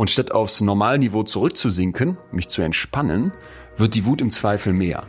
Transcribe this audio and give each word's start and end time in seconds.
Und 0.00 0.08
statt 0.08 0.32
aufs 0.32 0.62
Normalniveau 0.62 1.24
zurückzusinken, 1.24 2.16
mich 2.32 2.48
zu 2.48 2.62
entspannen, 2.62 3.32
wird 3.76 3.94
die 3.94 4.06
Wut 4.06 4.22
im 4.22 4.30
Zweifel 4.30 4.72
mehr. 4.72 5.04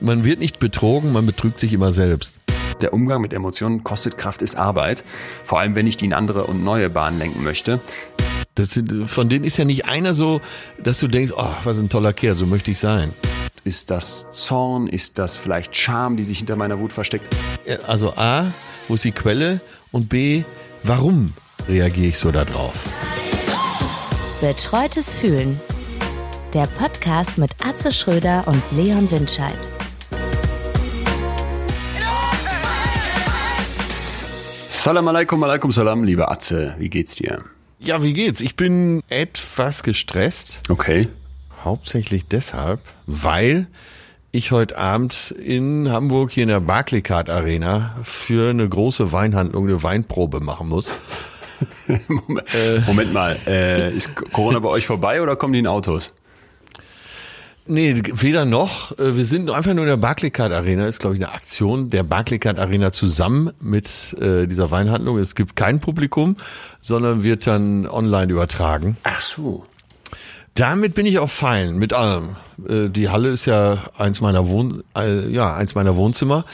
Man 0.00 0.24
wird 0.24 0.40
nicht 0.40 0.58
betrogen, 0.58 1.12
man 1.12 1.26
betrügt 1.26 1.60
sich 1.60 1.72
immer 1.72 1.92
selbst. 1.92 2.34
Der 2.80 2.92
Umgang 2.92 3.20
mit 3.20 3.32
Emotionen 3.32 3.84
kostet 3.84 4.18
Kraft, 4.18 4.42
ist 4.42 4.56
Arbeit. 4.56 5.04
Vor 5.44 5.60
allem, 5.60 5.76
wenn 5.76 5.86
ich 5.86 5.96
die 5.96 6.06
in 6.06 6.12
andere 6.12 6.48
und 6.48 6.64
neue 6.64 6.90
Bahnen 6.90 7.20
lenken 7.20 7.44
möchte. 7.44 7.78
Das 8.56 8.70
sind, 8.70 9.08
von 9.08 9.28
denen 9.28 9.44
ist 9.44 9.58
ja 9.58 9.64
nicht 9.64 9.84
einer 9.84 10.12
so, 10.12 10.40
dass 10.82 10.98
du 10.98 11.06
denkst, 11.06 11.34
oh, 11.36 11.54
was 11.62 11.78
ein 11.78 11.88
toller 11.88 12.12
Kerl, 12.12 12.36
so 12.36 12.44
möchte 12.44 12.72
ich 12.72 12.80
sein. 12.80 13.12
Ist 13.62 13.92
das 13.92 14.32
Zorn? 14.32 14.88
Ist 14.88 15.20
das 15.20 15.36
vielleicht 15.36 15.76
Scham, 15.76 16.16
die 16.16 16.24
sich 16.24 16.38
hinter 16.38 16.56
meiner 16.56 16.80
Wut 16.80 16.92
versteckt? 16.92 17.32
Also 17.86 18.14
A, 18.16 18.52
wo 18.88 18.94
ist 18.94 19.04
die 19.04 19.12
Quelle? 19.12 19.60
Und 19.92 20.08
B, 20.08 20.42
warum 20.82 21.32
reagiere 21.68 22.08
ich 22.08 22.18
so 22.18 22.32
darauf? 22.32 23.21
Betreutes 24.42 25.14
Fühlen. 25.14 25.60
Der 26.52 26.66
Podcast 26.66 27.38
mit 27.38 27.52
Atze 27.64 27.92
Schröder 27.92 28.42
und 28.48 28.60
Leon 28.72 29.08
Windscheid. 29.12 29.56
Salam 34.68 35.06
alaikum, 35.06 35.40
alaikum 35.44 35.70
salam, 35.70 36.02
lieber 36.02 36.32
Atze. 36.32 36.74
Wie 36.78 36.90
geht's 36.90 37.14
dir? 37.14 37.44
Ja, 37.78 38.02
wie 38.02 38.14
geht's? 38.14 38.40
Ich 38.40 38.56
bin 38.56 39.04
etwas 39.10 39.84
gestresst. 39.84 40.58
Okay. 40.68 41.06
Hauptsächlich 41.62 42.26
deshalb, 42.26 42.80
weil 43.06 43.68
ich 44.32 44.50
heute 44.50 44.76
Abend 44.76 45.36
in 45.38 45.88
Hamburg 45.88 46.32
hier 46.32 46.42
in 46.42 46.48
der 46.48 46.58
Barclaycard 46.58 47.30
Arena 47.30 47.94
für 48.02 48.50
eine 48.50 48.68
große 48.68 49.12
Weinhandlung 49.12 49.68
eine 49.68 49.84
Weinprobe 49.84 50.40
machen 50.40 50.68
muss. 50.68 50.90
Moment, 52.08 52.86
Moment 52.86 53.12
mal, 53.12 53.36
äh, 53.46 53.94
ist 53.94 54.14
Corona 54.32 54.58
bei 54.58 54.68
euch 54.68 54.86
vorbei 54.86 55.22
oder 55.22 55.36
kommen 55.36 55.52
die 55.52 55.58
in 55.58 55.66
Autos? 55.66 56.12
Nee, 57.64 58.02
weder 58.12 58.44
noch. 58.44 58.98
Äh, 58.98 59.16
Wir 59.16 59.24
sind 59.24 59.48
einfach 59.48 59.72
nur 59.72 59.84
in 59.84 59.88
der 59.88 59.96
Barclaycard 59.96 60.52
Arena. 60.52 60.86
Ist, 60.88 60.98
glaube 60.98 61.14
ich, 61.16 61.22
eine 61.24 61.32
Aktion 61.32 61.90
der 61.90 62.02
Barclaycard 62.02 62.58
Arena 62.58 62.90
zusammen 62.90 63.52
mit 63.60 64.16
äh, 64.20 64.46
dieser 64.48 64.70
Weinhandlung. 64.72 65.18
Es 65.18 65.36
gibt 65.36 65.54
kein 65.54 65.78
Publikum, 65.80 66.36
sondern 66.80 67.22
wird 67.22 67.46
dann 67.46 67.86
online 67.86 68.32
übertragen. 68.32 68.96
Ach 69.04 69.20
so. 69.20 69.64
Damit 70.54 70.94
bin 70.94 71.06
ich 71.06 71.18
auch 71.20 71.30
fein, 71.30 71.76
mit 71.76 71.92
allem. 71.92 72.36
Äh, 72.68 72.88
Die 72.88 73.08
Halle 73.08 73.28
ist 73.28 73.46
ja 73.46 73.78
eins 73.96 74.20
meiner 74.20 74.48
Wohn 74.48 74.82
äh, 74.98 75.28
ja, 75.30 75.54
eins 75.54 75.76
meiner 75.76 75.96
Wohnzimmer. 75.96 76.44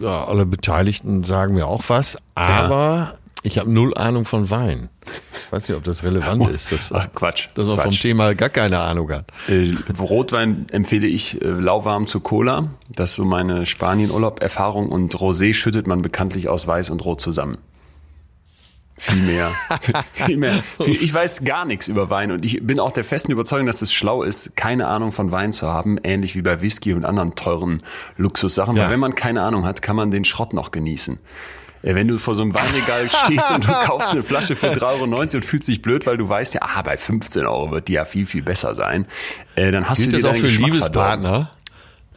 Ja, 0.00 0.24
alle 0.24 0.46
Beteiligten 0.46 1.22
sagen 1.24 1.54
mir 1.54 1.66
auch 1.66 1.84
was, 1.88 2.16
aber 2.34 3.18
ich 3.42 3.58
habe 3.58 3.70
null 3.70 3.96
Ahnung 3.96 4.24
von 4.24 4.50
Wein. 4.50 4.88
Ich 5.32 5.52
weiß 5.52 5.68
nicht, 5.68 5.78
ob 5.78 5.84
das 5.84 6.02
relevant 6.02 6.48
ist, 6.48 6.72
dass, 6.72 6.92
Ach 6.92 7.08
Quatsch. 7.14 7.48
dass 7.54 7.66
man 7.66 7.76
vom 7.76 7.90
Quatsch. 7.90 8.02
Thema 8.02 8.34
gar 8.34 8.48
keine 8.48 8.80
Ahnung 8.80 9.10
hat. 9.10 9.26
Äh, 9.48 9.72
Rotwein 9.98 10.66
empfehle 10.70 11.06
ich 11.06 11.40
äh, 11.40 11.46
lauwarm 11.46 12.06
zu 12.06 12.20
Cola. 12.20 12.68
Das 12.88 13.10
ist 13.10 13.16
so 13.16 13.24
meine 13.24 13.64
Spanien-Urlaub-Erfahrung. 13.64 14.88
Und 14.88 15.14
Rosé 15.14 15.54
schüttet 15.54 15.86
man 15.86 16.02
bekanntlich 16.02 16.48
aus 16.48 16.66
Weiß 16.66 16.90
und 16.90 17.04
Rot 17.04 17.20
zusammen. 17.20 17.58
Viel 18.98 19.22
mehr. 19.22 19.50
viel 20.12 20.36
mehr. 20.36 20.62
Ich 20.80 21.14
weiß 21.14 21.44
gar 21.44 21.64
nichts 21.64 21.86
über 21.86 22.10
Wein 22.10 22.32
und 22.32 22.44
ich 22.44 22.66
bin 22.66 22.80
auch 22.80 22.90
der 22.90 23.04
festen 23.04 23.30
Überzeugung, 23.30 23.66
dass 23.66 23.80
es 23.80 23.92
schlau 23.92 24.24
ist, 24.24 24.56
keine 24.56 24.88
Ahnung 24.88 25.12
von 25.12 25.30
Wein 25.30 25.52
zu 25.52 25.68
haben, 25.68 25.98
ähnlich 26.02 26.34
wie 26.34 26.42
bei 26.42 26.60
Whisky 26.60 26.92
und 26.94 27.04
anderen 27.04 27.36
teuren 27.36 27.82
Luxussachen. 28.16 28.76
Ja. 28.76 28.84
Weil 28.84 28.90
wenn 28.90 29.00
man 29.00 29.14
keine 29.14 29.42
Ahnung 29.42 29.64
hat, 29.64 29.82
kann 29.82 29.94
man 29.94 30.10
den 30.10 30.24
Schrott 30.24 30.52
noch 30.52 30.72
genießen. 30.72 31.20
Äh, 31.82 31.94
Wenn 31.94 32.08
du 32.08 32.18
vor 32.18 32.34
so 32.34 32.42
einem 32.42 32.54
Weinregal 32.54 33.08
stehst 33.24 33.50
und 33.50 33.66
du 33.66 33.72
kaufst 33.72 34.12
eine 34.12 34.22
Flasche 34.22 34.56
für 34.56 34.68
3,90 34.68 34.82
Euro 34.82 35.20
und 35.20 35.44
fühlst 35.44 35.68
dich 35.68 35.82
blöd, 35.82 36.06
weil 36.06 36.16
du 36.16 36.28
weißt 36.28 36.54
ja, 36.54 36.60
ah, 36.62 36.82
bei 36.82 36.96
15 36.96 37.46
Euro 37.46 37.70
wird 37.70 37.88
die 37.88 37.94
ja 37.94 38.04
viel, 38.04 38.26
viel 38.26 38.42
besser 38.42 38.74
sein, 38.74 39.06
äh, 39.54 39.70
dann 39.70 39.88
hast 39.88 39.98
Gilt 39.98 40.12
du 40.12 40.16
das 40.16 40.22
dir 40.22 40.28
auch 40.28 40.32
deinen 40.32 40.40
für 40.40 40.46
Geschmack 40.46 40.74
verdorben. 40.74 41.22
Liebespartner? 41.22 41.50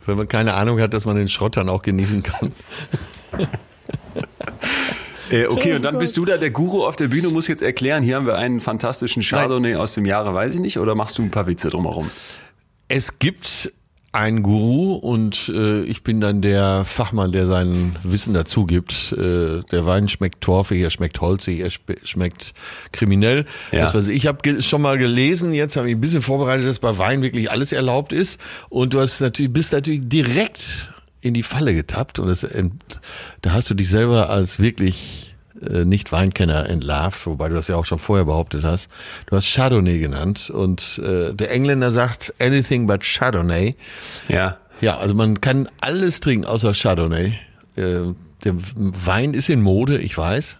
Wenn 0.06 0.18
man 0.18 0.28
keine 0.28 0.54
Ahnung 0.56 0.80
hat, 0.82 0.94
dass 0.94 1.06
man 1.06 1.16
den 1.16 1.30
Schrott 1.30 1.58
dann 1.58 1.70
auch 1.70 1.82
genießen 1.82 2.24
kann. 2.24 2.52
Äh, 5.30 5.46
okay, 5.46 5.76
und 5.76 5.84
dann 5.84 5.98
bist 5.98 6.18
du 6.18 6.26
da 6.26 6.36
der 6.36 6.52
Guru 6.52 6.86
auf 6.86 6.98
der 6.98 7.08
Bühne 7.08 7.30
und 7.30 7.34
musst 7.34 7.48
jetzt 7.48 7.62
erklären, 7.62 8.04
hier 8.04 8.18
haben 8.18 8.26
wir 8.26 8.36
einen 8.36 8.60
fantastischen 8.60 9.24
Chardonnay 9.24 9.76
aus 9.76 9.94
dem 9.94 10.06
Jahre, 10.06 10.34
weiß 10.34 10.56
ich 10.56 10.60
nicht, 10.60 10.78
oder 10.78 10.94
machst 10.94 11.18
du 11.18 11.22
ein 11.22 11.32
paar 11.32 11.48
Witze 11.48 11.70
drumherum? 11.70 12.12
Es 12.90 13.18
gibt 13.18 13.72
einen 14.14 14.44
Guru 14.44 14.96
und 14.96 15.50
äh, 15.56 15.84
ich 15.84 16.04
bin 16.04 16.20
dann 16.20 16.42
der 16.42 16.84
Fachmann, 16.84 17.32
der 17.32 17.48
sein 17.48 17.98
Wissen 18.04 18.34
dazu 18.34 18.66
gibt. 18.66 19.14
Äh, 19.14 19.62
der 19.72 19.86
Wein 19.86 20.10
schmeckt 20.10 20.42
torfig, 20.42 20.82
er 20.82 20.90
schmeckt 20.90 21.22
holzig, 21.22 21.60
er 21.60 21.70
schmeckt 22.04 22.54
kriminell. 22.92 23.46
Ja. 23.72 23.86
Das 23.86 23.94
weiß 23.94 24.10
ich. 24.10 24.28
Habe 24.28 24.62
schon 24.62 24.82
mal 24.82 24.98
gelesen, 24.98 25.54
jetzt 25.54 25.78
habe 25.78 25.90
ich 25.90 25.96
ein 25.96 26.02
bisschen 26.02 26.22
vorbereitet, 26.22 26.68
dass 26.68 26.80
bei 26.80 26.98
Wein 26.98 27.22
wirklich 27.22 27.52
alles 27.52 27.72
erlaubt 27.72 28.12
ist. 28.12 28.40
Und 28.70 28.94
du 28.94 29.00
hast 29.00 29.22
natürlich, 29.22 29.54
bist 29.54 29.72
natürlich 29.72 30.02
direkt 30.04 30.92
in 31.22 31.34
die 31.34 31.44
Falle 31.44 31.74
getappt 31.74 32.20
und 32.20 32.28
das, 32.28 32.46
da 33.42 33.54
hast 33.54 33.70
du 33.70 33.76
dich 33.76 33.90
selber 33.90 34.30
als 34.30 34.60
wirklich 34.60 35.31
äh, 35.70 35.86
nicht 35.86 36.12
Weinkenner 36.12 36.70
entlarvt, 36.70 37.26
wobei 37.28 37.50
du 37.50 37.56
das 37.56 37.68
ja 37.68 37.76
auch 37.76 37.86
schon 37.86 38.00
vorher 38.00 38.26
behauptet 38.26 38.64
hast. 38.64 38.90
Du 39.28 39.36
hast 39.36 39.48
Chardonnay 39.54 40.00
genannt 40.00 40.50
und 40.50 41.00
äh, 41.04 41.34
der 41.34 41.52
Engländer 41.52 41.92
sagt 41.92 42.34
anything 42.40 42.88
but 42.88 43.02
Chardonnay. 43.04 43.76
Ja. 44.28 44.58
Ja, 44.82 44.98
also 44.98 45.14
man 45.14 45.40
kann 45.42 45.68
alles 45.80 46.20
trinken 46.22 46.46
außer 46.46 46.74
Chardonnay. 46.74 47.34
Äh, 47.76 48.14
der 48.44 48.54
Wein 48.76 49.34
ist 49.36 49.50
in 49.50 49.62
Mode, 49.62 50.00
ich 50.00 50.18
weiß. 50.18 50.58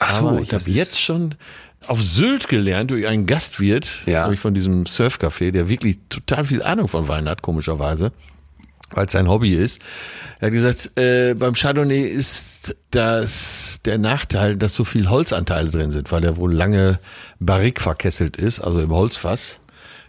Ach 0.00 0.10
so, 0.10 0.28
aber 0.30 0.40
ich 0.40 0.52
habe 0.52 0.64
jetzt 0.70 1.00
schon 1.00 1.36
auf 1.86 2.02
Sylt 2.02 2.48
gelernt 2.48 2.90
durch 2.90 3.06
einen 3.06 3.26
Gastwirt, 3.26 3.88
Ja. 4.06 4.22
nämlich 4.24 4.40
von 4.40 4.52
diesem 4.54 4.84
Surfcafé, 4.84 5.50
der 5.52 5.68
wirklich 5.68 5.98
total 6.08 6.44
viel 6.44 6.62
Ahnung 6.62 6.88
von 6.88 7.06
Wein 7.08 7.28
hat, 7.28 7.42
komischerweise 7.42 8.12
weil 8.92 9.06
es 9.06 9.12
sein 9.12 9.28
Hobby 9.28 9.54
ist. 9.54 9.80
Er 10.40 10.46
hat 10.46 10.52
gesagt, 10.52 10.98
äh, 10.98 11.34
beim 11.34 11.54
Chardonnay 11.54 12.02
ist 12.02 12.76
das 12.90 13.80
der 13.84 13.98
Nachteil, 13.98 14.56
dass 14.56 14.74
so 14.74 14.84
viel 14.84 15.08
Holzanteile 15.08 15.70
drin 15.70 15.90
sind, 15.90 16.10
weil 16.12 16.24
er 16.24 16.36
wohl 16.36 16.52
lange 16.52 16.98
barrique 17.38 17.80
verkesselt 17.80 18.36
ist, 18.36 18.60
also 18.60 18.80
im 18.80 18.90
Holzfass 18.90 19.58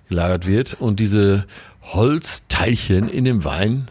gelagert 0.10 0.48
wird. 0.48 0.76
Und 0.80 1.00
diese 1.00 1.46
Holzteilchen 1.82 3.10
in 3.10 3.26
dem 3.26 3.44
Wein 3.44 3.90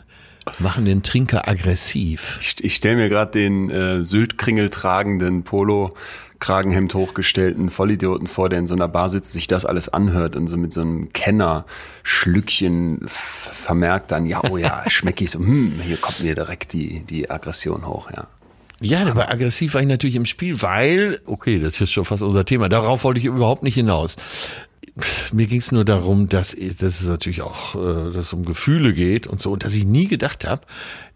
machen 0.58 0.84
den 0.84 1.02
Trinker 1.02 1.48
aggressiv. 1.48 2.38
Ich, 2.40 2.64
ich 2.64 2.74
stelle 2.74 2.96
mir 2.96 3.08
gerade 3.08 3.32
den 3.32 3.70
äh, 3.70 4.04
Syltkringel 4.04 4.70
tragenden 4.70 5.44
Polo 5.44 5.94
Kragenhemd 6.40 6.94
hochgestellten 6.94 7.70
Vollidioten 7.70 8.26
vor, 8.26 8.48
der 8.48 8.58
in 8.58 8.66
so 8.66 8.74
einer 8.74 8.88
Bar 8.88 9.08
sitzt, 9.08 9.32
sich 9.32 9.46
das 9.46 9.64
alles 9.66 9.88
anhört 9.90 10.34
und 10.36 10.48
so 10.48 10.56
mit 10.56 10.72
so 10.72 10.80
einem 10.80 11.12
Kenner 11.12 11.64
Schlückchen 12.02 13.02
f- 13.04 13.50
vermerkt 13.52 14.10
dann, 14.10 14.26
ja, 14.26 14.42
oh 14.50 14.56
ja, 14.56 14.82
schmecke 14.88 15.24
ich 15.24 15.30
so, 15.30 15.38
hm, 15.38 15.80
hier 15.82 15.96
kommt 15.96 16.20
mir 16.20 16.34
direkt 16.34 16.72
die, 16.72 17.00
die 17.00 17.30
Aggression 17.30 17.86
hoch, 17.86 18.10
ja. 18.14 18.26
Ja, 18.82 19.06
aber 19.06 19.30
aggressiv 19.30 19.74
war 19.74 19.82
ich 19.82 19.86
natürlich 19.86 20.16
im 20.16 20.24
Spiel, 20.24 20.62
weil, 20.62 21.20
okay, 21.26 21.58
das 21.58 21.78
ist 21.80 21.92
schon 21.92 22.06
fast 22.06 22.22
unser 22.22 22.46
Thema, 22.46 22.68
darauf 22.70 23.04
wollte 23.04 23.20
ich 23.20 23.26
überhaupt 23.26 23.62
nicht 23.62 23.74
hinaus. 23.74 24.16
Mir 25.32 25.46
ging 25.46 25.60
es 25.60 25.72
nur 25.72 25.84
darum, 25.84 26.28
dass, 26.28 26.56
dass 26.78 27.00
es 27.00 27.08
natürlich 27.08 27.42
auch 27.42 27.74
äh, 27.74 28.12
dass 28.12 28.26
es 28.26 28.32
um 28.32 28.44
Gefühle 28.44 28.92
geht 28.92 29.26
und 29.26 29.40
so, 29.40 29.50
und 29.52 29.64
dass 29.64 29.74
ich 29.74 29.84
nie 29.84 30.08
gedacht 30.08 30.46
habe, 30.46 30.62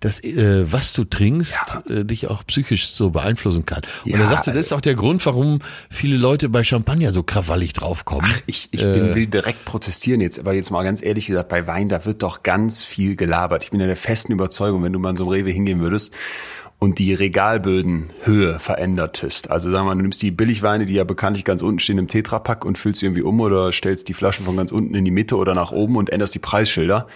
dass 0.00 0.22
äh, 0.22 0.70
was 0.70 0.92
du 0.92 1.04
trinkst, 1.04 1.78
äh, 1.88 2.04
dich 2.04 2.28
auch 2.28 2.44
psychisch 2.46 2.88
so 2.88 3.10
beeinflussen 3.10 3.66
kann. 3.66 3.82
Und 4.04 4.12
Ja, 4.12 4.18
er 4.18 4.28
sagte, 4.28 4.52
das 4.52 4.66
ist 4.66 4.72
auch 4.72 4.80
der 4.80 4.94
Grund, 4.94 5.24
warum 5.26 5.60
viele 5.90 6.16
Leute 6.16 6.48
bei 6.48 6.62
Champagner 6.62 7.12
so 7.12 7.22
krawallig 7.22 7.72
draufkommen. 7.72 8.30
Ich, 8.46 8.68
ich 8.72 8.80
bin, 8.80 9.14
will 9.14 9.26
direkt 9.26 9.64
protestieren 9.64 10.20
jetzt, 10.20 10.38
aber 10.38 10.52
jetzt 10.52 10.70
mal 10.70 10.84
ganz 10.84 11.02
ehrlich 11.02 11.26
gesagt, 11.26 11.48
bei 11.48 11.66
Wein, 11.66 11.88
da 11.88 12.04
wird 12.04 12.22
doch 12.22 12.42
ganz 12.42 12.84
viel 12.84 13.16
gelabert. 13.16 13.64
Ich 13.64 13.70
bin 13.70 13.80
ja 13.80 13.86
der 13.86 13.96
festen 13.96 14.32
Überzeugung, 14.32 14.82
wenn 14.82 14.92
du 14.92 14.98
mal 14.98 15.10
in 15.10 15.16
so 15.16 15.24
einem 15.24 15.32
Rewe 15.32 15.50
hingehen 15.50 15.80
würdest 15.80 16.12
und 16.78 16.98
die 16.98 17.14
Regalbödenhöhe 17.14 18.58
verändertest. 18.58 19.50
Also 19.50 19.70
sagen 19.70 19.86
wir 19.86 19.90
mal, 19.90 19.96
du 19.96 20.02
nimmst 20.02 20.20
die 20.22 20.30
Billigweine, 20.30 20.86
die 20.86 20.94
ja 20.94 21.04
bekanntlich 21.04 21.44
ganz 21.44 21.62
unten 21.62 21.78
stehen 21.78 21.98
im 21.98 22.08
Tetrapack 22.08 22.64
und 22.64 22.76
füllst 22.76 23.00
sie 23.00 23.06
irgendwie 23.06 23.22
um 23.22 23.40
oder 23.40 23.72
stellst 23.72 24.08
die 24.08 24.14
Flaschen 24.14 24.44
von 24.44 24.56
ganz 24.56 24.70
unten 24.72 24.94
in 24.94 25.04
die 25.04 25.10
Mitte 25.10 25.36
oder 25.36 25.54
nach 25.54 25.72
oben 25.72 25.96
und 25.96 26.10
änderst 26.10 26.34
die 26.34 26.40
Preisschilder. 26.40 27.06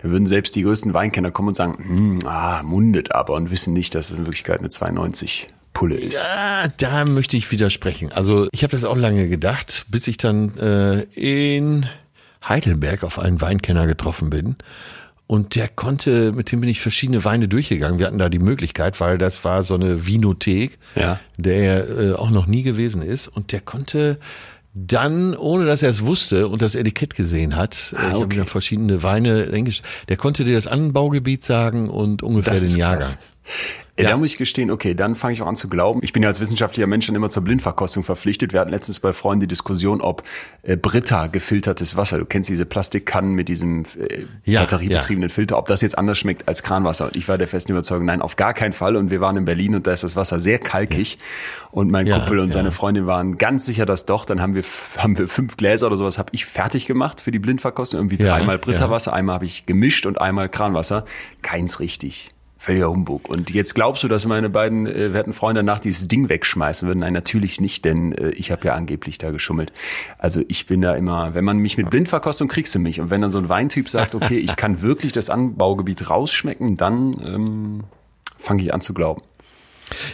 Da 0.00 0.10
würden 0.10 0.26
selbst 0.26 0.54
die 0.56 0.62
größten 0.62 0.94
Weinkenner 0.94 1.30
kommen 1.30 1.48
und 1.48 1.56
sagen, 1.56 1.76
hm, 1.76 2.18
ah, 2.24 2.62
mundet 2.62 3.14
aber 3.14 3.34
und 3.34 3.50
wissen 3.50 3.74
nicht, 3.74 3.94
dass 3.94 4.10
es 4.10 4.16
in 4.16 4.26
Wirklichkeit 4.26 4.60
eine 4.60 4.68
290 4.68 5.48
Pulle 5.72 5.96
ist. 5.96 6.24
Ah, 6.24 6.68
da 6.76 7.04
möchte 7.04 7.36
ich 7.36 7.50
widersprechen. 7.50 8.10
Also 8.12 8.48
ich 8.52 8.62
habe 8.62 8.70
das 8.70 8.84
auch 8.84 8.96
lange 8.96 9.28
gedacht, 9.28 9.86
bis 9.88 10.06
ich 10.08 10.16
dann 10.16 10.56
äh, 10.58 11.02
in 11.14 11.86
Heidelberg 12.46 13.04
auf 13.04 13.18
einen 13.18 13.40
Weinkenner 13.40 13.86
getroffen 13.86 14.30
bin. 14.30 14.56
Und 15.28 15.54
der 15.54 15.68
konnte, 15.68 16.32
mit 16.32 16.50
dem 16.50 16.60
bin 16.62 16.68
ich 16.70 16.80
verschiedene 16.80 17.22
Weine 17.24 17.46
durchgegangen. 17.48 17.98
Wir 18.00 18.06
hatten 18.06 18.18
da 18.18 18.28
die 18.30 18.38
Möglichkeit, 18.40 18.98
weil 18.98 19.18
das 19.18 19.44
war 19.44 19.62
so 19.62 19.74
eine 19.74 20.06
Vinothek, 20.06 20.78
Ja. 20.96 21.20
der 21.36 21.56
er 21.56 22.00
äh, 22.00 22.12
auch 22.14 22.30
noch 22.30 22.46
nie 22.46 22.62
gewesen 22.62 23.02
ist. 23.02 23.28
Und 23.28 23.52
der 23.52 23.60
konnte 23.60 24.18
dann, 24.74 25.34
ohne 25.36 25.66
dass 25.66 25.82
er 25.82 25.90
es 25.90 26.04
wusste 26.04 26.48
und 26.48 26.62
das 26.62 26.74
Etikett 26.74 27.14
gesehen 27.14 27.56
hat, 27.56 27.92
äh, 27.92 27.96
ich 27.96 27.98
habe 28.04 28.14
Ah, 28.14 28.18
okay. 28.24 28.38
mir 28.38 28.46
verschiedene 28.46 29.02
Weine, 29.02 29.52
Englisch, 29.52 29.82
der 30.08 30.16
konnte 30.16 30.44
dir 30.44 30.54
das 30.54 30.66
Anbaugebiet 30.66 31.44
sagen 31.44 31.88
und 31.90 32.22
ungefähr 32.22 32.54
den 32.58 32.74
Jahrgang. 32.76 33.00
krass. 33.00 33.18
Ja. 33.98 34.10
Da 34.10 34.16
muss 34.16 34.30
ich 34.30 34.38
gestehen, 34.38 34.70
okay, 34.70 34.94
dann 34.94 35.16
fange 35.16 35.32
ich 35.32 35.42
auch 35.42 35.48
an 35.48 35.56
zu 35.56 35.68
glauben. 35.68 36.00
Ich 36.02 36.12
bin 36.12 36.22
ja 36.22 36.28
als 36.28 36.38
wissenschaftlicher 36.38 36.86
Mensch 36.86 37.06
schon 37.06 37.16
immer 37.16 37.30
zur 37.30 37.42
Blindverkostung 37.42 38.04
verpflichtet. 38.04 38.52
Wir 38.52 38.60
hatten 38.60 38.70
letztens 38.70 39.00
bei 39.00 39.12
Freunden 39.12 39.40
die 39.40 39.48
Diskussion, 39.48 40.00
ob 40.00 40.22
äh, 40.62 40.76
Britta 40.76 41.26
gefiltertes 41.26 41.96
Wasser, 41.96 42.18
du 42.18 42.24
kennst 42.24 42.48
diese 42.48 42.64
Plastikkannen 42.64 43.32
mit 43.32 43.48
diesem 43.48 43.84
äh, 43.98 44.26
ja, 44.44 44.60
batteriebetriebenen 44.60 45.30
ja. 45.30 45.34
Filter, 45.34 45.58
ob 45.58 45.66
das 45.66 45.80
jetzt 45.80 45.98
anders 45.98 46.16
schmeckt 46.16 46.46
als 46.46 46.62
Kranwasser. 46.62 47.06
Und 47.06 47.16
ich 47.16 47.28
war 47.28 47.38
der 47.38 47.48
festen 47.48 47.72
Überzeugung, 47.72 48.06
nein, 48.06 48.22
auf 48.22 48.36
gar 48.36 48.54
keinen 48.54 48.72
Fall. 48.72 48.96
Und 48.96 49.10
wir 49.10 49.20
waren 49.20 49.36
in 49.36 49.44
Berlin 49.44 49.74
und 49.74 49.86
da 49.88 49.92
ist 49.92 50.04
das 50.04 50.14
Wasser 50.14 50.38
sehr 50.38 50.60
kalkig. 50.60 51.18
Und 51.72 51.90
mein 51.90 52.08
Kumpel 52.08 52.38
und 52.38 52.52
seine 52.52 52.70
Freundin 52.70 53.06
waren 53.06 53.36
ganz 53.36 53.66
sicher, 53.66 53.84
dass 53.84 54.06
doch. 54.06 54.24
Dann 54.24 54.40
haben 54.40 54.54
wir, 54.54 54.62
haben 54.96 55.18
wir 55.18 55.26
fünf 55.26 55.56
Gläser 55.56 55.88
oder 55.88 55.96
sowas, 55.96 56.18
habe 56.18 56.30
ich 56.32 56.46
fertig 56.46 56.86
gemacht 56.86 57.20
für 57.20 57.32
die 57.32 57.38
Blindverkostung. 57.40 57.98
Irgendwie 57.98 58.16
dreimal 58.16 58.58
Britta-Wasser, 58.58 59.12
einmal 59.12 59.34
habe 59.34 59.44
ich 59.44 59.66
gemischt 59.66 60.06
und 60.06 60.20
einmal 60.20 60.48
Kranwasser. 60.48 61.04
Keins 61.42 61.80
richtig. 61.80 62.30
Völliger 62.68 62.90
Humbug. 62.90 63.30
Und 63.30 63.48
jetzt 63.48 63.74
glaubst 63.74 64.02
du, 64.02 64.08
dass 64.08 64.26
meine 64.26 64.50
beiden 64.50 64.86
äh, 64.86 65.14
werten 65.14 65.32
Freunde 65.32 65.62
nach 65.62 65.78
dieses 65.78 66.06
Ding 66.06 66.28
wegschmeißen 66.28 66.86
würden? 66.86 66.98
Nein, 66.98 67.14
natürlich 67.14 67.62
nicht, 67.62 67.86
denn 67.86 68.12
äh, 68.12 68.28
ich 68.32 68.50
habe 68.50 68.66
ja 68.66 68.74
angeblich 68.74 69.16
da 69.16 69.30
geschummelt. 69.30 69.72
Also 70.18 70.42
ich 70.48 70.66
bin 70.66 70.82
da 70.82 70.94
immer, 70.94 71.32
wenn 71.32 71.46
man 71.46 71.56
mich 71.56 71.78
mit 71.78 71.88
Blindverkostung 71.88 72.46
kriegst 72.46 72.74
du 72.74 72.78
mich. 72.78 73.00
Und 73.00 73.08
wenn 73.08 73.22
dann 73.22 73.30
so 73.30 73.38
ein 73.38 73.48
Weintyp 73.48 73.88
sagt, 73.88 74.14
okay, 74.14 74.36
ich 74.44 74.56
kann 74.56 74.82
wirklich 74.82 75.12
das 75.12 75.30
Anbaugebiet 75.30 76.10
rausschmecken, 76.10 76.76
dann 76.76 77.16
ähm, 77.24 77.84
fange 78.36 78.62
ich 78.62 78.74
an 78.74 78.82
zu 78.82 78.92
glauben. 78.92 79.22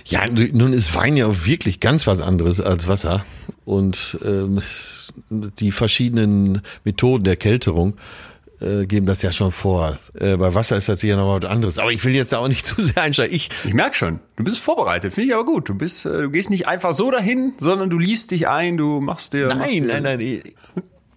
Ja, 0.05 0.21
nun 0.29 0.73
ist 0.73 0.95
Wein 0.95 1.17
ja 1.17 1.27
auch 1.27 1.47
wirklich 1.47 1.81
ganz 1.81 2.07
was 2.07 2.21
anderes 2.21 2.61
als 2.61 2.87
Wasser. 2.87 3.25
Und 3.65 4.17
ähm, 4.25 4.63
die 5.29 5.73
verschiedenen 5.73 6.63
Methoden 6.85 7.25
der 7.25 7.35
Kälterung 7.35 7.97
äh, 8.61 8.87
geben 8.87 9.07
das 9.07 9.23
ja 9.23 9.33
schon 9.33 9.53
vor. 9.53 9.99
Äh, 10.15 10.37
bei 10.37 10.55
Wasser 10.55 10.77
ist 10.77 10.89
das 10.89 11.01
sicher 11.01 11.17
noch 11.17 11.41
was 11.41 11.49
anderes. 11.49 11.79
Aber 11.79 11.93
ich 11.93 12.05
will 12.05 12.15
jetzt 12.15 12.35
auch 12.35 12.49
nicht 12.49 12.67
zu 12.67 12.81
sehr 12.81 13.03
einsteigen. 13.03 13.35
Ich, 13.35 13.51
ich 13.65 13.75
merke 13.75 13.97
schon, 13.97 14.21
du 14.37 14.45
bist 14.45 14.59
vorbereitet, 14.59 15.13
finde 15.13 15.29
ich 15.29 15.35
aber 15.35 15.45
gut. 15.45 15.69
Du 15.69 15.75
bist, 15.75 16.07
äh, 16.07 16.23
du 16.23 16.31
gehst 16.31 16.51
nicht 16.51 16.67
einfach 16.67 16.93
so 16.93 17.11
dahin, 17.11 17.55
sondern 17.59 17.91
du 17.91 17.99
liest 17.99 18.31
dich 18.31 18.49
ein, 18.49 18.77
du 18.77 19.01
machst 19.01 19.33
dir. 19.33 19.49
Nein, 19.49 19.59
machst 19.59 19.73
dir 19.73 19.87
nein, 19.87 20.03
nein. 20.03 20.21
Ich, 20.21 20.43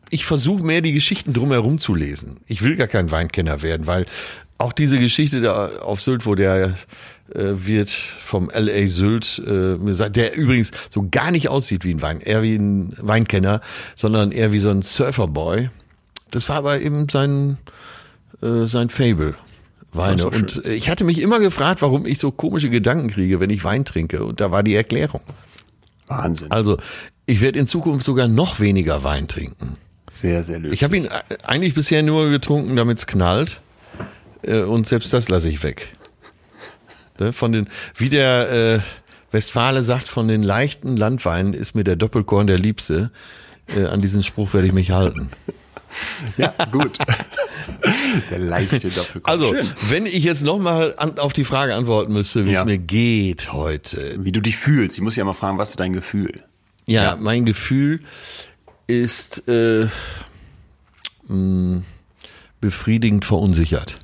ich 0.09 0.25
versuche 0.25 0.63
mehr 0.63 0.81
die 0.81 0.93
Geschichten 0.93 1.33
drumherum 1.33 1.79
zu 1.79 1.93
lesen. 1.93 2.37
Ich 2.47 2.61
will 2.61 2.75
gar 2.75 2.87
kein 2.87 3.11
Weinkenner 3.11 3.61
werden, 3.61 3.87
weil 3.87 4.05
auch 4.57 4.73
diese 4.73 4.97
Geschichte 4.97 5.41
da 5.41 5.69
auf 5.81 6.01
Sylt, 6.01 6.25
wo 6.25 6.35
der 6.35 6.75
äh, 7.33 7.53
wird 7.53 7.89
vom 7.89 8.49
LA 8.53 8.87
Sylt 8.87 9.39
äh, 9.45 10.09
der 10.09 10.35
übrigens 10.35 10.71
so 10.89 11.07
gar 11.09 11.31
nicht 11.31 11.49
aussieht 11.49 11.83
wie 11.83 11.93
ein 11.93 12.01
Wein, 12.01 12.21
eher 12.21 12.41
wie 12.41 12.55
ein 12.55 12.93
Weinkenner, 12.99 13.61
sondern 13.95 14.31
eher 14.31 14.51
wie 14.53 14.59
so 14.59 14.69
ein 14.69 14.81
Surferboy. 14.81 15.69
Das 16.31 16.49
war 16.49 16.57
aber 16.57 16.81
eben 16.81 17.09
sein, 17.09 17.57
äh, 18.41 18.65
sein 18.65 18.89
Fable. 18.89 19.35
Weine. 19.93 20.27
Und 20.27 20.65
äh, 20.65 20.73
ich 20.73 20.89
hatte 20.89 21.03
mich 21.03 21.19
immer 21.19 21.39
gefragt, 21.39 21.81
warum 21.81 22.05
ich 22.05 22.19
so 22.19 22.31
komische 22.31 22.69
Gedanken 22.69 23.09
kriege, 23.09 23.39
wenn 23.39 23.49
ich 23.49 23.63
Wein 23.63 23.85
trinke. 23.85 24.23
Und 24.23 24.39
da 24.41 24.51
war 24.51 24.63
die 24.63 24.75
Erklärung. 24.75 25.21
Wahnsinn. 26.07 26.51
Also, 26.51 26.77
ich 27.25 27.41
werde 27.41 27.59
in 27.59 27.67
Zukunft 27.67 28.05
sogar 28.05 28.27
noch 28.27 28.59
weniger 28.59 29.03
Wein 29.03 29.27
trinken. 29.27 29.77
Sehr, 30.11 30.43
sehr 30.43 30.59
löblich. 30.59 30.73
Ich 30.73 30.83
habe 30.83 30.97
ihn 30.97 31.09
eigentlich 31.43 31.73
bisher 31.73 32.03
nur 32.03 32.29
getrunken, 32.29 32.75
damit 32.75 32.99
es 32.99 33.07
knallt. 33.07 33.61
Äh, 34.41 34.61
und 34.61 34.87
selbst 34.87 35.13
das 35.13 35.29
lasse 35.29 35.49
ich 35.49 35.63
weg. 35.63 35.89
Ne, 37.19 37.33
von 37.33 37.51
den, 37.51 37.67
wie 37.95 38.09
der 38.09 38.51
äh, 38.51 38.79
Westfale 39.31 39.83
sagt, 39.83 40.07
von 40.07 40.27
den 40.27 40.43
leichten 40.43 40.95
Landweinen 40.95 41.53
ist 41.53 41.75
mir 41.75 41.83
der 41.83 41.95
Doppelkorn 41.95 42.47
der 42.47 42.59
Liebste. 42.59 43.11
An 43.91 43.99
diesen 43.99 44.23
Spruch 44.23 44.53
werde 44.53 44.67
ich 44.67 44.71
mich 44.71 44.91
halten. 44.91 45.27
Ja, 46.37 46.53
gut. 46.71 46.97
Der 48.29 48.39
leichte 48.39 48.89
Doppelkopf. 48.89 49.31
Also, 49.31 49.53
Schön. 49.53 49.67
wenn 49.89 50.05
ich 50.05 50.23
jetzt 50.23 50.43
nochmal 50.43 50.95
auf 51.17 51.33
die 51.33 51.43
Frage 51.43 51.75
antworten 51.75 52.13
müsste, 52.13 52.45
wie 52.45 52.51
ja. 52.51 52.61
es 52.61 52.65
mir 52.65 52.77
geht 52.77 53.53
heute. 53.53 54.17
Wie 54.19 54.31
du 54.31 54.41
dich 54.41 54.57
fühlst. 54.57 54.97
Ich 54.97 55.03
muss 55.03 55.15
ja 55.15 55.23
mal 55.23 55.33
fragen, 55.33 55.57
was 55.57 55.71
ist 55.71 55.79
dein 55.79 55.93
Gefühl? 55.93 56.43
Ja, 56.85 57.03
ja. 57.03 57.15
mein 57.15 57.45
Gefühl 57.45 58.01
ist 58.87 59.47
äh, 59.47 59.87
mh, 61.27 61.35
mm, 61.35 61.83
befriedigend 62.61 63.25
verunsichert. 63.25 63.99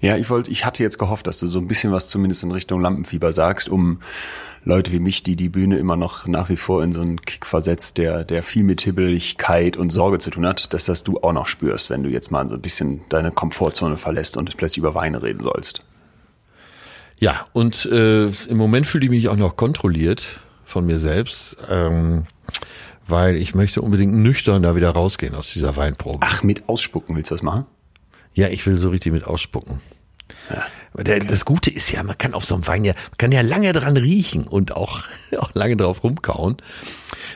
Ja, 0.00 0.16
ich 0.16 0.30
wollte, 0.30 0.50
ich 0.50 0.64
hatte 0.64 0.82
jetzt 0.82 0.98
gehofft, 0.98 1.26
dass 1.26 1.38
du 1.38 1.48
so 1.48 1.58
ein 1.58 1.66
bisschen 1.66 1.92
was 1.92 2.08
zumindest 2.08 2.44
in 2.44 2.52
Richtung 2.52 2.80
Lampenfieber 2.80 3.32
sagst, 3.32 3.68
um 3.68 3.98
Leute 4.64 4.92
wie 4.92 5.00
mich, 5.00 5.24
die 5.24 5.34
die 5.34 5.48
Bühne 5.48 5.78
immer 5.78 5.96
noch 5.96 6.26
nach 6.26 6.48
wie 6.48 6.56
vor 6.56 6.84
in 6.84 6.92
so 6.92 7.00
einen 7.00 7.20
Kick 7.22 7.46
versetzt, 7.46 7.98
der, 7.98 8.24
der 8.24 8.42
viel 8.42 8.62
mit 8.62 8.80
Hibbeligkeit 8.82 9.76
und 9.76 9.90
Sorge 9.90 10.18
zu 10.18 10.30
tun 10.30 10.46
hat, 10.46 10.72
dass 10.72 10.84
das 10.84 11.02
du 11.02 11.18
auch 11.18 11.32
noch 11.32 11.46
spürst, 11.46 11.90
wenn 11.90 12.04
du 12.04 12.10
jetzt 12.10 12.30
mal 12.30 12.48
so 12.48 12.54
ein 12.54 12.60
bisschen 12.60 13.00
deine 13.08 13.32
Komfortzone 13.32 13.96
verlässt 13.96 14.36
und 14.36 14.56
plötzlich 14.56 14.78
über 14.78 14.94
Weine 14.94 15.22
reden 15.22 15.40
sollst. 15.40 15.82
Ja, 17.18 17.46
und 17.52 17.86
äh, 17.86 18.28
im 18.28 18.56
Moment 18.56 18.86
fühle 18.86 19.04
ich 19.04 19.10
mich 19.10 19.28
auch 19.28 19.36
noch 19.36 19.56
kontrolliert 19.56 20.38
von 20.64 20.86
mir 20.86 20.98
selbst, 20.98 21.56
ähm, 21.68 22.26
weil 23.08 23.34
ich 23.34 23.54
möchte 23.54 23.82
unbedingt 23.82 24.14
nüchtern 24.14 24.62
da 24.62 24.76
wieder 24.76 24.90
rausgehen 24.90 25.34
aus 25.34 25.52
dieser 25.52 25.74
Weinprobe. 25.76 26.18
Ach, 26.20 26.44
mit 26.44 26.68
Ausspucken 26.68 27.16
willst 27.16 27.32
du 27.32 27.34
das 27.34 27.42
machen? 27.42 27.66
Ja, 28.34 28.48
ich 28.48 28.66
will 28.66 28.76
so 28.76 28.90
richtig 28.90 29.12
mit 29.12 29.24
ausspucken. 29.24 29.80
Ja. 30.50 30.66
Der, 31.02 31.20
das 31.20 31.44
Gute 31.44 31.70
ist 31.70 31.90
ja, 31.92 32.02
man 32.02 32.18
kann 32.18 32.34
auf 32.34 32.44
so 32.44 32.54
einem 32.54 32.66
Wein 32.66 32.84
ja, 32.84 32.94
man 32.94 33.18
kann 33.18 33.32
ja 33.32 33.42
lange 33.42 33.72
dran 33.72 33.96
riechen 33.96 34.46
und 34.46 34.74
auch, 34.74 35.02
auch 35.38 35.50
lange 35.54 35.76
drauf 35.76 36.02
rumkauen. 36.02 36.56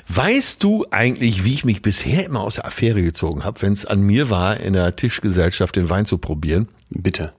Weißt 0.09 0.63
du 0.63 0.87
eigentlich, 0.91 1.45
wie 1.45 1.55
ich 1.55 1.65
mich 1.65 1.83
bisher 1.83 2.25
immer 2.25 2.41
aus 2.41 2.57
der 2.57 2.67
Affäre 2.67 3.03
gezogen 3.03 3.45
habe, 3.45 3.63
wenn 3.63 3.73
es 3.73 3.87
an 3.87 4.01
mir 4.01 4.31
war, 4.31 4.59
in 4.59 4.73
der 4.73 4.97
Tischgesellschaft 4.97 5.77
den 5.77 5.91
Wein 5.91 6.07
zu 6.07 6.19
probieren? 6.19 6.69
Bitte. 6.95 7.33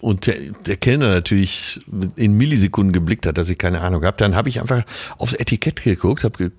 Und 0.00 0.26
der, 0.26 0.36
der 0.66 0.76
Kellner 0.76 1.08
natürlich 1.08 1.80
in 2.16 2.36
Millisekunden 2.36 2.92
geblickt 2.92 3.26
hat, 3.26 3.38
dass 3.38 3.48
ich 3.48 3.58
keine 3.58 3.80
Ahnung 3.80 4.04
habe. 4.04 4.16
Dann 4.16 4.34
habe 4.34 4.48
ich 4.48 4.60
einfach 4.60 4.84
aufs 5.18 5.34
Etikett 5.34 5.82
geguckt, 5.82 6.24
habe 6.24 6.36
ge 6.38 6.50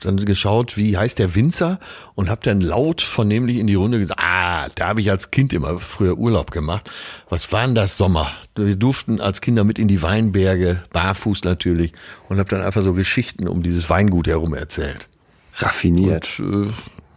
dann 0.00 0.24
geschaut, 0.24 0.76
wie 0.76 0.96
heißt 0.96 1.18
der 1.18 1.34
Winzer 1.34 1.80
und 2.14 2.28
habe 2.28 2.40
dann 2.44 2.60
laut 2.60 3.00
vernehmlich 3.00 3.58
in 3.58 3.66
die 3.66 3.74
Runde 3.74 3.98
gesagt, 3.98 4.20
ah, 4.22 4.68
da 4.74 4.88
habe 4.88 5.00
ich 5.00 5.10
als 5.10 5.30
Kind 5.30 5.52
immer 5.52 5.78
früher 5.78 6.18
Urlaub 6.18 6.50
gemacht. 6.50 6.90
Was 7.28 7.52
war 7.52 7.66
denn 7.66 7.74
das 7.74 7.96
Sommer? 7.96 8.30
Wir 8.54 8.76
durften 8.76 9.20
als 9.20 9.40
Kinder 9.40 9.64
mit 9.64 9.78
in 9.78 9.88
die 9.88 10.02
Weinberge, 10.02 10.82
barfuß 10.92 11.44
natürlich, 11.44 11.92
und 12.28 12.38
habe 12.38 12.48
dann 12.48 12.62
einfach 12.62 12.82
so 12.82 12.94
Geschichten 12.94 13.48
um 13.48 13.62
dieses 13.62 13.88
Weingut 13.90 14.26
herum 14.26 14.54
erzählt. 14.54 15.08
Raffiniert. 15.54 16.38
Und, 16.38 16.68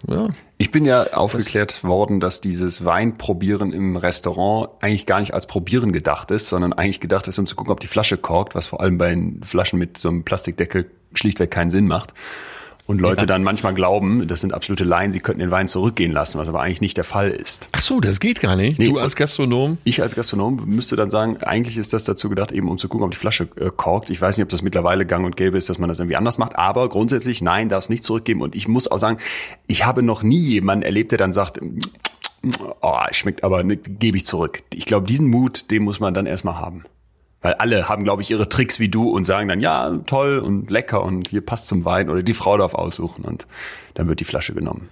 äh, 0.08 0.14
ja, 0.14 0.30
ich 0.64 0.72
bin 0.72 0.86
ja 0.86 1.12
aufgeklärt 1.12 1.84
worden, 1.84 2.22
dass 2.22 2.40
dieses 2.40 2.86
Weinprobieren 2.86 3.74
im 3.74 3.98
Restaurant 3.98 4.70
eigentlich 4.80 5.06
gar 5.06 5.20
nicht 5.20 5.34
als 5.34 5.46
Probieren 5.46 5.92
gedacht 5.92 6.32
ist, 6.32 6.48
sondern 6.48 6.72
eigentlich 6.72 7.02
gedacht 7.02 7.28
ist, 7.28 7.38
um 7.38 7.46
zu 7.46 7.58
gucken, 7.58 7.74
ob 7.74 7.82
die 7.82 7.88
Flasche 7.88 8.16
korkt, 8.16 8.56
was 8.56 8.68
vor 8.68 8.80
allem 8.80 8.98
bei 8.98 9.14
Flaschen 9.42 9.78
mit 9.78 9.98
so 9.98 10.08
einem 10.08 10.24
Plastikdeckel 10.24 10.90
schlichtweg 11.16 11.52
keinen 11.52 11.70
Sinn 11.70 11.86
macht. 11.86 12.14
Und 12.86 13.00
Leute 13.00 13.22
ja. 13.22 13.26
dann 13.28 13.44
manchmal 13.44 13.74
glauben, 13.74 14.28
das 14.28 14.42
sind 14.42 14.54
absolute 14.54 14.84
Laien, 14.84 15.12
sie 15.12 15.22
könnten 15.22 15.40
den 15.40 15.52
Wein 15.52 15.70
zurückgehen 15.70 16.12
lassen, 16.12 16.38
was 16.38 16.50
aber 16.50 16.62
eigentlich 16.62 16.82
nicht 16.82 16.98
der 16.98 17.06
Fall 17.06 17.30
ist. 17.30 17.70
Ach 17.72 17.80
so, 17.80 18.02
das 18.02 18.20
geht 18.20 18.42
gar 18.42 18.58
nicht. 18.58 18.78
Nee, 18.78 18.90
du 18.90 19.00
als 19.00 19.16
Gastronom? 19.16 19.78
Ich 19.86 20.02
als 20.02 20.16
Gastronom 20.16 20.64
müsste 20.66 20.98
dann 20.98 21.10
sagen, 21.10 21.38
eigentlich 21.38 21.78
ist 21.78 21.94
das 21.94 22.04
dazu 22.04 22.28
gedacht, 22.28 22.52
eben 22.52 22.68
um 22.68 22.78
zu 22.78 22.90
gucken, 22.90 23.06
ob 23.06 23.12
die 23.12 23.18
Flasche 23.18 23.48
äh, 23.56 23.70
korkt. 23.76 24.10
Ich 24.10 24.20
weiß 24.20 24.38
nicht, 24.38 24.44
ob 24.44 24.50
das 24.50 24.62
mittlerweile 24.62 25.06
gang 25.06 25.26
und 25.26 25.38
gäbe 25.38 25.58
ist, 25.58 25.70
dass 25.70 25.78
man 25.78 25.88
das 25.88 26.00
irgendwie 26.00 26.18
anders 26.18 26.38
macht, 26.38 26.58
aber 26.58 26.90
grundsätzlich, 26.90 27.42
nein, 27.42 27.70
darf 27.70 27.86
es 27.86 27.90
nicht 27.90 28.04
zurückgeben. 28.04 28.42
Und 28.42 28.54
ich 28.54 28.68
muss 28.68 28.90
auch 28.90 29.00
sagen, 29.00 29.18
ich 29.66 29.86
habe 29.86 30.04
noch 30.04 30.22
nie 30.22 30.42
jemanden 30.42 30.84
erlebt, 30.84 31.12
der 31.12 31.18
dann 31.18 31.32
sagt, 31.32 31.62
oh, 32.82 33.00
schmeckt 33.12 33.46
aber, 33.46 33.64
ne, 33.64 33.78
gebe 33.78 34.18
ich 34.18 34.26
zurück. 34.26 34.62
Ich 34.74 34.86
glaube, 34.86 35.08
diesen 35.08 35.30
Mut, 35.30 35.72
den 35.72 35.84
muss 35.84 36.02
man 36.02 36.14
dann 36.14 36.26
erstmal 36.26 36.58
haben. 36.58 36.84
Weil 37.44 37.54
alle 37.56 37.90
haben, 37.90 38.04
glaube 38.06 38.22
ich, 38.22 38.32
ihre 38.32 38.50
Tricks 38.50 38.80
wie 38.80 38.90
du 38.90 39.10
und 39.10 39.26
sagen 39.26 39.50
dann, 39.50 39.60
ja, 39.60 40.00
toll 40.06 40.40
und 40.40 40.72
lecker 40.72 41.04
und 41.04 41.28
hier 41.28 41.42
passt 41.42 41.68
zum 41.68 41.86
Wein 41.86 42.10
oder 42.10 42.24
die 42.24 42.34
Frau 42.34 42.58
darf 42.58 42.74
aussuchen 42.74 43.26
und 43.26 43.46
dann 43.94 44.08
wird 44.08 44.22
die 44.22 44.26
Flasche 44.26 44.54
genommen. 44.54 44.90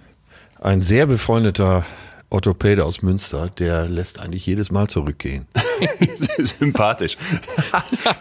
Ein 0.60 0.82
sehr 0.82 1.06
befreundeter 1.06 1.84
Orthopäde 2.28 2.84
aus 2.84 3.02
Münster, 3.02 3.48
der 3.58 3.88
lässt 3.88 4.20
eigentlich 4.20 4.46
jedes 4.46 4.70
Mal 4.70 4.86
zurückgehen. 4.88 5.46
Sympathisch. 6.38 7.16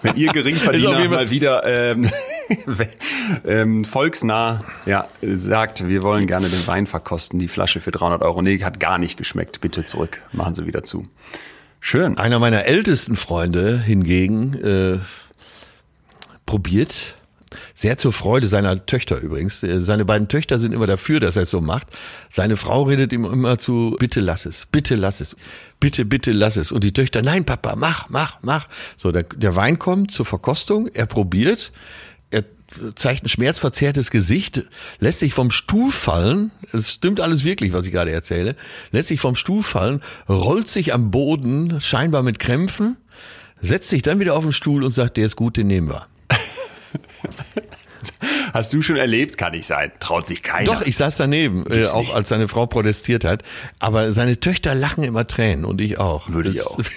Wenn 0.02 0.16
ihr 0.16 0.32
Geringverdiener 0.32 1.08
mal 1.08 1.30
wieder 1.30 1.66
ähm, 1.66 2.10
ähm, 3.46 3.86
volksnah 3.86 4.64
ja, 4.86 5.08
sagt, 5.22 5.88
wir 5.88 6.04
wollen 6.04 6.26
gerne 6.26 6.50
den 6.50 6.66
Wein 6.68 6.88
verkosten, 6.88 7.40
die 7.40 7.48
Flasche 7.48 7.80
für 7.80 7.92
300 7.92 8.22
Euro, 8.22 8.42
nee, 8.42 8.62
hat 8.64 8.80
gar 8.80 8.98
nicht 8.98 9.18
geschmeckt, 9.18 9.62
bitte 9.62 9.86
zurück, 9.86 10.22
machen 10.32 10.54
Sie 10.54 10.66
wieder 10.66 10.84
zu. 10.84 11.06
Schön. 11.84 12.18
Einer 12.20 12.38
meiner 12.38 12.66
ältesten 12.66 13.16
Freunde 13.16 13.78
hingegen 13.78 14.54
äh, 14.64 15.00
probiert 16.46 17.16
sehr 17.74 17.98
zur 17.98 18.14
Freude 18.14 18.48
seiner 18.48 18.86
Töchter 18.86 19.20
übrigens. 19.20 19.64
Äh, 19.64 19.82
seine 19.82 20.06
beiden 20.06 20.28
Töchter 20.28 20.60
sind 20.60 20.74
immer 20.74 20.86
dafür, 20.86 21.20
dass 21.20 21.36
er 21.36 21.42
es 21.42 21.50
so 21.50 21.60
macht. 21.60 21.88
Seine 22.30 22.56
Frau 22.56 22.84
redet 22.84 23.12
ihm 23.12 23.26
immer 23.26 23.58
zu, 23.58 23.96
bitte 24.00 24.22
lass 24.22 24.46
es, 24.46 24.68
bitte 24.72 24.96
lass 24.96 25.22
es, 25.22 25.36
bitte, 25.80 26.06
bitte 26.06 26.32
lass 26.32 26.56
es. 26.56 26.72
Und 26.72 26.84
die 26.84 26.94
Töchter, 26.94 27.24
nein, 27.24 27.46
Papa, 27.46 27.76
mach, 27.76 28.10
mach, 28.10 28.38
mach. 28.44 28.68
So, 28.96 29.12
der, 29.12 29.24
der 29.24 29.56
Wein 29.56 29.80
kommt 29.80 30.12
zur 30.12 30.28
Verkostung, 30.28 30.88
er 30.88 31.08
probiert, 31.08 31.72
zeigt 32.96 33.24
ein 33.26 33.30
schmerzverzerrtes 33.30 34.12
Gesicht, 34.12 34.64
lässt 35.00 35.20
sich 35.20 35.34
vom 35.34 35.52
Stuhl 35.52 35.92
fallen, 35.92 36.52
es 36.74 36.92
stimmt 36.92 37.20
alles 37.20 37.44
wirklich, 37.44 37.74
was 37.74 37.86
ich 37.86 37.92
gerade 37.92 38.12
erzähle, 38.12 38.56
lässt 38.92 39.10
sich 39.10 39.20
vom 39.20 39.36
Stuhl 39.36 39.64
fallen, 39.64 40.02
rollt 40.30 40.68
sich 40.70 40.94
am 40.94 41.12
Boden, 41.12 41.82
scheinbar 41.82 42.24
mit 42.24 42.40
Krämpfen, 42.40 42.98
setzt 43.60 43.90
sich 43.90 44.02
dann 44.02 44.20
wieder 44.20 44.36
auf 44.36 44.44
den 44.44 44.54
Stuhl 44.54 44.84
und 44.84 44.92
sagt, 44.92 45.18
der 45.18 45.26
ist 45.26 45.36
gut, 45.36 45.58
den 45.58 45.68
nehmen 45.68 45.90
wir. 45.90 46.08
Hast 48.54 48.74
du 48.74 48.82
schon 48.82 48.98
erlebt? 48.98 49.38
Kann 49.38 49.52
nicht 49.54 49.66
sein. 49.68 49.92
Traut 50.00 50.26
sich 50.26 50.42
keiner. 50.44 50.66
Doch, 50.74 50.82
ich 50.82 50.98
saß 50.98 51.18
daneben, 51.18 51.66
äh, 51.72 51.86
auch 51.86 52.14
als 52.16 52.30
seine 52.30 52.48
Frau 52.48 52.66
protestiert 52.66 53.24
hat. 53.24 53.44
Aber 53.80 54.12
seine 54.12 54.40
Töchter 54.40 54.74
lachen 54.76 55.04
immer 55.04 55.28
Tränen 55.28 55.64
und 55.66 55.80
ich 55.80 56.00
auch. 56.00 56.28
Würde 56.30 56.50
ich 56.50 56.58
Das- 56.58 56.68
auch. 56.68 56.80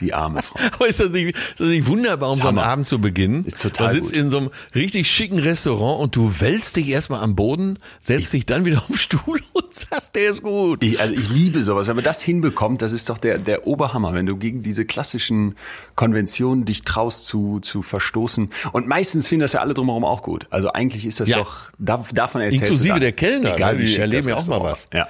Die 0.00 0.14
arme 0.14 0.42
Frau. 0.42 0.58
Aber 0.74 0.86
ist 0.88 1.00
das 1.00 1.10
nicht, 1.10 1.36
ist 1.36 1.60
das 1.60 1.68
nicht 1.68 1.86
wunderbar, 1.86 2.30
um 2.30 2.36
so 2.38 2.48
einen. 2.48 2.58
Abend 2.58 2.86
zu 2.86 3.00
beginnen? 3.00 3.44
Ist 3.44 3.60
total 3.60 3.88
Man 3.88 3.94
sitzt 3.96 4.12
gut. 4.12 4.16
in 4.16 4.30
so 4.30 4.38
einem 4.38 4.50
richtig 4.74 5.10
schicken 5.10 5.38
Restaurant 5.38 6.00
und 6.00 6.16
du 6.16 6.32
wälzt 6.40 6.76
dich 6.76 6.88
erstmal 6.88 7.22
am 7.22 7.36
Boden, 7.36 7.78
setzt 8.00 8.32
dich 8.32 8.46
dann 8.46 8.64
wieder 8.64 8.78
auf 8.78 8.86
den 8.86 8.96
Stuhl 8.96 9.40
und 9.52 9.74
sagst, 9.74 10.14
der 10.14 10.30
ist 10.30 10.42
gut. 10.42 10.82
Ich, 10.82 11.00
also 11.00 11.14
ich 11.14 11.28
liebe 11.30 11.60
sowas. 11.60 11.88
Wenn 11.88 11.96
man 11.96 12.04
das 12.04 12.22
hinbekommt, 12.22 12.82
das 12.82 12.92
ist 12.92 13.08
doch 13.10 13.18
der, 13.18 13.38
der 13.38 13.66
Oberhammer, 13.66 14.14
wenn 14.14 14.26
du 14.26 14.36
gegen 14.36 14.62
diese 14.62 14.84
klassischen 14.84 15.56
Konventionen 15.94 16.64
dich 16.64 16.82
traust 16.82 17.26
zu, 17.26 17.60
zu 17.60 17.82
verstoßen. 17.82 18.50
Und 18.72 18.86
meistens 18.88 19.28
finden 19.28 19.42
das 19.42 19.52
ja 19.52 19.60
alle 19.60 19.74
drumherum 19.74 20.04
auch 20.04 20.22
gut. 20.22 20.46
Also 20.50 20.72
eigentlich 20.72 21.04
ist 21.06 21.20
das 21.20 21.28
Ja. 21.28 21.38
doch, 21.38 21.70
da, 21.78 22.02
davon 22.12 22.40
erzählst 22.40 22.62
Inklusive 22.62 23.00
der 23.00 23.12
Kellner, 23.12 23.54
Egal, 23.54 23.74
ne? 23.74 23.80
wie 23.80 23.84
Die 23.86 23.96
erleben 23.96 24.28
ja 24.28 24.36
auch 24.36 24.46
mal 24.46 24.62
was. 24.62 24.88
Ja. 24.92 25.08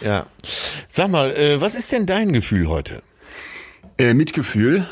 Ja. 0.00 0.26
Sag 0.88 1.10
mal, 1.10 1.30
äh, 1.34 1.60
was 1.60 1.74
ist 1.74 1.90
denn 1.92 2.06
dein 2.06 2.32
Gefühl 2.32 2.68
heute? 2.68 3.02
Äh, 4.02 4.14
Mitgefühl. 4.14 4.84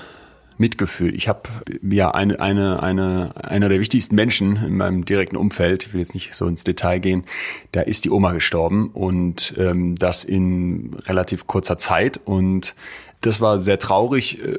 Mitgefühl. 0.56 1.16
Ich 1.16 1.26
habe 1.26 1.48
ja 1.82 2.12
eine, 2.12 2.38
eine, 2.38 2.80
eine, 2.80 3.32
einer 3.42 3.68
der 3.68 3.80
wichtigsten 3.80 4.14
Menschen 4.14 4.54
in 4.64 4.76
meinem 4.76 5.04
direkten 5.04 5.34
Umfeld, 5.34 5.84
ich 5.84 5.92
will 5.92 5.98
jetzt 5.98 6.14
nicht 6.14 6.32
so 6.32 6.46
ins 6.46 6.62
Detail 6.62 7.00
gehen, 7.00 7.24
da 7.72 7.80
ist 7.80 8.04
die 8.04 8.10
Oma 8.10 8.32
gestorben 8.34 8.90
und 8.90 9.54
ähm, 9.58 9.96
das 9.96 10.22
in 10.22 10.94
relativ 11.06 11.48
kurzer 11.48 11.76
Zeit 11.76 12.20
und 12.24 12.76
das 13.20 13.40
war 13.40 13.58
sehr 13.58 13.80
traurig, 13.80 14.40
äh, 14.44 14.58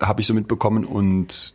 habe 0.00 0.22
ich 0.22 0.26
so 0.26 0.32
mitbekommen 0.32 0.86
und 0.86 1.54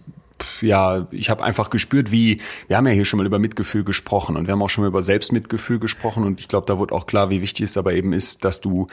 ja, 0.62 1.08
ich 1.10 1.32
habe 1.32 1.44
einfach 1.44 1.72
gespürt, 1.72 2.12
wie, 2.12 2.39
wir 2.67 2.77
haben 2.77 2.86
ja 2.86 2.94
hier 2.94 3.06
schon 3.06 3.17
mal 3.17 3.25
über 3.25 3.39
Mitgefühl 3.39 3.84
gesprochen 3.84 4.36
und 4.36 4.46
wir 4.46 4.51
haben 4.51 4.62
auch 4.62 4.70
schon 4.70 4.84
mal 4.84 4.89
über 4.89 5.01
Selbstmitgefühl 5.01 5.79
gesprochen 5.79 6.24
und 6.24 6.39
ich 6.39 6.48
glaube, 6.48 6.67
da 6.67 6.77
wurde 6.77 6.94
auch 6.94 7.08
klar, 7.08 7.32
wie 7.32 7.41
wichtig 7.41 7.63
es 7.63 7.77
aber 7.77 7.94
eben 7.94 8.13
ist, 8.13 8.46
dass 8.46 8.62
du 8.62 8.88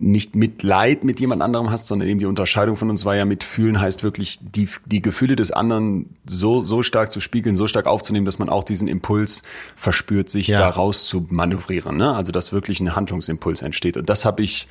nicht 0.00 0.36
Mitleid 0.36 1.04
mit 1.04 1.20
jemand 1.20 1.42
anderem 1.42 1.70
hast, 1.70 1.86
sondern 1.86 2.08
eben 2.08 2.20
die 2.20 2.26
Unterscheidung 2.26 2.76
von 2.76 2.88
uns 2.90 3.04
war 3.04 3.16
ja 3.16 3.24
mitfühlen 3.24 3.80
heißt 3.80 4.02
wirklich 4.04 4.38
die, 4.40 4.68
die 4.86 5.02
Gefühle 5.02 5.34
des 5.36 5.50
anderen 5.50 6.10
so, 6.26 6.62
so 6.62 6.82
stark 6.82 7.10
zu 7.10 7.20
spiegeln, 7.20 7.54
so 7.56 7.66
stark 7.66 7.86
aufzunehmen, 7.86 8.24
dass 8.24 8.38
man 8.38 8.48
auch 8.48 8.64
diesen 8.64 8.86
Impuls 8.88 9.42
verspürt, 9.76 10.30
sich 10.30 10.48
Ja. 10.48 10.60
da 10.60 10.68
raus 10.68 11.04
zu 11.06 11.26
manövrieren. 11.30 11.96
Ne? 11.96 12.14
Also 12.14 12.32
dass 12.32 12.52
wirklich 12.52 12.80
ein 12.80 12.94
Handlungsimpuls 12.94 13.62
entsteht. 13.62 13.96
Und 13.96 14.08
das 14.08 14.24
habe 14.24 14.42
ich 14.42 14.68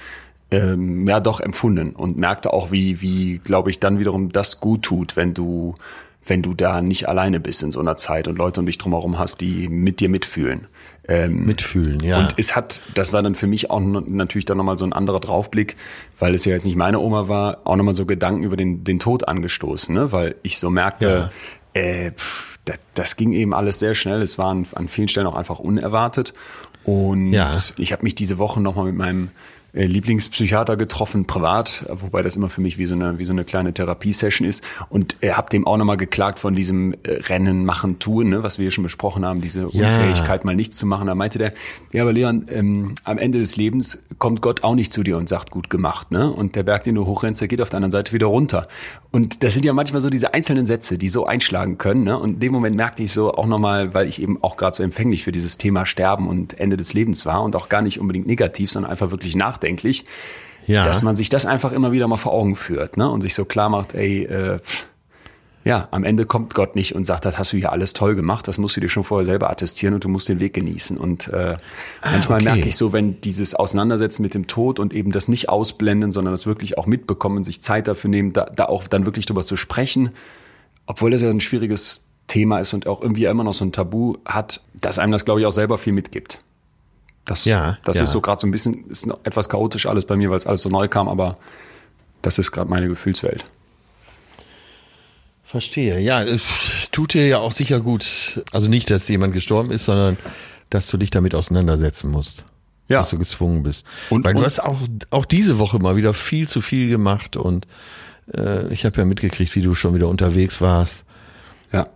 ähm, 0.49 1.05
ja 1.07 1.19
doch 1.19 1.41
empfunden 1.41 1.89
und 1.89 2.17
merkte 2.17 2.53
auch, 2.53 2.71
wie, 2.71 3.01
wie 3.01 3.39
glaube 3.43 3.69
ich, 3.69 3.79
dann 3.79 3.99
wiederum 3.99 4.31
das 4.31 4.59
gut 4.61 4.83
tut, 4.83 5.15
wenn 5.17 5.33
du, 5.33 5.75
wenn 6.27 6.41
du 6.41 6.53
da 6.53 6.81
nicht 6.81 7.07
alleine 7.07 7.39
bist 7.39 7.63
in 7.63 7.71
so 7.71 7.79
einer 7.79 7.95
Zeit 7.95 8.27
und 8.27 8.37
Leute 8.37 8.59
um 8.59 8.65
dich 8.65 8.77
drumherum 8.77 9.17
hast, 9.17 9.41
die 9.41 9.67
mit 9.69 9.99
dir 9.99 10.09
mitfühlen. 10.09 10.67
Ähm, 11.07 11.45
Mitfühlen, 11.45 11.99
ja. 12.01 12.19
und 12.19 12.33
es 12.37 12.55
hat, 12.55 12.81
das 12.93 13.13
war 13.13 13.23
dann 13.23 13.33
für 13.33 13.47
mich 13.47 13.71
auch 13.71 13.79
natürlich 13.79 14.43
dann 14.45 14.57
nochmal 14.57 14.77
so 14.77 14.83
ein 14.83 14.91
anderer 14.91 15.21
Draufblick, 15.21 15.77
weil 16.19 16.35
es 16.35 16.43
ja 16.43 16.51
jetzt 16.51 16.65
nicht 16.65 16.75
meine 16.75 16.99
Oma 16.99 17.29
war, 17.29 17.59
auch 17.63 17.77
nochmal 17.77 17.93
so 17.93 18.05
Gedanken 18.05 18.43
über 18.43 18.57
den, 18.57 18.83
den 18.83 18.99
Tod 18.99 19.25
angestoßen, 19.27 19.95
ne? 19.95 20.11
weil 20.11 20.35
ich 20.43 20.59
so 20.59 20.69
merkte, 20.69 21.31
äh, 21.73 22.11
pff, 22.11 22.59
das, 22.65 22.79
das 22.93 23.15
ging 23.15 23.31
eben 23.31 23.53
alles 23.53 23.79
sehr 23.79 23.95
schnell. 23.95 24.21
Es 24.21 24.37
war 24.37 24.47
an, 24.49 24.67
an 24.75 24.89
vielen 24.89 25.07
Stellen 25.07 25.27
auch 25.27 25.35
einfach 25.35 25.59
unerwartet. 25.59 26.33
Und 26.83 27.31
Ja. 27.31 27.53
ich 27.77 27.91
habe 27.93 28.03
mich 28.03 28.15
diese 28.15 28.37
Woche 28.37 28.59
nochmal 28.61 28.85
mit 28.85 28.95
meinem 28.95 29.29
Lieblingspsychiater 29.73 30.77
getroffen, 30.77 31.27
privat, 31.27 31.85
wobei 31.89 32.21
das 32.21 32.35
immer 32.35 32.49
für 32.49 32.61
mich 32.61 32.77
wie 32.77 32.85
so 32.85 32.95
eine, 32.95 33.19
wie 33.19 33.25
so 33.25 33.31
eine 33.31 33.43
kleine 33.43 33.73
Therapiesession 33.73 34.47
ist. 34.47 34.63
Und 34.89 35.17
äh, 35.21 35.31
habe 35.31 35.49
dem 35.49 35.67
auch 35.67 35.77
nochmal 35.77 35.97
geklagt 35.97 36.39
von 36.39 36.55
diesem 36.55 36.93
äh, 37.03 37.21
Rennen, 37.27 37.65
Machen, 37.65 37.99
Tun, 37.99 38.29
ne, 38.29 38.43
was 38.43 38.57
wir 38.57 38.63
hier 38.63 38.71
schon 38.71 38.83
besprochen 38.83 39.25
haben, 39.25 39.41
diese 39.41 39.67
Ja. 39.71 39.87
Unfähigkeit, 39.87 40.45
mal 40.45 40.55
nichts 40.55 40.77
zu 40.77 40.85
machen. 40.85 41.07
Da 41.07 41.15
meinte 41.15 41.37
der, 41.37 41.53
ja, 41.91 42.03
aber 42.03 42.13
Leon, 42.13 42.47
ähm, 42.49 42.95
am 43.03 43.17
Ende 43.17 43.39
des 43.39 43.55
Lebens 43.55 44.03
kommt 44.17 44.41
Gott 44.41 44.63
auch 44.63 44.75
nicht 44.75 44.91
zu 44.91 45.03
dir 45.03 45.17
und 45.17 45.29
sagt, 45.29 45.51
gut 45.51 45.69
gemacht. 45.69 46.11
Ne? 46.11 46.31
Und 46.31 46.55
der 46.55 46.63
Berg, 46.63 46.83
den 46.83 46.95
du 46.95 47.05
hochrennst, 47.05 47.41
der 47.41 47.47
geht 47.47 47.61
auf 47.61 47.69
der 47.69 47.77
anderen 47.77 47.91
Seite 47.91 48.13
wieder 48.13 48.27
runter. 48.27 48.67
Und 49.11 49.43
das 49.43 49.53
sind 49.53 49.65
ja 49.65 49.73
manchmal 49.73 50.01
so 50.01 50.09
diese 50.09 50.33
einzelnen 50.33 50.65
Sätze, 50.65 50.97
die 50.97 51.09
so 51.09 51.25
einschlagen 51.25 51.77
können. 51.77 52.03
Ne? 52.03 52.17
Und 52.17 52.35
in 52.35 52.39
dem 52.39 52.51
Moment 52.53 52.75
merkte 52.75 53.03
ich 53.03 53.11
so 53.11 53.33
auch 53.33 53.47
nochmal, 53.47 53.93
weil 53.93 54.07
ich 54.07 54.21
eben 54.21 54.41
auch 54.43 54.57
gerade 54.57 54.75
so 54.75 54.83
empfänglich 54.83 55.23
für 55.23 55.31
dieses 55.31 55.57
Thema 55.57 55.85
Sterben 55.85 56.27
und 56.27 56.59
Ende 56.59 56.77
des 56.77 56.93
Lebens 56.93 57.25
war 57.25 57.43
und 57.43 57.55
auch 57.55 57.69
gar 57.69 57.81
nicht 57.81 57.99
unbedingt 57.99 58.27
negativ, 58.27 58.71
sondern 58.71 58.91
einfach 58.91 59.11
wirklich 59.11 59.35
nachdenklich, 59.57 60.05
Ja. 60.65 60.83
dass 60.83 61.01
man 61.01 61.15
sich 61.15 61.29
das 61.29 61.45
einfach 61.45 61.71
immer 61.71 61.91
wieder 61.91 62.07
mal 62.07 62.17
vor 62.17 62.33
Augen 62.33 62.55
führt 62.55 62.97
ne? 62.97 63.09
und 63.09 63.21
sich 63.21 63.33
so 63.33 63.45
klar 63.45 63.69
macht, 63.69 63.95
ey, 63.95 64.23
äh, 64.23 64.59
ja, 65.63 65.89
am 65.91 66.05
Ende 66.05 66.25
kommt 66.25 66.53
Gott 66.53 66.75
nicht 66.75 66.95
und 66.95 67.03
sagt, 67.03 67.25
das 67.25 67.37
hast 67.37 67.51
du 67.51 67.57
hier 67.57 67.73
alles 67.73 67.91
toll 67.91 68.15
gemacht, 68.15 68.47
das 68.47 68.57
musst 68.57 68.77
du 68.77 68.81
dir 68.81 68.87
schon 68.87 69.03
vorher 69.03 69.25
selber 69.25 69.49
attestieren 69.49 69.93
und 69.93 70.03
du 70.03 70.07
musst 70.07 70.29
den 70.29 70.39
Weg 70.39 70.53
genießen. 70.53 70.97
Und 70.97 71.27
äh, 71.27 71.57
manchmal 72.01 72.37
okay. 72.37 72.53
merke 72.53 72.69
ich 72.69 72.77
so, 72.77 72.93
wenn 72.93 73.19
dieses 73.19 73.53
Auseinandersetzen 73.53 74.21
mit 74.21 74.33
dem 74.33 74.47
Tod 74.47 74.79
und 74.79 74.93
eben 74.93 75.11
das 75.11 75.27
nicht 75.27 75.49
ausblenden, 75.49 76.13
sondern 76.13 76.33
das 76.33 76.47
wirklich 76.47 76.77
auch 76.77 76.85
mitbekommen, 76.85 77.43
sich 77.43 77.61
Zeit 77.61 77.89
dafür 77.89 78.09
nehmen, 78.09 78.31
da, 78.31 78.45
da 78.45 78.65
auch 78.65 78.87
dann 78.87 79.05
wirklich 79.05 79.25
drüber 79.25 79.43
zu 79.43 79.57
sprechen, 79.57 80.11
obwohl 80.85 81.11
das 81.11 81.21
ja 81.21 81.29
ein 81.29 81.41
schwieriges 81.41 82.05
Thema 82.27 82.59
ist 82.59 82.73
und 82.73 82.87
auch 82.87 83.01
irgendwie 83.01 83.25
immer 83.25 83.43
noch 83.43 83.53
so 83.53 83.65
ein 83.65 83.73
Tabu 83.73 84.15
hat, 84.25 84.61
dass 84.73 84.99
einem 84.99 85.11
das, 85.11 85.25
glaube 85.25 85.41
ich, 85.41 85.45
auch 85.45 85.51
selber 85.51 85.77
viel 85.77 85.91
mitgibt. 85.91 86.39
Das, 87.27 87.45
Ja, 87.45 87.77
das 87.83 87.97
ja. 87.97 88.03
ist 88.03 88.11
so 88.11 88.21
gerade 88.21 88.39
so 88.41 88.47
ein 88.47 88.51
bisschen, 88.51 88.89
ist 88.89 89.07
etwas 89.23 89.49
chaotisch 89.49 89.85
alles 89.85 90.05
bei 90.05 90.15
mir, 90.15 90.29
weil 90.29 90.37
es 90.37 90.47
alles 90.47 90.61
so 90.61 90.69
neu 90.69 90.87
kam, 90.87 91.07
aber 91.07 91.37
das 92.21 92.39
ist 92.39 92.51
gerade 92.51 92.69
meine 92.69 92.87
Gefühlswelt. 92.87 93.43
Verstehe. 95.43 95.99
Ja, 95.99 96.23
es 96.23 96.43
tut 96.91 97.13
dir 97.13 97.25
ja 97.27 97.37
auch 97.39 97.51
sicher 97.53 97.79
gut. 97.79 98.43
Also 98.51 98.67
nicht, 98.67 98.89
dass 98.91 99.07
jemand 99.07 99.33
gestorben 99.33 99.71
ist, 99.71 99.85
sondern 99.85 100.17
dass 100.69 100.87
du 100.87 100.97
dich 100.97 101.09
damit 101.09 101.35
auseinandersetzen 101.35 102.11
musst. 102.11 102.43
Ja. 102.89 102.99
Dass 102.99 103.09
du 103.09 103.17
gezwungen 103.17 103.63
bist. 103.63 103.85
Und- 104.09 104.25
Weil 104.25 104.33
du 104.33 104.39
und- 104.39 104.45
hast 104.45 104.59
auch, 104.61 104.79
auch 105.09 105.25
diese 105.25 105.57
Woche 105.59 105.79
mal 105.79 105.95
wieder 105.95 106.13
viel 106.13 106.47
zu 106.47 106.61
viel 106.61 106.89
gemacht 106.89 107.37
und 107.37 107.65
äh, 108.33 108.67
ich 108.73 108.85
habe 108.85 108.97
ja 108.97 109.05
mitgekriegt, 109.05 109.55
wie 109.55 109.61
du 109.61 109.73
schon 109.75 109.95
wieder 109.95 110.07
unterwegs 110.09 110.59
warst. 110.59 111.05
Ja. 111.71 111.87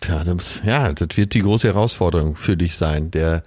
Tja, 0.00 0.24
das, 0.24 0.60
ja, 0.64 0.92
das 0.92 1.08
wird 1.16 1.32
die 1.34 1.40
große 1.40 1.68
Herausforderung 1.68 2.36
für 2.36 2.56
dich 2.56 2.76
sein, 2.76 3.10
der 3.10 3.42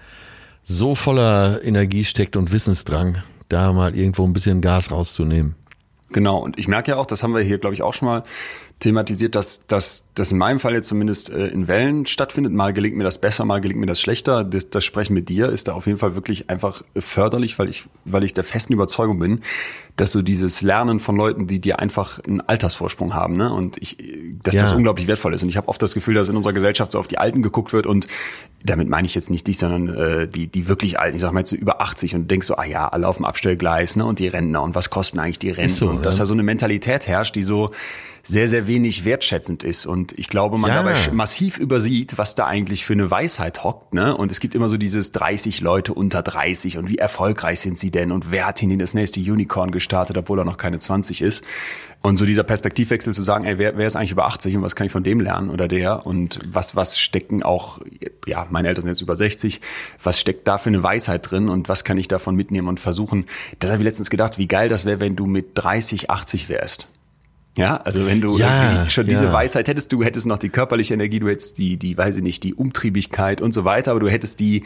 so 0.67 0.95
voller 0.95 1.63
Energie 1.63 2.03
steckt 2.03 2.35
und 2.35 2.51
Wissensdrang, 2.51 3.23
da 3.47 3.71
mal 3.71 3.95
irgendwo 3.95 4.25
ein 4.25 4.33
bisschen 4.33 4.61
Gas 4.61 4.91
rauszunehmen. 4.91 5.55
Genau, 6.09 6.37
und 6.39 6.59
ich 6.59 6.67
merke 6.67 6.91
ja 6.91 6.97
auch, 6.97 7.05
das 7.05 7.23
haben 7.23 7.33
wir 7.33 7.41
hier, 7.41 7.57
glaube 7.57 7.73
ich, 7.73 7.81
auch 7.81 7.93
schon 7.93 8.07
mal 8.07 8.23
thematisiert, 8.79 9.35
dass, 9.35 9.65
dass 9.67 10.05
das 10.19 10.31
in 10.31 10.37
meinem 10.39 10.59
Fall 10.59 10.73
jetzt 10.73 10.87
zumindest 10.87 11.29
äh, 11.29 11.47
in 11.47 11.67
Wellen 11.67 12.05
stattfindet. 12.05 12.51
Mal 12.51 12.73
gelingt 12.73 12.97
mir 12.97 13.03
das 13.03 13.19
besser, 13.19 13.45
mal 13.45 13.61
gelingt 13.61 13.79
mir 13.79 13.85
das 13.85 14.01
schlechter. 14.01 14.43
Das, 14.43 14.69
das 14.69 14.83
Sprechen 14.83 15.13
mit 15.13 15.29
dir 15.29 15.49
ist 15.49 15.67
da 15.67 15.73
auf 15.73 15.85
jeden 15.85 15.99
Fall 15.99 16.15
wirklich 16.15 16.49
einfach 16.49 16.83
förderlich, 16.97 17.59
weil 17.59 17.69
ich, 17.69 17.85
weil 18.05 18.23
ich 18.23 18.33
der 18.33 18.43
festen 18.43 18.73
Überzeugung 18.73 19.19
bin, 19.19 19.41
dass 19.95 20.11
so 20.11 20.21
dieses 20.21 20.61
Lernen 20.61 20.99
von 20.99 21.15
Leuten, 21.15 21.47
die 21.47 21.59
dir 21.59 21.79
einfach 21.79 22.19
einen 22.25 22.41
Altersvorsprung 22.41 23.13
haben, 23.13 23.35
ne? 23.35 23.53
Und 23.53 23.77
ich, 23.81 23.97
dass 24.43 24.55
Ja. 24.55 24.61
das 24.61 24.71
unglaublich 24.71 25.07
wertvoll 25.07 25.33
ist. 25.33 25.43
Und 25.43 25.49
ich 25.49 25.57
habe 25.57 25.67
oft 25.67 25.81
das 25.81 25.93
Gefühl, 25.93 26.15
dass 26.15 26.29
in 26.29 26.35
unserer 26.35 26.53
Gesellschaft 26.53 26.91
so 26.91 26.99
auf 26.99 27.07
die 27.07 27.17
Alten 27.17 27.41
geguckt 27.41 27.73
wird 27.73 27.85
und 27.85 28.07
damit 28.63 28.89
meine 28.89 29.05
ich 29.05 29.15
jetzt 29.15 29.29
nicht 29.29 29.47
dich, 29.47 29.57
sondern 29.57 29.95
äh, 29.95 30.27
die, 30.27 30.47
die 30.47 30.67
wirklich 30.67 30.99
Alten, 30.99 31.15
ich 31.15 31.21
sag 31.21 31.31
mal 31.31 31.39
jetzt 31.41 31.51
so 31.51 31.55
über 31.55 31.81
80 31.81 32.15
und 32.15 32.29
denkst 32.29 32.47
so, 32.47 32.55
ah 32.57 32.65
ja, 32.65 32.87
alle 32.87 33.07
auf 33.07 33.17
dem 33.17 33.25
Abstellgleis, 33.25 33.95
ne? 33.95 34.05
Und 34.05 34.19
die 34.19 34.27
Rentner 34.27 34.61
und 34.63 34.75
was 34.75 34.89
kosten 34.89 35.19
eigentlich 35.19 35.39
die 35.39 35.51
Renten? 35.51 35.73
so, 35.73 35.89
und 35.89 36.05
dass 36.05 36.15
ja. 36.17 36.23
da 36.23 36.25
so 36.25 36.33
eine 36.33 36.43
Mentalität 36.43 37.07
herrscht, 37.07 37.35
die 37.35 37.43
so 37.43 37.71
sehr, 38.27 38.47
sehr 38.47 38.67
wenig 38.67 39.05
wertschätzend 39.05 39.63
ist. 39.63 39.85
Und 39.85 40.06
ich 40.15 40.27
glaube, 40.29 40.57
man 40.57 40.69
Ja. 40.69 40.83
dabei 40.83 40.95
massiv 41.11 41.57
übersieht, 41.57 42.17
was 42.17 42.35
da 42.35 42.45
eigentlich 42.45 42.85
für 42.85 42.93
eine 42.93 43.09
Weisheit 43.11 43.63
hockt. 43.63 43.93
Ne? 43.93 44.15
Und 44.15 44.31
es 44.31 44.39
gibt 44.39 44.55
immer 44.55 44.69
so 44.69 44.77
dieses 44.77 45.11
30 45.11 45.61
Leute 45.61 45.93
unter 45.93 46.21
30 46.21 46.77
und 46.77 46.89
wie 46.89 46.97
erfolgreich 46.97 47.59
sind 47.59 47.77
sie 47.77 47.91
denn 47.91 48.11
und 48.11 48.31
wer 48.31 48.47
hat 48.47 48.61
ihnen 48.61 48.79
das 48.79 48.93
nächste 48.93 49.19
Unicorn 49.19 49.71
gestartet, 49.71 50.17
obwohl 50.17 50.39
er 50.39 50.45
noch 50.45 50.57
keine 50.57 50.79
20 50.79 51.21
ist. 51.21 51.43
Und 52.03 52.17
so 52.17 52.25
dieser 52.25 52.43
Perspektivwechsel 52.43 53.11
zu 53.13 53.23
sagen, 53.23 53.43
ey, 53.45 53.57
wer, 53.57 53.75
wer 53.75 53.87
ist 53.87 53.95
eigentlich 53.95 54.11
über 54.11 54.27
80 54.27 54.55
und 54.55 54.61
was 54.61 54.75
kann 54.75 54.85
ich 54.85 54.91
von 54.93 55.03
dem 55.03 55.19
lernen 55.19 55.49
oder 55.49 55.67
der 55.67 56.05
und 56.05 56.39
was, 56.45 56.75
was 56.75 56.99
stecken 56.99 57.41
auch, 57.41 57.79
ja, 58.27 58.45
meine 58.51 58.67
Eltern 58.67 58.83
sind 58.83 58.89
jetzt 58.89 59.01
über 59.01 59.15
60, 59.15 59.61
was 60.03 60.19
steckt 60.19 60.47
da 60.47 60.59
für 60.59 60.69
eine 60.69 60.83
Weisheit 60.83 61.29
drin 61.29 61.49
und 61.49 61.69
was 61.69 61.83
kann 61.83 61.97
ich 61.97 62.07
davon 62.07 62.35
mitnehmen 62.35 62.67
und 62.67 62.79
versuchen. 62.79 63.25
Das 63.59 63.71
habe 63.71 63.81
ich 63.81 63.85
letztens 63.85 64.11
gedacht, 64.11 64.37
wie 64.37 64.47
geil 64.47 64.69
das 64.69 64.85
wäre, 64.85 64.99
wenn 64.99 65.15
du 65.15 65.25
mit 65.25 65.47
30, 65.55 66.11
80 66.11 66.49
wärst. 66.49 66.87
Ja, 67.57 67.77
also 67.77 68.05
wenn 68.05 68.21
du 68.21 68.37
Ja, 68.37 68.89
schon 68.89 69.07
diese 69.07 69.25
ja. 69.25 69.33
Weisheit 69.33 69.67
hättest, 69.67 69.91
du 69.91 70.03
hättest 70.03 70.25
noch 70.27 70.37
die 70.37 70.49
körperliche 70.49 70.93
Energie, 70.93 71.19
du 71.19 71.27
hättest 71.27 71.57
die, 71.57 71.77
die, 71.77 71.97
weiß 71.97 72.17
ich 72.17 72.23
nicht, 72.23 72.43
die 72.43 72.53
Umtriebigkeit 72.53 73.41
und 73.41 73.53
so 73.53 73.65
weiter, 73.65 73.91
aber 73.91 73.99
du 73.99 74.09
hättest 74.09 74.39
die 74.39 74.63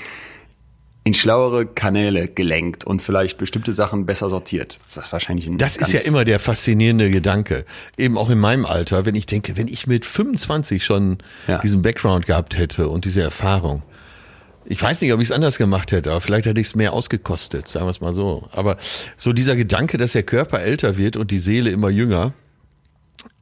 in 1.03 1.15
schlauere 1.15 1.65
Kanäle 1.65 2.27
gelenkt 2.27 2.83
und 2.83 3.01
vielleicht 3.01 3.39
bestimmte 3.39 3.71
Sachen 3.71 4.05
besser 4.05 4.29
sortiert. 4.29 4.79
Das 4.93 5.05
ist 5.07 5.11
wahrscheinlich 5.13 5.47
ein 5.47 5.57
Das 5.57 5.75
ist 5.75 5.91
ja 5.93 6.01
immer 6.01 6.25
der 6.25 6.37
faszinierende 6.39 7.09
Gedanke. 7.09 7.65
Eben 7.97 8.19
auch 8.19 8.29
in 8.29 8.37
meinem 8.37 8.65
Alter, 8.67 9.03
wenn 9.03 9.15
ich 9.15 9.25
denke, 9.25 9.57
wenn 9.57 9.67
ich 9.67 9.87
mit 9.87 10.05
25 10.05 10.85
schon 10.85 11.17
Ja. 11.47 11.57
diesen 11.59 11.81
Background 11.81 12.27
gehabt 12.27 12.55
hätte 12.55 12.87
und 12.87 13.05
diese 13.05 13.21
Erfahrung. 13.21 13.81
Ich 14.65 14.79
weiß 14.79 15.01
nicht, 15.01 15.11
ob 15.11 15.19
ich 15.19 15.29
es 15.29 15.31
anders 15.31 15.57
gemacht 15.57 15.91
hätte, 15.91 16.11
aber 16.11 16.21
vielleicht 16.21 16.45
hätte 16.45 16.61
ich 16.61 16.67
es 16.67 16.75
mehr 16.75 16.93
ausgekostet, 16.93 17.67
sagen 17.67 17.87
wir 17.87 17.89
es 17.89 17.99
mal 17.99 18.13
so. 18.13 18.47
Aber 18.51 18.77
so 19.17 19.33
dieser 19.33 19.55
Gedanke, 19.55 19.97
dass 19.97 20.11
der 20.11 20.21
Körper 20.21 20.61
älter 20.61 20.97
wird 20.97 21.17
und 21.17 21.31
die 21.31 21.39
Seele 21.39 21.71
immer 21.71 21.89
jünger, 21.89 22.33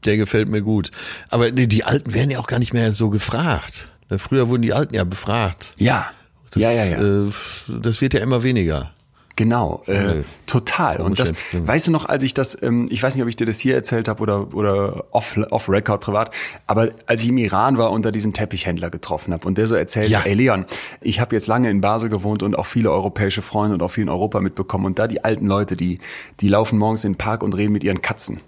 Der 0.05 0.17
gefällt 0.17 0.50
mir 0.50 0.62
gut. 0.62 0.91
Aber 1.29 1.51
die, 1.51 1.67
die 1.67 1.83
Alten 1.83 2.13
werden 2.13 2.31
ja 2.31 2.39
auch 2.39 2.48
gar 2.48 2.59
nicht 2.59 2.74
mehr 2.74 2.93
so 2.93 3.09
gefragt. 3.09 3.91
Früher 4.17 4.50
wurden 4.50 4.62
die 4.62 4.74
Alten 4.74 4.95
ja 4.95 5.03
befragt. 5.03 5.74
Ja. 5.77 6.07
Das, 6.51 6.63
ja, 6.63 6.71
ja, 6.71 6.86
ja. 6.86 7.25
Äh, 7.27 7.31
das 7.67 8.01
wird 8.01 8.13
ja 8.13 8.21
immer 8.21 8.41
weniger. 8.43 8.91
Genau, 9.36 9.83
äh, 9.86 10.24
total. 10.48 10.98
Und 11.00 11.17
das, 11.17 11.31
weißt 11.53 11.88
du 11.88 11.91
noch, 11.91 12.09
als 12.09 12.24
ich 12.24 12.33
das, 12.33 12.62
ähm, 12.62 12.88
ich 12.89 13.01
weiß 13.01 13.15
nicht, 13.15 13.24
ob 13.24 13.29
ich 13.29 13.38
dir 13.38 13.45
das 13.45 13.57
hier 13.57 13.74
erzählt 13.74 14.09
habe 14.09 14.21
oder 14.21 14.53
oder 14.53 15.05
off 15.12 15.38
off 15.50 15.69
Record 15.69 16.01
privat, 16.01 16.36
aber 16.67 16.89
als 17.05 17.24
ich 17.24 17.29
im 17.29 17.38
Iran 17.38 17.77
war 17.77 17.91
und 17.91 18.03
da 18.03 18.12
diesen 18.12 18.33
Teppichhändler 18.33 18.89
getroffen 18.89 19.31
habe 19.33 19.48
und 19.48 19.57
der 19.57 19.67
so 19.67 19.75
erzählt, 19.75 20.09
Ja. 20.09 20.24
ey 20.25 20.33
Leon, 20.33 20.65
ich 21.00 21.21
habe 21.21 21.33
jetzt 21.38 21.48
lange 21.48 21.69
in 21.69 21.79
Basel 21.79 22.09
gewohnt 22.09 22.43
und 22.43 22.53
auch 22.57 22.65
viele 22.65 22.91
europäische 22.91 23.41
Freunde 23.41 23.75
und 23.75 23.81
auch 23.81 23.91
viel 23.91 24.03
in 24.03 24.09
Europa 24.09 24.41
mitbekommen 24.41 24.86
und 24.88 25.00
da 25.00 25.07
die 25.07 25.24
alten 25.24 25.48
Leute, 25.48 25.77
die 25.77 26.00
die 26.41 26.50
laufen 26.50 26.77
morgens 26.77 27.05
in 27.05 27.13
den 27.13 27.17
Park 27.17 27.41
und 27.41 27.53
reden 27.55 27.71
mit 27.71 27.86
ihren 27.86 28.01
Katzen. 28.01 28.41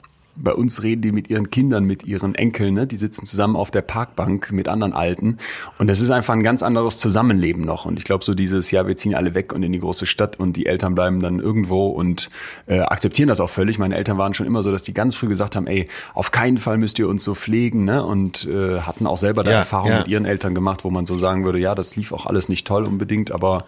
Bei 0.43 0.53
uns 0.53 0.83
reden 0.83 1.01
die 1.01 1.11
mit 1.11 1.29
ihren 1.29 1.49
Kindern, 1.49 1.85
mit 1.85 2.03
ihren 2.03 2.35
Enkeln, 2.35 2.73
ne? 2.73 2.87
die 2.87 2.97
sitzen 2.97 3.25
zusammen 3.25 3.55
auf 3.55 3.71
der 3.71 3.81
Parkbank 3.81 4.51
mit 4.51 4.67
anderen 4.67 4.93
Alten. 4.93 5.37
Und 5.77 5.87
das 5.87 6.01
ist 6.01 6.09
einfach 6.09 6.33
ein 6.33 6.43
ganz 6.43 6.63
anderes 6.63 6.99
Zusammenleben 6.99 7.63
noch. 7.63 7.85
Und 7.85 7.97
ich 7.97 8.05
glaube, 8.05 8.23
so 8.23 8.33
dieses, 8.33 8.71
ja, 8.71 8.87
wir 8.87 8.95
ziehen 8.95 9.15
alle 9.15 9.35
weg 9.35 9.53
und 9.53 9.63
in 9.63 9.71
die 9.71 9.79
große 9.79 10.05
Stadt 10.05 10.39
und 10.39 10.57
die 10.57 10.65
Eltern 10.65 10.95
bleiben 10.95 11.19
dann 11.19 11.39
irgendwo 11.39 11.87
und 11.87 12.29
äh, 12.67 12.79
akzeptieren 12.79 13.29
das 13.29 13.39
auch 13.39 13.49
völlig. 13.49 13.79
Meine 13.79 13.95
Eltern 13.95 14.17
waren 14.17 14.33
schon 14.33 14.47
immer 14.47 14.63
so, 14.63 14.71
dass 14.71 14.83
die 14.83 14.93
ganz 14.93 15.15
früh 15.15 15.27
gesagt 15.27 15.55
haben, 15.55 15.67
ey, 15.67 15.87
auf 16.13 16.31
keinen 16.31 16.57
Fall 16.57 16.77
müsst 16.77 16.99
ihr 16.99 17.07
uns 17.07 17.23
so 17.23 17.35
pflegen, 17.35 17.85
ne? 17.85 18.03
Und 18.03 18.45
äh, 18.47 18.79
hatten 18.81 19.07
auch 19.07 19.17
selber 19.17 19.43
da 19.43 19.51
Ja, 19.51 19.57
Erfahrungen 19.59 19.91
ja. 19.91 19.99
mit 19.99 20.07
ihren 20.07 20.25
Eltern 20.25 20.55
gemacht, 20.55 20.83
wo 20.83 20.89
man 20.89 21.05
so 21.05 21.17
sagen 21.17 21.45
würde, 21.45 21.59
ja, 21.59 21.75
das 21.75 21.95
lief 21.95 22.11
auch 22.11 22.25
alles 22.25 22.49
nicht 22.49 22.65
toll 22.67 22.85
unbedingt, 22.85 23.31
aber 23.31 23.65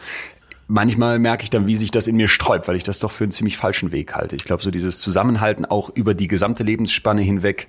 manchmal 0.73 1.19
merke 1.19 1.43
ich 1.43 1.51
dann, 1.51 1.67
wie 1.67 1.75
sich 1.75 1.91
das 1.91 2.07
in 2.07 2.15
mir 2.15 2.27
sträubt, 2.27 2.67
weil 2.67 2.75
ich 2.75 2.83
das 2.83 2.99
doch 2.99 3.11
für 3.11 3.23
einen 3.23 3.31
ziemlich 3.31 3.57
falschen 3.57 3.91
Weg 3.91 4.15
halte. 4.15 4.35
Ich 4.35 4.43
glaube, 4.43 4.63
so 4.63 4.71
dieses 4.71 4.99
Zusammenhalten 4.99 5.65
auch 5.65 5.91
über 5.91 6.15
die 6.15 6.27
gesamte 6.27 6.63
Lebensspanne 6.63 7.21
hinweg 7.21 7.67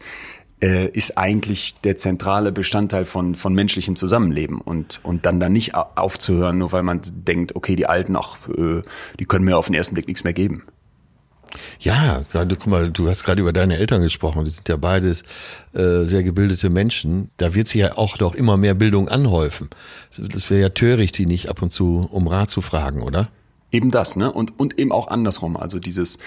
äh, 0.63 0.89
ist 0.89 1.19
eigentlich 1.19 1.75
der 1.83 1.97
zentrale 1.99 2.51
Bestandteil 2.51 3.05
von, 3.05 3.35
von 3.35 3.53
menschlichem 3.55 3.95
Zusammenleben 3.95 4.59
und, 4.59 5.01
und 5.03 5.27
dann 5.27 5.39
da 5.39 5.51
nicht 5.51 5.75
au- 5.75 5.87
aufzuhören, 5.97 6.57
nur 6.59 6.73
weil 6.73 6.83
man 6.83 7.03
denkt, 7.13 7.55
okay, 7.55 7.77
die 7.77 7.87
Alten, 7.87 8.17
ach, 8.17 8.39
äh, 8.49 8.81
die 9.21 9.27
können 9.27 9.45
mir 9.45 9.59
auf 9.59 9.67
den 9.67 9.75
ersten 9.75 9.95
Blick 9.95 10.09
nichts 10.09 10.25
mehr 10.25 10.33
geben. 10.33 10.63
Ja, 11.79 12.25
gerade, 12.31 12.57
guck 12.57 12.67
mal, 12.67 12.91
du 12.91 13.09
hast 13.09 13.25
gerade 13.25 13.41
über 13.41 13.53
deine 13.53 13.79
Eltern 13.79 14.03
gesprochen. 14.03 14.45
Die 14.45 14.51
sind 14.51 14.69
ja 14.69 14.77
beides 14.77 15.23
äh, 15.73 16.05
sehr 16.05 16.23
gebildete 16.23 16.71
Menschen. 16.71 17.31
Da 17.37 17.55
wird 17.55 17.69
sich 17.69 17.81
ja 17.81 17.97
auch 17.97 18.19
noch 18.19 18.35
immer 18.35 18.57
mehr 18.57 18.75
Bildung 18.75 19.09
anhäufen. 19.09 19.69
Das 20.17 20.51
wäre 20.51 20.61
ja 20.61 20.69
töricht, 20.71 21.19
die 21.19 21.27
nicht 21.27 21.49
ab 21.49 21.63
und 21.63 21.73
zu 21.73 22.09
um 22.11 22.27
Rat 22.27 22.51
zu 22.51 22.61
fragen, 22.61 23.03
oder? 23.03 23.29
Eben 23.71 23.91
das, 23.91 24.15
ne? 24.15 24.31
Und, 24.31 24.59
und 24.59 24.79
eben 24.79 24.93
auch 24.93 25.09
andersrum. 25.09 25.57
Also 25.57 25.81
dieses, 25.81 26.19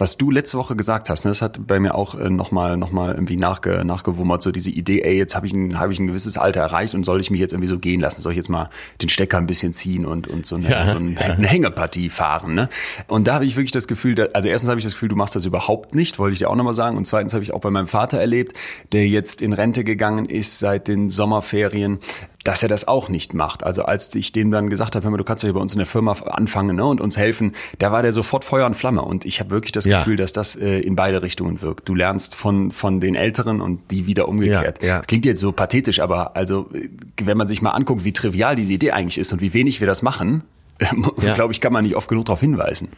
was 0.00 0.16
du 0.16 0.30
letzte 0.30 0.56
Woche 0.56 0.76
gesagt 0.76 1.10
hast, 1.10 1.24
ne, 1.24 1.30
das 1.30 1.42
hat 1.42 1.66
bei 1.66 1.78
mir 1.78 1.94
auch 1.94 2.14
äh, 2.14 2.30
nochmal 2.30 2.78
noch 2.78 2.90
mal 2.90 3.12
irgendwie 3.12 3.36
nachge, 3.36 3.84
nachgewummert, 3.84 4.42
so 4.42 4.50
diese 4.50 4.70
Idee, 4.70 5.02
ey, 5.02 5.16
jetzt 5.16 5.36
habe 5.36 5.46
ich, 5.46 5.52
ein, 5.52 5.78
hab 5.78 5.90
ich 5.90 5.98
ein 5.98 6.06
gewisses 6.06 6.38
Alter 6.38 6.60
erreicht 6.60 6.94
und 6.94 7.04
soll 7.04 7.20
ich 7.20 7.30
mich 7.30 7.40
jetzt 7.40 7.52
irgendwie 7.52 7.68
so 7.68 7.78
gehen 7.78 8.00
lassen? 8.00 8.22
Soll 8.22 8.32
ich 8.32 8.36
jetzt 8.36 8.48
mal 8.48 8.68
den 9.02 9.10
Stecker 9.10 9.36
ein 9.36 9.46
bisschen 9.46 9.74
ziehen 9.74 10.06
und, 10.06 10.26
und 10.26 10.46
so 10.46 10.56
eine, 10.56 10.70
Ja, 10.70 10.86
so 10.86 10.96
ein, 10.96 11.18
eine 11.18 11.46
Hängepartie 11.46 12.08
fahren, 12.08 12.54
ne? 12.54 12.68
Und 13.08 13.26
da 13.26 13.34
habe 13.34 13.44
ich 13.44 13.56
wirklich 13.56 13.72
das 13.72 13.86
Gefühl, 13.86 14.14
da, 14.14 14.28
also 14.32 14.48
erstens 14.48 14.70
habe 14.70 14.78
ich 14.78 14.84
das 14.84 14.94
Gefühl, 14.94 15.10
du 15.10 15.16
machst 15.16 15.36
das 15.36 15.44
überhaupt 15.44 15.94
nicht, 15.94 16.18
wollte 16.18 16.32
ich 16.32 16.38
dir 16.38 16.48
auch 16.48 16.56
nochmal 16.56 16.74
sagen. 16.74 16.96
Und 16.96 17.04
zweitens 17.04 17.34
habe 17.34 17.44
ich 17.44 17.52
auch 17.52 17.60
bei 17.60 17.70
meinem 17.70 17.88
Vater 17.88 18.18
erlebt, 18.18 18.56
der 18.92 19.06
jetzt 19.06 19.42
in 19.42 19.52
Rente 19.52 19.84
gegangen 19.84 20.24
ist 20.24 20.58
seit 20.58 20.88
den 20.88 21.10
Sommerferien, 21.10 21.98
dass 22.44 22.62
er 22.62 22.68
das 22.68 22.88
auch 22.88 23.08
nicht 23.08 23.34
macht. 23.34 23.64
Also 23.64 23.82
als 23.84 24.14
ich 24.14 24.32
dem 24.32 24.50
dann 24.50 24.70
gesagt 24.70 24.94
habe, 24.94 25.04
hör 25.04 25.10
mal, 25.10 25.18
du 25.18 25.24
kannst 25.24 25.44
ja 25.44 25.52
bei 25.52 25.60
uns 25.60 25.72
in 25.72 25.78
der 25.78 25.86
Firma 25.86 26.12
anfangen 26.12 26.76
ne, 26.76 26.84
und 26.84 27.00
uns 27.00 27.16
helfen, 27.16 27.52
da 27.78 27.92
war 27.92 28.02
der 28.02 28.12
sofort 28.12 28.44
Feuer 28.44 28.66
und 28.66 28.74
Flamme. 28.74 29.02
Und 29.02 29.26
ich 29.26 29.40
habe 29.40 29.50
wirklich 29.50 29.72
das 29.72 29.84
Ja. 29.90 29.98
Gefühl, 29.98 30.16
dass 30.16 30.32
das 30.32 30.56
äh, 30.56 30.80
in 30.80 30.96
beide 30.96 31.22
Richtungen 31.22 31.60
wirkt. 31.62 31.88
Du 31.88 31.94
lernst 31.94 32.34
von, 32.34 32.72
von 32.72 33.00
den 33.00 33.14
Älteren 33.14 33.60
und 33.60 33.90
die 33.90 34.06
wieder 34.06 34.28
umgekehrt. 34.28 34.82
Ja, 34.82 34.88
ja. 34.88 35.00
Klingt 35.00 35.26
jetzt 35.26 35.40
so 35.40 35.52
pathetisch, 35.52 36.00
aber 36.00 36.36
also 36.36 36.70
äh, 36.72 36.88
wenn 37.22 37.36
man 37.36 37.48
sich 37.48 37.60
mal 37.62 37.70
anguckt, 37.70 38.04
wie 38.04 38.12
trivial 38.12 38.56
diese 38.56 38.72
Idee 38.72 38.92
eigentlich 38.92 39.18
ist 39.18 39.32
und 39.32 39.40
wie 39.40 39.52
wenig 39.54 39.80
wir 39.80 39.86
das 39.86 40.02
machen, 40.02 40.42
Ja. 41.22 41.34
glaube 41.34 41.52
ich, 41.52 41.60
kann 41.60 41.72
man 41.72 41.84
nicht 41.84 41.96
oft 41.96 42.08
genug 42.08 42.24
darauf 42.24 42.40
hinweisen. 42.40 42.88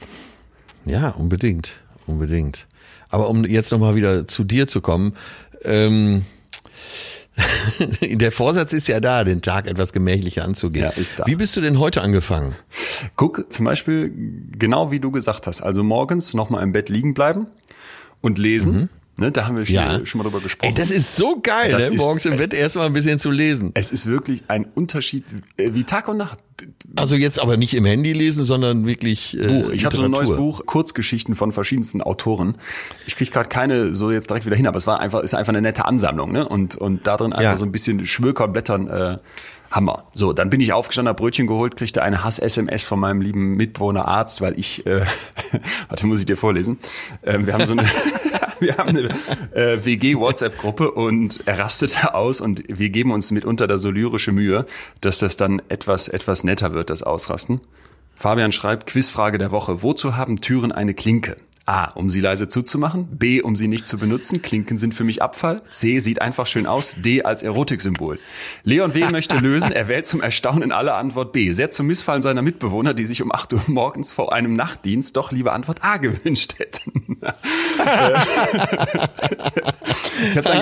Ja, 0.84 1.10
unbedingt, 1.10 1.80
unbedingt. 2.06 2.66
Aber 3.08 3.28
um 3.28 3.44
jetzt 3.44 3.72
nochmal 3.72 3.94
wieder 3.94 4.26
zu 4.28 4.44
dir 4.44 4.66
zu 4.66 4.80
kommen, 4.80 5.14
ähm, 5.64 6.24
der 8.00 8.32
Vorsatz 8.32 8.72
ist 8.72 8.88
ja 8.88 9.00
da, 9.00 9.24
den 9.24 9.40
Tag 9.40 9.66
etwas 9.66 9.92
gemächlicher 9.92 10.44
anzugehen. 10.44 10.84
Ja, 10.84 10.90
ist 10.90 11.18
da. 11.18 11.26
Wie 11.26 11.36
bist 11.36 11.56
du 11.56 11.60
denn 11.60 11.78
heute 11.78 12.02
angefangen? 12.02 12.54
Guck, 13.16 13.52
zum 13.52 13.64
Beispiel, 13.64 14.12
genau 14.58 14.90
wie 14.90 15.00
du 15.00 15.10
gesagt 15.10 15.46
hast, 15.46 15.62
also 15.62 15.82
morgens 15.82 16.34
nochmal 16.34 16.62
im 16.62 16.72
Bett 16.72 16.88
liegen 16.88 17.14
bleiben 17.14 17.46
und 18.20 18.38
lesen. 18.38 18.90
Ne, 19.22 19.30
da 19.30 19.46
haben 19.46 19.56
wir 19.56 19.64
schon. 19.64 19.74
Ja. 19.76 20.04
schon 20.04 20.18
mal 20.18 20.24
drüber 20.24 20.40
gesprochen. 20.40 20.70
Ey, 20.70 20.74
das 20.74 20.90
ist 20.90 21.14
so 21.14 21.38
geil, 21.40 21.70
Das 21.70 21.88
ne? 21.88 21.94
ist- 21.94 22.00
morgens 22.02 22.24
im 22.24 22.36
Bett 22.36 22.52
erstmal 22.52 22.86
ein 22.86 22.92
bisschen 22.92 23.20
zu 23.20 23.30
lesen. 23.30 23.70
es 23.74 23.92
ist 23.92 24.06
wirklich 24.06 24.42
ein 24.48 24.66
Unterschied 24.74 25.24
äh, 25.56 25.74
wie 25.74 25.84
Tag 25.84 26.08
und 26.08 26.16
Nacht. 26.16 26.38
Also 26.96 27.14
jetzt 27.14 27.40
aber 27.40 27.56
nicht 27.56 27.74
im 27.74 27.84
Handy 27.84 28.12
lesen, 28.12 28.44
sondern 28.44 28.84
wirklich 28.84 29.38
äh, 29.38 29.46
Buch. 29.46 29.70
Ich 29.70 29.84
habe 29.84 29.96
so 29.96 30.02
ein 30.02 30.10
neues. 30.10 30.30
Buch, 30.30 30.66
Kurzgeschichten 30.66 31.34
von 31.36 31.52
verschiedensten 31.52 32.02
Autoren. 32.02 32.56
Ich 33.06 33.14
kriege 33.16 33.30
gerade 33.30 33.48
keine 33.48 33.94
so 33.94 34.10
jetzt 34.10 34.28
direkt 34.28 34.44
wieder 34.46 34.56
hin, 34.56 34.66
aber 34.66 34.76
es 34.76 34.86
war 34.88 34.98
einfach, 35.00 35.20
ist 35.22 35.34
einfach 35.34 35.52
eine 35.52 35.62
nette 35.62 35.84
Ansammlung, 35.84 36.32
ne? 36.32 36.46
Und 36.48 36.74
und 36.74 37.06
da 37.06 37.16
drin 37.16 37.32
einfach 37.32 37.42
Ja. 37.52 37.56
so 37.56 37.64
ein 37.64 37.70
bisschen 37.72 38.04
Schmöker 38.04 38.44
und 38.44 38.52
Blättern. 38.52 38.88
Äh, 38.88 39.18
Hammer. 39.70 40.04
So, 40.12 40.34
dann 40.34 40.50
bin 40.50 40.60
ich 40.60 40.74
aufgestanden, 40.74 41.08
hab 41.08 41.16
Brötchen 41.16 41.46
geholt, 41.46 41.76
kriegte 41.76 42.02
eine 42.02 42.22
Hass-SMS 42.22 42.82
von 42.82 43.00
meinem 43.00 43.22
lieben 43.22 43.56
Mitwohner 43.56 44.06
Arzt, 44.06 44.42
weil 44.42 44.58
ich, 44.58 44.84
äh, 44.84 45.00
warte, 45.88 46.06
muss 46.06 46.20
ich 46.20 46.26
dir 46.26 46.36
vorlesen. 46.36 46.78
Ähm, 47.22 47.46
wir 47.46 47.54
haben 47.54 47.64
so 47.64 47.72
eine, 47.72 47.82
wir 48.62 48.78
haben 48.78 48.90
eine 48.90 49.08
äh, 49.52 49.84
WG-WhatsApp-Gruppe 49.84 50.92
und 50.92 51.40
er 51.44 51.58
rastete 51.58 52.14
aus 52.14 52.40
und 52.40 52.62
wir 52.68 52.90
geben 52.90 53.12
uns 53.12 53.30
mitunter 53.30 53.66
da 53.66 53.76
so 53.76 53.90
lyrische 53.90 54.32
Mühe, 54.32 54.66
dass 55.00 55.18
das 55.18 55.36
dann 55.36 55.60
etwas, 55.68 56.08
etwas 56.08 56.44
netter 56.44 56.72
wird, 56.72 56.90
das 56.90 57.02
Ausrasten. 57.02 57.60
Fabian 58.14 58.52
schreibt, 58.52 58.86
Quizfrage 58.86 59.38
der 59.38 59.50
Woche. 59.50 59.82
Wozu 59.82 60.16
haben 60.16 60.40
Türen 60.40 60.72
eine 60.72 60.94
Klinke? 60.94 61.36
A, 61.72 61.86
um 61.94 62.10
sie 62.10 62.20
leise 62.20 62.48
zuzumachen. 62.48 63.06
B, 63.16 63.40
um 63.40 63.56
sie 63.56 63.66
nicht 63.66 63.86
zu 63.86 63.96
benutzen. 63.96 64.42
Klinken 64.42 64.76
sind 64.76 64.94
für 64.94 65.04
mich 65.04 65.22
Abfall. 65.22 65.62
C, 65.70 66.00
sieht 66.00 66.20
einfach 66.20 66.46
schön 66.46 66.66
aus. 66.66 66.96
D, 66.98 67.22
als 67.22 67.42
Erotiksymbol. 67.42 68.18
Leon 68.62 68.92
W. 68.92 69.08
möchte 69.10 69.38
lösen. 69.38 69.72
Er 69.72 69.88
wählt 69.88 70.04
zum 70.04 70.20
Erstaunen 70.20 70.70
alle 70.70 70.92
Antwort 70.92 71.32
B. 71.32 71.50
Sehr 71.52 71.70
zum 71.70 71.86
Missfallen 71.86 72.20
seiner 72.20 72.42
Mitbewohner, 72.42 72.92
die 72.92 73.06
sich 73.06 73.22
um 73.22 73.32
8 73.32 73.54
Uhr 73.54 73.62
morgens 73.68 74.12
vor 74.12 74.34
einem 74.34 74.52
Nachtdienst 74.52 75.16
doch 75.16 75.32
lieber 75.32 75.54
Antwort 75.54 75.82
A 75.82 75.96
gewünscht 75.96 76.58
hätten. 76.58 77.16
Ich 80.30 80.36
habe 80.36 80.42
dann, 80.42 80.60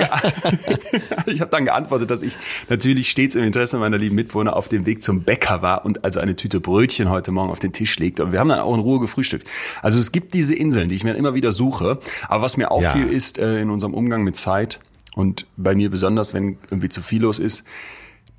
ge 1.25 1.39
hab 1.41 1.51
dann 1.51 1.65
geantwortet, 1.65 2.09
dass 2.09 2.21
ich 2.21 2.37
natürlich 2.69 3.11
stets 3.11 3.35
im 3.35 3.43
Interesse 3.43 3.77
meiner 3.77 3.97
lieben 3.97 4.15
Mitwohner 4.15 4.55
auf 4.55 4.69
dem 4.69 4.85
Weg 4.85 5.01
zum 5.01 5.23
Bäcker 5.23 5.61
war 5.61 5.83
und 5.85 6.05
also 6.05 6.19
eine 6.21 6.35
Tüte 6.35 6.61
Brötchen 6.61 7.09
heute 7.09 7.31
Morgen 7.31 7.51
auf 7.51 7.59
den 7.59 7.73
Tisch 7.73 7.99
legte. 7.99 8.23
Und 8.23 8.31
wir 8.31 8.39
haben 8.39 8.49
dann 8.49 8.59
auch 8.59 8.73
in 8.73 8.79
Ruhe 8.79 8.99
gefrühstückt. 8.99 9.47
Also 9.81 9.99
es 9.99 10.11
gibt 10.11 10.33
diese 10.33 10.55
Inseln, 10.55 10.89
die 10.89 11.00
ich 11.01 11.05
mir 11.13 11.17
immer 11.17 11.33
wieder 11.33 11.51
suche. 11.51 11.99
Aber 12.27 12.41
was 12.43 12.57
mir 12.57 12.71
auffiel, 12.71 13.07
Ja. 13.07 13.11
ist 13.11 13.37
äh, 13.37 13.59
in 13.59 13.69
unserem 13.69 13.93
Umgang 13.93 14.23
mit 14.23 14.35
Zeit 14.35 14.79
und 15.15 15.45
bei 15.57 15.75
mir 15.75 15.89
besonders, 15.91 16.33
wenn 16.33 16.57
irgendwie 16.69 16.89
zu 16.89 17.01
viel 17.01 17.21
los 17.23 17.39
ist, 17.39 17.65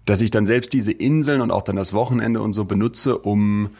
dass 0.04 0.20
ich 0.20 0.30
dann 0.30 0.46
selbst 0.46 0.72
diese 0.72 0.92
Inseln 0.92 1.40
und 1.40 1.50
auch 1.50 1.62
dann 1.62 1.76
das 1.76 1.92
Wochenende 1.92 2.40
und 2.40 2.52
so 2.54 2.64
benutze, 2.64 3.18
um 3.18 3.70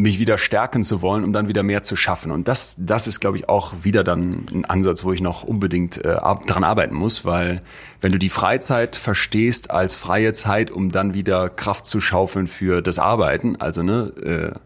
mich 0.00 0.20
wieder 0.20 0.38
stärken 0.38 0.84
zu 0.84 1.02
wollen, 1.02 1.24
um 1.24 1.32
dann 1.32 1.48
wieder 1.48 1.64
mehr 1.64 1.82
zu 1.82 1.96
schaffen. 1.96 2.30
Und 2.30 2.46
das, 2.46 2.76
das 2.78 3.08
ist, 3.08 3.18
glaube 3.18 3.36
ich, 3.36 3.48
auch 3.48 3.74
wieder 3.82 4.04
dann 4.04 4.46
ein 4.52 4.64
Ansatz, 4.64 5.02
wo 5.02 5.12
ich 5.12 5.20
noch 5.20 5.42
unbedingt 5.42 6.04
äh, 6.04 6.14
dran 6.46 6.62
arbeiten 6.62 6.94
muss, 6.94 7.24
weil 7.24 7.60
wenn 8.00 8.12
du 8.12 8.18
die 8.18 8.28
Freizeit 8.28 8.94
verstehst 8.94 9.72
als 9.72 9.96
freie 9.96 10.32
Zeit, 10.32 10.70
um 10.70 10.92
dann 10.92 11.14
wieder 11.14 11.48
Kraft 11.48 11.84
zu 11.84 12.00
schaufeln 12.00 12.46
für 12.46 12.80
das 12.80 13.00
Arbeiten, 13.00 13.56
also 13.56 13.82
ne, 13.82 14.12
äh, 14.54 14.58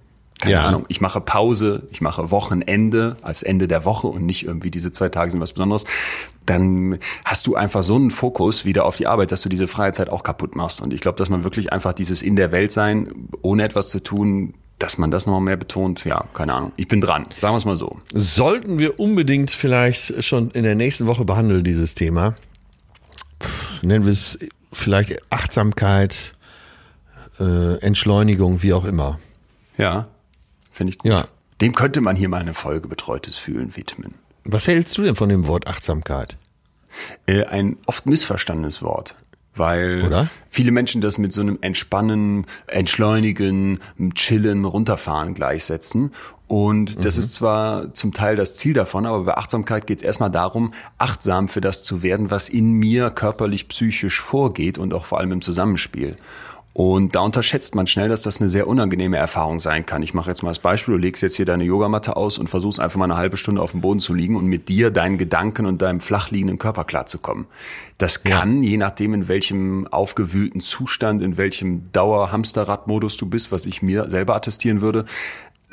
keine 0.42 0.54
Ja. 0.56 0.64
Ahnung, 0.66 0.84
ich 0.88 1.00
mache 1.00 1.20
Pause, 1.20 1.84
ich 1.92 2.00
mache 2.00 2.32
Wochenende 2.32 3.16
als 3.22 3.44
Ende 3.44 3.68
der 3.68 3.84
Woche 3.84 4.08
und 4.08 4.26
nicht 4.26 4.44
irgendwie 4.44 4.72
diese 4.72 4.90
zwei 4.90 5.08
Tage 5.08 5.30
sind 5.30 5.40
was 5.40 5.52
Besonderes, 5.52 5.84
dann 6.44 6.98
hast 7.24 7.46
du 7.46 7.54
einfach 7.54 7.84
so 7.84 7.94
einen 7.94 8.10
Fokus 8.10 8.64
wieder 8.64 8.84
auf 8.84 8.96
die 8.96 9.06
Arbeit, 9.06 9.30
dass 9.30 9.42
du 9.42 9.48
diese 9.48 9.68
freie 9.68 9.92
Zeit 9.92 10.08
auch 10.10 10.24
kaputt 10.24 10.56
machst. 10.56 10.80
Und 10.80 10.92
ich 10.92 11.00
glaube, 11.00 11.16
dass 11.16 11.28
man 11.28 11.44
wirklich 11.44 11.72
einfach 11.72 11.92
dieses 11.92 12.22
in 12.22 12.34
der 12.34 12.50
Welt 12.50 12.72
sein, 12.72 13.28
ohne 13.40 13.62
etwas 13.62 13.88
zu 13.88 14.00
tun, 14.00 14.54
dass 14.80 14.98
man 14.98 15.12
das 15.12 15.26
nochmal 15.26 15.42
mehr 15.42 15.56
betont, 15.56 16.04
ja, 16.04 16.24
keine 16.34 16.54
Ahnung. 16.54 16.72
Ich 16.74 16.88
bin 16.88 17.00
dran, 17.00 17.26
sagen 17.38 17.54
wir 17.54 17.58
es 17.58 17.64
mal 17.64 17.76
so. 17.76 17.98
Sollten 18.12 18.80
wir 18.80 18.98
unbedingt 18.98 19.52
vielleicht 19.52 20.24
schon 20.24 20.50
in 20.50 20.64
der 20.64 20.74
nächsten 20.74 21.06
Woche 21.06 21.24
behandeln, 21.24 21.62
dieses 21.62 21.94
Thema. 21.94 22.34
Pff, 23.40 23.80
nennen 23.84 24.04
wir 24.06 24.12
es 24.12 24.40
vielleicht 24.72 25.20
Achtsamkeit, 25.30 26.32
äh, 27.38 27.76
Entschleunigung, 27.78 28.62
wie 28.64 28.72
auch 28.72 28.84
immer. 28.84 29.20
Ja, 29.78 30.08
finde 30.72 30.92
ich 30.92 30.98
gut. 30.98 31.12
Ja. 31.12 31.26
Dem 31.60 31.74
könnte 31.74 32.00
man 32.00 32.16
hier 32.16 32.28
mal 32.28 32.40
eine 32.40 32.54
Folge 32.54 32.88
Betreutes 32.88 33.36
Fühlen 33.36 33.76
widmen. 33.76 34.14
Was 34.44 34.66
hältst 34.66 34.98
du 34.98 35.02
denn 35.02 35.14
von 35.14 35.28
dem 35.28 35.46
Wort 35.46 35.68
Achtsamkeit? 35.68 36.36
Äh, 37.26 37.44
ein 37.44 37.76
oft 37.86 38.06
missverstandenes 38.06 38.82
Wort. 38.82 39.14
Weil 39.54 40.02
Oder? 40.04 40.30
viele 40.48 40.72
Menschen 40.72 41.02
das 41.02 41.18
mit 41.18 41.32
so 41.32 41.42
einem 41.42 41.58
Entspannen, 41.60 42.46
Entschleunigen, 42.66 43.80
Chillen, 44.14 44.64
Runterfahren 44.64 45.34
gleichsetzen. 45.34 46.12
Und 46.48 47.04
das 47.04 47.16
mhm. 47.16 47.20
ist 47.20 47.34
zwar 47.34 47.94
zum 47.94 48.12
Teil 48.12 48.36
das 48.36 48.56
Ziel 48.56 48.74
davon, 48.74 49.06
aber 49.06 49.24
bei 49.24 49.36
Achtsamkeit 49.36 49.86
geht 49.86 49.98
es 49.98 50.04
erstmal 50.04 50.30
darum, 50.30 50.72
achtsam 50.98 51.48
für 51.48 51.60
das 51.60 51.82
zu 51.82 52.02
werden, 52.02 52.30
was 52.30 52.48
in 52.48 52.72
mir 52.72 53.10
körperlich, 53.10 53.68
psychisch 53.68 54.20
vorgeht 54.20 54.78
und 54.78 54.92
auch 54.94 55.04
vor 55.04 55.18
allem 55.18 55.32
im 55.32 55.40
Zusammenspiel. 55.40 56.16
Und 56.74 57.14
da 57.14 57.20
unterschätzt 57.20 57.74
man 57.74 57.86
schnell, 57.86 58.08
dass 58.08 58.22
das 58.22 58.40
eine 58.40 58.48
sehr 58.48 58.66
unangenehme 58.66 59.18
Erfahrung 59.18 59.58
sein 59.58 59.84
kann. 59.84 60.02
Ich 60.02 60.14
mache 60.14 60.30
jetzt 60.30 60.42
mal 60.42 60.50
das 60.50 60.58
Beispiel, 60.58 60.94
du 60.94 61.00
legst 61.00 61.22
jetzt 61.22 61.36
hier 61.36 61.44
deine 61.44 61.64
Yogamatte 61.64 62.16
aus 62.16 62.38
und 62.38 62.48
versuchst 62.48 62.80
einfach 62.80 62.98
mal 62.98 63.04
eine 63.04 63.16
halbe 63.16 63.36
Stunde 63.36 63.60
auf 63.60 63.72
dem 63.72 63.82
Boden 63.82 64.00
zu 64.00 64.14
liegen 64.14 64.36
und 64.36 64.46
mit 64.46 64.70
dir, 64.70 64.90
deinen 64.90 65.18
Gedanken 65.18 65.66
und 65.66 65.82
deinem 65.82 66.00
flach 66.00 66.30
liegenden 66.30 66.58
Körper 66.58 66.84
klarzukommen. 66.84 67.46
Das 67.98 68.24
kann, 68.24 68.62
ja. 68.62 68.70
je 68.70 68.76
nachdem, 68.78 69.12
in 69.12 69.28
welchem 69.28 69.86
aufgewühlten 69.86 70.60
Zustand, 70.60 71.20
in 71.20 71.36
welchem 71.36 71.92
Dauer-Hamsterrad-Modus 71.92 73.18
du 73.18 73.26
bist, 73.26 73.52
was 73.52 73.66
ich 73.66 73.82
mir 73.82 74.08
selber 74.08 74.34
attestieren 74.34 74.80
würde, 74.80 75.04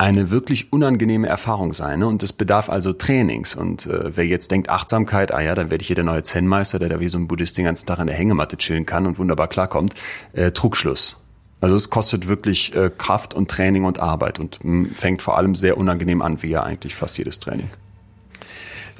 eine 0.00 0.30
wirklich 0.30 0.72
unangenehme 0.72 1.28
Erfahrung 1.28 1.74
sein. 1.74 1.98
Ne? 1.98 2.06
Und 2.06 2.22
es 2.22 2.32
bedarf 2.32 2.70
also 2.70 2.94
Trainings. 2.94 3.54
Und 3.54 3.84
äh, 3.84 4.16
wer 4.16 4.26
jetzt 4.26 4.50
denkt, 4.50 4.70
Achtsamkeit, 4.70 5.30
ah 5.30 5.42
ja, 5.42 5.54
dann 5.54 5.70
werde 5.70 5.82
ich 5.82 5.88
hier 5.88 5.94
der 5.94 6.06
neue 6.06 6.22
Zen-Meister, 6.22 6.78
der 6.78 6.88
da 6.88 7.00
wie 7.00 7.08
so 7.10 7.18
ein 7.18 7.28
Buddhist 7.28 7.58
den 7.58 7.66
ganzen 7.66 7.86
Tag 7.86 7.98
in 7.98 8.06
der 8.06 8.16
Hängematte 8.16 8.56
chillen 8.56 8.86
kann 8.86 9.04
und 9.04 9.18
wunderbar 9.18 9.48
klarkommt, 9.48 9.92
äh, 10.32 10.52
Trugschluss. 10.52 11.18
Also 11.60 11.76
es 11.76 11.90
kostet 11.90 12.28
wirklich 12.28 12.74
äh, 12.74 12.90
Kraft 12.96 13.34
und 13.34 13.50
Training 13.50 13.84
und 13.84 13.98
Arbeit 14.00 14.38
und 14.38 14.64
mh, 14.64 14.88
hm, 14.88 14.94
fängt 14.94 15.20
vor 15.20 15.36
allem 15.36 15.54
sehr 15.54 15.76
unangenehm 15.76 16.22
an, 16.22 16.42
wie 16.42 16.48
ja 16.48 16.62
eigentlich 16.62 16.94
fast 16.94 17.18
jedes 17.18 17.38
Training. 17.38 17.68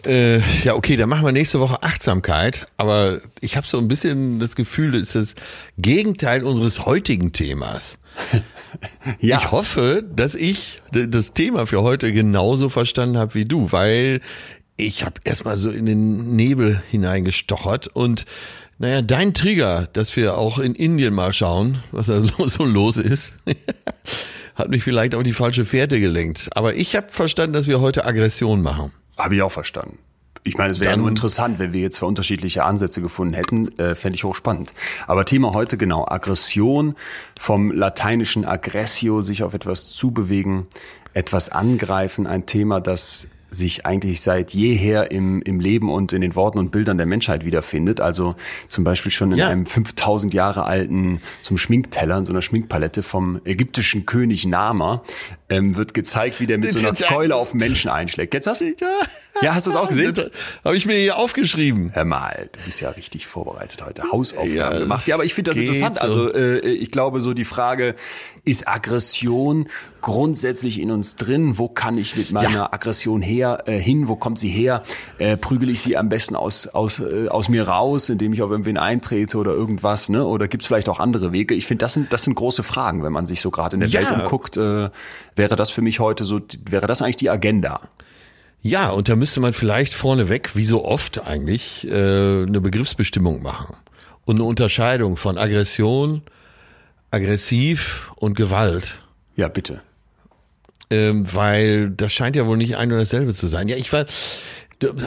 Äh, 0.05 0.41
ja, 0.65 0.75
okay, 0.75 0.97
dann 0.97 1.09
machen 1.09 1.25
wir 1.25 1.33
nächste 1.33 1.61
Woche 1.61 1.83
Achtsamkeit. 1.83 2.67
Aber 2.77 3.21
ich 3.41 3.57
habe 3.57 3.67
so 3.67 3.79
ein 3.79 3.89
bisschen 3.89 4.39
das 4.39 4.55
Gefühl, 4.55 4.93
das 4.93 5.15
ist 5.15 5.39
das 5.39 5.45
Gegenteil 5.79 6.45
unseres 6.45 6.85
heutigen 6.85 7.33
Themas. 7.33 7.97
ja. 9.21 9.39
Ich 9.39 9.51
hoffe, 9.51 10.05
dass 10.15 10.35
ich 10.35 10.83
das 10.93 11.33
Thema 11.33 11.67
für 11.67 11.83
heute 11.83 12.13
genauso 12.13 12.69
verstanden 12.69 13.19
habe 13.19 13.35
wie 13.35 13.45
du, 13.45 13.73
weil 13.73 14.21
ich 14.77 15.05
habe 15.05 15.21
erstmal 15.25 15.57
so 15.57 15.71
in 15.71 15.87
den 15.87 16.37
Nebel 16.37 16.83
hineingestochert 16.91 17.89
und 17.89 18.27
naja, 18.79 19.03
dein 19.03 19.35
Trigger, 19.35 19.89
dass 19.93 20.17
wir 20.17 20.39
auch 20.39 20.59
in 20.59 20.75
Indien 20.75 21.13
mal 21.13 21.35
schauen, 21.35 21.83
was 21.93 22.07
da 22.07 22.21
so 22.47 22.65
los 22.65 22.97
ist, 22.97 23.35
hat 24.55 24.71
mich 24.71 24.83
vielleicht 24.83 25.15
auf 25.15 25.23
die 25.23 25.35
falsche 25.35 25.67
Fährte 25.67 26.01
gelenkt. 26.01 26.49
Aber 26.55 26.75
ich 26.75 26.97
habe 26.97 27.09
verstanden, 27.11 27.53
dass 27.53 27.67
wir 27.67 27.81
heute 27.81 28.07
Aggression 28.07 28.63
machen. 28.63 28.93
Habe 29.19 29.35
ich 29.35 29.43
auch 29.43 29.53
verstanden. 29.53 29.99
Ich 30.43 30.57
meine, 30.57 30.73
es 30.73 30.81
wäre 30.81 30.93
ja 30.93 30.97
nur 30.97 31.09
interessant, 31.09 31.59
wenn 31.59 31.73
wir 31.73 31.81
jetzt 31.81 31.97
zwei 31.97 32.07
unterschiedliche 32.07 32.65
Ansätze 32.65 33.03
gefunden 33.03 33.35
hätten, 33.35 33.79
äh, 33.79 33.95
fände 33.95 34.17
ich 34.17 34.25
hochspannend. 34.25 34.73
Aber 35.07 35.25
Thema 35.27 35.53
heute 35.53 35.77
genau, 35.77 36.07
Aggression, 36.07 36.95
vom 37.39 37.71
lateinischen 37.73 38.47
aggressio, 38.47 39.21
sich 39.21 39.43
auf 39.43 39.53
etwas 39.53 39.89
zubewegen, 39.89 40.67
etwas 41.13 41.51
angreifen, 41.51 42.27
ein 42.27 42.47
Thema, 42.47 42.81
das 42.81 43.29
sich 43.51 43.85
eigentlich 43.85 44.21
seit 44.21 44.55
jeher 44.55 45.11
im, 45.11 45.43
im 45.43 45.61
Leben 45.61 45.91
und 45.91 46.13
in 46.13 46.21
den 46.21 46.37
Worten 46.37 46.59
und 46.59 46.71
Bildern 46.71 46.97
der 46.97 47.07
Menschheit 47.07 47.45
wiederfindet. 47.45 48.01
Also 48.01 48.37
zum 48.69 48.85
Beispiel 48.85 49.11
schon 49.11 49.33
in 49.33 49.39
ja. 49.39 49.49
einem 49.49 49.67
5000 49.67 50.33
Jahre 50.33 50.65
alten, 50.65 51.21
zum 51.43 51.59
Schminkteller, 51.59 52.19
in 52.19 52.25
so 52.25 52.33
einer 52.33 52.43
Schminkpalette 52.43 53.03
vom 53.03 53.41
ägyptischen 53.45 54.07
König 54.07 54.47
Nama, 54.47 55.03
ähm, 55.49 55.77
wird 55.77 55.95
gezeigt, 55.95 56.41
wie 56.41 56.47
der 56.47 56.59
mit 56.59 56.73
so 56.73 56.79
einer 56.79 56.93
Keule 56.93 57.37
auf 57.37 57.55
Menschen 57.55 57.91
einschlägt. 57.91 58.31
Kennst 58.31 58.47
du 58.47 58.51
das? 58.51 58.63
Ja, 59.43 59.55
hast 59.55 59.67
du 59.67 59.71
das 59.71 59.81
auch 59.81 59.89
gesehen? 59.89 60.15
Habe 60.65 60.77
ich 60.77 60.87
mir 60.87 60.97
hier 60.97 61.17
aufgeschrieben. 61.17 61.91
Hör 61.95 62.05
mal, 62.05 62.51
du 62.53 62.61
bist 62.65 62.81
ja 62.81 62.91
richtig 62.91 63.27
vorbereitet 63.27 63.85
heute. 63.85 64.03
Hausaufgaben 64.11 64.55
ja, 64.55 64.71
gemacht. 64.71 65.07
Ja, 65.07 65.15
aber 65.15 65.25
ich 65.25 65.35
finde 65.35 65.51
das 65.51 65.59
interessant. 65.59 65.97
So. 65.97 66.03
Also 66.03 66.35
äh, 66.35 66.59
ich 66.59 66.91
glaube, 66.91 67.21
so 67.21 67.33
die 67.33 67.45
Frage, 67.45 67.95
ist 68.45 68.69
Aggression 68.69 69.69
grundsätzlich 70.01 70.81
in 70.81 70.91
uns 70.91 71.17
drin? 71.17 71.59
Wo 71.59 71.69
kann 71.69 71.99
ich 71.99 72.17
mit 72.17 72.31
meiner 72.31 72.51
ja. 72.51 72.73
Aggression 72.73 73.23
her 73.23 73.65
äh, 73.67 73.79
hin? 73.79 74.09
Wo 74.09 74.17
kommt 74.17 74.39
sie 74.39 74.49
her? 74.49 74.83
Äh, 75.19 75.37
prügel 75.37 75.71
ich 75.71 75.81
sie 75.81 75.97
am 75.97 76.09
besten 76.09 76.37
aus, 76.37 76.67
aus, 76.67 77.01
äh, 77.01 77.29
aus 77.29 77.49
mir 77.49 77.69
raus, 77.69 78.09
indem 78.09 78.33
ich 78.33 78.43
auf 78.43 78.51
irgendwen 78.51 78.79
eintrete 78.79 79.39
oder 79.39 79.53
irgendwas? 79.53 80.09
Ne? 80.09 80.25
Oder 80.25 80.49
gibt 80.49 80.63
es 80.63 80.67
vielleicht 80.67 80.89
auch 80.89 81.01
andere 81.01 81.33
Wege? 81.33 81.55
Ich 81.55 81.67
finde, 81.67 81.85
das 81.85 81.95
sind, 81.95 82.13
das 82.13 82.25
sind 82.25 82.35
große 82.35 82.63
Fragen, 82.63 83.03
wenn 83.03 83.13
man 83.13 83.27
sich 83.27 83.41
so 83.41 83.51
gerade 83.51 83.77
in 83.77 83.81
der 83.81 83.89
ja. 83.89 84.01
Welt 84.01 84.23
umguckt. 84.23 84.57
Äh, 84.57 84.91
wäre 85.37 85.57
das 85.57 85.71
für 85.71 85.83
mich 85.83 86.01
heute 86.01 86.25
so, 86.25 86.41
wäre 86.69 86.87
das 86.87 87.03
eigentlich 87.03 87.17
die 87.17 87.31
Agenda? 87.31 87.81
Ja, 88.63 88.91
und 88.91 89.09
da 89.09 89.17
müsste 89.17 89.41
man 89.41 89.53
vielleicht 89.53 89.95
vorneweg, 89.95 90.55
wie 90.55 90.67
so 90.67 90.85
oft 90.85 91.27
eigentlich, 91.27 91.87
äh, 91.87 92.43
eine 92.43 92.61
Begriffsbestimmung 92.61 93.43
machen 93.43 93.77
und 94.25 94.39
eine 94.39 94.47
Unterscheidung 94.47 95.17
von 95.17 95.39
Aggression, 95.39 96.23
aggressiv 97.11 98.13
und 98.17 98.35
Gewalt. 98.35 99.01
Ja, 99.35 99.49
bitte. 99.49 99.81
Ähm, 100.91 101.27
weil 101.33 101.91
das 101.91 102.13
scheint 102.13 102.37
ja 102.37 102.47
wohl 102.47 102.57
nicht 102.57 102.77
ein 102.77 102.93
und 102.93 102.99
dasselbe 102.99 103.35
zu 103.35 103.47
sein. 103.47 103.69
Ja, 103.69 103.77
ich 103.77 103.93
war, 103.93 104.07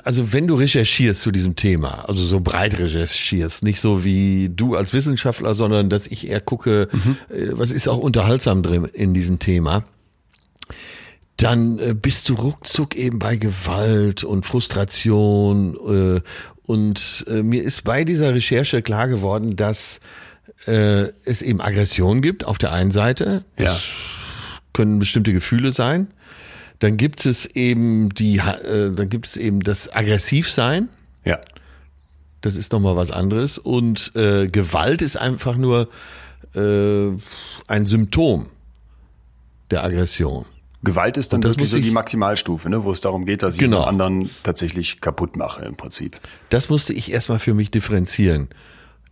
also 0.04 0.34
wenn 0.34 0.48
du 0.48 0.56
recherchierst 0.56 1.22
zu 1.22 1.32
diesem 1.32 1.56
Thema, 1.56 2.08
also 2.08 2.26
so 2.26 2.40
breit 2.40 2.80
recherchierst, 2.80 3.64
nicht 3.64 3.82
so 3.82 4.04
wie 4.04 4.50
du 4.50 4.76
als 4.76 4.94
Wissenschaftler, 4.94 5.54
sondern 5.54 5.90
dass 5.90 6.08
ich 6.08 6.28
eher 6.28 6.42
gucke, 6.42 6.90
mhm. 6.92 7.18
Äh, 7.30 7.50
was 7.52 7.72
ist 7.72 7.88
auch 7.88 8.00
unterhaltsam 8.00 8.64
drin 8.64 8.86
in 8.94 9.14
diesem 9.14 9.40
Thema, 9.40 9.84
dann 11.38 11.80
äh, 11.80 11.94
bist 11.94 12.30
du 12.30 12.36
ruckzuck 12.36 12.96
eben 12.96 13.20
bei 13.20 13.38
Gewalt 13.38 14.24
und 14.24 14.46
Frustration. 14.46 15.76
Äh, 15.76 16.22
und 16.66 17.26
äh, 17.28 17.44
mir 17.44 17.64
ist 17.64 17.84
bei 17.84 18.04
dieser 18.04 18.34
Recherche 18.34 18.82
klar 18.82 19.08
geworden, 19.08 19.56
dass 19.56 20.00
äh, 20.66 21.08
es 21.26 21.42
eben 21.42 21.62
Aggression 21.62 22.22
gibt 22.22 22.46
auf 22.46 22.58
der 22.58 22.72
einen 22.72 22.92
Seite. 22.92 23.44
Das 23.58 23.66
ja. 23.66 24.60
können 24.74 25.00
bestimmte 25.00 25.34
Gefühle 25.34 25.72
sein. 25.72 26.08
Dann 26.80 26.98
gibt 26.98 27.26
es 27.26 27.46
eben 27.46 28.10
die, 28.10 28.38
äh, 28.38 28.94
dann 28.94 29.10
gibt 29.10 29.26
es 29.26 29.38
eben 29.38 29.62
das 29.62 29.94
Aggressivsein. 29.94 30.90
Ja. 31.26 31.40
Das 32.42 32.56
ist 32.56 32.72
nochmal 32.74 32.96
was 32.96 33.10
anderes. 33.12 33.58
Und 33.58 34.12
äh, 34.16 34.48
Gewalt 34.50 35.02
ist 35.02 35.16
einfach 35.16 35.56
nur 35.56 35.90
äh, 36.56 37.08
ein 37.68 37.86
Symptom 37.86 38.48
der 39.72 39.84
Aggression. 39.84 40.46
Gewalt 40.84 41.18
ist 41.18 41.32
dann 41.32 41.44
wirklich 41.44 41.70
so 41.70 41.80
die 41.80 41.92
Maximalstufe, 41.92 42.70
ne, 42.70 42.84
wo 42.84 42.92
es 42.92 43.02
darum 43.02 43.26
geht, 43.26 43.42
dass 43.42 43.56
ich 43.56 43.60
genau. 43.60 43.84
anderen 43.84 44.30
tatsächlich 44.44 45.00
kaputt 45.00 45.38
mache 45.38 45.64
im 45.64 45.76
Prinzip. 45.76 46.20
Das 46.50 46.70
musste 46.70 46.94
ich 46.94 47.12
erstmal 47.12 47.40
für 47.40 47.54
mich 47.54 47.72
differenzieren. 47.72 48.50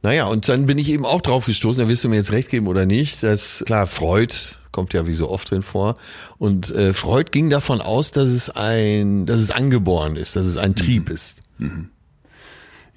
Naja, 0.03 0.25
und 0.25 0.49
dann 0.49 0.65
bin 0.65 0.77
ich 0.77 0.89
eben 0.89 1.05
auch 1.05 1.21
drauf 1.21 1.45
gestoßen, 1.45 1.83
da 1.83 1.89
wirst 1.89 2.03
du 2.03 2.09
mir 2.09 2.15
jetzt 2.15 2.31
recht 2.31 2.49
geben 2.49 2.67
oder 2.67 2.85
nicht, 2.85 3.23
dass 3.23 3.63
klar, 3.65 3.87
Freud 3.87 4.35
kommt 4.71 4.93
ja 4.93 5.05
wie 5.05 5.13
so 5.13 5.29
oft 5.29 5.51
drin 5.51 5.63
vor. 5.63 5.95
Und 6.37 6.71
äh, 6.71 6.93
Freud 6.93 7.29
ging 7.31 7.49
davon 7.49 7.81
aus, 7.81 8.11
dass 8.11 8.29
es 8.29 8.49
ein, 8.49 9.25
dass 9.25 9.39
es 9.39 9.51
angeboren 9.51 10.15
ist, 10.15 10.35
dass 10.35 10.45
es 10.45 10.57
ein 10.57 10.75
Trieb 10.75 11.09
mhm. 11.09 11.15
ist. 11.15 11.37
Mhm. 11.57 11.89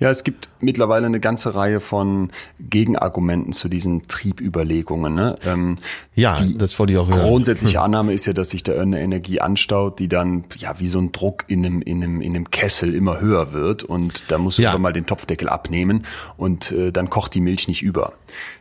Ja, 0.01 0.11
es 0.11 0.25
gibt 0.25 0.49
mittlerweile 0.61 1.07
eine 1.07 1.21
ganze 1.21 1.55
Reihe 1.55 1.79
von 1.79 2.33
Gegenargumenten 2.59 3.53
zu 3.53 3.69
diesen 3.69 4.09
Triebüberlegungen. 4.09 5.15
Ne? 5.15 5.39
Ähm, 5.47 5.79
ja, 6.17 6.37
das 6.57 6.77
wollte 6.81 6.93
ich 6.93 6.99
auch 6.99 7.09
hören. 7.09 7.21
Grundsätzliche 7.21 7.79
hm. 7.79 7.85
Annahme 7.85 8.13
ist 8.13 8.27
ja, 8.27 8.33
dass 8.33 8.51
sich 8.51 8.65
da 8.65 8.73
eine 8.81 9.01
Energie 9.01 9.41
anstaut, 9.41 10.01
die 10.01 10.09
dann 10.09 10.45
ja 10.57 10.81
wie 10.81 10.89
so 10.89 10.99
ein 10.99 11.13
Druck 11.13 11.45
in 11.47 11.65
einem, 11.65 11.81
in 11.81 12.03
einem, 12.03 12.21
in 12.21 12.35
einem 12.35 12.51
Kessel 12.51 12.93
immer 12.95 13.21
höher 13.21 13.53
wird 13.53 13.85
und 13.85 14.25
da 14.29 14.39
musst 14.39 14.59
du 14.59 14.63
ja. 14.63 14.77
mal 14.79 14.93
den 14.93 15.07
Topfdeckel 15.07 15.49
abnehmen 15.49 16.05
und 16.37 16.73
äh, 16.73 16.91
dann 16.91 17.09
kocht 17.09 17.35
die 17.35 17.41
Milch 17.41 17.69
nicht 17.69 17.83
über. 17.83 18.15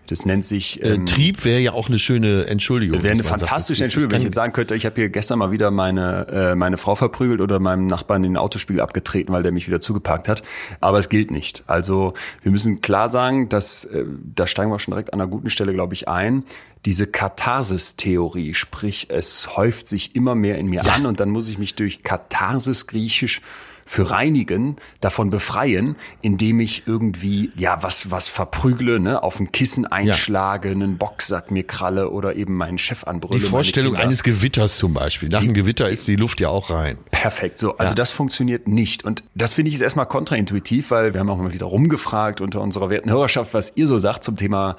Das 0.07 0.25
nennt 0.25 0.43
sich 0.43 0.83
äh, 0.83 0.95
ähm, 0.95 1.05
Trieb 1.05 1.45
wäre 1.45 1.59
ja 1.59 1.73
auch 1.73 1.87
eine 1.87 1.97
schöne 1.97 2.45
Entschuldigung. 2.47 3.03
Wäre 3.03 3.13
eine 3.13 3.23
fantastische 3.23 3.79
sagt, 3.79 3.85
Entschuldigung, 3.85 4.11
wenn 4.11 4.19
ich 4.19 4.25
jetzt 4.25 4.35
sagen 4.35 4.51
könnte, 4.51 4.75
ich 4.75 4.85
habe 4.85 4.95
hier 4.95 5.09
gestern 5.09 5.39
mal 5.39 5.51
wieder 5.51 5.71
meine 5.71 6.27
äh, 6.27 6.55
meine 6.55 6.77
Frau 6.77 6.95
verprügelt 6.95 7.39
oder 7.39 7.59
meinem 7.59 7.87
Nachbarn 7.87 8.23
den 8.23 8.35
Autospiegel 8.35 8.81
abgetreten, 8.81 9.31
weil 9.31 9.43
der 9.43 9.51
mich 9.51 9.67
wieder 9.67 9.79
zugeparkt 9.79 10.27
hat. 10.27 10.41
Aber 10.81 10.99
es 10.99 11.07
gilt 11.07 11.31
nicht. 11.31 11.63
Also 11.67 12.13
wir 12.41 12.51
müssen 12.51 12.81
klar 12.81 13.07
sagen, 13.07 13.47
dass 13.47 13.85
äh, 13.85 14.03
da 14.35 14.45
steigen 14.45 14.71
wir 14.71 14.79
schon 14.79 14.91
direkt 14.91 15.13
an 15.13 15.21
einer 15.21 15.29
guten 15.29 15.49
Stelle, 15.49 15.73
glaube 15.73 15.93
ich, 15.93 16.07
ein. 16.07 16.43
Diese 16.85 17.07
Katharsis-Theorie, 17.07 18.53
sprich, 18.53 19.07
es 19.09 19.55
häuft 19.55 19.87
sich 19.87 20.17
immer 20.17 20.35
mehr 20.35 20.57
in 20.57 20.67
mir 20.67 20.81
ja. 20.83 20.93
an 20.93 21.05
und 21.05 21.21
dann 21.21 21.29
muss 21.29 21.47
ich 21.47 21.57
mich 21.57 21.75
durch 21.75 22.03
Katharsis 22.03 22.87
griechisch 22.87 23.41
für 23.86 24.10
reinigen, 24.10 24.76
davon 25.02 25.30
befreien, 25.30 25.96
indem 26.22 26.60
ich 26.60 26.84
irgendwie 26.88 27.52
ja 27.56 27.82
was 27.82 28.12
was 28.12 28.28
verprügle, 28.28 29.00
ne, 29.00 29.22
auf 29.24 29.39
ein 29.39 29.52
Kissen 29.52 29.86
einschlage, 29.86 30.69
ja. 30.69 30.76
einen 30.76 30.98
Boxsack 30.98 31.52
mir 31.52 31.63
kralle 31.63 32.10
oder 32.10 32.36
eben 32.36 32.56
meinen 32.56 32.78
Chef 32.78 33.06
anbrülle. 33.06 33.39
Die 33.39 33.46
Vorstellung 33.46 33.96
eines 33.96 34.24
Gewitters 34.24 34.78
zum 34.78 34.93
Beispiel. 34.93 35.30
Nach 35.30 35.41
dem 35.41 35.54
Gewitter 35.54 35.89
ist 35.89 36.08
die 36.08 36.15
Luft 36.15 36.39
ja 36.39 36.50
auch 36.50 36.69
rein. 36.69 36.98
Perfekt. 37.12 37.60
So, 37.60 37.78
also 37.78 37.91
ja. 37.91 37.96
das 37.96 38.12
funktioniert 38.12 38.67
nicht 38.67 39.04
und 39.04 39.24
das 39.36 39.54
finde 39.54 39.69
ich 39.69 39.76
jetzt 39.76 39.84
erstmal 39.84 40.06
kontraintuitiv, 40.06 40.91
weil 40.91 41.13
wir 41.13 41.19
haben 41.19 41.30
auch 41.30 41.38
mal 41.38 41.54
wieder 41.54 41.65
rumgefragt 41.65 42.41
unter 42.41 42.62
unserer 42.62 42.89
werten 42.89 43.10
Hörerschaft, 43.10 43.54
was 43.54 43.74
ihr 43.76 43.88
so 43.88 43.98
sagt 43.98 44.24
zum 44.24 44.38
Thema 44.38 44.76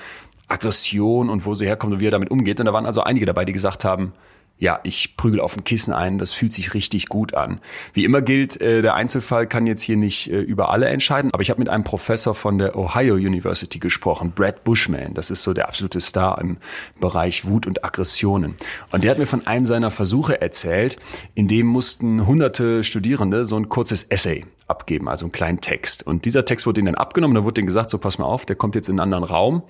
Aggression 0.49 1.31
und 1.31 1.45
wo 1.47 1.55
sie 1.55 1.67
herkommt 1.67 1.95
und 1.95 2.01
wie 2.01 2.07
er 2.07 2.11
damit 2.11 2.31
umgeht. 2.31 2.61
Und 2.61 2.67
da 2.67 2.73
waren 2.73 2.87
also 2.87 3.03
einige 3.03 3.27
dabei, 3.27 3.45
die 3.45 3.53
gesagt 3.53 3.85
haben, 3.85 4.13
ja, 4.57 4.81
ich 4.85 5.17
prügel 5.17 5.41
auf 5.41 5.57
ein 5.57 5.65
Kissen 5.65 5.93
ein, 5.93 6.19
das 6.19 6.33
fühlt 6.33 6.53
sich 6.53 6.75
richtig 6.75 7.09
gut 7.09 7.35
an. 7.35 7.61
Wie 7.93 8.05
immer 8.05 8.23
gilt, 8.23 8.61
äh, 8.61 8.83
der 8.83 8.95
Einzelfall 8.95 9.49
kann 9.49 9.67
jetzt 9.67 9.83
hier 9.83 9.97
nicht 9.97 10.31
äh, 10.31 10.41
über 10.41 10.71
alle 10.71 10.87
entscheiden, 10.87 11.31
aber 11.33 11.43
ich 11.43 11.51
habe 11.51 11.61
mit 11.61 11.69
einem 11.69 11.83
Professor 11.83 12.35
von 12.35 12.59
der 12.59 12.77
Ohio 12.77 13.15
University 13.15 13.79
gesprochen, 13.81 14.33
Brad 14.35 14.63
Bushman, 14.63 15.13
das 15.15 15.31
ist 15.31 15.43
so 15.43 15.53
der 15.53 15.69
absolute 15.69 16.01
Star 16.01 16.41
im 16.41 16.59
Bereich 17.01 17.47
Wut 17.47 17.67
und 17.67 17.85
Aggressionen. 17.85 18.55
Und 18.93 19.03
der 19.03 19.11
hat 19.11 19.19
mir 19.19 19.27
von 19.27 19.47
einem 19.47 19.67
seiner 19.67 19.91
Versuche 19.91 20.41
erzählt, 20.41 20.97
in 21.35 21.49
dem 21.49 21.67
mussten 21.67 22.27
hunderte 22.27 22.85
Studierende 22.85 23.45
so 23.45 23.57
ein 23.57 23.69
kurzes 23.69 24.05
Essay 24.05 24.45
abgeben, 24.69 25.09
also 25.09 25.27
einen 25.27 25.33
kleinen 25.33 25.61
Text. 25.61 26.07
Und 26.07 26.25
dieser 26.25 26.45
Text 26.45 26.65
wurde 26.65 26.81
ihnen 26.81 26.93
dann 26.93 26.95
abgenommen, 26.95 27.35
da 27.35 27.45
wurde 27.45 27.61
ihnen 27.61 27.67
gesagt, 27.67 27.91
so 27.91 27.99
pass 27.99 28.19
mal 28.19 28.25
auf, 28.25 28.47
der 28.47 28.57
kommt 28.57 28.77
jetzt 28.77 28.89
in 28.89 29.01
einen 29.01 29.13
anderen 29.13 29.25
Raum 29.25 29.63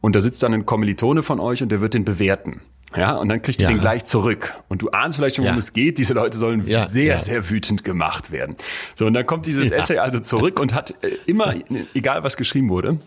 und 0.00 0.16
da 0.16 0.20
sitzt 0.20 0.42
dann 0.42 0.52
ein 0.52 0.66
Kommilitone 0.66 1.22
von 1.22 1.40
euch 1.40 1.62
und 1.62 1.70
der 1.70 1.80
wird 1.80 1.94
den 1.94 2.04
bewerten. 2.04 2.60
Ja, 2.96 3.14
und 3.14 3.28
dann 3.28 3.40
kriegt 3.42 3.60
ihr 3.60 3.68
Ja. 3.68 3.74
den 3.74 3.80
gleich 3.80 4.04
zurück. 4.04 4.54
Und 4.68 4.82
du 4.82 4.90
ahnst 4.90 5.18
vielleicht 5.18 5.36
schon, 5.36 5.44
worum 5.44 5.56
Ja. 5.56 5.58
es 5.58 5.72
geht. 5.72 5.98
Diese 5.98 6.12
Leute 6.14 6.36
sollen 6.38 6.66
Ja, 6.66 6.84
sehr, 6.86 7.18
sehr 7.18 7.48
wütend 7.50 7.84
gemacht 7.84 8.30
werden. 8.30 8.56
So, 8.94 9.06
und 9.06 9.14
dann 9.14 9.26
kommt 9.26 9.46
dieses. 9.46 9.70
Essay 9.70 9.98
also 9.98 10.18
zurück 10.20 10.60
und 10.60 10.74
hat 10.74 10.90
äh, 11.02 11.08
immer, 11.26 11.54
egal 11.94 12.22
was 12.24 12.36
geschrieben 12.36 12.68
wurde, 12.68 12.98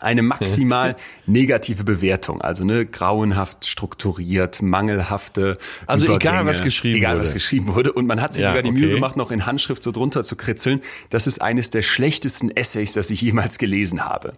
eine 0.00 0.22
maximal 0.22 0.96
negative 1.26 1.84
Bewertung. 1.84 2.40
Also 2.40 2.64
ne, 2.64 2.86
grauenhaft 2.86 3.66
strukturiert, 3.66 4.62
mangelhafte 4.62 5.56
Also 5.86 6.14
egal, 6.14 6.46
was 6.46 6.62
geschrieben 6.62 6.98
egal, 6.98 7.14
wurde. 7.14 7.22
was 7.24 7.34
geschrieben 7.34 7.74
wurde. 7.74 7.92
Und 7.92 8.06
man 8.06 8.20
hat 8.20 8.34
sich 8.34 8.42
Ja, 8.42 8.50
sogar 8.50 8.62
die 8.62 8.72
Mühe 8.72 8.86
okay. 8.86 8.94
gemacht, 8.94 9.16
noch 9.16 9.30
in 9.30 9.46
Handschrift 9.46 9.82
so 9.82 9.92
drunter 9.92 10.24
zu 10.24 10.36
kritzeln. 10.36 10.80
Das 11.10 11.26
ist 11.26 11.40
eines 11.40 11.70
der 11.70 11.82
schlechtesten 11.82 12.50
Essays, 12.50 12.92
das 12.92 13.10
ich 13.10 13.20
jemals 13.20 13.58
gelesen 13.58 14.04
habe. 14.04 14.32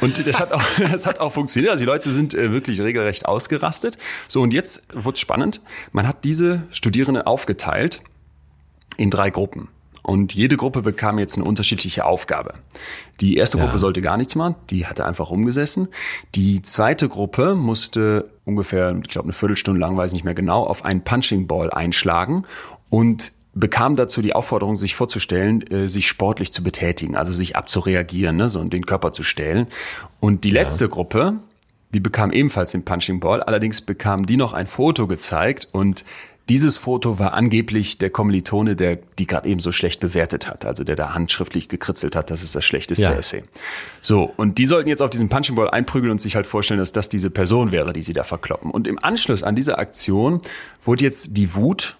Und 0.00 0.26
das 0.26 0.40
hat 0.40 0.52
auch, 0.52 0.62
das 0.90 1.06
hat 1.06 1.20
auch 1.20 1.32
funktioniert. 1.32 1.70
Also 1.72 1.82
die 1.84 1.90
Leute 1.90 2.12
sind 2.12 2.34
äh, 2.34 2.52
wirklich 2.52 2.80
regelrecht 2.80 3.26
ausgerastet. 3.26 3.96
So, 4.28 4.42
und 4.42 4.52
jetzt 4.52 4.86
wird's 4.92 5.20
spannend. 5.20 5.60
Man 5.92 6.06
hat 6.06 6.24
diese 6.24 6.64
Studierenden 6.70 7.22
aufgeteilt 7.24 8.02
in 8.96 9.10
drei 9.10 9.30
Gruppen. 9.30 9.68
Und 10.06 10.34
jede 10.34 10.56
Gruppe 10.56 10.82
bekam 10.82 11.18
jetzt 11.18 11.34
eine 11.34 11.44
unterschiedliche 11.44 12.04
Aufgabe. 12.04 12.54
Die 13.20 13.36
erste 13.36 13.58
Ja. 13.58 13.64
Gruppe 13.64 13.80
sollte 13.80 14.00
gar 14.00 14.16
nichts 14.16 14.36
machen, 14.36 14.54
die 14.70 14.86
hatte 14.86 15.04
einfach 15.04 15.30
rumgesessen. 15.30 15.88
Die 16.36 16.62
zweite 16.62 17.08
Gruppe 17.08 17.56
musste 17.56 18.30
ungefähr, 18.44 18.96
ich 19.02 19.10
glaube, 19.10 19.26
eine 19.26 19.32
Viertelstunde 19.32 19.80
lang, 19.80 19.96
weiß 19.96 20.12
nicht 20.12 20.24
mehr 20.24 20.34
genau, 20.34 20.62
auf 20.62 20.84
einen 20.84 21.00
Punching 21.00 21.48
Ball 21.48 21.72
einschlagen 21.72 22.44
und 22.88 23.32
bekam 23.52 23.96
dazu 23.96 24.22
die 24.22 24.32
Aufforderung, 24.32 24.76
sich 24.76 24.94
vorzustellen, 24.94 25.66
äh, 25.72 25.88
sich 25.88 26.06
sportlich 26.06 26.52
zu 26.52 26.62
betätigen, 26.62 27.16
also 27.16 27.32
sich 27.32 27.56
abzureagieren, 27.56 28.36
ne, 28.36 28.48
so 28.48 28.60
und 28.60 28.72
den 28.72 28.86
Körper 28.86 29.10
zu 29.10 29.24
stellen. 29.24 29.66
Und 30.20 30.44
die 30.44 30.50
letzte 30.50 30.88
Gruppe, 30.88 31.32
die 31.92 31.98
bekam 32.00 32.30
ebenfalls 32.30 32.70
den 32.70 32.84
Punching 32.84 33.18
Ball, 33.18 33.42
allerdings 33.42 33.80
bekam 33.80 34.24
die 34.24 34.36
noch 34.36 34.52
ein 34.52 34.68
Foto 34.68 35.08
gezeigt 35.08 35.68
und 35.72 36.04
dieses 36.48 36.76
Foto 36.76 37.18
war 37.18 37.32
angeblich 37.32 37.98
der 37.98 38.10
Kommilitone, 38.10 38.76
der 38.76 38.98
die 39.18 39.26
gerade 39.26 39.48
eben 39.48 39.58
so 39.58 39.72
schlecht 39.72 40.00
bewertet 40.00 40.46
hat, 40.46 40.64
also 40.64 40.84
der 40.84 40.94
da 40.94 41.12
handschriftlich 41.12 41.68
gekritzelt 41.68 42.14
hat, 42.14 42.30
das 42.30 42.42
ist 42.42 42.54
das 42.54 42.64
schlechteste 42.64 43.04
Ja. 43.04 43.12
Essay. 43.14 43.42
So, 44.00 44.32
und 44.36 44.58
die 44.58 44.66
sollten 44.66 44.88
jetzt 44.88 45.02
auf 45.02 45.10
diesen 45.10 45.28
Punching 45.28 45.56
Ball 45.56 45.68
einprügeln 45.70 46.12
und 46.12 46.20
sich 46.20 46.36
halt 46.36 46.46
vorstellen, 46.46 46.78
dass 46.78 46.92
das 46.92 47.08
diese 47.08 47.30
Person 47.30 47.72
wäre, 47.72 47.92
die 47.92 48.02
sie 48.02 48.12
da 48.12 48.22
verkloppen. 48.22 48.70
Und 48.70 48.86
im 48.86 49.02
Anschluss 49.02 49.42
an 49.42 49.56
diese 49.56 49.78
Aktion 49.78 50.40
wurde 50.84 51.04
jetzt 51.04 51.36
die 51.36 51.54
Wut 51.54 51.96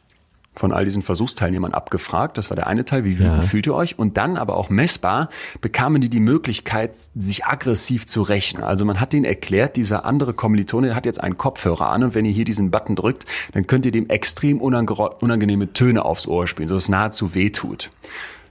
von 0.57 0.73
all 0.73 0.85
diesen 0.85 1.03
Versuchsteilnehmern 1.03 1.75
abgefragt. 1.75 2.39
Das 2.39 2.51
war 2.51 2.57
der 2.57 2.67
eine 2.67 2.85
Teil, 2.85 3.05
wie 3.05 3.19
wütend 3.19 3.37
Ja. 3.37 3.43
fühlt 3.43 3.67
ihr 3.67 3.75
euch? 3.75 3.99
Und 3.99 4.17
dann 4.17 4.37
aber 4.37 4.57
auch 4.57 4.71
messbar 4.71 5.29
bekamen 5.61 6.01
die 6.01 6.09
die 6.09 6.21
Möglichkeit, 6.21 6.95
sich 7.15 7.45
aggressiv 7.45 8.07
zu 8.07 8.23
rächen. 8.23 8.63
Also 8.63 8.85
man 8.85 8.99
hat 9.01 9.13
denen 9.13 9.25
erklärt, 9.25 9.77
dieser 9.77 10.05
andere 10.07 10.33
Kommilitone 10.35 10.89
der 10.89 10.97
hat 10.97 11.07
jetzt 11.07 11.23
einen 11.23 11.37
Kopfhörer 11.37 11.91
an 11.91 12.03
und 12.05 12.15
wenn 12.15 12.25
ihr 12.25 12.33
hier 12.33 12.45
diesen 12.45 12.71
Button 12.71 12.97
drückt, 12.97 13.27
dann 13.53 13.67
könnt 13.67 13.87
ihr 13.87 13.93
dem 13.93 14.09
extrem 14.09 14.59
unange- 14.61 15.15
unangenehme 15.21 15.73
Töne 15.73 16.05
aufs 16.05 16.27
Ohr 16.27 16.47
spielen, 16.47 16.69
so 16.69 16.75
dass 16.75 16.85
es 16.85 16.89
nahezu 16.89 17.35
wehtut. 17.35 17.91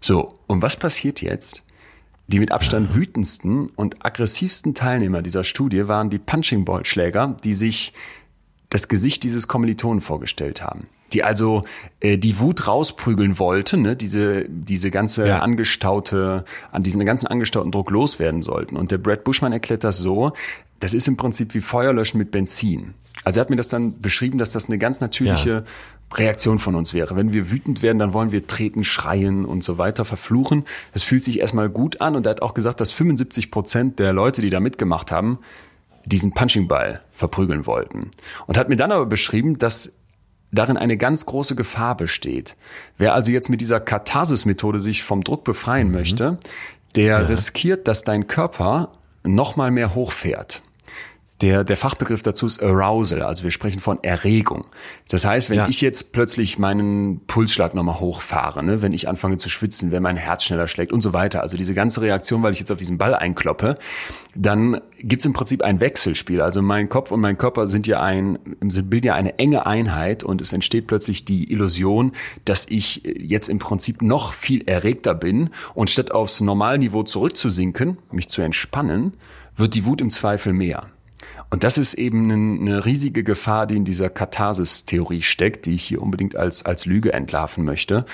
So, 0.01 0.33
und 0.47 0.61
was 0.61 0.77
passiert 0.77 1.21
jetzt? 1.21 1.61
Die 2.27 2.39
mit 2.39 2.51
Abstand 2.51 2.93
wütendsten 2.95 3.67
und 3.75 4.03
aggressivsten 4.05 4.73
Teilnehmer 4.73 5.21
dieser 5.21 5.43
Studie 5.43 5.87
waren 5.87 6.09
die 6.09 6.17
Punching 6.17 6.65
Ball 6.65 6.83
Schläger, 6.85 7.37
die 7.43 7.53
sich 7.53 7.93
das 8.69 8.87
Gesicht 8.87 9.23
dieses 9.23 9.47
Kommilitonen 9.47 10.01
vorgestellt 10.01 10.61
haben. 10.63 10.87
Die 11.13 11.23
also 11.23 11.61
äh, 11.99 12.17
die 12.17 12.39
Wut 12.39 12.67
rausprügeln 12.67 13.37
wollten, 13.39 13.81
ne? 13.83 13.95
diese, 13.95 14.45
diese 14.49 14.91
ganze 14.91 15.27
Ja. 15.27 15.39
angestaute, 15.39 16.45
an 16.71 16.83
diesen 16.83 17.05
ganzen 17.05 17.27
angestauten 17.27 17.71
Druck 17.71 17.91
loswerden 17.91 18.41
sollten. 18.41 18.75
Und 18.75 18.91
der 18.91 18.97
Brad 18.97 19.23
Bushman 19.23 19.53
erklärt 19.53 19.83
das 19.83 19.97
so, 19.99 20.33
das 20.79 20.93
ist 20.93 21.07
im 21.07 21.15
Prinzip 21.15 21.53
wie 21.53 21.61
Feuerlöschen 21.61 22.17
mit 22.17 22.31
Benzin. 22.31 22.95
Also 23.23 23.39
er 23.39 23.41
hat 23.41 23.49
mir 23.49 23.55
das 23.55 23.69
dann 23.69 24.01
beschrieben, 24.01 24.37
dass 24.37 24.51
das 24.51 24.67
eine 24.67 24.77
ganz 24.77 24.99
natürliche 24.99 25.63
Reaktion 26.13 26.59
von 26.59 26.75
uns 26.75 26.93
wäre. 26.93 27.15
Wenn 27.15 27.33
wir 27.33 27.49
wütend 27.49 27.81
werden, 27.81 27.97
dann 27.97 28.13
wollen 28.13 28.31
wir 28.31 28.45
treten, 28.45 28.83
schreien 28.83 29.45
und 29.45 29.63
so 29.63 29.77
weiter, 29.77 30.05
verfluchen. 30.05 30.65
Das 30.93 31.01
fühlt 31.03 31.23
sich 31.23 31.39
erstmal 31.39 31.69
gut 31.69 32.01
an 32.01 32.15
und 32.15 32.25
er 32.27 32.31
hat 32.31 32.41
auch 32.41 32.53
gesagt, 32.53 32.81
dass 32.81 32.91
75 32.91 33.51
Prozent 33.51 33.99
der 33.99 34.13
Leute, 34.13 34.41
die 34.41 34.49
da 34.49 34.59
mitgemacht 34.59 35.11
haben, 35.11 35.39
diesen 36.05 36.33
Punching-Ball 36.33 36.99
verprügeln 37.13 37.65
wollten. 37.65 38.11
Und 38.45 38.57
hat 38.57 38.69
mir 38.69 38.75
dann 38.75 38.91
aber 38.91 39.05
beschrieben, 39.07 39.57
dass 39.57 39.91
darin 40.51 40.77
eine 40.77 40.97
ganz 40.97 41.25
große 41.25 41.55
Gefahr 41.55 41.97
besteht. 41.97 42.55
Wer 42.97 43.13
also 43.13 43.31
jetzt 43.31 43.49
mit 43.49 43.61
dieser 43.61 43.79
Katharsis-Methode 43.79 44.79
sich 44.79 45.03
vom 45.03 45.23
Druck 45.23 45.43
befreien 45.43 45.91
möchte, 45.91 46.37
der 46.95 47.29
riskiert, 47.29 47.87
dass 47.87 48.03
dein 48.03 48.27
Körper 48.27 48.91
noch 49.23 49.55
mal 49.55 49.71
mehr 49.71 49.95
hochfährt. 49.95 50.61
Der, 51.41 51.65
der 51.65 51.75
Fachbegriff 51.75 52.23
dazu 52.23 52.45
ist 52.47 52.63
Arousal, 52.63 53.21
also 53.21 53.43
wir 53.43 53.51
sprechen 53.51 53.81
von 53.81 54.01
Erregung. 54.01 54.67
Das 55.09 55.25
heißt, 55.25 55.49
wenn 55.49 55.57
Ja. 55.57 55.67
ich 55.67 55.81
jetzt 55.81 56.13
plötzlich 56.13 56.57
meinen 56.59 57.19
Pulsschlag 57.27 57.73
nochmal 57.75 57.99
hochfahre, 57.99 58.63
ne, 58.63 58.81
wenn 58.81 58.93
ich 58.93 59.09
anfange 59.09 59.35
zu 59.35 59.49
schwitzen, 59.49 59.91
wenn 59.91 60.01
mein 60.01 60.15
Herz 60.15 60.45
schneller 60.45 60.67
schlägt 60.67 60.93
und 60.93 61.01
so 61.01 61.11
weiter, 61.11 61.41
also 61.41 61.57
diese 61.57 61.73
ganze 61.73 61.99
Reaktion, 61.99 62.41
weil 62.41 62.53
ich 62.53 62.59
jetzt 62.59 62.71
auf 62.71 62.77
diesen 62.77 62.97
Ball 62.97 63.13
einkloppe, 63.13 63.75
dann 64.33 64.79
gibt's 64.99 65.25
im 65.25 65.33
Prinzip 65.33 65.61
ein 65.61 65.81
Wechselspiel. 65.81 66.39
Also 66.39 66.61
mein 66.61 66.87
Kopf 66.87 67.11
und 67.11 67.19
mein 67.19 67.37
Körper 67.37 67.67
sind 67.67 67.85
ja 67.85 68.01
ein, 68.01 68.39
sind- 68.69 68.89
bilden 68.89 69.07
ja 69.07 69.15
eine 69.15 69.37
enge 69.37 69.65
Einheit 69.65 70.23
und 70.23 70.39
es 70.39 70.53
entsteht 70.53 70.87
plötzlich 70.87 71.25
die 71.25 71.51
Illusion, 71.51 72.13
dass 72.45 72.65
ich 72.69 73.03
jetzt 73.03 73.49
im 73.49 73.59
Prinzip 73.59 74.01
noch 74.01 74.31
viel 74.31 74.63
erregter 74.69 75.13
bin 75.13 75.49
und 75.73 75.89
statt 75.89 76.11
aufs 76.11 76.39
Normalniveau 76.39 77.03
zurückzusinken, 77.03 77.97
mich 78.09 78.29
zu 78.29 78.41
entspannen, 78.41 79.15
wird 79.57 79.75
die 79.75 79.83
Wut 79.85 79.99
im 79.99 80.09
Zweifel 80.09 80.53
mehr. 80.53 80.85
Und 81.49 81.63
das 81.63 81.77
ist 81.77 81.93
eben 81.93 82.31
eine, 82.31 82.85
riesige 82.85 83.23
Gefahr, 83.23 83.67
die 83.67 83.77
in 83.77 83.85
dieser 83.85 84.09
Katharsis-Theorie 84.09 85.21
steckt, 85.21 85.65
die 85.65 85.75
ich 85.75 85.83
hier 85.85 86.01
unbedingt 86.01 86.35
als, 86.35 86.65
als 86.65 86.85
Lüge 86.85 87.13
entlarven 87.13 87.63
möchte. 87.63 88.05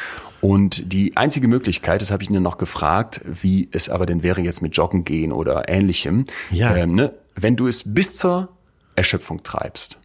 Und 0.42 0.92
die 0.94 1.16
einzige 1.18 1.48
Möglichkeit, 1.48 2.02
das 2.02 2.12
habe 2.12 2.24
ich 2.24 2.30
Ihnen 2.30 2.44
noch 2.44 2.58
gefragt, 2.58 3.22
wie 3.26 3.70
es 3.72 3.90
aber 3.90 4.06
denn 4.06 4.24
wäre 4.24 4.42
jetzt 4.42 4.62
mit 4.62 4.76
Joggen 4.76 5.06
gehen 5.06 5.32
oder 5.32 5.70
ähnlichem, 5.70 6.26
Ja. 6.50 6.76
ähm, 6.76 6.96
ne, 6.96 7.14
wenn 7.36 7.56
du 7.56 7.68
es 7.68 7.84
bis 7.94 8.16
zur 8.16 8.50
Erschöpfung 8.96 9.44
treibst, 9.44 9.98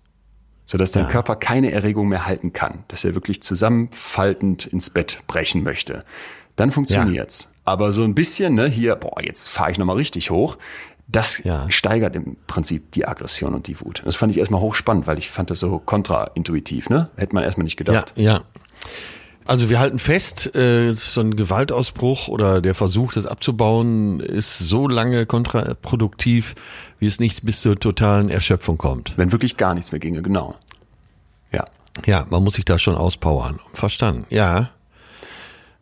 sodass 0.65 0.93
dein 0.93 1.09
Körper 1.09 1.37
keine 1.37 1.73
Erregung 1.73 2.09
mehr 2.09 2.27
halten 2.27 2.53
kann, 2.53 2.85
dass 2.89 3.05
er 3.05 3.15
wirklich 3.15 3.43
zusammenfaltend 3.43 4.67
ins 4.67 4.91
Bett 4.91 5.23
brechen 5.27 5.63
möchte, 5.63 6.05
dann 6.55 6.71
funktioniert's. 6.71 7.51
Aber 7.65 7.93
so 7.93 8.05
ein 8.05 8.15
bisschen, 8.15 8.55
ne, 8.55 8.69
hier, 8.69 8.95
boah, 8.95 9.21
jetzt 9.23 9.49
fahre 9.49 9.73
ich 9.73 9.79
nochmal 9.79 9.97
richtig 9.97 10.31
hoch, 10.31 10.57
das 11.09 11.43
Ja. 11.45 11.71
steigert 11.71 12.17
im 12.17 12.37
Prinzip 12.47 12.91
die 12.93 13.07
Aggression 13.07 13.55
und 13.55 13.67
die 13.69 13.81
Wut. 13.81 14.03
Das 14.05 14.17
fand 14.17 14.33
ich 14.33 14.39
erstmal 14.39 14.61
hochspannend, 14.61 15.07
weil 15.07 15.19
ich 15.19 15.31
fand 15.31 15.51
das 15.51 15.61
so 15.61 15.79
kontraintuitiv, 15.79 16.91
ne? 16.91 17.11
Hätte 17.17 17.35
man 17.35 17.45
erstmal 17.45 17.65
nicht 17.65 17.79
Ja, 17.79 17.85
gedacht. 17.85 18.13
ja. 18.17 18.43
Also 19.49 19.71
wir 19.71 19.79
halten 19.79 20.01
fest, 20.01 20.57
äh, 20.57 20.93
so 20.95 21.21
ein 21.21 21.37
Gewaltausbruch 21.37 22.27
oder 22.27 22.61
der 22.61 22.75
Versuch, 22.75 23.13
das 23.13 23.27
abzubauen, 23.27 24.19
ist 24.19 24.59
so 24.59 24.89
lange 24.89 25.25
kontraproduktiv, 25.25 26.57
wie 26.99 27.07
es 27.07 27.21
nicht 27.21 27.45
bis 27.47 27.61
zur 27.61 27.79
totalen 27.79 28.29
Erschöpfung 28.29 28.77
kommt. 28.77 29.15
Wenn 29.17 29.31
wirklich 29.31 29.57
gar 29.57 29.75
nichts 29.75 29.93
mehr 29.93 30.01
ginge, 30.01 30.23
genau. 30.23 30.57
Ja. 31.53 31.65
Ja, 32.07 32.27
man 32.29 32.43
muss 32.43 32.55
sich 32.55 32.65
da 32.65 32.81
schon 32.81 32.97
auspowern. 32.97 33.61
Verstanden. 33.73 34.27
Ja. 34.31 34.71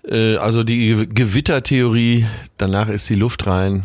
Äh, 0.07 0.37
Also 0.37 0.63
die 0.63 1.09
Gewittertheorie, 1.09 2.27
danach 2.59 2.89
ist 2.91 3.09
die 3.09 3.15
Luft 3.15 3.47
rein. 3.47 3.85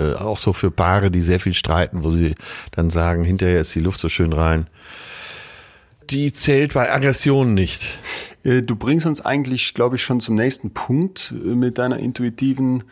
Äh, 0.00 0.14
Auch 0.14 0.38
so 0.38 0.52
für 0.52 0.70
Paare, 0.70 1.10
die 1.10 1.22
sehr 1.22 1.40
viel 1.40 1.54
streiten, 1.54 2.02
wo 2.02 2.10
sie 2.10 2.34
dann 2.72 2.90
sagen, 2.90 3.24
hinterher 3.24 3.60
ist 3.60 3.74
die 3.74 3.80
Luft 3.80 4.00
so 4.00 4.08
schön 4.08 4.32
rein. 4.32 4.66
Die 6.08 6.32
zählt 6.32 6.74
bei 6.74 6.92
Aggressionen 6.92 7.54
nicht. 7.54 7.98
Äh, 8.42 8.62
Du 8.62 8.76
bringst 8.76 9.06
uns 9.06 9.24
eigentlich, 9.24 9.74
glaube 9.74 9.96
ich, 9.96 10.02
schon 10.02 10.20
zum 10.20 10.34
nächsten 10.34 10.72
Punkt 10.72 11.32
äh, 11.32 11.54
mit 11.54 11.78
deiner 11.78 11.98
intuitiven 11.98 12.84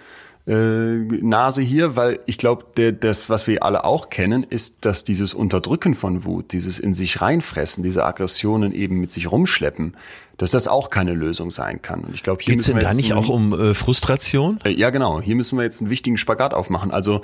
äh, 0.47 0.53
Nase 0.53 1.63
hier, 1.63 1.97
weil 1.97 2.21
ich 2.27 2.39
glaube, 2.39 2.93
das, 2.93 3.29
was 3.29 3.47
wir 3.47 3.63
alle 3.63 3.85
auch 3.85 4.09
kennen, 4.09 4.45
ist, 4.49 4.85
dass 4.87 5.05
dieses 5.05 5.35
Unterdrücken 5.35 5.95
von 5.95 6.25
Wut, 6.25 6.53
dieses 6.53 6.79
in 6.79 6.93
sich 6.95 7.21
reinfressen, 7.21 7.83
diese 7.83 8.05
Aggressionen 8.05 8.73
eben 8.73 8.99
mit 9.01 9.11
sich 9.11 9.31
rumschleppen, 9.31 9.97
dass 10.39 10.53
das 10.53 10.69
auch 10.69 10.89
keine 10.89 11.13
Lösung 11.13 11.51
sein 11.51 11.83
kann. 11.83 12.01
Und 12.01 12.15
ich 12.15 12.23
glaube, 12.23 12.43
hier 12.43 12.55
Geht's 12.55 12.67
denn 12.67 12.79
da 12.79 12.95
nicht 12.95 13.13
auch 13.13 13.29
um 13.29 13.53
äh, 13.53 13.75
Frustration? 13.75 14.61
Äh, 14.65 14.71
ja, 14.71 14.91
genau. 14.91 15.21
Hier 15.21 15.35
müssen 15.35 15.59
wir 15.59 15.65
jetzt 15.65 15.81
einen 15.83 15.91
wichtigen 15.91 16.17
Spagat 16.17 16.55
aufmachen. 16.55 16.93
Also 16.93 17.23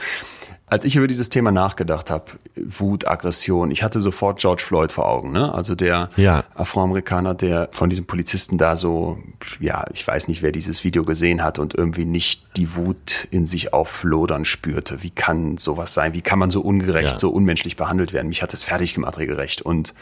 als 0.66 0.84
ich 0.84 0.96
über 0.96 1.06
dieses 1.06 1.28
Thema 1.28 1.52
nachgedacht 1.52 2.10
habe, 2.10 2.24
Wut, 2.56 3.06
Aggression, 3.06 3.70
ich 3.70 3.84
hatte 3.84 4.00
sofort 4.00 4.40
George 4.40 4.62
Floyd 4.66 4.90
vor 4.90 5.06
Augen, 5.06 5.30
ne? 5.30 5.54
Also 5.54 5.76
der 5.76 6.08
ja. 6.16 6.42
Afroamerikaner, 6.54 7.34
der 7.34 7.68
von 7.70 7.88
diesem 7.88 8.06
Polizisten 8.06 8.58
da 8.58 8.74
so, 8.74 9.18
ja, 9.60 9.84
ich 9.92 10.04
weiß 10.04 10.26
nicht, 10.26 10.42
wer 10.42 10.50
dieses 10.50 10.82
Video 10.82 11.04
gesehen 11.04 11.44
hat 11.44 11.60
und 11.60 11.74
irgendwie 11.74 12.06
nicht 12.06 12.56
die 12.56 12.74
Wut 12.74 13.28
in 13.30 13.46
sich 13.46 13.72
auflodern 13.72 14.44
spürte. 14.44 15.02
Wie 15.04 15.10
kann 15.10 15.56
sowas 15.58 15.94
sein? 15.94 16.14
Wie 16.14 16.22
kann 16.22 16.40
man 16.40 16.50
so 16.50 16.62
ungerecht, 16.62 17.12
ja. 17.12 17.18
so 17.18 17.30
unmenschlich 17.30 17.76
behandelt 17.76 18.12
werden? 18.12 18.28
Mich 18.28 18.42
hat 18.42 18.52
das 18.52 18.64
fertig 18.64 18.94
gemacht, 18.94 19.18
regelrecht. 19.18 19.62
Und 19.62 19.94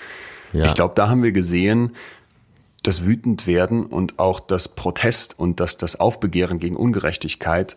ja. 0.54 0.66
ich 0.66 0.74
glaube, 0.74 0.94
da 0.94 1.08
haben 1.08 1.22
wir 1.22 1.32
gesehen, 1.32 1.92
das 2.82 3.04
Wütendwerden 3.04 3.86
und 3.86 4.18
auch 4.18 4.40
das 4.40 4.68
Protest 4.68 5.38
und 5.38 5.60
das, 5.60 5.76
das 5.76 5.98
Aufbegehren 5.98 6.58
gegen 6.58 6.76
Ungerechtigkeit 6.76 7.76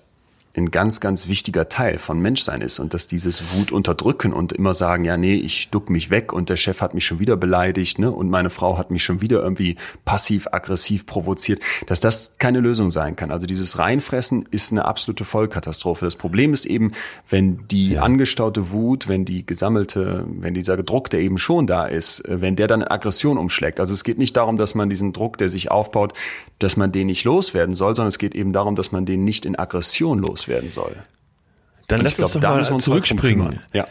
ein 0.58 0.72
ganz, 0.72 1.00
ganz 1.00 1.28
wichtiger 1.28 1.70
Teil 1.70 2.00
von 2.00 2.20
Menschsein 2.20 2.62
ist 2.62 2.80
und 2.80 2.94
dass 2.94 3.08
dieses 3.08 3.44
Wut 3.54 3.72
unterdrücken 3.72 4.34
und 4.34 4.54
immer 4.54 4.74
sagen, 4.74 5.04
ja, 5.04 5.18
nee, 5.18 5.36
ich 5.36 5.70
duck 5.70 5.90
mich 5.90 6.10
weg 6.10 6.32
und 6.32 6.50
der 6.50 6.56
Chef 6.56 6.82
hat 6.82 6.94
mich 6.94 7.06
schon 7.06 7.20
wieder 7.20 7.36
beleidigt, 7.36 8.00
ne, 8.00 8.12
und 8.12 8.30
meine 8.30 8.50
Frau 8.50 8.78
hat 8.78 8.90
mich 8.92 9.04
schon 9.04 9.22
wieder 9.22 9.42
irgendwie 9.42 9.76
passiv-aggressiv 10.06 11.06
provoziert, 11.06 11.62
dass 11.88 12.00
das 12.00 12.38
keine 12.38 12.62
Lösung 12.62 12.90
sein 12.90 13.16
kann. 13.16 13.32
Also 13.32 13.46
dieses 13.46 13.78
Reinfressen 13.80 14.48
ist 14.50 14.72
eine 14.72 14.86
absolute 14.86 15.26
Vollkatastrophe. 15.26 16.06
Das 16.06 16.16
Problem 16.16 16.54
ist 16.54 16.66
eben, 16.66 16.92
wenn 17.30 17.68
die 17.68 17.92
ja. 17.92 18.04
angestaute 18.04 18.72
Wut, 18.72 19.08
wenn 19.08 19.26
die 19.26 19.46
gesammelte, 19.46 20.26
wenn 20.28 20.54
dieser 20.54 20.78
Druck, 20.78 21.10
der 21.10 21.20
eben 21.20 21.38
schon 21.38 21.68
da 21.68 21.86
ist, 21.86 22.22
äh, 22.22 22.42
wenn 22.42 22.56
der 22.56 22.68
dann 22.68 22.82
in 22.82 22.88
Aggression 22.88 23.38
umschlägt. 23.38 23.80
Also 23.80 23.94
es 23.94 24.04
geht 24.04 24.18
nicht 24.18 24.38
darum, 24.38 24.58
dass 24.58 24.76
man 24.76 24.90
diesen 24.90 25.12
Druck, 25.12 25.38
der 25.38 25.50
sich 25.50 25.70
aufbaut, 25.70 26.14
dass 26.60 26.78
man 26.78 26.92
den 26.92 27.08
nicht 27.08 27.26
loswerden 27.26 27.76
soll, 27.76 27.96
sondern 27.96 28.10
es 28.10 28.18
geht 28.18 28.36
eben 28.36 28.54
darum, 28.54 28.76
dass 28.76 28.92
man 28.92 29.06
den 29.06 29.26
nicht 29.26 29.46
in 29.46 29.58
Aggression 29.58 30.20
loswerden 30.20 30.45
werden 30.48 30.72
soll. 30.72 30.96
Dann 31.88 32.02
lass 32.02 32.20
uns 32.20 32.34
doch 32.34 32.42
mal 32.42 32.80
zurückspringen. 32.80 33.60
Ja. 33.74 33.86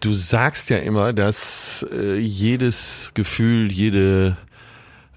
Du 0.00 0.12
sagst 0.12 0.70
ja 0.70 0.78
immer, 0.78 1.12
dass 1.12 1.86
äh, 1.92 2.16
jedes 2.18 3.10
Gefühl, 3.14 3.72
jede, 3.72 4.36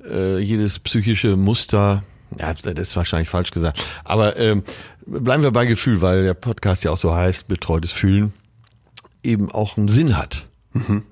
äh, 0.10 0.40
jedes 0.40 0.80
psychische 0.80 1.36
Muster, 1.36 2.04
ja, 2.38 2.54
das 2.54 2.74
ist 2.90 2.96
wahrscheinlich 2.96 3.30
falsch 3.30 3.52
gesagt, 3.52 3.84
aber 4.04 4.38
ähm, 4.38 4.64
bleiben 5.06 5.44
wir 5.44 5.52
bei 5.52 5.66
Gefühl, 5.66 6.02
weil 6.02 6.24
der 6.24 6.34
Podcast 6.34 6.84
ja 6.84 6.92
auch 6.92 6.98
so 6.98 7.14
heißt, 7.14 7.48
betreutes 7.48 7.92
Fühlen, 7.92 8.34
eben 9.24 9.52
auch 9.52 9.78
einen 9.78 9.90
Sinn 9.90 10.18
hat. 10.18 10.48
Mhm. 10.74 11.04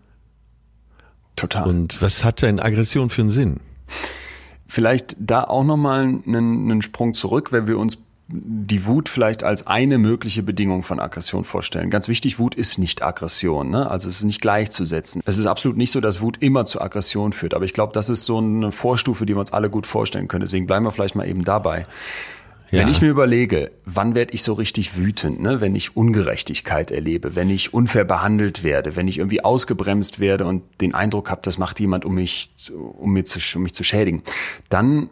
Total. 1.36 1.68
Und 1.68 2.02
was 2.02 2.24
hat 2.24 2.42
denn 2.42 2.60
Aggression 2.60 3.10
für 3.10 3.22
einen 3.22 3.30
Sinn? 3.30 3.60
Vielleicht 4.68 5.16
da 5.20 5.44
auch 5.44 5.64
nochmal 5.64 6.04
einen, 6.04 6.72
einen 6.72 6.82
Sprung 6.82 7.14
zurück, 7.14 7.52
wenn 7.52 7.68
wir 7.68 7.78
uns 7.78 7.98
die 8.28 8.86
Wut 8.88 9.08
vielleicht 9.08 9.44
als 9.44 9.68
eine 9.68 10.00
mögliche 10.00 10.42
Bedingung 10.42 10.82
von 10.82 11.00
Aggression 11.00 11.44
vorstellen. 11.44 11.92
Ganz 11.92 12.08
wichtig, 12.08 12.40
Wut 12.40 12.56
ist 12.56 12.80
nicht 12.80 13.04
Aggression, 13.04 13.70
ne? 13.70 13.90
also 13.90 14.10
es 14.10 14.18
ist 14.18 14.24
nicht 14.24 14.42
gleichzusetzen. 14.42 15.22
Es 15.26 15.38
ist 15.38 15.46
absolut 15.46 15.78
nicht 15.78 15.92
so, 15.92 16.02
dass 16.02 16.22
Wut 16.22 16.38
immer 16.42 16.66
zu 16.66 16.82
Aggression 16.82 17.34
führt, 17.34 17.54
aber 17.54 17.66
ich 17.66 17.74
glaube, 17.74 17.94
das 17.94 18.10
ist 18.10 18.26
so 18.26 18.40
eine 18.40 18.72
Vorstufe, 18.72 19.26
die 19.28 19.36
wir 19.36 19.40
uns 19.40 19.54
alle 19.54 19.70
gut 19.70 19.86
vorstellen 19.86 20.28
können. 20.28 20.42
Deswegen 20.42 20.66
bleiben 20.66 20.86
wir 20.86 20.92
vielleicht 20.92 21.16
mal 21.16 21.30
eben 21.30 21.44
dabei. 21.44 21.86
Ja. 22.72 22.82
Wenn 22.82 22.88
ich 22.88 23.00
mir 23.00 23.10
überlege, 23.10 23.72
wann 23.86 24.16
werde 24.16 24.34
ich 24.34 24.42
so 24.42 24.54
richtig 24.54 24.98
wütend, 24.98 25.40
ne? 25.40 25.62
wenn 25.62 25.76
ich 25.76 25.96
Ungerechtigkeit 25.96 26.90
erlebe, 26.90 27.36
wenn 27.36 27.52
ich 27.52 27.76
unfair 27.76 28.06
behandelt 28.06 28.64
werde, 28.64 28.96
wenn 28.96 29.08
ich 29.08 29.20
irgendwie 29.20 29.44
ausgebremst 29.44 30.20
werde 30.20 30.46
und 30.46 30.64
den 30.82 30.96
Eindruck 30.96 31.30
habe, 31.30 31.42
das 31.44 31.60
macht 31.60 31.80
jemand, 31.80 32.06
um 32.06 32.16
mich, 32.16 32.50
um, 32.74 33.14
mich 33.14 33.28
zu, 33.28 33.40
um 33.56 33.62
mich 33.64 33.76
zu 33.76 33.84
schädigen, 33.84 34.24
dann 34.70 35.12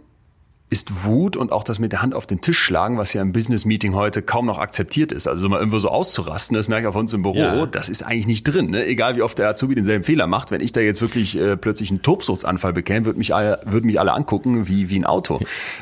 ist 0.74 1.06
Wut 1.06 1.38
und 1.38 1.52
auch 1.52 1.64
das 1.64 1.78
mit 1.78 1.92
der 1.92 2.02
Hand 2.02 2.16
auf 2.16 2.26
den 2.26 2.42
Tisch 2.42 2.58
schlagen, 2.58 2.98
was 2.98 3.14
ja 3.14 3.22
im 3.22 3.32
Business 3.32 3.64
Meeting 3.64 3.94
heute 3.94 4.24
kaum 4.24 4.48
noch 4.48 4.58
akzeptiert 4.58 5.12
ist. 5.12 5.28
Also 5.28 5.48
mal 5.48 5.60
irgendwo 5.60 5.78
so 5.78 5.90
auszurasten, 5.90 6.58
das 6.58 6.68
merke 6.68 6.86
ich 6.86 6.88
auf 6.88 6.96
uns 6.96 7.14
im 7.14 7.22
Büro, 7.22 7.38
ja. 7.38 7.66
das 7.68 7.90
ist 7.90 8.02
eigentlich 8.02 8.26
nicht 8.26 8.44
drin. 8.44 8.72
Ne? 8.72 8.84
Egal 8.88 9.16
wie 9.16 9.22
oft 9.22 9.38
der 9.38 9.48
Azubi 9.50 9.76
denselben 9.76 10.04
Fehler 10.04 10.26
macht, 10.26 10.50
wenn 10.50 10.62
ich 10.62 10.72
da 10.72 10.82
jetzt 10.82 11.00
wirklich 11.00 11.38
äh, 11.38 11.56
plötzlich 11.58 11.92
einen 11.92 12.02
Tobsuchtsanfall 12.02 12.74
bekäme, 12.74 13.06
würden 13.06 13.20
mich 13.20 13.36
alle, 13.36 13.62
würden 13.66 13.86
mich 13.86 14.00
alle 14.00 14.14
angucken 14.14 14.68
wie, 14.68 14.90
wie 14.90 14.98
ein 14.98 15.06
Auto. 15.06 15.40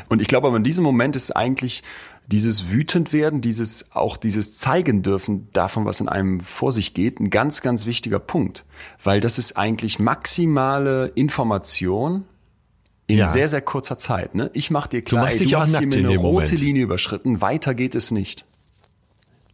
Und 0.09 0.21
ich 0.21 0.27
glaube 0.27 0.47
aber 0.47 0.57
in 0.57 0.63
diesem 0.63 0.83
Moment 0.83 1.15
ist 1.15 1.31
eigentlich 1.31 1.83
dieses 2.27 2.69
wütend 2.69 3.13
werden, 3.13 3.39
dieses 3.39 3.93
auch 3.93 4.17
dieses 4.17 4.57
zeigen 4.57 5.03
dürfen 5.03 5.47
davon, 5.53 5.85
was 5.85 6.01
in 6.01 6.09
einem 6.09 6.41
vor 6.41 6.73
sich 6.73 6.93
geht, 6.93 7.21
ein 7.21 7.29
ganz, 7.29 7.61
ganz 7.61 7.85
wichtiger 7.85 8.19
Punkt. 8.19 8.65
Weil 9.01 9.21
das 9.21 9.37
ist 9.37 9.55
eigentlich 9.57 9.99
maximale 9.99 11.13
Information 11.15 12.25
in 13.11 13.17
ja. 13.17 13.27
sehr, 13.27 13.49
sehr 13.49 13.61
kurzer 13.61 13.97
Zeit. 13.97 14.35
Ne? 14.35 14.49
Ich 14.53 14.71
mach 14.71 14.87
dir 14.87 15.01
klar, 15.01 15.27
du, 15.27 15.37
ey, 15.37 15.45
du 15.45 15.59
hast 15.59 15.77
hier 15.77 15.87
eine 15.87 16.15
rote 16.15 16.21
Moment. 16.21 16.51
Linie 16.51 16.83
überschritten, 16.83 17.41
weiter 17.41 17.73
geht 17.75 17.93
es 17.93 18.09
nicht. 18.09 18.45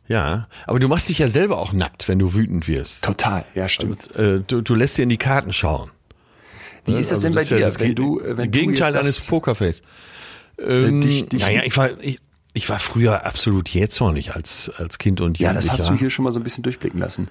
Ja, 0.07 0.47
aber 0.67 0.79
du 0.79 0.87
machst 0.87 1.09
dich 1.09 1.17
ja 1.17 1.27
selber 1.27 1.57
auch 1.57 1.73
nackt, 1.73 2.07
wenn 2.07 2.19
du 2.19 2.33
wütend 2.33 2.67
wirst. 2.67 3.03
Total, 3.03 3.45
ja, 3.55 3.67
stimmt. 3.67 4.15
Also, 4.15 4.35
äh, 4.35 4.43
du, 4.45 4.61
du 4.61 4.75
lässt 4.75 4.97
dir 4.97 5.03
in 5.03 5.09
die 5.09 5.17
Karten 5.17 5.51
schauen. 5.53 5.89
Wie 6.85 6.93
ist 6.93 7.11
das 7.11 7.17
also 7.17 7.27
denn 7.27 7.35
bei 7.35 7.43
dir, 7.43 7.59
ja 7.59 7.79
wenn 7.79 7.95
du, 7.95 8.21
äh, 8.21 8.37
wenn 8.37 8.51
Gegenteil 8.51 8.93
du 8.93 8.99
eines 8.99 9.19
Pokerface. 9.19 9.81
Ähm, 10.59 11.01
dich, 11.01 11.27
dich 11.27 11.41
naja, 11.41 11.63
ich 11.65 11.75
war, 11.75 11.89
ich, 11.99 12.19
ich 12.53 12.69
war 12.69 12.79
früher 12.79 13.25
absolut 13.25 13.67
jähzornig 13.69 14.35
als, 14.35 14.71
als 14.77 14.99
Kind 14.99 15.19
und 15.19 15.39
Jugendlicher. 15.39 15.49
Ja, 15.49 15.53
das 15.53 15.71
hast 15.71 15.89
du 15.89 15.95
hier 15.95 16.09
schon 16.09 16.23
mal 16.23 16.31
so 16.31 16.39
ein 16.39 16.43
bisschen 16.43 16.63
durchblicken 16.63 16.99
lassen 16.99 17.29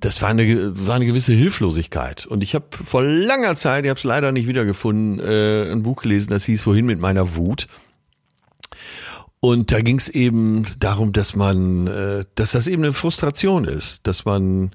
das 0.00 0.22
war 0.22 0.28
eine, 0.28 0.86
war 0.86 0.96
eine 0.96 1.06
gewisse 1.06 1.32
Hilflosigkeit. 1.32 2.26
Und 2.26 2.42
ich 2.42 2.54
habe 2.54 2.66
vor 2.84 3.02
langer 3.02 3.56
Zeit, 3.56 3.84
ich 3.84 3.90
habe 3.90 3.98
es 3.98 4.04
leider 4.04 4.32
nicht 4.32 4.48
wiedergefunden, 4.48 5.18
äh, 5.18 5.70
ein 5.70 5.82
Buch 5.82 6.02
gelesen, 6.02 6.30
das 6.30 6.44
hieß 6.44 6.66
Wohin 6.66 6.86
mit 6.86 7.00
meiner 7.00 7.34
Wut. 7.36 7.66
Und 9.40 9.72
da 9.72 9.80
ging 9.80 9.98
es 9.98 10.08
eben 10.08 10.66
darum, 10.78 11.12
dass 11.12 11.34
man, 11.34 11.88
äh, 11.88 12.24
dass 12.36 12.52
das 12.52 12.68
eben 12.68 12.84
eine 12.84 12.92
Frustration 12.92 13.64
ist, 13.64 14.06
dass 14.06 14.24
man 14.24 14.70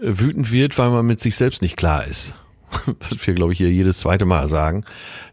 äh, 0.00 0.02
wütend 0.02 0.52
wird, 0.52 0.78
weil 0.78 0.90
man 0.90 1.06
mit 1.06 1.20
sich 1.20 1.34
selbst 1.34 1.60
nicht 1.60 1.76
klar 1.76 2.06
ist. 2.06 2.32
Was 3.10 3.26
wir, 3.26 3.34
glaube 3.34 3.52
ich, 3.52 3.58
hier 3.58 3.70
jedes 3.70 3.98
zweite 3.98 4.24
Mal 4.24 4.48
sagen, 4.48 4.84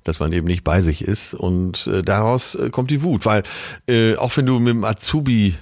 dass 0.03 0.19
man 0.19 0.33
eben 0.33 0.47
nicht 0.47 0.63
bei 0.63 0.81
sich 0.81 1.03
ist. 1.03 1.35
Und 1.35 1.85
äh, 1.85 2.01
daraus 2.01 2.55
äh, 2.55 2.71
kommt 2.71 2.89
die 2.89 3.03
Wut, 3.03 3.27
weil 3.27 3.43
äh, 3.87 4.15
auch 4.15 4.35
wenn 4.35 4.47
du 4.47 4.57
mit 4.57 4.73
dem 4.73 4.83
Azubi 4.83 5.55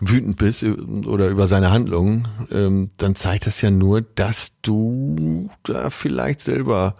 wütend 0.00 0.36
bist 0.36 0.64
oder 0.64 1.28
über 1.28 1.46
seine 1.46 1.70
Handlungen, 1.70 2.28
ähm, 2.50 2.90
dann 2.96 3.14
zeigt 3.14 3.46
das 3.46 3.60
ja 3.60 3.70
nur, 3.70 4.00
dass 4.00 4.52
du 4.62 5.50
da 5.62 5.90
vielleicht 5.90 6.40
selber 6.40 6.96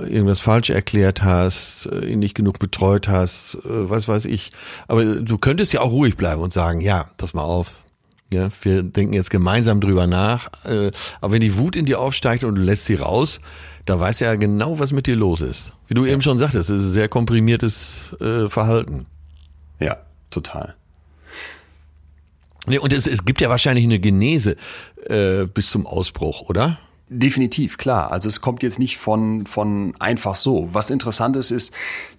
irgendwas 0.00 0.40
falsch 0.40 0.70
erklärt 0.70 1.22
hast, 1.22 1.86
äh, 1.86 2.06
ihn 2.06 2.18
nicht 2.18 2.34
genug 2.34 2.58
betreut 2.58 3.08
hast, 3.08 3.56
äh, 3.64 3.90
was 3.90 4.08
weiß 4.08 4.24
ich. 4.24 4.50
Aber 4.88 5.04
du 5.04 5.38
könntest 5.38 5.72
ja 5.72 5.80
auch 5.80 5.90
ruhig 5.90 6.16
bleiben 6.16 6.42
und 6.42 6.52
sagen, 6.52 6.80
ja, 6.80 7.10
pass 7.16 7.34
mal 7.34 7.42
auf. 7.42 7.72
Ja, 8.32 8.48
wir 8.62 8.82
denken 8.82 9.12
jetzt 9.12 9.30
gemeinsam 9.30 9.80
drüber 9.80 10.06
nach. 10.08 10.48
Äh, 10.64 10.90
aber 11.20 11.34
wenn 11.34 11.40
die 11.40 11.56
Wut 11.56 11.76
in 11.76 11.86
dir 11.86 12.00
aufsteigt 12.00 12.42
und 12.42 12.56
du 12.56 12.62
lässt 12.62 12.86
sie 12.86 12.96
raus, 12.96 13.40
da 13.84 14.00
weiß 14.00 14.20
er 14.20 14.32
ja 14.32 14.36
genau, 14.36 14.80
was 14.80 14.92
mit 14.92 15.06
dir 15.06 15.14
los 15.14 15.40
ist. 15.40 15.72
Wie 15.86 15.94
du 15.94 16.04
ja. 16.04 16.12
eben 16.12 16.22
schon 16.22 16.38
sagtest, 16.38 16.70
es 16.70 16.76
ist 16.76 16.88
ein 16.88 16.92
sehr 16.92 17.08
komprimiertes 17.08 18.16
äh, 18.20 18.48
Verhalten. 18.48 19.06
Ja, 19.78 19.98
total. 20.30 20.74
Nee, 22.66 22.78
und 22.78 22.92
es, 22.92 23.06
es 23.06 23.24
gibt 23.24 23.40
ja 23.40 23.48
wahrscheinlich 23.48 23.84
eine 23.84 23.98
Genese 23.98 24.56
äh, 25.08 25.46
bis 25.46 25.70
zum 25.70 25.86
Ausbruch, 25.86 26.42
oder? 26.48 26.78
Definitiv, 27.08 27.78
klar. 27.78 28.10
Also 28.10 28.28
es 28.28 28.40
kommt 28.40 28.62
jetzt 28.62 28.78
nicht 28.78 28.98
von, 28.98 29.46
von 29.46 29.94
einfach 30.00 30.34
so. 30.34 30.68
Was 30.72 30.90
interessant 30.90 31.36
ist, 31.36 31.52
ist, 31.52 31.72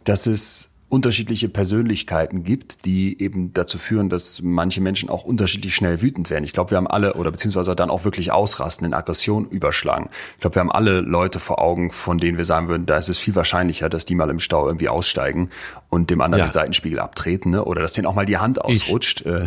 dass 0.05 0.27
es 0.27 0.71
unterschiedliche 0.89 1.49
Persönlichkeiten 1.49 2.43
gibt, 2.43 2.85
die 2.85 3.21
eben 3.21 3.51
dazu 3.53 3.77
führen, 3.77 4.09
dass 4.09 4.41
manche 4.41 4.79
Menschen 4.79 5.09
auch 5.09 5.25
unterschiedlich 5.25 5.75
schnell 5.75 6.01
wütend 6.01 6.29
werden. 6.29 6.45
Ich 6.45 6.53
glaube, 6.53 6.71
wir 6.71 6.77
haben 6.77 6.87
alle 6.87 7.15
oder 7.15 7.29
beziehungsweise 7.29 7.75
dann 7.75 7.89
auch 7.89 8.05
wirklich 8.05 8.31
ausrasten, 8.31 8.87
in 8.87 8.93
Aggression 8.93 9.45
überschlagen. 9.45 10.09
Ich 10.35 10.41
glaube, 10.41 10.55
wir 10.55 10.61
haben 10.61 10.71
alle 10.71 11.01
Leute 11.01 11.39
vor 11.39 11.59
Augen, 11.59 11.91
von 11.91 12.19
denen 12.19 12.37
wir 12.37 12.45
sagen 12.45 12.69
würden, 12.69 12.85
da 12.85 12.97
ist 12.97 13.09
es 13.09 13.17
viel 13.17 13.35
wahrscheinlicher, 13.35 13.89
dass 13.89 14.05
die 14.05 14.15
mal 14.15 14.29
im 14.29 14.39
Stau 14.39 14.65
irgendwie 14.65 14.87
aussteigen 14.87 15.49
und 15.89 16.09
dem 16.09 16.21
anderen 16.21 16.39
ja. 16.39 16.47
den 16.47 16.53
Seitenspiegel 16.53 16.99
abtreten, 16.99 17.51
ne? 17.51 17.65
oder 17.65 17.81
dass 17.81 17.91
denen 17.91 18.07
auch 18.07 18.15
mal 18.15 18.25
die 18.25 18.37
Hand 18.37 18.63
ausrutscht. 18.63 19.25
Äh, 19.25 19.45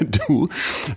du, 0.28 0.48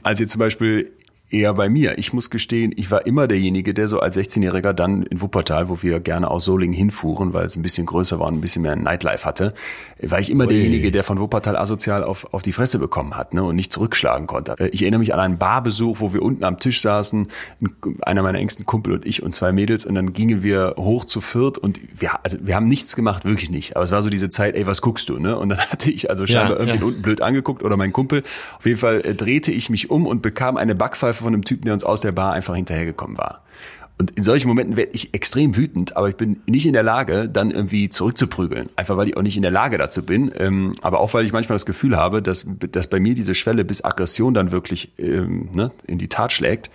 als 0.04 0.20
jetzt 0.20 0.32
zum 0.32 0.40
Beispiel 0.40 0.92
eher 1.30 1.54
bei 1.54 1.70
mir. 1.70 1.98
Ich 1.98 2.14
muss 2.14 2.30
gestehen, 2.30 2.74
ich 2.76 2.90
war 2.92 3.06
immer 3.06 3.28
derjenige, 3.28 3.74
der 3.74 3.88
so 3.88 4.00
als 4.00 4.18
16-Jähriger 4.18 4.74
dann 4.74 5.04
in 5.04 5.22
Wuppertal, 5.22 5.70
wo 5.70 5.82
wir 5.82 6.00
gerne 6.00 6.30
aus 6.30 6.46
Solingen 6.46 6.76
hinfuhren, 6.76 7.34
weil 7.34 7.46
es 7.46 7.56
ein 7.56 7.62
bisschen 7.62 7.86
größer 7.86 8.20
war 8.20 8.28
und 8.28 8.36
ein 8.36 8.42
bisschen 8.42 8.64
mehr 8.64 8.76
Nightlife 8.76 9.26
hatte, 9.26 9.54
war 10.02 10.20
ich 10.20 10.32
immer 10.32 10.46
Ui. 10.46 10.50
derjenige, 10.50 10.92
der 10.92 11.04
von 11.04 11.20
Wuppertal 11.20 11.56
asozial 11.56 12.04
auf, 12.04 12.34
auf 12.34 12.42
die 12.42 12.52
Fresse 12.52 12.80
bekommen 12.80 13.16
hat 13.16 13.34
ne, 13.34 13.44
und 13.44 13.56
nicht 13.56 13.72
zurückschlagen 13.72 14.28
konnte. 14.28 14.56
Äh, 14.60 14.70
ich 14.70 14.82
erinnere 14.82 15.00
mich 15.00 15.14
an 15.14 15.20
einen 15.20 15.38
Barbesuch, 15.38 16.00
wo 16.00 16.14
wir 16.14 16.24
unten 16.24 16.44
am 16.44 16.58
Tisch 16.58 16.82
saßen, 16.82 17.28
einer 18.02 18.24
meiner 18.24 18.40
engsten 18.40 18.66
Kumpel 18.66 18.94
und 18.94 19.06
ich 19.06 19.22
und 19.22 19.34
zwei 19.34 19.52
Mädels 19.52 19.86
und 19.86 19.96
dann 19.96 20.14
gingen 20.14 20.42
wir 20.42 20.76
hoch 20.78 21.06
zu 21.06 21.22
viert 21.22 21.58
und 21.58 21.80
wir, 22.00 22.24
also 22.24 22.38
wir 22.42 22.56
haben 22.56 22.68
nichts 22.68 22.96
gemacht, 22.96 23.26
wirklich 23.26 23.52
nicht. 23.52 23.76
Aber 23.76 23.84
es 23.84 23.92
war 23.92 24.02
so 24.02 24.10
diese 24.10 24.30
Zeit, 24.30 24.56
ey, 24.56 24.66
was 24.66 24.82
guckst 24.82 25.10
du? 25.10 25.20
Ne? 25.20 25.38
Und 25.38 25.50
dann 25.50 25.60
hatte 25.70 25.92
ich 25.92 26.10
also 26.10 26.26
scheinbar 26.26 26.54
ja, 26.54 26.60
irgendwie 26.60 26.80
ja. 26.80 26.86
unten 26.86 27.02
blöd 27.02 27.22
angeguckt 27.22 27.64
oder 27.64 27.78
mein 27.78 27.94
Kumpel. 27.94 28.24
Auf 28.58 28.66
jeden 28.66 28.80
Fall 28.80 29.02
äh, 29.06 29.14
drehte 29.14 29.52
ich 29.52 29.70
mich 29.70 29.92
um 29.92 30.08
und 30.08 30.22
bekam 30.22 30.58
eine 30.58 30.74
Backpfeife 30.74 31.19
von 31.24 31.34
einem 31.34 31.46
Typen, 31.46 31.66
der 31.66 31.74
uns 31.74 31.84
aus 31.84 32.02
der 32.02 32.12
Bar 32.12 32.34
einfach 32.34 32.56
hinterhergekommen 32.56 33.18
war. 33.18 33.44
Und 34.00 34.12
in 34.12 34.24
solchen 34.24 34.48
Momenten 34.48 34.78
werde 34.78 34.94
ich 34.94 35.14
extrem 35.14 35.58
wütend, 35.58 35.98
aber 35.98 36.08
ich 36.08 36.16
bin 36.16 36.40
nicht 36.48 36.66
in 36.66 36.72
der 36.72 36.84
Lage, 36.84 37.28
dann 37.28 37.52
irgendwie 37.52 37.90
zurückzuprügeln. 37.90 38.70
Einfach 38.78 38.96
weil 38.96 39.10
ich 39.10 39.18
auch 39.18 39.22
nicht 39.22 39.36
in 39.36 39.42
der 39.42 39.52
Lage 39.52 39.78
dazu 39.78 40.06
bin. 40.06 40.32
Ähm, 40.38 40.72
aber 40.82 41.02
auch 41.02 41.14
weil 41.14 41.26
ich 41.26 41.34
manchmal 41.34 41.56
das 41.56 41.66
Gefühl 41.66 41.98
habe, 41.98 42.22
dass, 42.22 42.48
dass 42.72 42.88
bei 42.88 43.02
mir 43.02 43.14
diese 43.14 43.36
Schwelle 43.36 43.66
bis 43.66 43.84
Aggression 43.84 44.34
dann 44.34 44.54
wirklich 44.54 44.94
ähm, 44.98 45.50
ne, 45.54 45.72
in 45.86 45.98
die 45.98 46.08
Tat 46.08 46.32
schlägt, 46.32 46.70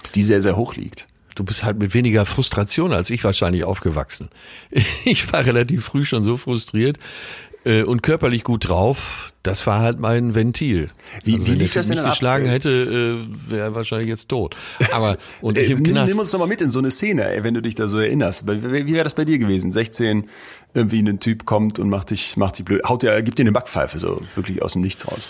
dass 0.00 0.12
die 0.12 0.22
sehr, 0.22 0.40
sehr 0.40 0.56
hoch 0.56 0.74
liegt. 0.74 1.06
Du 1.34 1.44
bist 1.44 1.62
halt 1.62 1.78
mit 1.78 1.92
weniger 1.92 2.24
Frustration 2.24 2.92
als 2.92 3.10
ich 3.10 3.22
wahrscheinlich 3.22 3.64
aufgewachsen. 3.64 4.30
Ich 5.04 5.30
war 5.30 5.44
relativ 5.44 5.84
früh 5.84 6.04
schon 6.04 6.22
so 6.22 6.38
frustriert, 6.38 6.98
äh, 7.64 7.82
und 7.82 8.02
körperlich 8.02 8.44
gut 8.44 8.68
drauf, 8.68 9.32
das 9.42 9.66
war 9.66 9.80
halt 9.80 9.98
mein 10.00 10.34
Ventil. 10.34 10.90
Wie, 11.24 11.34
also 11.34 11.46
wie 11.46 11.50
wenn 11.52 11.58
lief 11.58 11.74
das 11.74 11.86
denn 11.88 11.96
mich 11.96 12.04
ab? 12.04 12.10
geschlagen 12.12 12.46
hätte, 12.46 12.70
äh, 12.70 13.50
wäre 13.50 13.62
er 13.62 13.74
wahrscheinlich 13.74 14.08
jetzt 14.08 14.28
tot. 14.28 14.56
Aber 14.92 15.16
und 15.40 15.58
ich 15.58 15.68
Äh, 15.68 15.72
im 15.72 15.78
nimm, 15.82 15.92
Knast. 15.92 16.08
nimm 16.10 16.18
uns 16.18 16.30
doch 16.30 16.38
mal 16.38 16.46
mit 16.46 16.60
in 16.60 16.70
so 16.70 16.78
eine 16.78 16.90
Szene, 16.90 17.24
ey, 17.28 17.44
wenn 17.44 17.54
du 17.54 17.62
dich 17.62 17.74
da 17.74 17.86
so 17.86 17.98
erinnerst. 17.98 18.46
Wie, 18.46 18.62
wie 18.62 18.86
wie 18.86 18.92
wäre 18.94 19.04
das 19.04 19.14
bei 19.14 19.24
dir 19.24 19.38
gewesen? 19.38 19.72
16, 19.72 20.28
irgendwie 20.74 21.00
ein 21.00 21.20
Typ 21.20 21.44
kommt 21.44 21.78
und 21.78 21.88
macht 21.88 22.10
dich, 22.10 22.36
macht 22.36 22.58
dich 22.58 22.64
blöd, 22.64 22.82
haut 22.88 23.02
dir, 23.02 23.20
gibt 23.22 23.38
dir 23.38 23.42
eine 23.42 23.52
Backpfeife, 23.52 23.98
so 23.98 24.22
wirklich 24.34 24.62
aus 24.62 24.72
dem 24.74 24.82
Nichts 24.82 25.06
raus. 25.06 25.28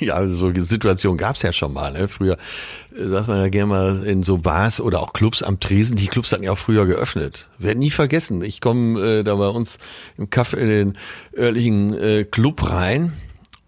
Ja, 0.00 0.14
also 0.14 0.34
so 0.34 0.52
Situationen 0.62 1.18
gab's 1.18 1.42
ja 1.42 1.52
schon 1.52 1.72
mal. 1.72 1.92
Ne? 1.92 2.08
Früher 2.08 2.36
äh, 2.96 3.04
saß 3.04 3.26
man 3.28 3.38
ja 3.38 3.48
gerne 3.48 3.66
mal 3.66 4.02
in 4.04 4.22
so 4.22 4.38
Bars 4.38 4.80
oder 4.80 5.00
auch 5.00 5.12
Clubs 5.12 5.42
am 5.42 5.60
Tresen. 5.60 5.96
Die 5.96 6.06
Clubs 6.08 6.32
hatten 6.32 6.42
ja 6.44 6.52
auch 6.52 6.58
früher 6.58 6.86
geöffnet. 6.86 7.48
Werd 7.58 7.78
nie 7.78 7.90
vergessen. 7.90 8.42
Ich 8.42 8.60
komme 8.60 9.00
äh, 9.00 9.22
da 9.22 9.36
bei 9.36 9.48
uns 9.48 9.78
im 10.18 10.30
Kaffee 10.30 10.58
in 10.60 10.68
den 10.68 10.98
örtlichen 11.36 11.94
äh, 11.98 12.24
Club 12.24 12.68
rein 12.68 13.12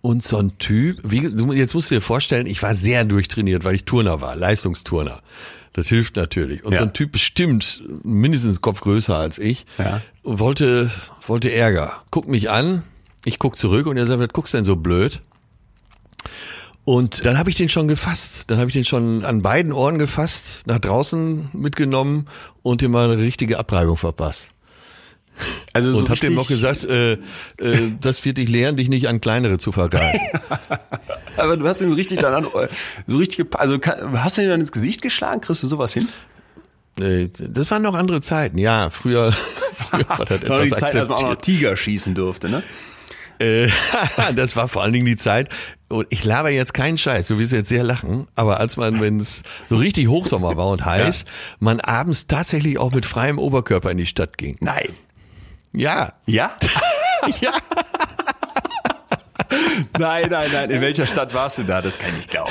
und 0.00 0.24
so 0.24 0.38
ein 0.38 0.58
Typ, 0.58 0.98
wie, 1.04 1.30
du, 1.32 1.52
jetzt 1.52 1.74
musst 1.74 1.90
du 1.90 1.96
dir 1.96 2.00
vorstellen, 2.00 2.46
ich 2.46 2.62
war 2.62 2.74
sehr 2.74 3.04
durchtrainiert, 3.04 3.64
weil 3.64 3.74
ich 3.74 3.84
Turner 3.84 4.20
war, 4.20 4.36
Leistungsturner. 4.36 5.20
Das 5.72 5.88
hilft 5.88 6.16
natürlich. 6.16 6.64
Und 6.64 6.72
Ja. 6.72 6.78
so 6.78 6.84
ein 6.84 6.92
Typ 6.92 7.12
bestimmt 7.12 7.82
mindestens 8.02 8.60
Kopf 8.60 8.80
größer 8.80 9.16
als 9.16 9.38
ich, 9.38 9.66
Ja. 9.78 10.00
wollte, 10.22 10.90
wollte 11.26 11.52
Ärger. 11.52 11.92
Guckt 12.10 12.28
mich 12.28 12.50
an, 12.50 12.82
ich 13.24 13.38
guck 13.38 13.58
zurück 13.58 13.86
und 13.86 13.96
er 13.96 14.06
sagt, 14.06 14.20
was 14.20 14.28
guckst 14.28 14.54
denn 14.54 14.64
so 14.64 14.76
blöd? 14.76 15.20
Und 16.84 17.24
dann 17.24 17.36
habe 17.38 17.50
ich 17.50 17.56
den 17.56 17.68
schon 17.68 17.88
gefasst. 17.88 18.44
Dann 18.46 18.58
habe 18.58 18.68
ich 18.68 18.74
den 18.74 18.84
schon 18.84 19.24
an 19.24 19.42
beiden 19.42 19.72
Ohren 19.72 19.98
gefasst, 19.98 20.62
nach 20.66 20.78
draußen 20.78 21.50
mitgenommen 21.52 22.28
und 22.62 22.80
ihm 22.82 22.92
mal 22.92 23.10
eine 23.10 23.20
richtige 23.20 23.58
Abreibung 23.58 23.96
verpasst. 23.96 24.50
Also 25.72 25.92
so 25.92 25.98
und 25.98 26.08
hab 26.08 26.18
dem 26.20 26.34
noch 26.34 26.48
richtig- 26.48 26.56
gesagt, 26.62 26.84
äh, 26.84 27.12
äh, 27.58 27.92
das 28.00 28.24
wird 28.24 28.38
dich 28.38 28.48
lehren, 28.48 28.76
dich 28.76 28.88
nicht 28.88 29.08
an 29.08 29.20
kleinere 29.20 29.58
zu 29.58 29.72
vergreifen. 29.72 30.20
Aber 31.36 31.56
du 31.56 31.66
hast 31.68 31.80
ihn 31.82 31.90
so 31.90 31.94
richtig 31.94 32.20
dann 32.20 32.32
an, 32.32 32.46
so 33.06 33.16
richtig, 33.18 33.46
also 33.58 33.78
hast 34.14 34.38
du 34.38 34.42
ihn 34.42 34.48
dann 34.48 34.60
ins 34.60 34.72
Gesicht 34.72 35.02
geschlagen? 35.02 35.40
Kriegst 35.42 35.62
du 35.62 35.66
sowas 35.66 35.92
hin? 35.92 36.08
Äh, 36.98 37.28
das 37.36 37.70
waren 37.70 37.82
noch 37.82 37.94
andere 37.94 38.22
Zeiten. 38.22 38.56
Ja, 38.58 38.88
früher, 38.90 39.32
früher 39.74 40.08
war 40.08 40.24
das 40.24 40.40
Das 40.40 40.48
war 40.48 40.60
die 40.62 40.66
etwas 40.68 40.78
Zeit, 40.80 40.94
als 40.96 41.08
man 41.08 41.18
auch 41.18 41.22
noch. 41.22 41.34
Tiger 41.36 41.76
schießen 41.76 42.14
durfte, 42.14 42.48
ne? 42.48 42.62
Äh, 43.38 43.68
das 44.34 44.56
war 44.56 44.68
vor 44.68 44.82
allen 44.82 44.94
Dingen 44.94 45.04
die 45.04 45.18
Zeit. 45.18 45.50
Und 45.88 46.06
ich 46.10 46.24
laber 46.24 46.50
jetzt 46.50 46.74
keinen 46.74 46.98
Scheiß, 46.98 47.28
du 47.28 47.38
wirst 47.38 47.52
jetzt 47.52 47.68
sehr 47.68 47.84
lachen, 47.84 48.26
aber 48.34 48.58
als 48.58 48.76
man, 48.76 49.00
wenn 49.00 49.20
es 49.20 49.42
so 49.68 49.76
richtig 49.76 50.08
Hochsommer 50.08 50.56
war 50.56 50.68
und 50.68 50.84
heiß, 50.84 51.24
man 51.60 51.80
abends 51.80 52.26
tatsächlich 52.26 52.78
auch 52.78 52.90
mit 52.90 53.06
freiem 53.06 53.38
Oberkörper 53.38 53.92
in 53.92 53.98
die 53.98 54.06
Stadt 54.06 54.36
ging. 54.36 54.56
Nein. 54.60 54.88
Ja, 55.72 56.14
Ja? 56.26 56.56
ja. 57.40 57.52
Nein, 59.98 60.28
nein, 60.30 60.50
nein. 60.52 60.70
In 60.70 60.80
welcher 60.80 61.06
Stadt 61.06 61.32
warst 61.34 61.58
du 61.58 61.62
da? 61.62 61.80
Das 61.82 61.98
kann 61.98 62.10
ich 62.18 62.28
glauben. 62.28 62.50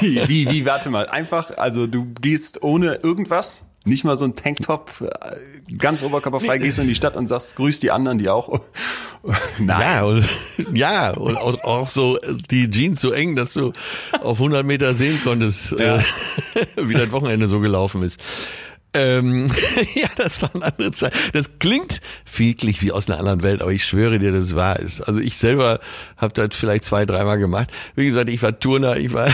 Wie, 0.00 0.28
wie, 0.28 0.50
wie, 0.50 0.66
warte 0.66 0.90
mal. 0.90 1.08
Einfach, 1.08 1.56
also 1.56 1.86
du 1.86 2.06
gehst 2.20 2.62
ohne 2.62 2.96
irgendwas, 2.96 3.64
nicht 3.84 4.04
mal 4.04 4.16
so 4.16 4.26
ein 4.26 4.36
Tanktop, 4.36 5.00
äh, 5.00 5.74
ganz 5.76 6.02
oberkörperfrei, 6.02 6.58
gehst 6.58 6.78
du 6.78 6.82
in 6.82 6.88
die 6.88 6.94
Stadt 6.94 7.16
und 7.16 7.26
sagst, 7.26 7.56
grüß 7.56 7.80
die 7.80 7.90
anderen, 7.90 8.18
die 8.18 8.28
auch. 8.28 8.60
Nein. 9.58 9.80
Ja, 9.80 10.02
und, 10.04 10.24
ja, 10.72 11.10
und 11.10 11.36
auch, 11.36 11.62
auch 11.64 11.88
so 11.88 12.18
die 12.50 12.70
Jeans 12.70 13.00
so 13.00 13.12
eng, 13.12 13.36
dass 13.36 13.54
du 13.54 13.72
auf 14.22 14.38
100 14.38 14.64
Meter 14.64 14.94
sehen 14.94 15.20
konntest, 15.22 15.72
Ja. 15.72 15.96
äh, 15.98 16.02
wie 16.76 16.94
das 16.94 17.10
Wochenende 17.12 17.46
so 17.48 17.60
gelaufen 17.60 18.02
ist. 18.02 18.18
Ähm, 18.92 19.46
ja, 19.94 20.08
das 20.16 20.42
war 20.42 20.50
eine 20.54 20.64
andere 20.64 20.90
Zeit. 20.90 21.12
Das 21.32 21.58
klingt 21.60 22.00
wirklich 22.36 22.82
wie 22.82 22.90
aus 22.92 23.08
einer 23.08 23.18
anderen 23.20 23.42
Welt, 23.42 23.62
aber 23.62 23.70
ich 23.72 23.84
schwöre 23.84 24.18
dir, 24.18 24.32
dass 24.32 24.46
es 24.46 24.56
wahr 24.56 24.80
ist. 24.80 25.00
Also 25.02 25.20
ich 25.20 25.36
selber 25.36 25.78
habe 26.16 26.32
das 26.32 26.56
vielleicht 26.58 26.84
zwei, 26.84 27.06
dreimal 27.06 27.38
gemacht. 27.38 27.70
Wie 27.94 28.06
gesagt, 28.06 28.28
ich 28.30 28.42
war 28.42 28.58
Turner, 28.58 28.96
ich 28.96 29.12
war, 29.12 29.28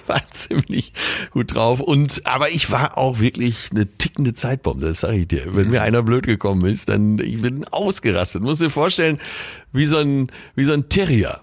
war 0.06 0.20
ziemlich 0.30 0.92
gut 1.30 1.54
drauf. 1.54 1.80
Und 1.80 2.26
aber 2.26 2.50
ich 2.50 2.70
war 2.70 2.98
auch 2.98 3.20
wirklich 3.20 3.68
eine 3.70 3.86
tickende 3.86 4.34
Zeitbombe, 4.34 4.86
das 4.86 5.00
sage 5.00 5.18
ich 5.18 5.28
dir. 5.28 5.54
Wenn 5.54 5.70
mir 5.70 5.82
einer 5.82 6.02
blöd 6.02 6.26
gekommen 6.26 6.64
ist, 6.66 6.88
dann 6.88 7.18
ich 7.18 7.40
bin 7.42 7.64
ausgerastet. 7.66 8.42
Muss 8.42 8.58
dir 8.58 8.70
vorstellen, 8.70 9.18
wie 9.72 9.86
so 9.86 9.98
ein 9.98 10.30
wie 10.54 10.64
so 10.64 10.72
ein 10.72 10.88
Terrier. 10.88 11.40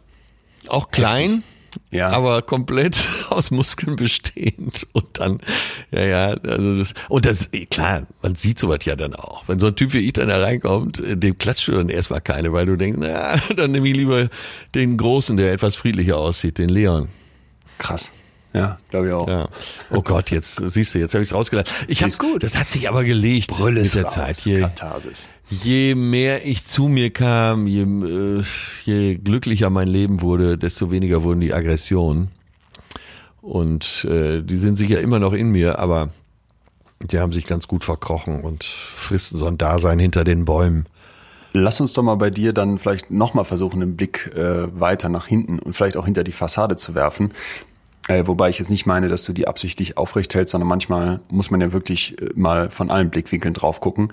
Auch 0.68 0.92
klein, 0.92 1.44
Ja. 1.92 2.10
aber 2.10 2.42
komplett 2.42 2.98
aus 3.30 3.52
Muskeln 3.52 3.96
bestehend 3.96 4.86
und 4.92 5.08
dann, 5.14 5.40
ja, 5.92 6.04
ja, 6.04 6.26
also 6.34 6.80
das, 6.80 6.94
und 7.08 7.26
das, 7.26 7.48
klar, 7.72 8.06
man 8.22 8.36
sieht 8.36 8.60
sowas 8.60 8.80
ja 8.84 8.98
dann 8.98 9.16
auch. 9.16 9.48
Wenn 9.48 9.60
so 9.60 9.68
ein 9.68 9.76
Typ 9.78 9.94
wie 9.94 10.00
ich 10.00 10.14
dann 10.14 10.28
da 10.28 10.40
reinkommt, 10.42 11.00
äh, 11.00 11.16
dem 11.16 11.38
klatscht 11.38 11.70
du 11.70 11.72
dann 11.74 11.88
erstmal 11.88 12.20
keine, 12.20 12.52
weil 12.52 12.66
du 12.66 12.76
denkst, 12.76 13.00
na, 13.02 13.38
dann 13.56 13.72
nehme 13.72 13.88
ich 13.88 13.96
lieber 13.96 14.28
den 14.76 14.98
Großen, 14.98 15.38
der 15.38 15.54
etwas 15.54 15.78
friedlicher 15.78 16.18
aussieht, 16.18 16.58
den 16.58 16.68
Leon. 16.70 17.08
Krass. 17.78 18.12
Ja, 18.58 18.80
glaube 18.90 19.08
ich 19.08 19.14
auch. 19.14 19.28
Ja. 19.28 19.50
Oh 19.92 20.02
Gott, 20.02 20.32
jetzt 20.32 20.56
siehst 20.56 20.96
du, 20.96 21.00
jetzt 21.00 21.14
habe 21.14 21.22
ich 21.24 21.30
es 21.30 21.36
rausgelassen. 21.36 21.72
Ich 21.88 22.02
Ist 22.02 22.20
hab, 22.20 22.28
gut. 22.32 22.44
Das 22.44 22.58
hat 22.58 22.70
sich 22.70 22.90
aber 22.90 23.04
gelegt 23.04 23.48
Brille 23.50 23.82
mit 23.82 23.94
der 23.94 24.04
raus. 24.04 24.14
Zeit. 24.14 24.40
Je, 24.40 24.62
Katharsis. 24.62 25.30
je 25.50 25.96
mehr 25.96 26.46
ich 26.46 26.66
zu 26.66 26.88
mir 26.88 27.12
kam, 27.12 27.68
je, 27.68 27.84
äh, 27.84 28.44
je 28.86 29.16
glücklicher 29.16 29.70
mein 29.70 29.88
Leben 29.88 30.22
wurde, 30.22 30.58
desto 30.58 30.92
weniger 30.92 31.24
wurden 31.24 31.40
die 31.42 31.54
Aggressionen. 31.54 32.30
Und 33.42 34.06
äh, 34.10 34.42
die 34.42 34.58
sind 34.58 34.78
sicher 34.78 35.00
immer 35.00 35.20
noch 35.20 35.34
in 35.34 35.52
mir, 35.52 35.80
aber 35.80 36.10
die 37.00 37.20
haben 37.20 37.32
sich 37.32 37.46
ganz 37.46 37.68
gut 37.68 37.86
verkrochen 37.86 38.42
und 38.42 38.64
fristen 38.64 39.38
so 39.38 39.46
ein 39.46 39.58
Dasein 39.58 40.00
hinter 40.00 40.24
den 40.24 40.46
Bäumen. 40.46 40.88
Lass 41.54 41.80
uns 41.80 41.94
doch 41.94 42.04
mal 42.04 42.16
bei 42.16 42.30
dir 42.30 42.54
dann 42.54 42.78
vielleicht 42.78 43.10
nochmal 43.10 43.46
versuchen, 43.46 43.80
den 43.80 43.96
Blick 43.96 44.32
äh, 44.36 44.80
weiter 44.80 45.10
nach 45.10 45.28
hinten 45.28 45.60
und 45.60 45.74
vielleicht 45.74 45.98
auch 45.98 46.06
hinter 46.06 46.24
die 46.24 46.32
Fassade 46.32 46.76
zu 46.76 46.94
werfen. 46.94 47.32
Äh, 48.08 48.26
wobei 48.26 48.50
ich 48.50 48.60
jetzt 48.60 48.70
nicht 48.70 48.86
meine, 48.86 49.10
dass 49.10 49.24
du 49.26 49.34
die 49.34 49.48
absichtlich 49.48 49.98
aufrecht 49.98 50.34
hältst, 50.34 50.52
sondern 50.52 50.68
manchmal 50.68 51.20
muss 51.30 51.52
man 51.52 51.62
ja 51.62 51.74
wirklich 51.74 52.20
äh, 52.22 52.30
mal 52.36 52.70
von 52.70 52.90
allen 52.90 53.10
Blickwinkeln 53.10 53.54
drauf 53.54 53.82
gucken. 53.82 54.12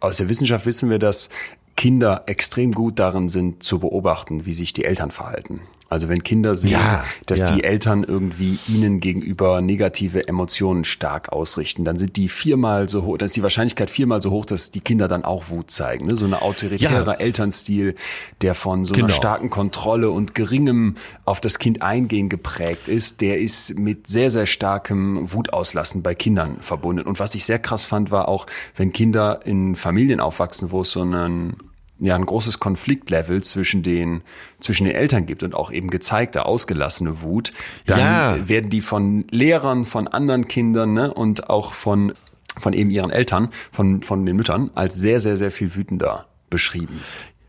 Aus 0.00 0.16
der 0.16 0.28
Wissenschaft 0.28 0.66
wissen 0.66 0.90
wir, 0.90 0.98
dass 0.98 1.30
Kinder 1.76 2.24
extrem 2.26 2.72
gut 2.72 2.98
darin 2.98 3.28
sind 3.28 3.62
zu 3.62 3.78
beobachten, 3.78 4.46
wie 4.46 4.52
sich 4.52 4.72
die 4.72 4.84
Eltern 4.84 5.10
verhalten. 5.10 5.60
Also 5.88 6.08
wenn 6.08 6.22
Kinder 6.24 6.56
sehen, 6.56 6.72
Ja, 6.72 7.04
dass 7.26 7.40
ja. 7.40 7.52
die 7.52 7.62
Eltern 7.62 8.02
irgendwie 8.02 8.58
ihnen 8.66 8.98
gegenüber 9.00 9.60
negative 9.60 10.26
Emotionen 10.26 10.84
stark 10.84 11.32
ausrichten, 11.32 11.84
dann 11.84 11.96
sind 11.98 12.16
die 12.16 12.28
viermal 12.28 12.88
so 12.88 13.04
hoch, 13.04 13.18
dann 13.18 13.26
ist 13.26 13.36
die 13.36 13.42
Wahrscheinlichkeit 13.42 13.88
viermal 13.90 14.20
so 14.20 14.30
hoch, 14.30 14.44
dass 14.44 14.70
die 14.72 14.80
Kinder 14.80 15.06
dann 15.06 15.24
auch 15.24 15.48
Wut 15.48 15.70
zeigen. 15.70 16.06
Ne? 16.06 16.16
So 16.16 16.24
eine 16.26 16.42
autoritäre 16.42 17.04
Ja. 17.12 17.12
Elternstil, 17.12 17.94
der 18.40 18.54
von 18.54 18.84
so 18.84 18.94
einer 18.94 19.04
Genau. 19.06 19.14
starken 19.14 19.48
Kontrolle 19.50 20.10
und 20.10 20.34
geringem 20.34 20.96
auf 21.24 21.40
das 21.40 21.58
Kind 21.60 21.82
eingehen 21.82 22.28
geprägt 22.28 22.88
ist, 22.88 23.20
der 23.20 23.38
ist 23.38 23.78
mit 23.78 24.06
sehr, 24.08 24.30
sehr 24.30 24.46
starkem 24.46 25.32
Wutauslassen 25.32 26.02
bei 26.02 26.14
Kindern 26.14 26.56
verbunden. 26.60 27.06
Und 27.06 27.20
was 27.20 27.34
ich 27.36 27.44
sehr 27.44 27.58
krass 27.60 27.84
fand, 27.84 28.10
war 28.10 28.26
auch, 28.28 28.46
wenn 28.74 28.92
Kinder 28.92 29.40
in 29.44 29.76
Familien 29.76 30.18
aufwachsen, 30.20 30.70
wo 30.72 30.80
es 30.80 30.90
so 30.90 31.02
einen 31.02 31.56
ja, 31.98 32.14
ein 32.14 32.26
großes 32.26 32.60
Konfliktlevel 32.60 33.42
zwischen 33.42 33.82
den, 33.82 34.22
zwischen 34.60 34.84
den 34.84 34.94
Eltern 34.94 35.26
gibt 35.26 35.42
und 35.42 35.54
auch 35.54 35.70
eben 35.72 35.88
gezeigte, 35.88 36.44
ausgelassene 36.46 37.22
Wut, 37.22 37.52
dann 37.86 37.98
Ja. 38.00 38.48
werden 38.48 38.70
die 38.70 38.80
von 38.82 39.24
Lehrern, 39.30 39.84
von 39.84 40.06
anderen 40.08 40.46
Kindern 40.48 40.92
ne, 40.92 41.12
und 41.14 41.48
auch 41.48 41.72
von, 41.74 42.12
von 42.58 42.72
eben 42.74 42.90
ihren 42.90 43.10
Eltern, 43.10 43.48
von, 43.72 44.02
von 44.02 44.26
den 44.26 44.36
Müttern 44.36 44.70
als 44.74 44.96
sehr, 44.96 45.20
sehr, 45.20 45.36
sehr 45.36 45.50
viel 45.50 45.74
wütender 45.74 46.26
beschrieben. 46.50 47.00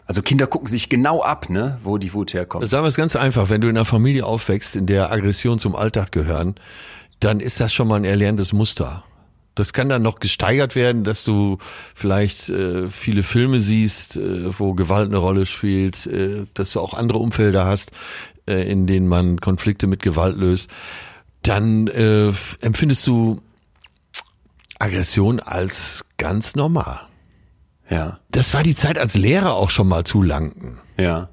Also 0.06 0.22
Kinder 0.22 0.48
gucken 0.48 0.68
sich 0.70 0.88
genau 0.88 1.22
ab, 1.22 1.50
ne, 1.50 1.80
wo 1.84 1.98
die 1.98 2.14
Wut 2.14 2.34
herkommt. 2.34 2.70
Sagen 2.70 2.86
wir 2.86 2.88
es 2.88 2.96
ganz 2.96 3.18
einfach, 3.18 3.50
wenn 3.50 3.60
du 3.60 3.68
in 3.68 3.76
einer 3.76 3.84
Familie 3.84 4.26
aufwächst, 4.26 4.78
in 4.78 4.86
der 4.86 5.12
Aggression 5.12 5.60
zum 5.60 5.76
Alltag 5.76 6.14
gehören, 6.14 6.56
dann 7.20 7.42
ist 7.42 7.60
das 7.60 7.74
schon 7.74 7.90
mal 7.90 7.96
ein 7.96 8.06
erlerntes 8.06 8.54
Muster. 8.54 9.04
Das 9.60 9.74
kann 9.74 9.90
dann 9.90 10.02
noch 10.02 10.20
gesteigert 10.20 10.76
werden, 10.76 11.04
dass 11.04 11.24
du 11.24 11.58
vielleicht 11.96 12.50
äh, 12.50 12.90
viele 12.90 13.24
Filme 13.24 13.60
siehst, 13.60 14.18
äh, 14.18 14.60
wo 14.60 14.74
Gewalt 14.74 15.10
eine 15.10 15.18
Rolle 15.18 15.46
spielt, 15.46 16.06
äh, 16.08 16.46
dass 16.54 16.74
du 16.74 16.80
auch 16.80 16.94
andere 16.94 17.20
Umfelder 17.20 17.66
hast, 17.66 17.92
äh, 18.48 18.70
in 18.72 18.86
denen 18.88 19.08
man 19.08 19.40
Konflikte 19.42 19.88
mit 19.88 20.02
Gewalt 20.02 20.38
löst. 20.38 20.70
Dann 21.42 21.88
äh, 21.88 22.32
empfindest 22.62 23.06
du 23.08 23.42
Aggression 24.80 25.40
als 25.40 26.06
ganz 26.18 26.56
normal. 26.56 27.02
Ja, 27.90 28.20
Das 28.32 28.54
war 28.54 28.64
die 28.64 28.76
Zeit, 28.76 28.98
als 28.98 29.16
Lehrer 29.16 29.54
auch 29.54 29.70
schon 29.70 29.88
mal 29.88 30.04
zulangten. 30.04 30.80
ja. 30.98 31.30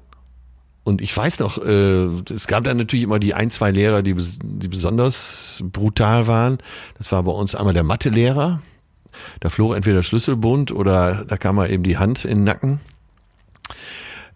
Und 0.85 1.01
ich 1.01 1.17
weiß 1.17 1.39
noch, 1.39 1.57
äh, 1.57 2.05
es 2.31 2.45
gab 2.45 2.63
dann 2.63 2.77
natürlich 2.77 3.03
immer 3.03 3.17
die 3.17 3.33
ein, 3.33 3.49
zwei 3.49 3.71
Lehrer, 3.71 4.03
die, 4.03 4.13
die 4.13 4.67
besonders 4.67 5.63
brutal 5.65 6.27
waren. 6.27 6.59
Das 6.99 7.11
war 7.11 7.23
bei 7.23 7.31
uns 7.31 7.55
einmal 7.55 7.73
der 7.73 7.83
Mathelehrer. 7.83 8.61
Da 9.39 9.49
flog 9.49 9.75
entweder 9.75 10.03
Schlüsselbund 10.03 10.71
oder 10.71 11.25
da 11.25 11.37
kam 11.37 11.55
mal 11.55 11.71
eben 11.71 11.81
die 11.81 11.97
Hand 11.97 12.23
in 12.23 12.37
den 12.37 12.43
Nacken. 12.43 12.79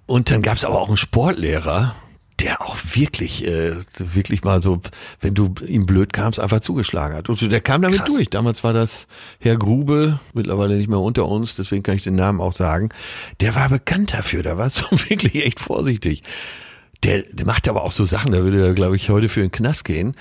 Und 0.07 0.31
dann 0.31 0.41
gab 0.41 0.55
es 0.55 0.65
aber 0.65 0.81
auch 0.81 0.87
einen 0.87 0.97
Sportlehrer, 0.97 1.93
der 2.39 2.61
auch 2.61 2.77
wirklich, 2.93 3.45
äh, 3.45 3.75
wirklich 3.97 4.43
mal 4.43 4.61
so, 4.61 4.81
wenn 5.19 5.33
du 5.33 5.53
ihm 5.65 5.85
blöd 5.85 6.13
kamst, 6.13 6.39
einfach 6.39 6.61
zugeschlagen 6.61 7.15
hat. 7.15 7.29
Und 7.29 7.51
der 7.51 7.61
kam 7.61 7.81
damit 7.81 7.99
Krass. 7.99 8.13
durch. 8.13 8.29
Damals 8.29 8.63
war 8.63 8.73
das 8.73 9.07
Herr 9.39 9.57
Grube, 9.57 10.19
mittlerweile 10.33 10.77
nicht 10.77 10.89
mehr 10.89 10.99
unter 10.99 11.27
uns, 11.27 11.55
deswegen 11.55 11.83
kann 11.83 11.95
ich 11.95 12.03
den 12.03 12.15
Namen 12.15 12.39
auch 12.39 12.53
sagen. 12.53 12.89
Der 13.39 13.55
war 13.55 13.69
bekannt 13.69 14.13
dafür, 14.13 14.43
der 14.43 14.57
war 14.57 14.69
so 14.69 14.85
wirklich 14.91 15.45
echt 15.45 15.59
vorsichtig. 15.59 16.23
Der, 17.03 17.23
der 17.23 17.45
macht 17.45 17.67
aber 17.67 17.83
auch 17.83 17.91
so 17.91 18.05
Sachen, 18.05 18.31
da 18.31 18.43
würde 18.43 18.65
er, 18.65 18.73
glaube 18.73 18.95
ich, 18.95 19.09
heute 19.09 19.29
für 19.29 19.41
den 19.41 19.51
Knast 19.51 19.85
gehen. 19.85 20.15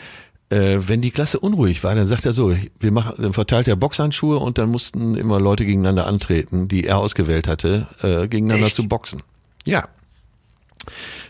Äh, 0.51 0.79
wenn 0.87 1.03
die 1.03 1.11
Klasse 1.11 1.41
unruhig 1.41 1.85
war, 1.85 1.95
dann 1.95 2.07
sagt 2.07 2.25
er 2.25 2.33
so, 2.33 2.55
wir 2.81 2.93
machen, 2.93 3.15
dann 3.19 3.33
verteilt 3.33 3.69
er 3.69 3.77
Boxhandschuhe 3.77 4.39
und 4.39 4.57
dann 4.57 4.71
mussten 4.71 5.15
immer 5.15 5.39
Leute 5.41 5.67
gegeneinander 5.67 6.07
antreten, 6.07 6.69
die 6.69 6.85
er 6.85 6.99
ausgewählt 6.99 7.47
hatte, 7.47 7.87
äh, 8.03 8.29
gegeneinander 8.29 8.67
Echt? 8.67 8.77
zu 8.77 8.89
boxen. 8.89 9.23
Ja. 9.67 9.89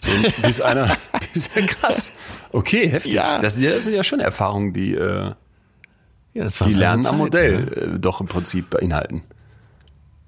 So, 0.01 0.42
bis 0.42 0.61
einer, 0.61 0.96
bis 1.32 1.51
krass. 1.51 2.12
Okay, 2.53 2.88
heftig. 2.88 3.14
Ja. 3.14 3.40
Das, 3.40 3.55
sind 3.57 3.94
ja 3.94 4.05
schon 4.05 4.20
Erfahrungen, 4.20 4.72
die, 4.72 4.94
äh, 4.94 5.32
ja, 6.34 6.44
das 6.44 6.59
die 6.59 6.74
Lernen 6.74 7.05
Zeit, 7.05 7.12
am 7.12 7.18
Modell 7.18 7.72
ja. 7.74 7.94
äh, 7.94 7.99
doch 7.99 8.20
im 8.20 8.26
Prinzip 8.28 8.70
beinhalten. 8.70 9.24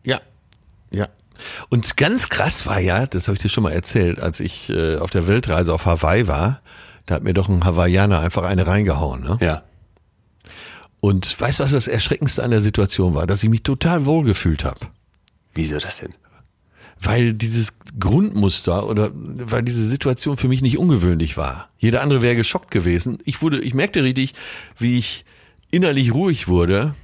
Ja, 0.05 0.21
ja. 0.91 1.09
Und 1.69 1.97
ganz 1.97 2.29
krass 2.29 2.67
war 2.67 2.81
ja, 2.81 3.07
das 3.07 3.29
habe 3.29 3.37
ich 3.37 3.43
dir 3.43 3.49
schon 3.49 3.63
mal 3.63 3.73
erzählt, 3.73 4.21
als 4.21 4.41
ich 4.41 4.69
äh, 4.71 4.97
auf 4.97 5.11
der 5.11 5.27
Weltreise 5.27 5.73
auf 5.73 5.87
Hawaii 5.87 6.27
war, 6.27 6.61
da 7.07 7.15
hat 7.17 7.23
mir 7.23 7.33
doch 7.33 7.49
ein 7.49 7.65
Hawaiianer 7.65 8.21
einfach 8.21 8.45
eine 8.45 8.67
reingehauen. 8.67 9.23
Ne? 9.23 9.39
Ja. 9.41 9.63
Und 11.01 11.41
weißt 11.41 11.61
du, 11.61 11.65
was 11.65 11.73
das 11.73 11.89
Erschreckendste 11.89 12.43
an 12.43 12.51
der 12.51 12.63
Situation 12.63 13.15
war? 13.15 13.27
Dass 13.27 13.43
ich 13.43 13.49
mich 13.49 13.63
total 13.63 14.05
wohlgefühlt 14.05 14.65
habe. 14.65 14.81
Wieso 15.55 15.79
das 15.79 15.99
denn? 15.99 16.15
Weil 17.03 17.33
dieses 17.33 17.75
Grundmuster 17.99 18.87
oder 18.87 19.11
weil 19.15 19.63
diese 19.63 19.85
Situation 19.85 20.37
für 20.37 20.49
mich 20.49 20.61
nicht 20.61 20.79
ungewöhnlich 20.79 21.37
war. 21.37 21.71
Jeder 21.79 22.03
andere 22.03 22.21
wäre 22.23 22.37
geschockt 22.37 22.71
gewesen. 22.71 23.19
Ich 23.25 23.41
wurde, 23.43 23.61
ich 23.61 23.75
merkte 23.75 24.03
richtig, 24.03 24.35
wie 24.79 24.99
ich 24.99 25.25
innerlich 25.71 26.13
ruhig 26.13 26.47
wurde. 26.47 26.95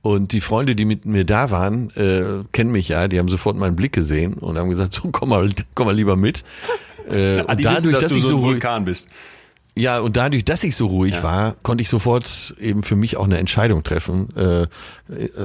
Und 0.00 0.32
die 0.32 0.40
Freunde, 0.40 0.74
die 0.74 0.84
mit 0.84 1.06
mir 1.06 1.24
da 1.24 1.50
waren, 1.50 1.90
äh, 1.96 2.44
kennen 2.52 2.72
mich 2.72 2.88
ja, 2.88 3.08
die 3.08 3.18
haben 3.18 3.28
sofort 3.28 3.56
meinen 3.56 3.76
Blick 3.76 3.92
gesehen 3.92 4.34
und 4.34 4.58
haben 4.58 4.68
gesagt, 4.70 4.92
so 5.02 5.08
komm 5.10 5.30
mal, 5.30 5.50
komm 5.74 5.86
mal 5.86 5.96
lieber 5.96 6.16
mit. 6.16 6.44
Äh, 7.10 7.38
ja, 7.38 7.44
dadurch, 7.44 7.76
wissen, 7.76 7.92
dass, 7.92 8.02
dass 8.04 8.12
ich 8.12 8.24
so, 8.24 8.36
ein 8.38 8.42
Vulkan 8.42 8.84
bist. 8.84 9.08
Ja, 9.76 9.98
und 9.98 10.16
dadurch, 10.16 10.44
dass 10.44 10.62
ich 10.62 10.76
so 10.76 10.86
ruhig 10.86 11.14
ja. 11.14 11.22
war, 11.22 11.56
konnte 11.62 11.82
ich 11.82 11.88
sofort 11.88 12.54
eben 12.60 12.82
für 12.82 12.96
mich 12.96 13.16
auch 13.16 13.24
eine 13.24 13.38
Entscheidung 13.38 13.82
treffen. 13.82 14.28
Äh, 14.36 14.66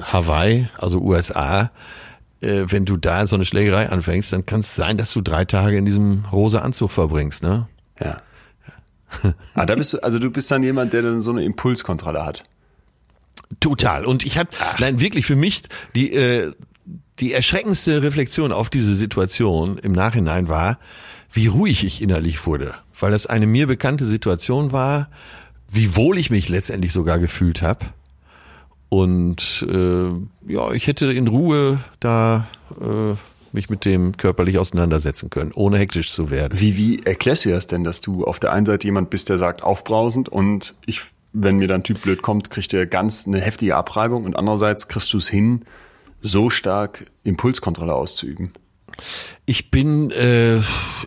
Hawaii, 0.02 0.70
also 0.78 1.00
USA, 1.00 1.72
äh, 2.42 2.66
wenn 2.68 2.86
du 2.86 2.98
da 2.98 3.28
so 3.28 3.36
eine 3.36 3.46
Schlägerei 3.46 3.90
anfängst, 3.90 4.32
dann 4.34 4.46
kann 4.46 4.62
es 4.62 4.76
sein, 4.76 4.98
dass 4.98 5.14
du 5.14 5.22
drei 5.22 5.46
Tage 5.46 5.78
in 5.78 5.86
diesem 5.86 6.26
rosa 6.32 6.60
Anzug 6.60 6.92
verbringst, 6.92 7.44
ne? 7.44 7.68
Ja. 8.00 8.22
ah, 9.56 9.66
da 9.66 9.76
bist 9.76 9.94
du, 9.94 10.04
also 10.04 10.20
du 10.20 10.30
bist 10.30 10.50
dann 10.52 10.64
jemand, 10.64 10.94
der 10.94 11.02
dann 11.02 11.22
so 11.22 11.32
eine 11.32 11.44
Impulskontrolle 11.44 12.26
hat. 12.26 12.44
Total. 13.60 14.06
Und 14.06 14.26
ich 14.26 14.38
habe, 14.38 14.50
nein, 14.80 15.00
wirklich 15.00 15.26
für 15.26 15.36
mich 15.36 15.64
die 15.96 16.14
äh, 16.14 16.54
die 17.20 17.34
erschreckendste 17.34 18.02
Reflexion 18.02 18.52
auf 18.52 18.70
diese 18.70 18.96
Situation 18.96 19.78
im 19.78 19.92
Nachhinein 19.92 20.48
war, 20.48 20.80
wie 21.32 21.48
ruhig 21.48 21.84
ich 21.84 22.02
innerlich 22.02 22.46
wurde, 22.46 22.74
weil 23.00 23.12
das 23.12 23.26
eine 23.26 23.46
mir 23.46 23.68
bekannte 23.68 24.06
Situation 24.06 24.72
war, 24.72 25.10
wie 25.70 25.96
wohl 25.96 26.18
ich 26.18 26.30
mich 26.30 26.50
letztendlich 26.50 26.94
sogar 26.94 27.20
gefühlt 27.20 27.62
habe 27.62 27.86
und 28.90 29.66
äh, 29.70 30.52
ja, 30.52 30.72
ich 30.72 30.88
hätte 30.88 31.12
in 31.14 31.28
Ruhe 31.28 31.80
da 32.00 32.48
äh, 32.82 33.16
mich 33.54 33.70
mit 33.70 33.86
dem 33.86 34.18
körperlich 34.18 34.58
auseinandersetzen 34.58 35.30
können, 35.30 35.52
ohne 35.54 35.78
hektisch 35.78 36.12
zu 36.12 36.32
werden. 36.32 36.60
Wie, 36.60 36.76
wie 36.76 37.04
erklärst 37.04 37.46
du 37.46 37.50
das 37.50 37.68
denn, 37.68 37.84
dass 37.84 38.02
du 38.02 38.26
auf 38.26 38.40
der 38.40 38.52
einen 38.52 38.66
Seite 38.66 38.88
jemand 38.88 39.10
bist, 39.10 39.30
der 39.30 39.38
sagt 39.38 39.64
aufbrausend 39.64 40.30
und 40.30 40.76
ich, 40.86 41.02
wenn 41.34 41.58
mir 41.58 41.68
dann 41.68 41.84
Typ 41.84 42.02
blöd 42.02 42.22
kommt, 42.22 42.50
kriegt 42.50 42.72
der 42.74 42.88
ganz 42.88 43.28
eine 43.28 43.40
heftige 43.40 43.76
Abreibung 43.76 44.26
und 44.26 44.36
andererseits 44.36 44.88
kriegst 44.88 45.14
du 45.14 45.18
es 45.18 45.28
hin, 45.28 45.62
so 46.20 46.50
stark 46.50 47.06
Impulskontrolle 47.24 47.94
auszuüben? 47.94 48.52
Ich 49.46 49.72
bin 49.72 50.12
äh, 50.12 50.58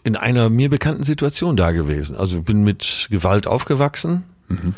in 0.04 0.16
einer 0.16 0.50
mir 0.50 0.70
bekannten 0.70 1.02
Situation 1.02 1.56
da 1.56 1.72
gewesen. 1.72 2.16
Also 2.16 2.42
bin 2.42 2.64
mit 2.64 3.08
Gewalt 3.10 3.46
aufgewachsen. 3.46 4.22
Mhm 4.48 4.74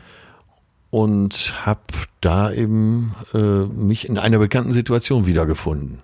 und 0.94 1.66
habe 1.66 1.80
da 2.20 2.52
eben 2.52 3.16
äh, 3.34 3.38
mich 3.38 4.08
in 4.08 4.16
einer 4.16 4.38
bekannten 4.38 4.70
Situation 4.70 5.26
wiedergefunden. 5.26 6.02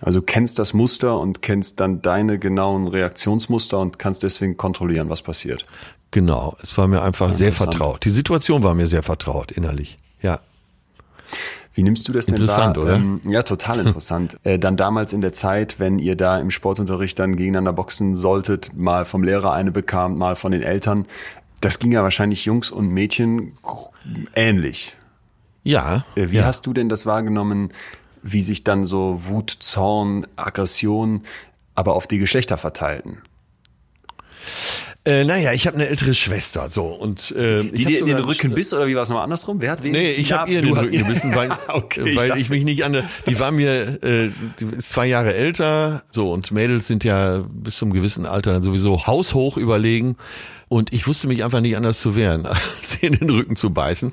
Also 0.00 0.22
kennst 0.22 0.58
das 0.58 0.74
Muster 0.74 1.20
und 1.20 1.40
kennst 1.40 1.78
dann 1.78 2.02
deine 2.02 2.40
genauen 2.40 2.88
Reaktionsmuster 2.88 3.78
und 3.78 4.00
kannst 4.00 4.24
deswegen 4.24 4.56
kontrollieren, 4.56 5.08
was 5.08 5.22
passiert. 5.22 5.66
Genau, 6.10 6.56
es 6.64 6.76
war 6.76 6.88
mir 6.88 7.00
einfach 7.00 7.32
sehr 7.32 7.52
vertraut. 7.52 8.04
Die 8.04 8.10
Situation 8.10 8.64
war 8.64 8.74
mir 8.74 8.88
sehr 8.88 9.04
vertraut 9.04 9.52
innerlich. 9.52 9.98
Ja. 10.20 10.40
Wie 11.72 11.84
nimmst 11.84 12.08
du 12.08 12.12
das 12.12 12.26
denn 12.26 12.34
interessant, 12.34 12.76
wahr? 12.78 12.84
Oder? 12.86 12.94
Ähm, 12.96 13.20
ja, 13.28 13.44
total 13.44 13.78
interessant. 13.78 14.36
äh, 14.42 14.58
dann 14.58 14.76
damals 14.76 15.12
in 15.12 15.20
der 15.20 15.32
Zeit, 15.32 15.78
wenn 15.78 16.00
ihr 16.00 16.16
da 16.16 16.40
im 16.40 16.50
Sportunterricht 16.50 17.20
dann 17.20 17.36
gegeneinander 17.36 17.72
boxen 17.72 18.16
solltet, 18.16 18.74
mal 18.74 19.04
vom 19.04 19.22
Lehrer 19.22 19.52
eine 19.52 19.70
bekamt, 19.70 20.18
mal 20.18 20.34
von 20.34 20.50
den 20.50 20.62
Eltern, 20.62 21.06
das 21.60 21.78
ging 21.78 21.92
ja 21.92 22.02
wahrscheinlich 22.02 22.44
Jungs 22.44 22.70
und 22.70 22.88
Mädchen 22.88 23.52
ähnlich. 24.34 24.96
Ja. 25.62 26.04
Äh, 26.14 26.30
wie 26.30 26.36
ja. 26.36 26.44
hast 26.44 26.66
du 26.66 26.72
denn 26.72 26.88
das 26.88 27.06
wahrgenommen, 27.06 27.72
wie 28.22 28.40
sich 28.40 28.64
dann 28.64 28.84
so 28.84 29.20
Wut, 29.24 29.56
Zorn, 29.60 30.26
Aggression 30.36 31.22
aber 31.74 31.94
auf 31.94 32.06
die 32.06 32.18
Geschlechter 32.18 32.56
verteilten? 32.56 33.18
Äh, 35.04 35.22
naja, 35.22 35.52
ich 35.52 35.68
habe 35.68 35.76
eine 35.76 35.88
ältere 35.88 36.14
Schwester, 36.14 36.68
so 36.68 36.86
und 36.86 37.30
äh, 37.30 37.62
die 37.62 37.84
dir 37.84 38.00
in 38.00 38.06
den 38.06 38.18
Rücken 38.18 38.54
biss 38.54 38.74
oder 38.74 38.88
wie 38.88 38.96
war 38.96 39.02
es 39.02 39.08
nochmal 39.08 39.22
andersrum? 39.22 39.60
Wer 39.60 39.70
hat 39.70 39.84
wen? 39.84 39.92
Nee, 39.92 40.10
ich 40.10 40.30
ja, 40.30 40.38
habe 40.38 40.50
ihr 40.50 40.62
den 40.62 40.72
Rücken 40.72 40.96
gebissen, 40.96 41.32
weil, 41.34 41.50
okay, 41.68 42.16
weil 42.16 42.30
ich, 42.32 42.42
ich 42.42 42.48
mich 42.48 42.64
nicht 42.64 42.84
an 42.84 42.92
der, 42.92 43.04
die 43.28 43.38
war 43.38 43.52
mir, 43.52 44.02
äh, 44.02 44.30
die 44.58 44.64
ist 44.76 44.90
zwei 44.90 45.06
Jahre 45.06 45.32
älter, 45.32 46.02
so 46.10 46.32
und 46.32 46.50
Mädels 46.50 46.88
sind 46.88 47.04
ja 47.04 47.44
bis 47.48 47.76
zum 47.76 47.92
gewissen 47.92 48.26
Alter 48.26 48.52
dann 48.52 48.64
sowieso 48.64 49.06
haushoch 49.06 49.56
überlegen 49.56 50.16
und 50.68 50.92
ich 50.92 51.06
wusste 51.06 51.28
mich 51.28 51.44
einfach 51.44 51.60
nicht 51.60 51.76
anders 51.76 52.00
zu 52.00 52.16
wehren, 52.16 52.46
als 52.46 52.96
in 53.00 53.12
den 53.12 53.30
Rücken 53.30 53.56
zu 53.56 53.70
beißen. 53.70 54.12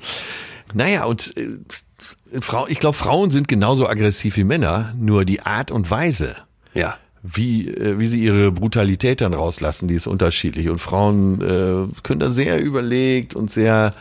Naja, 0.72 1.04
und 1.04 1.36
äh, 1.36 2.40
Frau, 2.40 2.66
ich 2.68 2.80
glaube, 2.80 2.96
Frauen 2.96 3.30
sind 3.30 3.48
genauso 3.48 3.88
aggressiv 3.88 4.36
wie 4.36 4.44
Männer, 4.44 4.94
nur 4.98 5.24
die 5.24 5.42
Art 5.42 5.70
und 5.70 5.90
Weise. 5.90 6.36
Ja 6.72 6.96
wie, 7.24 7.68
äh, 7.68 7.98
wie 7.98 8.06
sie 8.06 8.22
ihre 8.22 8.52
Brutalität 8.52 9.22
dann 9.22 9.32
rauslassen, 9.34 9.88
die 9.88 9.94
ist 9.94 10.06
unterschiedlich. 10.06 10.68
Und 10.68 10.78
Frauen 10.78 11.40
äh, 11.40 12.02
können 12.02 12.20
da 12.20 12.30
sehr 12.30 12.62
überlegt 12.62 13.34
und 13.34 13.50
sehr 13.50 13.94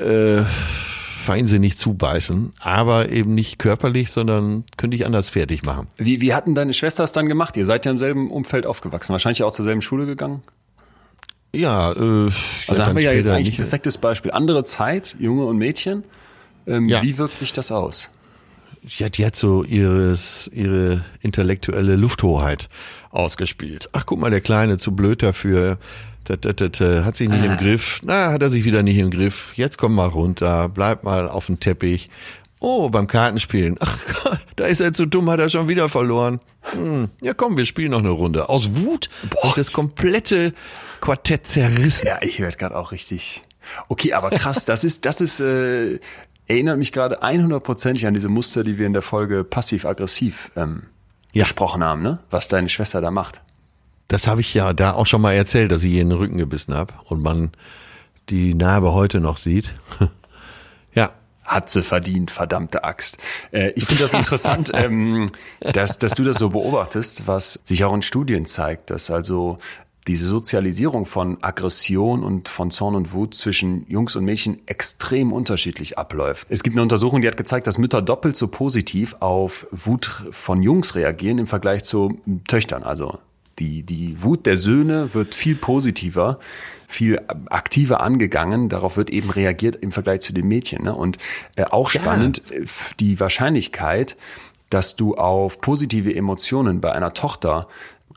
äh, 0.00 0.42
feinsinnig 1.28 1.76
zubeißen, 1.76 2.52
aber 2.60 3.10
eben 3.10 3.34
nicht 3.34 3.58
körperlich, 3.58 4.12
sondern 4.12 4.64
könnte 4.76 4.96
ich 4.96 5.04
anders 5.04 5.28
fertig 5.28 5.64
machen. 5.64 5.88
Wie, 5.96 6.20
wie 6.20 6.32
hatten 6.32 6.54
deine 6.54 6.72
Schwester 6.72 7.04
es 7.04 7.12
dann 7.12 7.28
gemacht? 7.28 7.56
Ihr 7.56 7.66
seid 7.66 7.84
ja 7.84 7.90
im 7.90 7.98
selben 7.98 8.30
Umfeld 8.30 8.66
aufgewachsen, 8.66 9.12
wahrscheinlich 9.12 9.42
auch 9.42 9.52
zur 9.52 9.64
selben 9.64 9.82
Schule 9.82 10.06
gegangen? 10.06 10.42
Ja, 11.54 11.92
äh, 11.92 12.30
also 12.66 12.84
haben 12.84 12.96
wir 12.96 13.02
ja 13.02 13.12
jetzt 13.12 13.30
eigentlich 13.30 13.54
ein 13.54 13.64
perfektes 13.64 13.98
Beispiel. 13.98 14.30
Andere 14.32 14.64
Zeit, 14.64 15.16
Junge 15.18 15.44
und 15.44 15.58
Mädchen. 15.58 16.04
Ähm, 16.66 16.88
ja. 16.88 17.02
Wie 17.02 17.16
wirkt 17.18 17.38
sich 17.38 17.52
das 17.52 17.72
aus? 17.72 18.10
ja, 18.96 19.08
die 19.08 19.26
hat 19.26 19.36
so 19.36 19.64
ihres, 19.64 20.50
ihre 20.52 21.04
intellektuelle 21.20 21.96
Lufthoheit 21.96 22.68
ausgespielt. 23.10 23.88
Ach, 23.92 24.06
guck 24.06 24.18
mal, 24.18 24.30
der 24.30 24.40
Kleine, 24.40 24.78
zu 24.78 24.94
blöd 24.94 25.22
dafür. 25.22 25.78
Hat 26.28 27.16
sich 27.16 27.28
nicht 27.28 27.42
ah. 27.42 27.52
im 27.52 27.56
Griff. 27.56 28.00
Na, 28.04 28.32
hat 28.32 28.42
er 28.42 28.50
sich 28.50 28.64
wieder 28.64 28.82
nicht 28.82 28.98
im 28.98 29.10
Griff. 29.10 29.52
Jetzt 29.56 29.78
komm 29.78 29.94
mal 29.94 30.08
runter, 30.08 30.68
bleib 30.68 31.02
mal 31.02 31.26
auf 31.28 31.46
dem 31.46 31.58
Teppich. 31.58 32.08
Oh, 32.60 32.90
beim 32.90 33.06
Kartenspielen. 33.06 33.76
Ach, 33.80 33.98
da 34.56 34.66
ist 34.66 34.80
er 34.80 34.92
zu 34.92 35.06
dumm, 35.06 35.30
hat 35.30 35.40
er 35.40 35.48
schon 35.48 35.68
wieder 35.68 35.88
verloren. 35.88 36.40
Hm, 36.72 37.08
ja, 37.22 37.32
komm, 37.32 37.56
wir 37.56 37.64
spielen 37.64 37.92
noch 37.92 38.00
eine 38.00 38.10
Runde. 38.10 38.48
Aus 38.48 38.76
Wut 38.76 39.08
Boah. 39.30 39.54
das 39.56 39.72
komplette 39.72 40.52
Quartett 41.00 41.46
zerrissen. 41.46 42.06
Ja, 42.06 42.18
ich 42.20 42.40
werde 42.40 42.56
gerade 42.56 42.76
auch 42.76 42.92
richtig. 42.92 43.42
Okay, 43.88 44.12
aber 44.12 44.30
krass, 44.30 44.64
das 44.64 44.84
ist, 44.84 45.04
das 45.04 45.20
ist, 45.20 45.40
äh, 45.40 45.98
erinnert 46.46 46.78
mich 46.78 46.92
gerade 46.92 47.22
100%ig 47.22 48.06
an 48.06 48.14
diese 48.14 48.28
Muster, 48.28 48.64
die 48.64 48.78
wir 48.78 48.86
in 48.86 48.92
der 48.94 49.02
Folge 49.02 49.44
passiv-aggressiv 49.44 50.50
ähm, 50.56 50.84
ja. 51.32 51.44
gesprochen 51.44 51.84
haben, 51.84 52.02
ne? 52.02 52.18
was 52.30 52.48
deine 52.48 52.68
Schwester 52.68 53.00
da 53.00 53.10
macht. 53.10 53.42
Das 54.08 54.26
habe 54.26 54.40
ich 54.40 54.54
ja 54.54 54.72
da 54.72 54.92
auch 54.94 55.06
schon 55.06 55.20
mal 55.20 55.34
erzählt, 55.34 55.70
dass 55.70 55.82
ich 55.82 55.92
ihr 55.92 56.02
in 56.02 56.08
den 56.08 56.18
Rücken 56.18 56.38
gebissen 56.38 56.74
habe 56.74 56.94
und 57.04 57.22
man 57.22 57.52
die 58.30 58.54
Narbe 58.54 58.94
heute 58.94 59.20
noch 59.20 59.36
sieht. 59.36 59.74
ja. 60.94 61.12
hat 61.44 61.68
sie 61.68 61.82
verdient, 61.82 62.30
verdammte 62.30 62.84
Axt. 62.84 63.18
Äh, 63.52 63.72
ich 63.72 63.84
finde 63.84 64.02
das 64.04 64.14
interessant, 64.14 64.70
ähm, 64.74 65.26
dass, 65.60 65.98
dass 65.98 66.12
du 66.12 66.24
das 66.24 66.38
so 66.38 66.48
beobachtest, 66.48 67.26
was 67.26 67.60
sich 67.64 67.84
auch 67.84 67.94
in 67.94 68.02
Studien 68.02 68.46
zeigt, 68.46 68.90
dass 68.90 69.10
also 69.10 69.58
diese 70.08 70.26
Sozialisierung 70.26 71.06
von 71.06 71.38
Aggression 71.42 72.24
und 72.24 72.48
von 72.48 72.70
Zorn 72.70 72.94
und 72.94 73.12
Wut 73.12 73.34
zwischen 73.34 73.86
Jungs 73.88 74.16
und 74.16 74.24
Mädchen 74.24 74.56
extrem 74.66 75.32
unterschiedlich 75.32 75.98
abläuft. 75.98 76.48
Es 76.50 76.62
gibt 76.62 76.74
eine 76.74 76.82
Untersuchung, 76.82 77.20
die 77.20 77.28
hat 77.28 77.36
gezeigt, 77.36 77.66
dass 77.66 77.78
Mütter 77.78 78.02
doppelt 78.02 78.36
so 78.36 78.48
positiv 78.48 79.16
auf 79.20 79.66
Wut 79.70 80.06
von 80.30 80.62
Jungs 80.62 80.94
reagieren 80.94 81.38
im 81.38 81.46
Vergleich 81.46 81.84
zu 81.84 82.18
Töchtern. 82.48 82.82
Also 82.82 83.18
die, 83.58 83.82
die 83.82 84.22
Wut 84.22 84.46
der 84.46 84.56
Söhne 84.56 85.14
wird 85.14 85.34
viel 85.34 85.54
positiver, 85.54 86.38
viel 86.86 87.20
aktiver 87.50 88.00
angegangen. 88.00 88.68
Darauf 88.68 88.96
wird 88.96 89.10
eben 89.10 89.30
reagiert 89.30 89.76
im 89.76 89.92
Vergleich 89.92 90.20
zu 90.20 90.32
den 90.32 90.48
Mädchen. 90.48 90.84
Ne? 90.84 90.94
Und 90.94 91.18
äh, 91.56 91.64
auch 91.64 91.90
spannend, 91.90 92.42
ja. 92.50 92.58
Äh, 92.58 92.66
die 92.98 93.20
Wahrscheinlichkeit, 93.20 94.16
dass 94.70 94.96
du 94.96 95.16
auf 95.16 95.60
positive 95.60 96.14
Emotionen 96.14 96.80
bei 96.80 96.92
einer 96.92 97.14
Tochter 97.14 97.68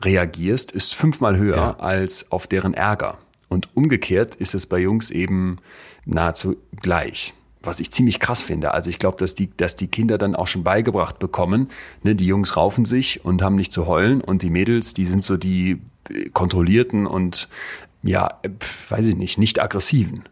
reagierst, 0.04 0.72
ist 0.72 0.94
fünfmal 0.94 1.36
höher 1.36 1.56
ja. 1.56 1.70
als 1.78 2.30
auf 2.30 2.46
deren 2.46 2.74
Ärger. 2.74 3.18
Und 3.48 3.68
umgekehrt 3.74 4.34
ist 4.34 4.54
es 4.54 4.66
bei 4.66 4.78
Jungs 4.78 5.10
eben 5.10 5.58
nahezu 6.04 6.56
gleich. 6.80 7.34
Was 7.62 7.78
ich 7.78 7.92
ziemlich 7.92 8.18
krass 8.18 8.42
finde. 8.42 8.74
Also 8.74 8.90
ich 8.90 8.98
glaube, 8.98 9.18
dass 9.18 9.34
die, 9.34 9.50
dass 9.56 9.76
die 9.76 9.86
Kinder 9.86 10.18
dann 10.18 10.34
auch 10.34 10.48
schon 10.48 10.64
beigebracht 10.64 11.18
bekommen. 11.18 11.68
Ne, 12.02 12.16
die 12.16 12.26
Jungs 12.26 12.56
raufen 12.56 12.84
sich 12.84 13.24
und 13.24 13.40
haben 13.40 13.54
nicht 13.54 13.72
zu 13.72 13.86
heulen 13.86 14.20
und 14.20 14.42
die 14.42 14.50
Mädels, 14.50 14.94
die 14.94 15.06
sind 15.06 15.22
so 15.22 15.36
die 15.36 15.80
äh, 16.10 16.30
kontrollierten 16.30 17.06
und 17.06 17.48
ja, 18.02 18.40
weiß 18.88 19.06
ich 19.06 19.16
nicht, 19.16 19.38
nicht 19.38 19.60
aggressiven. 19.60 20.24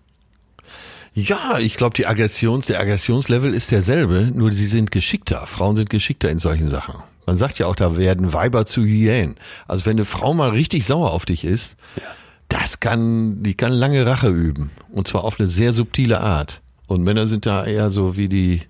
Ja, 1.29 1.59
ich 1.59 1.77
glaube, 1.77 1.95
die 1.95 2.07
Aggressions, 2.07 2.67
der 2.67 2.81
Aggressionslevel 2.81 3.55
ist 3.55 3.71
derselbe, 3.71 4.31
nur 4.35 4.53
sie 4.53 4.65
sind 4.65 4.91
geschickter. 4.91 5.47
Frauen 5.47 5.77
sind 5.77 5.91
geschickter 5.91 6.31
in 6.31 6.39
solchen 6.39 6.69
Sachen. 6.69 6.95
Man 7.27 7.37
sagt 7.37 7.59
ja 7.59 7.67
auch, 7.67 7.77
da 7.77 7.97
werden 7.97 8.33
Weiber 8.33 8.67
zu 8.67 8.83
Hyänen. 8.83 9.37
Also 9.69 9.87
wenn 9.87 9.97
eine 9.97 10.05
Frau 10.05 10.35
mal 10.35 10.51
richtig 10.51 10.87
sauer 10.87 11.13
auf 11.13 11.27
dich 11.27 11.45
ist, 11.45 11.77
ja. 11.97 12.03
das 12.49 12.81
kann, 12.81 13.43
die 13.43 13.55
kann 13.55 13.73
lange 13.73 14.07
Rache 14.07 14.29
üben. 14.29 14.71
Und 14.91 15.09
zwar 15.09 15.25
auf 15.25 15.39
eine 15.39 15.47
sehr 15.47 15.73
subtile 15.73 16.21
Art. 16.21 16.63
Und 16.87 17.03
Männer 17.03 17.27
sind 17.27 17.47
da 17.47 17.65
eher 17.65 17.91
so 17.91 18.17
wie 18.17 18.29
die, 18.29 18.63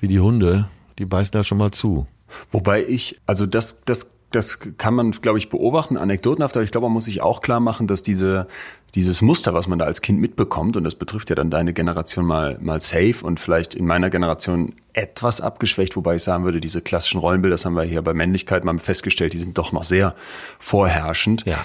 wie 0.00 0.08
die 0.08 0.20
Hunde, 0.20 0.68
die 0.98 1.04
beißen 1.04 1.32
da 1.32 1.44
schon 1.44 1.58
mal 1.58 1.70
zu. 1.70 2.06
Wobei 2.50 2.84
ich, 2.84 3.20
also 3.26 3.46
das, 3.46 3.82
das 3.84 4.10
das 4.30 4.58
kann 4.76 4.94
man, 4.94 5.12
glaube 5.12 5.38
ich, 5.38 5.48
beobachten, 5.48 5.96
anekdotenhaft, 5.96 6.56
aber 6.56 6.64
ich 6.64 6.70
glaube, 6.70 6.86
man 6.86 6.92
muss 6.92 7.06
sich 7.06 7.22
auch 7.22 7.40
klar 7.40 7.60
machen, 7.60 7.86
dass 7.86 8.02
diese, 8.02 8.46
dieses 8.94 9.22
Muster, 9.22 9.54
was 9.54 9.68
man 9.68 9.78
da 9.78 9.86
als 9.86 10.02
Kind 10.02 10.20
mitbekommt, 10.20 10.76
und 10.76 10.84
das 10.84 10.96
betrifft 10.96 11.30
ja 11.30 11.36
dann 11.36 11.50
deine 11.50 11.72
Generation 11.72 12.26
mal, 12.26 12.58
mal 12.60 12.80
safe 12.80 13.16
und 13.22 13.40
vielleicht 13.40 13.74
in 13.74 13.86
meiner 13.86 14.10
Generation 14.10 14.74
etwas 14.92 15.40
abgeschwächt, 15.40 15.96
wobei 15.96 16.16
ich 16.16 16.22
sagen 16.22 16.44
würde, 16.44 16.60
diese 16.60 16.82
klassischen 16.82 17.20
Rollenbilder, 17.20 17.54
das 17.54 17.64
haben 17.64 17.74
wir 17.74 17.84
hier 17.84 18.02
bei 18.02 18.12
Männlichkeit 18.12 18.64
mal 18.64 18.78
festgestellt, 18.78 19.32
die 19.32 19.38
sind 19.38 19.56
doch 19.56 19.72
noch 19.72 19.84
sehr 19.84 20.14
vorherrschend. 20.58 21.44
Ja 21.46 21.58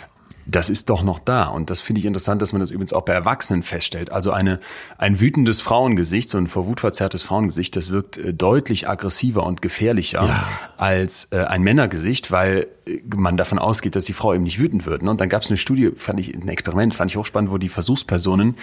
das 0.46 0.70
ist 0.70 0.90
doch 0.90 1.04
noch 1.04 1.20
da. 1.20 1.46
Und 1.46 1.70
das 1.70 1.82
finde 1.82 2.00
ich 2.00 2.06
interessant, 2.06 2.42
dass 2.42 2.54
man 2.54 2.60
das 2.60 2.72
übrigens 2.72 2.94
auch 2.94 3.04
bei 3.04 3.14
Erwachsenen 3.14 3.64
feststellt. 3.64 4.12
Also 4.12 4.32
eine, 4.32 4.60
ein 4.98 5.20
wütendes 5.20 5.62
Frauengesicht, 5.62 6.30
so 6.30 6.38
ein 6.38 6.48
vor 6.48 6.68
Wut 6.68 6.82
verzerrtes 6.82 7.24
Frauengesicht, 7.24 7.76
das 7.76 7.92
wirkt 7.92 8.18
äh, 8.18 8.34
deutlich 8.34 8.90
aggressiver 8.90 9.46
und 9.46 9.62
gefährlicher 9.62 10.24
ja. 10.24 10.48
als 10.78 11.30
äh, 11.32 11.38
ein 11.38 11.64
Männergesicht, 11.64 12.32
weil 12.32 12.68
äh, 12.86 13.00
man 13.16 13.38
davon 13.38 13.60
ausgeht, 13.60 13.96
dass 13.96 14.06
die 14.06 14.14
Frau 14.14 14.34
eben 14.34 14.44
nicht 14.44 14.60
wütend 14.60 14.86
wird. 14.86 15.02
Ne? 15.02 15.12
Und 15.12 15.22
dann 15.22 15.30
gab 15.30 15.44
es 15.44 15.50
eine 15.50 15.58
Studie, 15.58 15.92
fand 15.96 16.20
ich, 16.20 16.34
ein 16.34 16.50
Experiment, 16.50 16.94
fand 16.94 17.12
ich 17.12 17.18
hochspannend, 17.18 17.52
wo 17.52 17.58
die 17.58 17.70
Versuchspersonen 17.70 18.56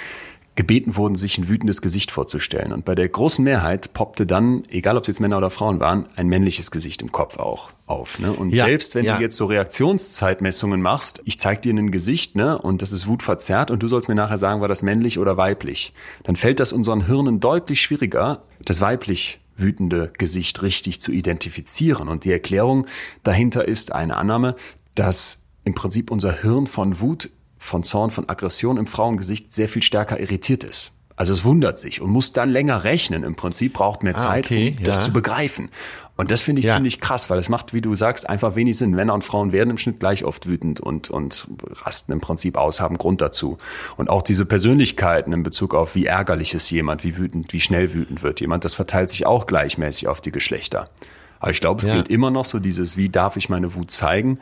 gebeten 0.56 0.96
wurden, 0.96 1.14
sich 1.14 1.38
ein 1.38 1.48
wütendes 1.48 1.80
Gesicht 1.80 2.10
vorzustellen. 2.10 2.72
Und 2.72 2.84
bei 2.84 2.94
der 2.94 3.08
großen 3.08 3.42
Mehrheit 3.42 3.92
poppte 3.92 4.26
dann, 4.26 4.64
egal 4.68 4.96
ob 4.96 5.04
es 5.04 5.08
jetzt 5.08 5.20
Männer 5.20 5.38
oder 5.38 5.50
Frauen 5.50 5.80
waren, 5.80 6.06
ein 6.16 6.26
männliches 6.26 6.70
Gesicht 6.70 7.02
im 7.02 7.12
Kopf 7.12 7.38
auch 7.38 7.70
auf. 7.86 8.18
Ne? 8.18 8.32
Und 8.32 8.50
ja, 8.50 8.64
selbst 8.66 8.94
wenn 8.94 9.04
ja. 9.04 9.16
du 9.16 9.22
jetzt 9.22 9.36
so 9.36 9.46
Reaktionszeitmessungen 9.46 10.82
machst, 10.82 11.22
ich 11.24 11.38
zeig 11.38 11.62
dir 11.62 11.72
ein 11.72 11.90
Gesicht, 11.90 12.36
ne, 12.36 12.58
und 12.58 12.82
das 12.82 12.92
ist 12.92 13.06
wutverzerrt 13.06 13.70
und 13.70 13.82
du 13.82 13.88
sollst 13.88 14.08
mir 14.08 14.14
nachher 14.14 14.38
sagen, 14.38 14.60
war 14.60 14.68
das 14.68 14.82
männlich 14.82 15.18
oder 15.18 15.36
weiblich, 15.36 15.92
dann 16.24 16.36
fällt 16.36 16.60
das 16.60 16.72
unseren 16.72 17.06
Hirnen 17.06 17.40
deutlich 17.40 17.80
schwieriger, 17.80 18.42
das 18.64 18.80
weiblich 18.80 19.40
wütende 19.56 20.12
Gesicht 20.18 20.62
richtig 20.62 21.00
zu 21.00 21.12
identifizieren. 21.12 22.08
Und 22.08 22.24
die 22.24 22.32
Erklärung 22.32 22.86
dahinter 23.22 23.66
ist 23.66 23.92
eine 23.92 24.16
Annahme, 24.16 24.56
dass 24.94 25.42
im 25.64 25.74
Prinzip 25.74 26.10
unser 26.10 26.40
Hirn 26.42 26.66
von 26.66 27.00
Wut 27.00 27.30
von 27.60 27.84
Zorn, 27.84 28.10
von 28.10 28.28
Aggression 28.28 28.78
im 28.78 28.88
Frauengesicht 28.88 29.52
sehr 29.52 29.68
viel 29.68 29.82
stärker 29.82 30.18
irritiert 30.18 30.64
ist. 30.64 30.90
Also 31.14 31.34
es 31.34 31.44
wundert 31.44 31.78
sich 31.78 32.00
und 32.00 32.08
muss 32.08 32.32
dann 32.32 32.48
länger 32.48 32.82
rechnen. 32.82 33.24
Im 33.24 33.36
Prinzip 33.36 33.74
braucht 33.74 34.02
mehr 34.02 34.14
ah, 34.14 34.18
Zeit, 34.18 34.46
okay, 34.46 34.74
um 34.78 34.84
das 34.84 35.04
zu 35.04 35.12
begreifen. 35.12 35.70
Und 36.16 36.30
das 36.30 36.40
finde 36.40 36.60
ich 36.60 36.66
ja. 36.66 36.74
ziemlich 36.74 36.98
krass, 36.98 37.28
weil 37.28 37.38
es 37.38 37.50
macht, 37.50 37.74
wie 37.74 37.82
du 37.82 37.94
sagst, 37.94 38.26
einfach 38.26 38.56
wenig 38.56 38.78
Sinn. 38.78 38.92
Männer 38.92 39.12
und 39.12 39.22
Frauen 39.22 39.52
werden 39.52 39.68
im 39.68 39.76
Schnitt 39.76 40.00
gleich 40.00 40.24
oft 40.24 40.46
wütend 40.46 40.80
und, 40.80 41.10
und 41.10 41.46
rasten 41.82 42.12
im 42.12 42.22
Prinzip 42.22 42.56
aus, 42.56 42.80
haben 42.80 42.96
Grund 42.96 43.20
dazu. 43.20 43.58
Und 43.98 44.08
auch 44.08 44.22
diese 44.22 44.46
Persönlichkeiten 44.46 45.34
in 45.34 45.42
Bezug 45.42 45.74
auf, 45.74 45.94
wie 45.94 46.06
ärgerlich 46.06 46.54
ist 46.54 46.70
jemand, 46.70 47.04
wie 47.04 47.18
wütend, 47.18 47.52
wie 47.52 47.60
schnell 47.60 47.92
wütend 47.92 48.22
wird 48.22 48.40
jemand, 48.40 48.64
das 48.64 48.72
verteilt 48.72 49.10
sich 49.10 49.26
auch 49.26 49.46
gleichmäßig 49.46 50.08
auf 50.08 50.22
die 50.22 50.32
Geschlechter. 50.32 50.88
Aber 51.38 51.50
ich 51.50 51.60
glaube, 51.60 51.80
es 51.82 51.86
ja. 51.86 51.92
gilt 51.92 52.08
immer 52.08 52.30
noch 52.30 52.46
so 52.46 52.58
dieses, 52.58 52.96
wie 52.96 53.10
darf 53.10 53.36
ich 53.36 53.50
meine 53.50 53.74
Wut 53.74 53.90
zeigen? 53.90 54.38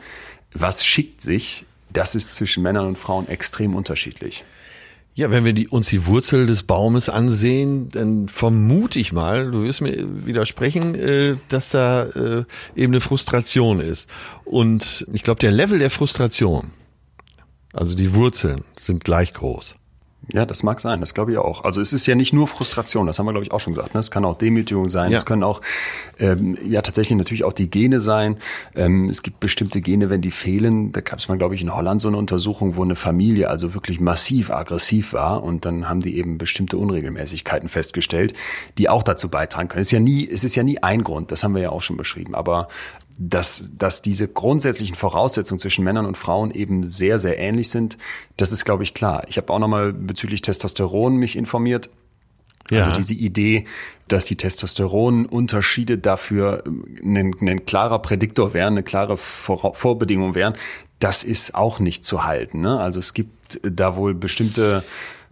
Was 0.53 0.85
schickt 0.85 1.21
sich 1.21 1.65
das 1.91 2.15
ist 2.15 2.33
zwischen 2.33 2.63
Männern 2.63 2.87
und 2.87 2.97
Frauen 2.97 3.27
extrem 3.27 3.75
unterschiedlich. 3.75 4.45
Ja, 5.15 5.31
wenn 5.31 5.43
wir 5.43 5.53
die, 5.53 5.67
uns 5.67 5.89
die 5.89 6.05
Wurzel 6.05 6.45
des 6.45 6.63
Baumes 6.63 7.09
ansehen, 7.09 7.89
dann 7.89 8.29
vermute 8.29 8.99
ich 8.99 9.11
mal, 9.11 9.51
du 9.51 9.63
wirst 9.63 9.81
mir 9.81 10.25
widersprechen, 10.25 10.95
äh, 10.95 11.35
dass 11.49 11.71
da 11.71 12.05
äh, 12.05 12.45
eben 12.75 12.93
eine 12.93 13.01
Frustration 13.01 13.81
ist. 13.81 14.09
Und 14.45 15.05
ich 15.11 15.23
glaube, 15.23 15.39
der 15.39 15.51
Level 15.51 15.79
der 15.79 15.89
Frustration, 15.89 16.71
also 17.73 17.95
die 17.95 18.13
Wurzeln, 18.13 18.63
sind 18.77 19.03
gleich 19.03 19.33
groß. 19.33 19.75
Ja, 20.31 20.45
das 20.45 20.61
mag 20.61 20.79
sein, 20.79 20.99
das 20.99 21.13
glaube 21.13 21.31
ich 21.31 21.37
auch. 21.39 21.63
Also 21.63 21.81
es 21.81 21.91
ist 21.91 22.05
ja 22.05 22.13
nicht 22.13 22.33
nur 22.33 22.47
Frustration, 22.47 23.07
das 23.07 23.17
haben 23.17 23.25
wir, 23.25 23.31
glaube 23.31 23.45
ich, 23.45 23.51
auch 23.51 23.59
schon 23.59 23.73
gesagt. 23.73 23.95
Ne? 23.95 23.99
Es 23.99 24.11
kann 24.11 24.25
auch 24.25 24.37
Demütigung 24.37 24.87
sein, 24.87 25.11
ja. 25.11 25.17
es 25.17 25.25
können 25.25 25.43
auch 25.43 25.61
ähm, 26.19 26.57
ja 26.63 26.81
tatsächlich 26.83 27.17
natürlich 27.17 27.43
auch 27.43 27.53
die 27.53 27.69
Gene 27.69 27.99
sein. 27.99 28.37
Ähm, 28.75 29.09
es 29.09 29.23
gibt 29.23 29.39
bestimmte 29.39 29.81
Gene, 29.81 30.09
wenn 30.09 30.21
die 30.21 30.31
fehlen. 30.31 30.91
Da 30.91 31.01
gab 31.01 31.17
es 31.17 31.27
mal, 31.29 31.37
glaube 31.37 31.55
ich, 31.55 31.61
in 31.61 31.73
Holland 31.73 32.01
so 32.01 32.07
eine 32.07 32.17
Untersuchung, 32.17 32.75
wo 32.75 32.83
eine 32.83 32.95
Familie 32.95 33.49
also 33.49 33.73
wirklich 33.73 33.99
massiv 33.99 34.51
aggressiv 34.51 35.13
war 35.13 35.43
und 35.43 35.65
dann 35.65 35.89
haben 35.89 36.01
die 36.01 36.17
eben 36.17 36.37
bestimmte 36.37 36.77
Unregelmäßigkeiten 36.77 37.67
festgestellt, 37.67 38.33
die 38.77 38.87
auch 38.87 39.01
dazu 39.01 39.29
beitragen 39.29 39.67
können. 39.67 39.81
Es 39.81 39.87
ist 39.87 39.91
ja 39.91 39.99
nie, 39.99 40.29
es 40.29 40.43
ist 40.43 40.55
ja 40.55 40.63
nie 40.63 40.77
ein 40.77 41.03
Grund, 41.03 41.31
das 41.31 41.43
haben 41.43 41.55
wir 41.55 41.61
ja 41.61 41.69
auch 41.71 41.81
schon 41.81 41.97
beschrieben. 41.97 42.35
Aber 42.35 42.67
dass, 43.21 43.71
dass 43.77 44.01
diese 44.01 44.29
grundsätzlichen 44.29 44.95
Voraussetzungen 44.95 45.59
zwischen 45.59 45.83
Männern 45.83 46.05
und 46.05 46.17
Frauen 46.17 46.51
eben 46.51 46.83
sehr, 46.83 47.19
sehr 47.19 47.37
ähnlich 47.37 47.69
sind, 47.69 47.97
das 48.37 48.53
ist, 48.53 48.63
glaube 48.63 48.83
ich, 48.83 48.93
klar. 48.93 49.23
Ich 49.27 49.35
habe 49.35 49.51
auch 49.51 49.59
nochmal 49.59 49.91
bezüglich 49.91 50.41
Testosteron 50.41 51.17
mich 51.17 51.35
informiert. 51.35 51.89
Ja. 52.71 52.79
Also 52.79 52.91
diese 52.91 53.15
Idee, 53.15 53.65
dass 54.07 54.25
die 54.25 54.37
Testosteronunterschiede 54.37 55.97
dafür 55.97 56.63
ein, 56.65 57.35
ein 57.41 57.65
klarer 57.65 57.99
Prädiktor 57.99 58.53
wären, 58.53 58.73
eine 58.73 58.83
klare 58.83 59.17
Vor 59.17 59.75
Vorbedingung 59.75 60.33
wären, 60.33 60.55
das 60.99 61.23
ist 61.23 61.55
auch 61.55 61.79
nicht 61.79 62.05
zu 62.05 62.23
halten. 62.23 62.61
Ne? 62.61 62.79
Also 62.79 62.99
es 62.99 63.13
gibt 63.13 63.59
da 63.63 63.97
wohl 63.97 64.13
bestimmte 64.13 64.85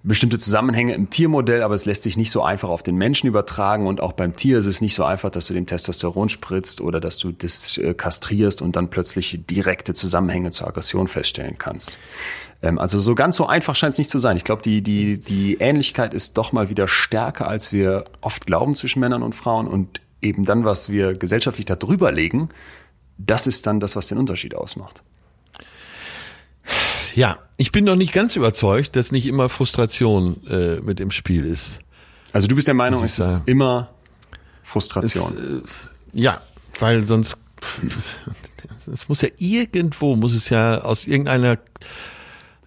bestimmte 0.04 0.40
Zusammenhänge 0.40 0.94
im 0.94 1.10
Tiermodell, 1.10 1.64
aber 1.64 1.74
es 1.74 1.86
lässt 1.86 2.04
sich 2.04 2.18
nicht 2.18 2.32
so 2.32 2.44
einfach 2.44 2.70
auf 2.70 2.84
den 2.84 2.96
Menschen 2.96 3.28
übertragen 3.28 3.88
und 3.88 4.00
auch 4.00 4.14
beim 4.14 4.36
Tier 4.36 4.60
ist 4.60 4.68
es 4.68 4.80
nicht 4.80 4.96
so 4.96 5.04
einfach, 5.04 5.30
dass 5.30 5.48
du 5.48 5.54
dem 5.54 5.66
Testosteron 5.66 6.30
spritzt 6.30 6.82
oder 6.82 7.00
dass 7.00 7.18
du 7.18 7.32
das 7.32 7.78
äh, 7.78 7.94
kastrierst 7.94 8.62
und 8.62 8.76
dann 8.76 8.90
plötzlich 8.90 9.40
direkte 9.50 9.94
Zusammenhänge 9.94 10.52
zur 10.52 10.68
Aggression 10.68 11.08
feststellen 11.08 11.58
kannst. 11.58 11.98
Ähm, 12.62 12.80
also 12.80 13.00
so 13.00 13.16
ganz 13.16 13.36
so 13.36 13.48
einfach 13.48 13.76
scheint 13.76 13.94
es 13.94 13.98
nicht 13.98 14.10
zu 14.10 14.20
sein. 14.20 14.38
Ich 14.38 14.44
glaube, 14.44 14.62
die, 14.62 14.82
die, 14.82 15.20
die 15.20 15.56
Ähnlichkeit 15.56 16.14
ist 16.14 16.38
doch 16.38 16.52
mal 16.52 16.70
wieder 16.70 16.88
stärker, 16.88 17.48
als 17.48 17.72
wir 17.72 18.06
oft 18.22 18.46
glauben 18.46 18.76
zwischen 18.76 19.00
Männern 19.00 19.24
und 19.24 19.36
Frauen 19.36 19.68
und 19.68 20.02
eben 20.22 20.46
dann, 20.46 20.66
was 20.66 20.90
wir 20.90 21.14
gesellschaftlich 21.14 21.66
da 21.66 21.76
drüber 21.76 22.12
legen, 22.12 22.50
das 23.18 23.48
ist 23.48 23.66
dann 23.66 23.80
das, 23.80 23.96
was 23.96 24.08
den 24.08 24.18
Unterschied 24.18 24.56
ausmacht. 24.56 25.04
Ja, 27.18 27.40
ich 27.58 27.72
bin 27.72 27.84
noch 27.84 27.96
nicht 27.96 28.14
ganz 28.14 28.36
überzeugt, 28.36 28.96
dass 28.96 29.12
nicht 29.12 29.26
immer 29.26 29.50
Frustration 29.50 30.38
äh, 30.48 30.80
mit 30.82 31.00
im 31.00 31.10
Spiel 31.10 31.46
ist. 31.46 31.80
Also 32.32 32.46
du 32.48 32.54
bist 32.54 32.68
der 32.68 32.76
Meinung, 32.76 33.04
es 33.04 33.18
ist 33.18 33.42
immer 33.48 33.90
Frustration. 34.62 35.34
Es, 35.36 36.14
äh, 36.14 36.22
ja, 36.22 36.42
weil 36.80 37.08
sonst 37.08 37.40
es 38.94 39.10
muss 39.10 39.22
ja 39.22 39.30
irgendwo 39.40 40.16
muss 40.16 40.36
es 40.36 40.50
ja 40.50 40.82
aus 40.82 41.08
irgendeiner 41.08 41.58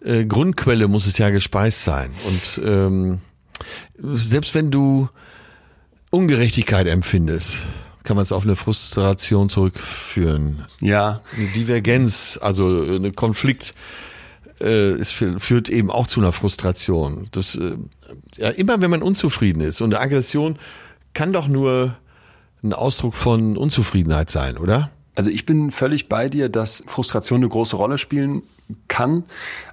äh, 0.05 0.25
Grundquelle 0.25 0.89
muss 0.89 1.07
es 1.07 1.17
ja 1.19 1.31
gespeist 1.31 1.85
sein 1.85 2.11
und 2.25 2.65
ähm, 2.67 3.21
selbst 4.01 4.57
wenn 4.57 4.73
du 4.73 5.09
Ungerechtigkeit 6.11 6.89
empfindest, 6.89 7.59
kann 8.03 8.17
man 8.17 8.25
es 8.25 8.33
auf 8.33 8.43
eine 8.43 8.57
Frustration 8.57 9.49
zurückführen. 9.49 10.65
Ja. 10.81 11.21
Eine 11.37 11.47
Divergenz, 11.53 12.37
also 12.43 12.83
eine 12.83 13.13
Konflikt 13.13 13.75
äh, 14.61 14.93
es 14.93 15.11
führt 15.11 15.69
eben 15.69 15.91
auch 15.91 16.07
zu 16.07 16.21
einer 16.21 16.33
Frustration. 16.33 17.29
Das, 17.33 17.55
äh, 17.55 17.77
ja, 18.37 18.51
immer 18.51 18.81
wenn 18.81 18.91
man 18.91 19.03
unzufrieden 19.03 19.61
ist 19.61 19.81
und 19.81 19.95
Aggression 19.95 20.59
kann 21.15 21.33
doch 21.33 21.49
nur 21.49 21.97
ein 22.63 22.73
Ausdruck 22.73 23.15
von 23.15 23.57
Unzufriedenheit 23.57 24.31
sein, 24.31 24.59
oder? 24.59 24.91
Also 25.17 25.31
ich 25.31 25.47
bin 25.47 25.71
völlig 25.71 26.09
bei 26.09 26.29
dir, 26.29 26.49
dass 26.49 26.85
Frustration 26.87 27.41
eine 27.41 27.49
große 27.49 27.77
Rolle 27.77 27.99
spielen 27.99 28.43
kann, 28.89 29.25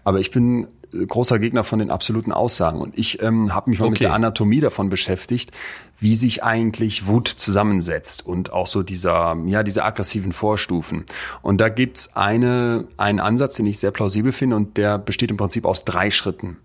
aber 0.03 0.19
ich 0.19 0.31
bin 0.31 0.67
großer 1.05 1.39
Gegner 1.39 1.63
von 1.63 1.79
den 1.79 1.91
absoluten 1.91 2.31
Aussagen. 2.31 2.79
Und 2.79 2.97
ich 2.97 3.21
ähm, 3.21 3.53
habe 3.53 3.69
mich 3.69 3.79
mal 3.79 3.85
okay. 3.85 3.91
mit 3.91 4.01
der 4.01 4.13
Anatomie 4.13 4.59
davon 4.59 4.89
beschäftigt, 4.89 5.51
wie 5.99 6.15
sich 6.15 6.43
eigentlich 6.43 7.07
Wut 7.07 7.27
zusammensetzt 7.27 8.25
und 8.25 8.53
auch 8.53 8.67
so 8.67 8.83
dieser, 8.83 9.35
ja, 9.45 9.63
diese 9.63 9.83
aggressiven 9.83 10.31
Vorstufen. 10.31 11.05
Und 11.41 11.59
da 11.59 11.69
gibt's 11.69 12.15
eine, 12.15 12.87
einen 12.97 13.19
Ansatz, 13.19 13.55
den 13.55 13.65
ich 13.65 13.79
sehr 13.79 13.91
plausibel 13.91 14.31
finde 14.31 14.55
und 14.55 14.77
der 14.77 14.97
besteht 14.97 15.31
im 15.31 15.37
Prinzip 15.37 15.65
aus 15.65 15.85
drei 15.85 16.11
Schritten. 16.11 16.57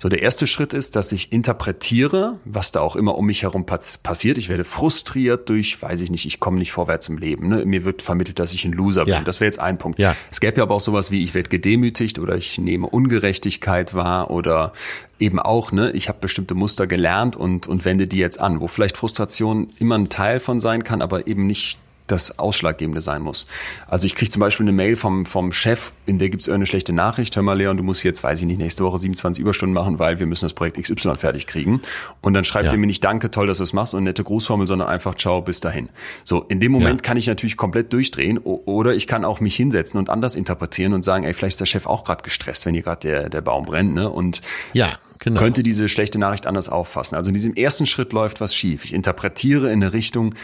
So, 0.00 0.08
der 0.08 0.22
erste 0.22 0.46
Schritt 0.46 0.74
ist, 0.74 0.94
dass 0.94 1.10
ich 1.10 1.32
interpretiere, 1.32 2.38
was 2.44 2.70
da 2.70 2.80
auch 2.80 2.94
immer 2.94 3.18
um 3.18 3.26
mich 3.26 3.42
herum 3.42 3.66
passiert. 3.66 4.38
Ich 4.38 4.48
werde 4.48 4.62
frustriert 4.62 5.48
durch, 5.48 5.82
weiß 5.82 6.00
ich 6.02 6.10
nicht, 6.10 6.24
ich 6.24 6.38
komme 6.38 6.58
nicht 6.58 6.70
vorwärts 6.70 7.08
im 7.08 7.18
Leben. 7.18 7.48
Ne? 7.48 7.64
Mir 7.64 7.82
wird 7.82 8.00
vermittelt, 8.00 8.38
dass 8.38 8.52
ich 8.52 8.64
ein 8.64 8.70
Loser 8.70 9.06
bin. 9.06 9.24
Das 9.24 9.40
wäre 9.40 9.48
jetzt 9.48 9.58
ein 9.58 9.76
Punkt. 9.76 9.98
Ja. 9.98 10.14
Es 10.30 10.38
gäbe 10.38 10.58
ja 10.58 10.62
aber 10.62 10.76
auch 10.76 10.80
sowas 10.80 11.10
wie, 11.10 11.24
ich 11.24 11.34
werde 11.34 11.48
gedemütigt 11.48 12.20
oder 12.20 12.36
ich 12.36 12.58
nehme 12.58 12.86
Ungerechtigkeit 12.86 13.92
wahr 13.92 14.30
oder 14.30 14.72
eben 15.18 15.40
auch, 15.40 15.72
ne, 15.72 15.90
ich 15.90 16.08
habe 16.08 16.18
bestimmte 16.20 16.54
Muster 16.54 16.86
gelernt 16.86 17.34
und, 17.34 17.66
und 17.66 17.84
wende 17.84 18.06
die 18.06 18.18
jetzt 18.18 18.38
an, 18.38 18.60
wo 18.60 18.68
vielleicht 18.68 18.96
Frustration 18.96 19.70
immer 19.80 19.96
ein 19.96 20.08
Teil 20.08 20.38
von 20.38 20.60
sein 20.60 20.84
kann, 20.84 21.02
aber 21.02 21.26
eben 21.26 21.48
nicht 21.48 21.80
das 22.10 22.38
Ausschlaggebende 22.38 23.00
sein 23.00 23.22
muss. 23.22 23.46
Also 23.86 24.06
ich 24.06 24.14
kriege 24.14 24.30
zum 24.30 24.40
Beispiel 24.40 24.64
eine 24.64 24.72
Mail 24.72 24.96
vom, 24.96 25.26
vom 25.26 25.52
Chef, 25.52 25.92
in 26.06 26.18
der 26.18 26.30
gibt 26.30 26.42
es 26.42 26.46
irgendeine 26.46 26.66
schlechte 26.66 26.92
Nachricht. 26.92 27.36
Hör 27.36 27.42
mal, 27.42 27.56
Leon, 27.56 27.76
du 27.76 27.82
musst 27.82 28.02
jetzt, 28.02 28.22
weiß 28.22 28.40
ich 28.40 28.46
nicht, 28.46 28.58
nächste 28.58 28.84
Woche 28.84 28.98
27 28.98 29.40
Überstunden 29.40 29.74
machen, 29.74 29.98
weil 29.98 30.18
wir 30.18 30.26
müssen 30.26 30.44
das 30.44 30.52
Projekt 30.52 30.80
XY 30.80 31.14
fertig 31.16 31.46
kriegen. 31.46 31.80
Und 32.20 32.34
dann 32.34 32.44
schreibt 32.44 32.66
ja. 32.66 32.72
er 32.72 32.78
mir 32.78 32.86
nicht 32.86 33.04
Danke, 33.04 33.30
toll, 33.30 33.46
dass 33.46 33.58
du 33.58 33.64
es 33.64 33.72
machst 33.72 33.94
und 33.94 34.04
nette 34.04 34.24
Grußformel, 34.24 34.66
sondern 34.66 34.88
einfach 34.88 35.14
Ciao, 35.14 35.42
bis 35.42 35.60
dahin. 35.60 35.88
So, 36.24 36.42
in 36.42 36.60
dem 36.60 36.72
Moment 36.72 37.00
ja. 37.00 37.06
kann 37.06 37.16
ich 37.16 37.26
natürlich 37.26 37.56
komplett 37.56 37.92
durchdrehen 37.92 38.38
oder 38.38 38.94
ich 38.94 39.06
kann 39.06 39.24
auch 39.24 39.40
mich 39.40 39.56
hinsetzen 39.56 39.98
und 39.98 40.10
anders 40.10 40.34
interpretieren 40.34 40.92
und 40.92 41.02
sagen, 41.02 41.24
ey, 41.24 41.34
vielleicht 41.34 41.54
ist 41.54 41.60
der 41.60 41.66
Chef 41.66 41.86
auch 41.86 42.04
gerade 42.04 42.22
gestresst, 42.22 42.66
wenn 42.66 42.74
hier 42.74 42.82
gerade 42.82 43.00
der, 43.00 43.28
der 43.28 43.40
Baum 43.40 43.64
brennt, 43.64 43.94
ne? 43.94 44.08
Und 44.08 44.40
ja. 44.72 44.98
Genau. 45.20 45.40
könnte 45.40 45.64
diese 45.64 45.88
schlechte 45.88 46.18
Nachricht 46.18 46.46
anders 46.46 46.68
auffassen. 46.68 47.16
Also 47.16 47.30
in 47.30 47.34
diesem 47.34 47.54
ersten 47.54 47.86
Schritt 47.86 48.12
läuft 48.12 48.40
was 48.40 48.54
schief. 48.54 48.84
Ich 48.84 48.94
interpretiere 48.94 49.72
in 49.72 49.82
eine 49.82 49.92
Richtung, 49.92 50.34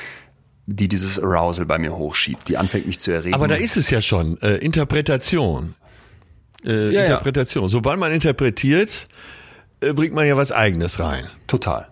die 0.67 0.89
dieses 0.89 1.19
Arousal 1.19 1.67
bei 1.67 1.79
mir 1.79 1.97
hochschiebt, 1.97 2.49
die 2.49 2.57
anfängt 2.57 2.87
mich 2.87 2.99
zu 2.99 3.12
erregen. 3.12 3.35
Aber 3.35 3.49
da 3.49 3.55
ist 3.55 3.77
es 3.77 3.91
ja 3.91 4.01
schon, 4.01 4.41
äh, 4.41 4.57
Interpretation. 4.57 5.75
Äh, 6.65 6.91
ja, 6.91 7.05
Interpretation. 7.05 7.65
Ja. 7.65 7.69
Sobald 7.69 7.99
man 7.99 8.12
interpretiert, 8.12 9.09
äh, 9.81 9.93
bringt 9.93 10.15
man 10.15 10.27
ja 10.27 10.37
was 10.37 10.53
Eigenes 10.53 10.99
rein. 11.01 11.27
Total. 11.47 11.89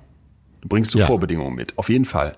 Bringst 0.64 0.94
du 0.94 0.98
ja. 0.98 1.06
Vorbedingungen 1.06 1.54
mit, 1.54 1.76
auf 1.76 1.88
jeden 1.88 2.04
Fall. 2.04 2.34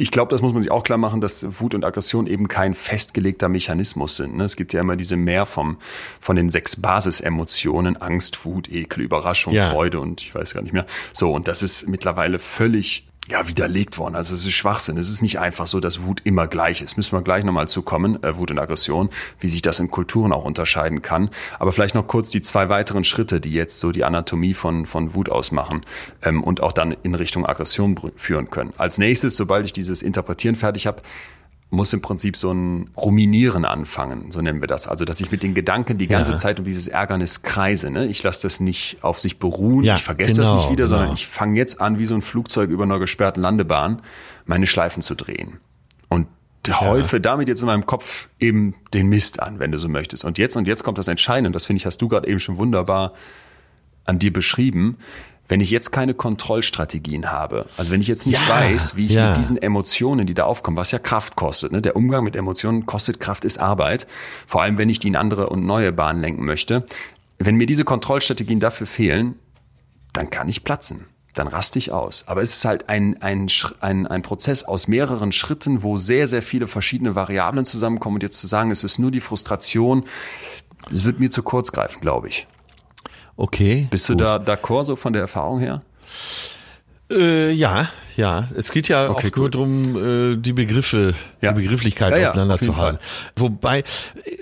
Ich 0.00 0.12
glaube, 0.12 0.30
das 0.30 0.42
muss 0.42 0.52
man 0.52 0.62
sich 0.62 0.70
auch 0.70 0.84
klar 0.84 0.96
machen, 0.96 1.20
dass 1.20 1.60
Wut 1.60 1.74
und 1.74 1.84
Aggression 1.84 2.28
eben 2.28 2.46
kein 2.46 2.72
festgelegter 2.72 3.48
Mechanismus 3.48 4.16
sind. 4.16 4.36
Ne? 4.36 4.44
Es 4.44 4.54
gibt 4.54 4.72
ja 4.72 4.80
immer 4.80 4.94
diese 4.94 5.16
mehr 5.16 5.44
vom, 5.44 5.78
von 6.20 6.36
den 6.36 6.50
sechs 6.50 6.76
Basisemotionen, 6.76 7.96
Angst, 8.00 8.44
Wut, 8.44 8.70
Ekel, 8.70 9.02
Überraschung. 9.02 9.54
Freude 9.54 9.98
und 9.98 10.22
ich 10.22 10.34
weiß 10.34 10.54
gar 10.54 10.62
nicht 10.62 10.72
mehr. 10.72 10.86
So, 11.12 11.32
und 11.32 11.48
das 11.48 11.64
ist 11.64 11.88
mittlerweile 11.88 12.38
völlig 12.38 13.07
ja, 13.30 13.46
widerlegt 13.46 13.98
worden. 13.98 14.16
Also 14.16 14.34
es 14.34 14.44
ist 14.44 14.52
Schwachsinn. 14.52 14.96
Es 14.96 15.08
ist 15.08 15.20
nicht 15.22 15.38
einfach 15.38 15.66
so, 15.66 15.80
dass 15.80 16.02
Wut 16.02 16.22
immer 16.24 16.46
gleich 16.46 16.80
ist. 16.80 16.96
Müssen 16.96 17.12
wir 17.12 17.22
gleich 17.22 17.44
nochmal 17.44 17.68
zukommen, 17.68 18.22
äh, 18.22 18.36
Wut 18.38 18.50
und 18.50 18.58
Aggression, 18.58 19.10
wie 19.38 19.48
sich 19.48 19.60
das 19.60 19.80
in 19.80 19.90
Kulturen 19.90 20.32
auch 20.32 20.44
unterscheiden 20.44 21.02
kann. 21.02 21.30
Aber 21.58 21.72
vielleicht 21.72 21.94
noch 21.94 22.06
kurz 22.06 22.30
die 22.30 22.40
zwei 22.40 22.68
weiteren 22.68 23.04
Schritte, 23.04 23.40
die 23.40 23.52
jetzt 23.52 23.80
so 23.80 23.92
die 23.92 24.04
Anatomie 24.04 24.54
von, 24.54 24.86
von 24.86 25.14
Wut 25.14 25.28
ausmachen 25.28 25.82
ähm, 26.22 26.42
und 26.42 26.62
auch 26.62 26.72
dann 26.72 26.96
in 27.02 27.14
Richtung 27.14 27.44
Aggression 27.44 28.00
führen 28.16 28.50
können. 28.50 28.72
Als 28.78 28.96
nächstes, 28.96 29.36
sobald 29.36 29.66
ich 29.66 29.72
dieses 29.74 30.02
Interpretieren 30.02 30.56
fertig 30.56 30.86
habe, 30.86 31.02
muss 31.70 31.92
im 31.92 32.00
Prinzip 32.00 32.36
so 32.36 32.50
ein 32.50 32.90
Ruminieren 32.96 33.64
anfangen, 33.64 34.32
so 34.32 34.40
nennen 34.40 34.60
wir 34.60 34.68
das. 34.68 34.88
Also, 34.88 35.04
dass 35.04 35.20
ich 35.20 35.30
mit 35.30 35.42
den 35.42 35.54
Gedanken 35.54 35.98
die 35.98 36.08
ganze 36.08 36.32
ja. 36.32 36.38
Zeit 36.38 36.58
um 36.58 36.64
dieses 36.64 36.88
Ärgernis 36.88 37.42
kreise. 37.42 37.90
Ne? 37.90 38.06
Ich 38.06 38.22
lasse 38.22 38.42
das 38.42 38.60
nicht 38.60 38.98
auf 39.02 39.20
sich 39.20 39.38
beruhen, 39.38 39.84
ja, 39.84 39.96
ich 39.96 40.02
vergesse 40.02 40.40
genau, 40.40 40.54
das 40.54 40.62
nicht 40.62 40.72
wieder, 40.72 40.84
genau. 40.84 40.96
sondern 40.96 41.14
ich 41.14 41.26
fange 41.26 41.56
jetzt 41.56 41.80
an, 41.80 41.98
wie 41.98 42.06
so 42.06 42.14
ein 42.14 42.22
Flugzeug 42.22 42.70
über 42.70 42.84
einer 42.84 42.98
gesperrten 42.98 43.42
Landebahn, 43.42 44.00
meine 44.46 44.66
Schleifen 44.66 45.02
zu 45.02 45.14
drehen. 45.14 45.58
Und 46.08 46.26
ja. 46.66 46.80
häufe 46.80 47.20
damit 47.20 47.48
jetzt 47.48 47.60
in 47.60 47.66
meinem 47.66 47.84
Kopf 47.86 48.28
eben 48.38 48.74
den 48.94 49.08
Mist 49.08 49.40
an, 49.40 49.58
wenn 49.58 49.70
du 49.70 49.78
so 49.78 49.88
möchtest. 49.88 50.24
Und 50.24 50.38
jetzt 50.38 50.56
und 50.56 50.66
jetzt 50.66 50.84
kommt 50.84 50.96
das 50.96 51.08
Entscheidende, 51.08 51.50
das 51.50 51.66
finde 51.66 51.78
ich, 51.78 51.86
hast 51.86 52.00
du 52.00 52.08
gerade 52.08 52.28
eben 52.28 52.40
schon 52.40 52.56
wunderbar 52.56 53.12
an 54.04 54.18
dir 54.18 54.32
beschrieben. 54.32 54.96
Wenn 55.48 55.60
ich 55.60 55.70
jetzt 55.70 55.90
keine 55.92 56.14
Kontrollstrategien 56.14 57.30
habe, 57.30 57.66
also 57.76 57.90
wenn 57.90 58.00
ich 58.00 58.06
jetzt 58.06 58.26
nicht 58.26 58.38
ja, 58.38 58.48
weiß, 58.48 58.96
wie 58.96 59.06
ich 59.06 59.12
ja. 59.12 59.28
mit 59.28 59.38
diesen 59.38 59.56
Emotionen, 59.56 60.26
die 60.26 60.34
da 60.34 60.44
aufkommen, 60.44 60.76
was 60.76 60.90
ja 60.90 60.98
Kraft 60.98 61.36
kostet, 61.36 61.72
ne? 61.72 61.80
der 61.80 61.96
Umgang 61.96 62.22
mit 62.24 62.36
Emotionen 62.36 62.84
kostet 62.86 63.18
Kraft, 63.18 63.44
ist 63.44 63.58
Arbeit, 63.58 64.06
vor 64.46 64.62
allem 64.62 64.76
wenn 64.78 64.88
ich 64.88 64.98
die 64.98 65.08
in 65.08 65.16
andere 65.16 65.48
und 65.48 65.64
neue 65.64 65.92
Bahnen 65.92 66.20
lenken 66.20 66.44
möchte. 66.44 66.84
Wenn 67.38 67.56
mir 67.56 67.66
diese 67.66 67.84
Kontrollstrategien 67.84 68.60
dafür 68.60 68.86
fehlen, 68.86 69.36
dann 70.12 70.28
kann 70.30 70.48
ich 70.48 70.64
platzen 70.64 71.06
dann 71.38 71.48
raste 71.48 71.78
ich 71.78 71.92
aus. 71.92 72.26
Aber 72.26 72.42
es 72.42 72.56
ist 72.56 72.64
halt 72.64 72.88
ein, 72.88 73.22
ein, 73.22 73.48
ein, 73.80 74.06
ein 74.06 74.22
Prozess 74.22 74.64
aus 74.64 74.88
mehreren 74.88 75.32
Schritten, 75.32 75.82
wo 75.82 75.96
sehr, 75.96 76.26
sehr 76.26 76.42
viele 76.42 76.66
verschiedene 76.66 77.14
Variablen 77.14 77.64
zusammenkommen. 77.64 78.16
Und 78.16 78.22
jetzt 78.22 78.38
zu 78.38 78.46
sagen, 78.46 78.70
es 78.70 78.84
ist 78.84 78.98
nur 78.98 79.10
die 79.10 79.20
Frustration, 79.20 80.04
das 80.90 81.04
wird 81.04 81.20
mir 81.20 81.30
zu 81.30 81.42
kurz 81.42 81.72
greifen, 81.72 82.00
glaube 82.00 82.28
ich. 82.28 82.46
Okay. 83.38 83.86
Bist 83.88 84.08
gut. 84.08 84.20
du 84.20 84.24
da 84.24 84.36
d'accord 84.36 84.84
so 84.84 84.96
von 84.96 85.12
der 85.12 85.22
Erfahrung 85.22 85.60
her? 85.60 85.80
Äh, 87.10 87.52
ja, 87.52 87.88
ja. 88.16 88.48
Es 88.54 88.72
geht 88.72 88.88
ja 88.88 89.08
okay, 89.08 89.30
auch 89.32 89.36
nur 89.36 89.50
darum, 89.50 90.32
äh, 90.32 90.36
die 90.36 90.52
Begriffe, 90.52 91.14
ja. 91.40 91.52
die 91.52 91.60
Begrifflichkeit 91.62 92.10
ja, 92.10 92.18
ja, 92.18 92.28
auseinanderzuhalten. 92.28 92.98
Wobei, 93.36 93.84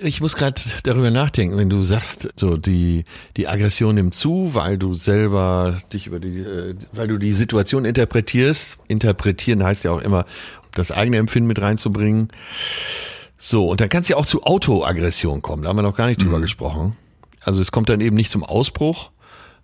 ich 0.01 0.19
muss 0.19 0.35
gerade 0.35 0.59
darüber 0.83 1.11
nachdenken, 1.11 1.57
wenn 1.57 1.69
du 1.69 1.83
sagst, 1.83 2.29
so 2.35 2.57
die, 2.57 3.05
die 3.37 3.47
Aggression 3.47 3.95
nimmt 3.95 4.15
zu, 4.15 4.55
weil 4.55 4.79
du 4.79 4.95
selber 4.95 5.79
dich 5.93 6.07
über 6.07 6.19
die, 6.19 6.39
äh, 6.39 6.73
weil 6.91 7.07
du 7.07 7.19
die 7.19 7.33
Situation 7.33 7.85
interpretierst. 7.85 8.79
Interpretieren 8.87 9.63
heißt 9.63 9.85
ja 9.85 9.91
auch 9.91 10.01
immer, 10.01 10.25
das 10.73 10.91
eigene 10.91 11.17
Empfinden 11.17 11.47
mit 11.47 11.61
reinzubringen. 11.61 12.29
So, 13.37 13.69
und 13.69 13.79
dann 13.79 13.89
kann 13.89 14.01
es 14.01 14.07
ja 14.07 14.17
auch 14.17 14.25
zu 14.25 14.41
Autoaggression 14.41 15.43
kommen. 15.43 15.61
Da 15.61 15.69
haben 15.69 15.75
wir 15.75 15.83
noch 15.83 15.95
gar 15.95 16.07
nicht 16.07 16.21
drüber 16.21 16.39
mhm. 16.39 16.41
gesprochen. 16.41 16.97
Also 17.47 17.61
es 17.61 17.71
kommt 17.71 17.87
dann 17.89 18.01
eben 18.01 18.15
nicht 18.15 18.29
zum 18.29 18.43
Ausbruch, 18.43 19.09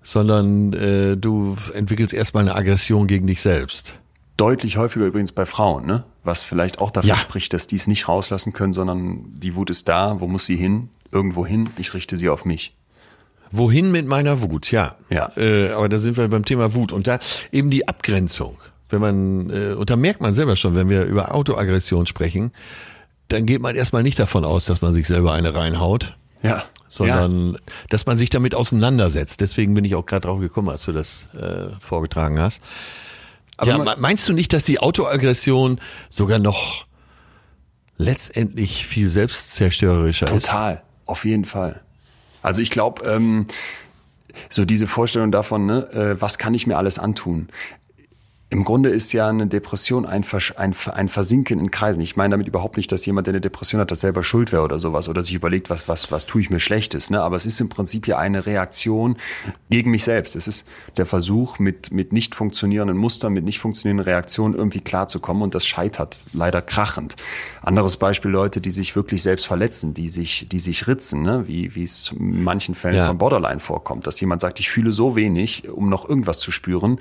sondern 0.02 0.72
äh, 0.74 1.18
du 1.18 1.58
entwickelst 1.74 2.14
erstmal 2.14 2.44
eine 2.44 2.56
Aggression 2.56 3.08
gegen 3.08 3.28
dich 3.28 3.42
selbst. 3.42 3.94
Deutlich 4.38 4.78
häufiger 4.78 5.06
übrigens 5.06 5.34
bei 5.34 5.46
Frauen, 5.46 5.86
ne? 5.86 6.06
Was 6.24 6.44
vielleicht 6.44 6.80
auch 6.80 6.92
dafür 6.92 7.10
ja. 7.10 7.18
spricht, 7.18 7.54
dass 7.54 7.68
die 7.68 7.76
es 7.76 7.88
nicht 7.88 8.08
rauslassen 8.08 8.54
können, 8.54 8.74
sondern 8.74 9.26
die 9.34 9.56
Wut 9.56 9.70
ist 9.70 9.90
da, 9.90 10.22
wo 10.22 10.28
muss 10.28 10.46
sie 10.46 10.56
hin? 10.56 10.90
Irgendwo 11.12 11.46
hin, 11.46 11.70
ich 11.78 11.94
richte 11.94 12.18
sie 12.18 12.30
auf 12.30 12.46
mich. 12.46 12.76
Wohin 13.52 13.92
mit 13.92 14.08
meiner 14.08 14.42
Wut, 14.42 14.72
ja. 14.72 14.96
Ja. 15.10 15.32
Äh, 15.38 15.72
aber 15.72 15.90
da 15.90 16.00
sind 16.00 16.18
wir 16.18 16.28
beim 16.30 16.46
Thema 16.46 16.74
Wut. 16.74 16.92
Und 16.92 17.06
da 17.06 17.20
eben 17.52 17.70
die 17.70 17.88
Abgrenzung. 17.88 18.58
Wenn 18.90 19.02
man, 19.02 19.50
äh, 19.50 19.74
und 19.74 19.90
da 19.90 19.96
merkt 19.96 20.22
man 20.22 20.34
selber 20.34 20.56
schon, 20.56 20.74
wenn 20.74 20.90
wir 20.90 21.04
über 21.04 21.36
Autoaggression 21.36 22.08
sprechen, 22.08 22.52
dann 23.28 23.46
geht 23.46 23.62
man 23.62 23.76
erstmal 23.76 24.04
nicht 24.04 24.18
davon 24.18 24.46
aus, 24.46 24.66
dass 24.66 24.82
man 24.82 24.94
sich 24.94 25.06
selber 25.06 25.34
eine 25.34 25.54
reinhaut. 25.54 26.18
Ja 26.42 26.64
sondern 26.94 27.54
ja. 27.54 27.60
dass 27.90 28.06
man 28.06 28.18
sich 28.18 28.30
damit 28.30 28.54
auseinandersetzt. 28.54 29.42
Deswegen 29.42 29.74
bin 29.74 29.84
ich 29.84 29.96
auch 29.96 30.06
gerade 30.06 30.28
drauf 30.28 30.40
gekommen, 30.40 30.70
als 30.70 30.86
du 30.86 30.92
das 30.92 31.28
äh, 31.34 31.70
vorgetragen 31.80 32.40
hast. 32.40 32.62
Aber 33.58 33.72
ja, 33.72 33.96
meinst 33.98 34.30
du 34.30 34.34
nicht, 34.34 34.54
dass 34.54 34.66
die 34.66 34.80
Autoaggression 34.80 35.80
sogar 36.10 36.38
noch 36.38 36.86
letztendlich 37.98 38.86
viel 38.86 39.08
selbstzerstörerischer 39.08 40.28
Total, 40.28 40.38
ist? 40.38 40.46
Total, 40.46 40.82
auf 41.06 41.26
jeden 41.26 41.46
Fall. 41.46 41.82
Also 42.42 42.62
ich 42.62 42.70
glaube, 42.70 43.06
ähm, 43.10 43.48
so 44.50 44.66
diese 44.66 44.86
Vorstellung 44.86 45.32
davon, 45.32 45.66
ne, 45.66 45.90
äh, 45.94 46.22
was 46.22 46.38
kann 46.38 46.54
ich 46.54 46.68
mir 46.68 46.78
alles 46.78 47.00
antun? 47.00 47.48
Im 48.54 48.66
Grunde 48.66 48.90
ist 48.90 49.14
ja 49.14 49.30
eine 49.30 49.48
Depression 49.48 50.06
ein, 50.06 50.24
ein, 50.58 50.76
ein 50.94 51.10
Versinken 51.10 51.58
in 51.58 51.72
Kreisen. 51.72 52.02
Ich 52.02 52.16
meine 52.18 52.34
damit 52.34 52.48
überhaupt 52.48 52.78
nicht, 52.78 52.92
dass 52.92 53.04
jemand, 53.04 53.26
der 53.26 53.32
eine 53.32 53.42
Depression 53.42 53.82
hat, 53.82 53.90
das 53.90 54.02
selber 54.02 54.22
schuld 54.22 54.52
wäre 54.52 54.62
oder 54.62 54.78
sowas 54.78 55.10
oder 55.10 55.24
sich 55.24 55.34
überlegt, 55.34 55.72
was, 55.72 55.90
was, 55.90 56.12
was 56.12 56.28
tue 56.28 56.42
ich 56.42 56.52
mir 56.52 56.60
Schlechtes. 56.60 57.10
Ne? 57.10 57.20
Aber 57.20 57.36
es 57.36 57.48
ist 57.48 57.60
im 57.62 57.70
Prinzip 57.70 58.08
ja 58.08 58.20
eine 58.20 58.46
Reaktion 58.46 59.18
gegen 59.72 59.90
mich 59.90 60.04
selbst. 60.04 60.36
Es 60.36 60.48
ist 60.48 60.68
der 60.98 61.08
Versuch, 61.08 61.58
mit, 61.58 61.92
mit 61.92 62.14
nicht 62.14 62.36
funktionierenden 62.36 62.96
Mustern, 62.96 63.34
mit 63.34 63.44
nicht 63.44 63.58
funktionierenden 63.58 64.06
Reaktionen 64.06 64.54
irgendwie 64.54 64.82
klarzukommen 64.82 65.42
und 65.42 65.56
das 65.56 65.66
scheitert 65.66 66.24
leider 66.32 66.62
krachend. 66.62 67.16
Anderes 67.64 67.98
Beispiel 67.98 68.30
Leute, 68.30 68.62
die 68.62 68.70
sich 68.70 68.96
wirklich 68.96 69.24
selbst 69.24 69.48
verletzen, 69.48 69.96
die 69.96 70.10
sich, 70.10 70.48
die 70.48 70.60
sich 70.60 70.86
ritzen, 70.86 71.24
ne? 71.24 71.48
wie, 71.48 71.74
wie 71.74 71.84
es 71.84 72.12
in 72.12 72.44
manchen 72.44 72.76
Fällen 72.76 72.98
ja. 72.98 73.08
von 73.08 73.18
Borderline 73.18 73.60
vorkommt, 73.60 74.06
dass 74.06 74.22
jemand 74.22 74.42
sagt, 74.42 74.60
ich 74.60 74.70
fühle 74.70 74.92
so 74.92 75.16
wenig, 75.16 75.68
um 75.70 75.90
noch 75.90 76.08
irgendwas 76.08 76.38
zu 76.38 76.52
spüren 76.52 77.00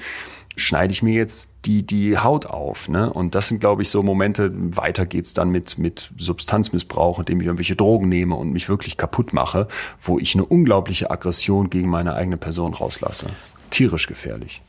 schneide 0.57 0.93
ich 0.93 1.03
mir 1.03 1.15
jetzt 1.15 1.65
die, 1.65 1.87
die 1.87 2.19
Haut 2.19 2.47
auf. 2.47 2.89
Ne? 2.89 3.13
Und 3.13 3.35
das 3.35 3.49
sind, 3.49 3.61
glaube 3.61 3.83
ich, 3.83 3.89
so 3.89 4.03
Momente, 4.03 4.51
weiter 4.55 5.07
geht's 5.07 5.33
dann 5.33 5.51
mit, 5.51 5.79
mit 5.79 6.11
Substanzmissbrauch, 6.19 7.19
indem 7.21 7.41
ich 7.41 7.47
irgendwelche 7.47 7.77
Drogen 7.77 8.09
nehme 8.09 8.35
und 8.35 8.53
mich 8.53 8.69
wirklich 8.69 8.97
kaputt 8.97 9.33
mache, 9.33 9.69
wo 10.01 10.19
ich 10.19 10.35
eine 10.35 10.45
unglaubliche 10.45 11.11
Aggression 11.11 11.71
gegen 11.71 11.89
meine 11.89 12.15
eigene 12.15 12.37
Person 12.37 12.75
rauslasse. 12.75 13.27
Tierisch 13.71 14.07
gefährlich. 14.07 14.63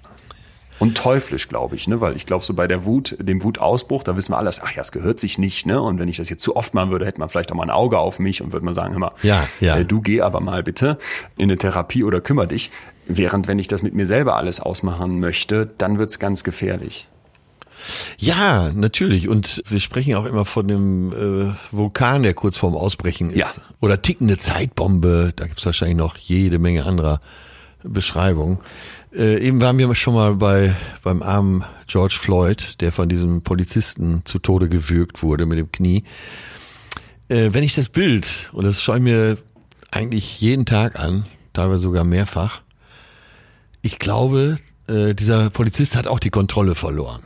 Und 0.80 0.98
teuflisch, 0.98 1.48
glaube 1.48 1.76
ich, 1.76 1.88
ne? 1.88 2.02
Weil 2.02 2.16
ich 2.16 2.26
glaube, 2.26 2.44
so 2.44 2.54
bei 2.54 2.68
der 2.68 2.84
Wut, 2.84 3.16
dem 3.20 3.44
Wutausbruch, 3.44 4.04
da 4.04 4.18
wissen 4.18 4.34
wir 4.34 4.38
alles, 4.38 4.62
ach 4.62 4.72
ja, 4.72 4.82
es 4.82 4.92
gehört 4.92 5.20
sich 5.20 5.38
nicht, 5.38 5.66
ne? 5.66 5.82
Und 5.82 6.00
wenn 6.00 6.10
ich 6.10 6.18
das 6.18 6.30
jetzt 6.30 6.42
zu 6.42 6.56
oft 6.56 6.74
machen 6.74 6.90
würde, 6.90 7.06
hätte 7.06 7.20
man 7.20 7.30
vielleicht 7.30 7.52
auch 7.52 7.56
mal 7.56 7.64
ein 7.64 7.70
Auge 7.70 8.00
auf 8.00 8.20
mich 8.20 8.42
und 8.42 8.52
würde 8.52 8.66
mal 8.66 8.74
sagen, 8.74 8.94
hör 8.94 9.00
mal, 9.00 9.12
Ja, 9.22 9.48
ja. 9.60 9.78
Äh, 9.78 9.86
du 9.86 10.02
geh 10.02 10.22
aber 10.22 10.42
mal 10.42 10.64
bitte 10.64 10.98
in 11.38 11.44
eine 11.44 11.58
Therapie 11.58 12.04
oder 12.04 12.22
kümmere 12.22 12.48
dich. 12.48 12.72
Während 13.08 13.48
wenn 13.48 13.60
ich 13.60 13.68
das 13.68 13.82
mit 13.82 13.94
mir 13.94 14.06
selber 14.06 14.38
alles 14.38 14.60
ausmachen 14.60 15.20
möchte, 15.20 15.70
dann 15.78 16.00
wird's 16.00 16.20
ganz 16.20 16.44
gefährlich. 16.44 17.10
Ja, 18.18 18.72
natürlich. 18.74 19.28
Und 19.28 19.62
wir 19.68 19.80
sprechen 19.80 20.16
auch 20.16 20.26
immer 20.26 20.46
von 20.46 20.68
dem 20.68 21.12
äh, 21.12 21.54
Vulkan, 21.72 22.24
der 22.24 22.34
kurz 22.34 22.58
vorm 22.58 22.76
Ausbrechen 22.76 23.32
ist. 23.32 23.38
Ja. 23.38 23.48
Oder 23.82 24.02
tickende 24.02 24.38
Zeitbombe. 24.38 25.34
Da 25.36 25.48
gibt's 25.48 25.66
wahrscheinlich 25.66 25.98
noch 25.98 26.18
jede 26.18 26.60
Menge 26.60 26.86
anderer 26.86 27.20
Beschreibungen. 27.84 28.60
Äh, 29.14 29.46
eben 29.46 29.62
waren 29.62 29.78
wir 29.78 29.94
schon 29.96 30.14
mal 30.14 30.36
bei 30.36 30.76
beim 31.04 31.22
armen 31.22 31.64
George 31.88 32.16
Floyd, 32.18 32.80
der 32.82 32.92
von 32.92 33.10
diesem 33.10 33.42
Polizisten 33.42 34.22
zu 34.26 34.40
Tode 34.40 34.70
gewürgt 34.70 35.22
wurde 35.22 35.46
mit 35.46 35.60
dem 35.60 35.72
Knie. 35.72 36.04
Äh, 37.28 37.50
wenn 37.52 37.64
ich 37.64 37.76
das 37.76 37.90
Bild, 37.90 38.50
und 38.54 38.64
das 38.64 38.82
schaue 38.82 38.98
ich 38.98 39.04
mir 39.04 39.38
eigentlich 39.92 40.40
jeden 40.42 40.66
Tag 40.66 41.00
an, 41.00 41.26
teilweise 41.52 41.82
sogar 41.82 42.04
mehrfach, 42.04 42.62
ich 43.84 44.00
glaube, 44.00 44.58
äh, 44.88 45.14
dieser 45.14 45.50
Polizist 45.52 45.96
hat 45.96 46.08
auch 46.08 46.20
die 46.20 46.32
Kontrolle 46.32 46.74
verloren. 46.74 47.22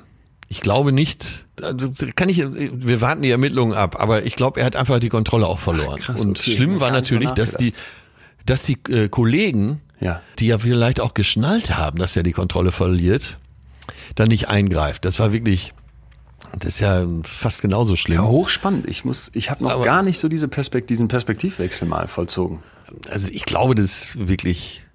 Ich 0.49 0.59
glaube 0.61 0.91
nicht, 0.91 1.45
also 1.61 1.89
kann 2.15 2.29
ich, 2.29 2.37
wir 2.45 3.01
warten 3.01 3.21
die 3.21 3.31
Ermittlungen 3.31 3.73
ab, 3.73 3.97
aber 3.99 4.25
ich 4.25 4.35
glaube, 4.35 4.59
er 4.59 4.65
hat 4.65 4.75
einfach 4.75 4.99
die 4.99 5.09
Kontrolle 5.09 5.45
auch 5.47 5.59
verloren. 5.59 5.99
krass, 5.99 6.23
Und 6.23 6.39
okay, 6.39 6.55
schlimm 6.55 6.79
war 6.79 6.91
natürlich, 6.91 7.29
dass 7.31 7.53
die, 7.55 7.73
dass 8.45 8.63
die 8.63 8.77
äh, 8.89 9.09
Kollegen, 9.09 9.81
Ja. 9.99 10.21
die 10.39 10.47
ja 10.47 10.57
vielleicht 10.59 10.99
auch 11.01 11.13
geschnallt 11.13 11.75
haben, 11.77 11.97
dass 11.99 12.15
er 12.15 12.23
die 12.23 12.31
Kontrolle 12.31 12.71
verliert, 12.71 13.37
dann 14.15 14.29
nicht 14.29 14.47
eingreift. 14.49 15.03
Das 15.03 15.19
war 15.19 15.33
wirklich, 15.33 15.73
das 16.57 16.75
ist 16.75 16.79
ja 16.79 17.05
fast 17.23 17.61
genauso 17.61 17.95
schlimm. 17.97 18.19
Ja, 18.19 18.23
hochspannend. 18.25 18.85
Ich 18.87 19.03
muss, 19.03 19.29
ich 19.33 19.49
habe 19.49 19.63
noch 19.65 19.71
Aber- 19.71 19.83
gar 19.83 20.01
nicht 20.01 20.17
so 20.17 20.29
diese 20.29 20.47
Perspekt 20.47 20.89
diesen 20.89 21.09
Perspektivwechsel 21.09 21.87
mal 21.89 22.07
vollzogen. 22.07 22.59
Also 23.09 23.27
ich 23.31 23.43
glaube, 23.43 23.75
das 23.75 23.85
ist 23.85 24.27
wirklich, 24.29 24.85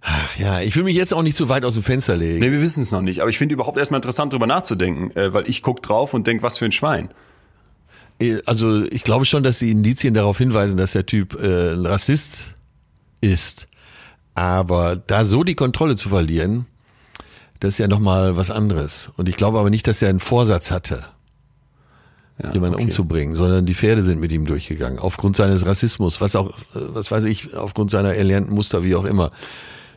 ach 0.00 0.36
ja, 0.38 0.60
ich 0.60 0.76
will 0.76 0.84
mich 0.84 0.96
jetzt 0.96 1.12
auch 1.12 1.22
nicht 1.22 1.36
zu 1.36 1.48
weit 1.48 1.64
aus 1.64 1.74
dem 1.74 1.82
Fenster 1.82 2.16
legen. 2.16 2.40
Nee, 2.40 2.50
wir 2.50 2.60
wissen 2.60 2.82
es 2.82 2.90
noch 2.90 3.02
nicht. 3.02 3.20
Aber 3.20 3.30
ich 3.30 3.38
finde 3.38 3.54
überhaupt 3.54 3.78
erstmal 3.78 3.98
interessant, 3.98 4.32
drüber 4.32 4.46
nachzudenken, 4.46 5.10
äh, 5.16 5.32
weil 5.32 5.48
ich 5.48 5.62
guck 5.62 5.82
drauf 5.82 6.14
und 6.14 6.26
denk, 6.26 6.42
was 6.42 6.58
für 6.58 6.64
ein 6.64 6.72
Schwein. 6.72 7.10
Also 8.44 8.84
ich 8.84 9.02
glaube 9.02 9.24
schon, 9.24 9.42
dass 9.42 9.60
die 9.60 9.70
Indizien 9.70 10.12
darauf 10.12 10.36
hinweisen, 10.36 10.76
dass 10.76 10.92
der 10.92 11.06
Typ 11.06 11.40
äh, 11.42 11.72
ein 11.72 11.86
Rassist 11.86 12.48
ist. 13.22 13.66
Aber 14.34 14.96
da 14.96 15.24
so 15.24 15.42
die 15.42 15.54
Kontrolle 15.54 15.96
zu 15.96 16.10
verlieren, 16.10 16.66
das 17.60 17.74
ist 17.74 17.78
ja 17.78 17.88
nochmal 17.88 18.36
was 18.36 18.50
anderes. 18.50 19.10
Und 19.16 19.28
ich 19.28 19.36
glaube 19.36 19.58
aber 19.58 19.70
nicht, 19.70 19.86
dass 19.86 20.02
er 20.02 20.10
einen 20.10 20.20
Vorsatz 20.20 20.70
hatte, 20.70 21.04
Ja, 22.42 22.52
jemanden 22.52 22.74
okay. 22.76 22.84
umzubringen, 22.84 23.36
sondern 23.36 23.64
die 23.64 23.74
Pferde 23.74 24.02
sind 24.02 24.20
mit 24.20 24.32
ihm 24.32 24.44
durchgegangen. 24.46 24.98
Aufgrund 24.98 25.36
seines 25.36 25.64
Rassismus, 25.64 26.20
was 26.20 26.36
auch, 26.36 26.50
äh, 26.50 26.54
was 26.74 27.10
weiß 27.10 27.24
ich, 27.24 27.56
aufgrund 27.56 27.90
seiner 27.90 28.14
erlernten 28.14 28.54
Muster, 28.54 28.82
wie 28.82 28.94
auch 28.94 29.04
immer. 29.04 29.30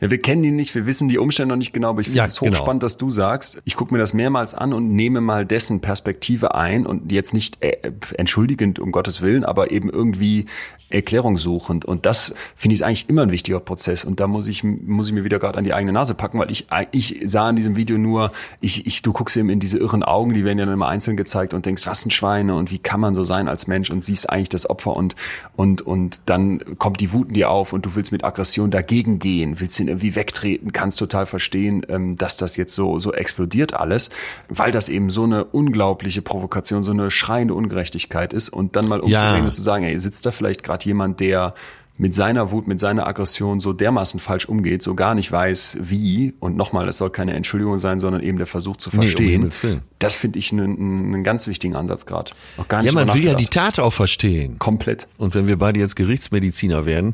Ja, 0.00 0.10
wir 0.10 0.18
kennen 0.18 0.44
ihn 0.44 0.56
nicht, 0.56 0.74
wir 0.74 0.86
wissen 0.86 1.08
die 1.08 1.18
Umstände 1.18 1.52
noch 1.54 1.58
nicht 1.58 1.72
genau, 1.72 1.90
aber 1.90 2.00
ich 2.00 2.06
finde 2.06 2.18
Ja, 2.18 2.26
es 2.26 2.38
genau. 2.40 2.52
hochspannend, 2.52 2.82
dass 2.82 2.96
du 2.96 3.10
sagst, 3.10 3.60
ich 3.64 3.76
gucke 3.76 3.92
mir 3.94 3.98
das 3.98 4.12
mehrmals 4.12 4.54
an 4.54 4.72
und 4.72 4.92
nehme 4.94 5.20
mal 5.20 5.46
dessen 5.46 5.80
Perspektive 5.80 6.54
ein 6.54 6.86
und 6.86 7.10
jetzt 7.12 7.34
nicht 7.34 7.62
äh, 7.62 7.92
entschuldigend, 8.16 8.78
um 8.78 8.92
Gottes 8.92 9.22
Willen, 9.22 9.44
aber 9.44 9.70
eben 9.70 9.88
irgendwie 9.90 10.46
erklärungssuchend. 10.90 11.84
Und 11.84 12.06
das 12.06 12.34
finde 12.56 12.74
ich 12.74 12.84
eigentlich 12.84 13.08
immer 13.08 13.22
ein 13.22 13.30
wichtiger 13.30 13.60
Prozess. 13.60 14.04
Und 14.04 14.20
da 14.20 14.26
muss 14.26 14.46
ich, 14.46 14.64
muss 14.64 15.08
ich 15.08 15.14
mir 15.14 15.24
wieder 15.24 15.38
gerade 15.38 15.58
an 15.58 15.64
die 15.64 15.74
eigene 15.74 15.92
Nase 15.92 16.14
packen, 16.14 16.38
weil 16.38 16.50
ich, 16.50 16.66
ich 16.92 17.20
sah 17.24 17.50
in 17.50 17.56
diesem 17.56 17.76
Video 17.76 17.98
nur, 17.98 18.32
ich, 18.60 18.86
ich, 18.86 19.02
du 19.02 19.12
guckst 19.12 19.36
ihm 19.36 19.50
in 19.50 19.60
diese 19.60 19.78
irren 19.78 20.02
Augen, 20.02 20.34
die 20.34 20.44
werden 20.44 20.58
ja 20.58 20.64
dann 20.64 20.74
immer 20.74 20.88
einzeln 20.88 21.16
gezeigt 21.16 21.54
und 21.54 21.66
denkst, 21.66 21.86
was 21.86 22.04
ein 22.06 22.10
Schweine 22.10 22.54
und 22.54 22.70
wie 22.70 22.78
kann 22.78 23.00
man 23.00 23.14
so 23.14 23.24
sein 23.24 23.48
als 23.48 23.66
Mensch 23.66 23.90
und 23.90 24.04
siehst 24.04 24.30
eigentlich 24.30 24.48
das 24.48 24.68
Opfer 24.68 24.96
und, 24.96 25.14
und, 25.56 25.82
und 25.82 26.22
dann 26.26 26.78
kommt 26.78 27.00
die 27.00 27.12
Wut 27.12 27.28
in 27.28 27.34
dir 27.34 27.50
auf 27.50 27.72
und 27.72 27.86
du 27.86 27.94
willst 27.94 28.12
mit 28.12 28.24
Aggression 28.24 28.70
dagegen 28.70 29.18
gehen, 29.18 29.60
willst 29.60 29.78
ihn 29.80 29.88
irgendwie 29.94 30.14
wegtreten, 30.16 30.72
kannst 30.72 30.98
total 30.98 31.26
verstehen, 31.26 31.84
ähm, 31.88 32.16
dass 32.16 32.36
das 32.36 32.56
jetzt 32.56 32.74
so, 32.74 32.98
so 32.98 33.12
explodiert 33.12 33.74
alles, 33.74 34.10
weil 34.48 34.72
das 34.72 34.88
eben 34.88 35.10
so 35.10 35.24
eine 35.24 35.44
unglaubliche 35.44 36.22
Provokation, 36.22 36.82
so 36.82 36.92
eine 36.92 37.10
schreiende 37.10 37.54
Ungerechtigkeit 37.54 38.32
ist 38.32 38.48
und 38.50 38.76
dann 38.76 38.86
mal 38.88 39.00
umzudrehen 39.00 39.36
Ja. 39.42 39.44
und 39.44 39.54
zu 39.54 39.62
sagen, 39.62 39.84
ey, 39.84 39.98
sitzt 39.98 40.26
da 40.26 40.30
vielleicht 40.30 40.62
gerade 40.62 40.84
jemand, 40.84 41.20
der 41.20 41.54
mit 41.96 42.12
seiner 42.14 42.50
Wut, 42.50 42.66
mit 42.66 42.80
seiner 42.80 43.06
Aggression 43.06 43.60
so 43.60 43.72
dermaßen 43.72 44.18
falsch 44.18 44.46
umgeht, 44.46 44.82
so 44.82 44.94
gar 44.94 45.14
nicht 45.14 45.30
weiß, 45.30 45.78
wie. 45.80 46.34
Und 46.40 46.56
nochmal, 46.56 46.86
das 46.86 46.98
soll 46.98 47.10
keine 47.10 47.34
Entschuldigung 47.34 47.78
sein, 47.78 48.00
sondern 48.00 48.20
eben 48.20 48.36
der 48.36 48.48
Versuch 48.48 48.76
zu 48.78 48.90
um 48.90 48.98
verstehen. 48.98 49.30
Himmels 49.30 49.62
Willen. 49.62 49.82
das 50.00 50.14
finde 50.14 50.40
ich 50.40 50.50
einen, 50.50 51.14
einen 51.14 51.22
ganz 51.22 51.46
wichtigen 51.46 51.76
Ansatz 51.76 52.04
gerade. 52.04 52.32
Noch 52.56 52.66
gar 52.66 52.82
nicht 52.82 52.92
Ja, 52.92 53.04
man 53.04 53.14
will 53.14 53.24
ja 53.24 53.34
die. 53.34 53.46
Tat 53.46 53.78
auch 53.78 53.92
verstehen. 53.92 54.58
komplett. 54.58 55.06
Und 55.18 55.36
wenn 55.36 55.46
wir 55.46 55.56
beide 55.56 55.78
jetzt 55.78 55.94
Gerichtsmediziner 55.94 56.84
werden, 56.84 57.12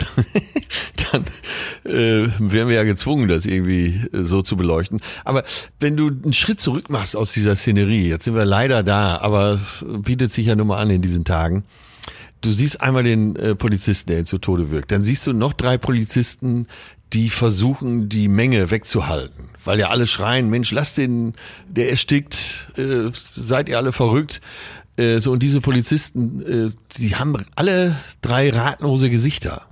dann 1.13 1.25
äh, 1.85 2.29
wären 2.39 2.69
wir 2.69 2.77
ja 2.77 2.85
gezwungen, 2.85 3.29
das 3.29 3.45
irgendwie 3.45 4.01
äh, 4.15 4.23
so 4.23 4.41
zu 4.41 4.57
beleuchten. 4.57 5.01
Aber 5.27 5.45
wenn 5.81 5.99
du 5.99 6.09
einen 6.09 6.33
Schritt 6.33 6.61
zurück 6.61 6.89
machst 6.89 7.17
aus 7.17 7.33
dieser 7.33 7.55
Szenerie, 7.55 8.09
jetzt 8.09 8.25
sind 8.25 8.35
wir 8.35 8.47
leider 8.47 8.83
da, 8.83 9.19
aber 9.19 9.61
bietet 9.83 10.33
sich 10.33 10.47
ja 10.47 10.57
nun 10.57 10.69
mal 10.69 10.79
an 10.79 10.89
in 10.89 11.03
diesen 11.03 11.25
Tagen. 11.27 11.65
Du 12.41 12.51
siehst 12.51 12.81
einmal 12.81 13.03
den 13.03 13.37
äh, 13.37 13.55
Polizisten, 13.55 14.11
der 14.11 14.21
ihn 14.21 14.27
zu 14.27 14.39
Tode 14.39 14.71
wirkt. 14.71 14.91
Dann 14.93 15.03
siehst 15.03 15.27
du 15.27 15.33
noch 15.33 15.53
drei 15.53 15.79
Polizisten, 15.79 16.67
die 17.13 17.31
versuchen, 17.31 18.09
die 18.09 18.29
Menge 18.29 18.71
wegzuhalten. 18.71 19.51
Weil 19.65 19.79
ja 19.79 19.89
alle 19.89 20.07
schreien, 20.07 20.49
Mensch, 20.49 20.71
lass 20.71 20.95
den, 20.95 21.35
der 21.69 21.91
erstickt, 21.91 22.71
äh, 22.77 23.11
seid 23.13 23.69
ihr 23.69 23.79
alle 23.79 23.93
verrückt. 23.93 24.41
Äh, 24.97 25.19
so, 25.19 25.33
und 25.33 25.43
diese 25.43 25.61
Polizisten, 25.61 26.43
äh, 26.43 26.71
die 26.99 27.17
haben 27.17 27.45
alle 27.57 27.97
drei 28.21 28.51
ratlose 28.51 29.11
Gesichter. 29.11 29.67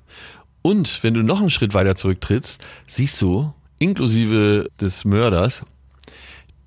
Und 0.62 1.02
wenn 1.02 1.14
du 1.14 1.22
noch 1.22 1.40
einen 1.40 1.50
Schritt 1.50 1.74
weiter 1.74 1.96
zurücktrittst, 1.96 2.60
siehst 2.86 3.22
du, 3.22 3.52
inklusive 3.78 4.68
des 4.80 5.04
Mörders, 5.04 5.64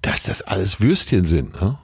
dass 0.01 0.23
das 0.23 0.41
alles 0.41 0.79
Würstchen 0.79 1.25
sind. 1.25 1.61
Ne? 1.61 1.77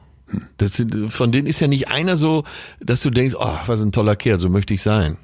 Das 0.57 0.73
sind, 0.73 1.11
von 1.11 1.31
denen 1.31 1.47
ist 1.47 1.59
ja 1.59 1.67
nicht 1.67 1.87
einer 1.87 2.17
so, 2.17 2.43
dass 2.79 3.01
du 3.01 3.09
denkst, 3.09 3.35
oh, 3.39 3.57
was 3.65 3.81
ein 3.81 3.91
toller 3.91 4.15
Kerl, 4.15 4.39
so 4.39 4.49
möchte 4.49 4.73
ich 4.73 4.81
sein. 4.81 5.17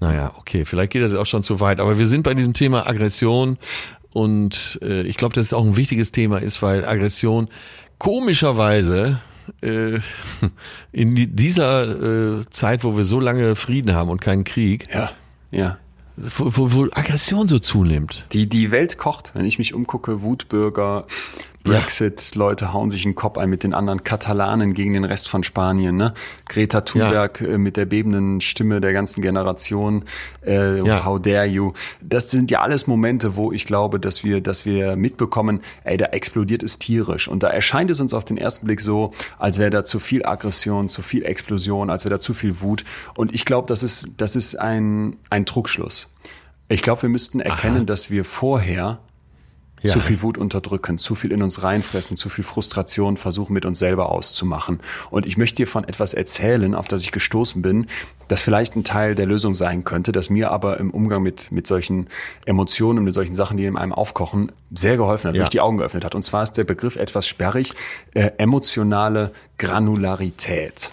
Naja, 0.00 0.32
okay, 0.36 0.64
vielleicht 0.64 0.92
geht 0.92 1.02
das 1.02 1.14
auch 1.14 1.26
schon 1.26 1.42
zu 1.42 1.58
weit, 1.60 1.80
aber 1.80 1.98
wir 1.98 2.06
sind 2.06 2.22
bei 2.22 2.34
diesem 2.34 2.52
Thema 2.52 2.86
Aggression 2.86 3.56
und 4.10 4.78
äh, 4.82 5.02
ich 5.02 5.16
glaube, 5.16 5.34
dass 5.34 5.46
es 5.46 5.54
auch 5.54 5.64
ein 5.64 5.76
wichtiges 5.76 6.12
Thema 6.12 6.38
ist, 6.38 6.60
weil 6.62 6.84
Aggression 6.86 7.48
komischerweise 7.98 9.20
äh, 9.62 9.98
in 10.92 11.14
die, 11.14 11.26
dieser 11.28 12.40
äh, 12.40 12.44
Zeit, 12.50 12.84
wo 12.84 12.96
wir 12.96 13.04
so 13.04 13.20
lange 13.20 13.56
Frieden 13.56 13.94
haben 13.94 14.10
und 14.10 14.20
keinen 14.20 14.44
Krieg, 14.44 14.86
Ja, 14.92 15.10
ja. 15.50 15.78
wo, 16.16 16.44
wo, 16.56 16.72
wo 16.72 16.82
Aggression 16.92 17.48
so 17.48 17.58
zunimmt. 17.58 18.26
Die, 18.32 18.48
die 18.48 18.70
Welt 18.70 18.98
kocht, 18.98 19.32
wenn 19.34 19.46
ich 19.46 19.58
mich 19.58 19.72
umgucke, 19.72 20.22
Wutbürger, 20.22 21.06
Brexit, 21.66 22.34
Leute 22.34 22.72
hauen 22.72 22.90
sich 22.90 23.02
den 23.02 23.14
Kopf 23.14 23.38
ein 23.38 23.50
mit 23.50 23.62
den 23.64 23.74
anderen 23.74 24.04
Katalanen 24.04 24.72
gegen 24.74 24.94
den 24.94 25.04
Rest 25.04 25.28
von 25.28 25.42
Spanien, 25.42 25.96
ne? 25.96 26.14
Greta 26.48 26.80
Thunberg 26.82 27.40
äh, 27.40 27.58
mit 27.58 27.76
der 27.76 27.84
bebenden 27.86 28.40
Stimme 28.40 28.80
der 28.80 28.92
ganzen 28.92 29.22
Generation, 29.22 30.04
äh, 30.46 30.80
Ja. 30.80 31.04
how 31.04 31.20
dare 31.20 31.46
you. 31.46 31.72
Das 32.00 32.30
sind 32.30 32.50
ja 32.50 32.60
alles 32.60 32.86
Momente, 32.86 33.36
wo 33.36 33.52
ich 33.52 33.64
glaube, 33.64 34.00
dass 34.00 34.24
wir, 34.24 34.40
dass 34.40 34.64
wir 34.64 34.96
mitbekommen, 34.96 35.60
ey, 35.84 35.96
da 35.96 36.06
explodiert 36.06 36.62
es 36.62 36.78
tierisch. 36.78 37.28
Und 37.28 37.42
da 37.42 37.48
erscheint 37.48 37.90
es 37.90 38.00
uns 38.00 38.14
auf 38.14 38.24
den 38.24 38.38
ersten 38.38 38.66
Blick 38.66 38.80
so, 38.80 39.12
als 39.38 39.58
wäre 39.58 39.70
da 39.70 39.84
zu 39.84 39.98
viel 39.98 40.24
Aggression, 40.24 40.88
zu 40.88 41.02
viel 41.02 41.24
Explosion, 41.24 41.90
als 41.90 42.04
wäre 42.04 42.14
da 42.14 42.20
zu 42.20 42.34
viel 42.34 42.60
Wut. 42.60 42.84
Und 43.14 43.34
ich 43.34 43.44
glaube, 43.44 43.66
das 43.68 43.82
ist, 43.82 44.08
das 44.16 44.36
ist 44.36 44.54
ein, 44.58 45.16
ein 45.30 45.46
Trugschluss. 45.46 46.08
Ich 46.68 46.82
glaube, 46.82 47.02
wir 47.02 47.08
müssten 47.08 47.38
erkennen, 47.40 47.86
dass 47.86 48.10
wir 48.10 48.24
vorher 48.24 48.98
Ja. 49.82 49.92
zu 49.92 50.00
viel 50.00 50.22
Wut 50.22 50.38
unterdrücken, 50.38 50.96
zu 50.96 51.14
viel 51.14 51.32
in 51.32 51.42
uns 51.42 51.62
reinfressen, 51.62 52.16
zu 52.16 52.28
viel 52.30 52.44
Frustration 52.44 53.16
versuchen 53.18 53.52
mit 53.52 53.66
uns 53.66 53.78
selber 53.78 54.10
auszumachen. 54.10 54.80
Und 55.10 55.26
ich 55.26 55.36
möchte 55.36 55.56
dir 55.56 55.66
von 55.66 55.84
etwas 55.84 56.14
erzählen, 56.14 56.74
auf 56.74 56.88
das 56.88 57.02
ich 57.02 57.12
gestoßen 57.12 57.60
bin, 57.60 57.86
das 58.28 58.40
vielleicht 58.40 58.74
ein 58.74 58.84
Teil 58.84 59.14
der 59.14 59.26
Lösung 59.26 59.54
sein 59.54 59.84
könnte, 59.84 60.12
das 60.12 60.30
mir 60.30 60.50
aber 60.50 60.78
im 60.80 60.90
Umgang 60.90 61.22
mit, 61.22 61.52
mit 61.52 61.66
solchen 61.66 62.06
Emotionen, 62.46 63.04
mit 63.04 63.12
solchen 63.14 63.34
Sachen, 63.34 63.58
die 63.58 63.66
in 63.66 63.76
einem 63.76 63.92
aufkochen, 63.92 64.50
sehr 64.74 64.96
geholfen 64.96 65.28
hat, 65.28 65.34
Ja. 65.36 65.42
mich 65.42 65.50
die 65.50 65.60
Augen 65.60 65.76
geöffnet 65.76 66.04
hat. 66.04 66.14
Und 66.14 66.22
zwar 66.22 66.42
ist 66.42 66.54
der 66.54 66.64
Begriff 66.64 66.96
etwas 66.96 67.28
sperrig, 67.28 67.74
äh, 68.14 68.30
emotionale 68.38 69.30
Granularität. 69.58 70.92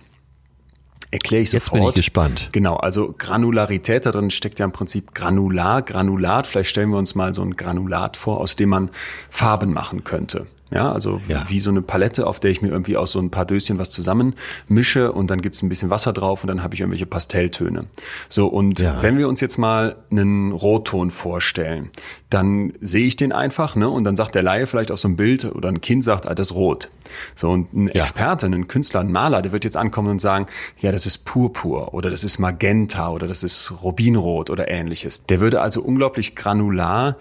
Erkläre 1.13 1.43
ich 1.43 1.51
Jetzt 1.51 1.65
sofort. 1.65 1.79
bin 1.79 1.89
ich 1.89 1.95
gespannt. 1.95 2.49
Genau, 2.53 2.75
also 2.75 3.13
Granularität, 3.15 4.07
da 4.07 4.11
drin 4.11 4.31
steckt 4.31 4.57
ja 4.57 4.65
im 4.65 4.71
Prinzip 4.71 5.13
Granular, 5.13 5.83
Granulat. 5.83 6.47
Vielleicht 6.47 6.71
stellen 6.71 6.89
wir 6.89 6.97
uns 6.97 7.13
mal 7.13 7.35
so 7.35 7.43
ein 7.43 7.55
Granulat 7.55 8.17
vor, 8.17 8.39
aus 8.39 8.55
dem 8.55 8.69
man 8.69 8.89
Farben 9.29 9.73
machen 9.73 10.03
könnte. 10.03 10.47
Ja, 10.71 10.91
also 10.91 11.21
Ja. 11.27 11.45
wie 11.49 11.59
so 11.59 11.69
eine 11.69 11.81
Palette, 11.83 12.25
auf 12.25 12.39
der 12.39 12.49
ich 12.49 12.61
mir 12.63 12.69
irgendwie 12.69 12.97
aus 12.97 13.11
so 13.11 13.19
ein 13.19 13.29
paar 13.29 13.45
Döschen 13.45 13.77
was 13.77 13.91
zusammen 13.91 14.33
mische 14.67 15.11
und 15.11 15.29
dann 15.29 15.41
gibt's 15.41 15.61
ein 15.61 15.69
bisschen 15.69 15.89
Wasser 15.91 16.13
drauf 16.13 16.43
und 16.43 16.47
dann 16.47 16.63
habe 16.63 16.73
ich 16.73 16.79
irgendwelche 16.81 17.05
Pastelltöne. 17.05 17.85
So, 18.29 18.47
und 18.47 18.79
Ja. 18.79 19.03
wenn 19.03 19.17
wir 19.19 19.27
uns 19.27 19.39
jetzt 19.39 19.57
mal 19.57 19.95
einen 20.09 20.51
Rotton 20.51 21.11
vorstellen, 21.11 21.91
dann 22.31 22.73
sehe 22.81 23.05
ich 23.05 23.15
den 23.15 23.31
einfach, 23.31 23.75
ne? 23.75 23.87
Und 23.87 24.03
dann 24.05 24.15
sagt 24.15 24.33
der 24.33 24.41
Laie 24.41 24.65
vielleicht 24.65 24.89
auf 24.91 24.99
so 24.99 25.07
ein 25.07 25.15
Bild 25.15 25.45
oder 25.45 25.69
ein 25.69 25.81
Kind 25.81 26.03
sagt, 26.03 26.27
ah, 26.27 26.33
das 26.33 26.47
ist 26.49 26.55
rot. 26.55 26.89
So, 27.35 27.51
und 27.51 27.71
ein 27.73 27.87
Ja. 27.93 28.01
Experte, 28.01 28.47
ein 28.47 28.67
Künstler, 28.67 29.01
ein 29.01 29.11
Maler, 29.11 29.43
der 29.43 29.51
wird 29.51 29.65
jetzt 29.65 29.77
ankommen 29.77 30.09
und 30.09 30.21
sagen, 30.21 30.47
ja, 30.79 30.91
das 30.91 31.05
ist 31.05 31.19
Purpur 31.25 31.93
oder 31.93 32.09
das 32.09 32.23
ist 32.23 32.39
Magenta 32.39 33.09
oder 33.09 33.27
das 33.27 33.43
ist 33.43 33.71
Rubinrot 33.83 34.49
oder 34.49 34.69
ähnliches. 34.71 35.23
Der 35.25 35.39
würde 35.39 35.61
also 35.61 35.81
unglaublich 35.83 36.35
granular 36.35 37.17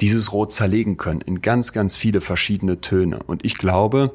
dieses 0.00 0.32
Rot 0.32 0.52
zerlegen 0.52 0.96
können 0.96 1.20
in 1.20 1.42
ganz, 1.42 1.72
ganz 1.72 1.96
viele 1.96 2.20
verschiedene 2.20 2.80
Töne. 2.80 3.20
Und 3.26 3.44
ich 3.44 3.58
glaube, 3.58 4.12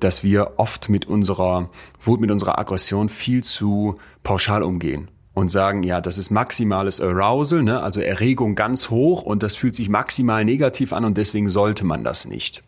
dass 0.00 0.22
wir 0.22 0.54
oft 0.56 0.88
mit 0.88 1.06
unserer 1.06 1.70
Wut, 2.00 2.20
mit 2.20 2.30
unserer 2.30 2.58
Aggression 2.58 3.08
viel 3.08 3.42
zu 3.42 3.94
pauschal 4.22 4.62
umgehen 4.62 5.08
und 5.34 5.48
sagen, 5.48 5.82
ja, 5.82 6.00
das 6.00 6.18
ist 6.18 6.30
maximales 6.30 7.00
Arousal, 7.00 7.62
ne? 7.62 7.82
also 7.82 8.00
Erregung 8.00 8.54
ganz 8.54 8.90
hoch 8.90 9.22
und 9.22 9.42
das 9.42 9.56
fühlt 9.56 9.74
sich 9.74 9.88
maximal 9.88 10.44
negativ 10.44 10.92
an 10.92 11.04
und 11.04 11.16
deswegen 11.16 11.48
sollte 11.48 11.84
man 11.84 12.04
das 12.04 12.26
nicht. 12.26 12.62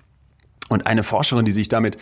Und 0.68 0.86
eine 0.86 1.02
Forscherin, 1.02 1.44
die 1.44 1.52
sich 1.52 1.68
damit 1.68 1.98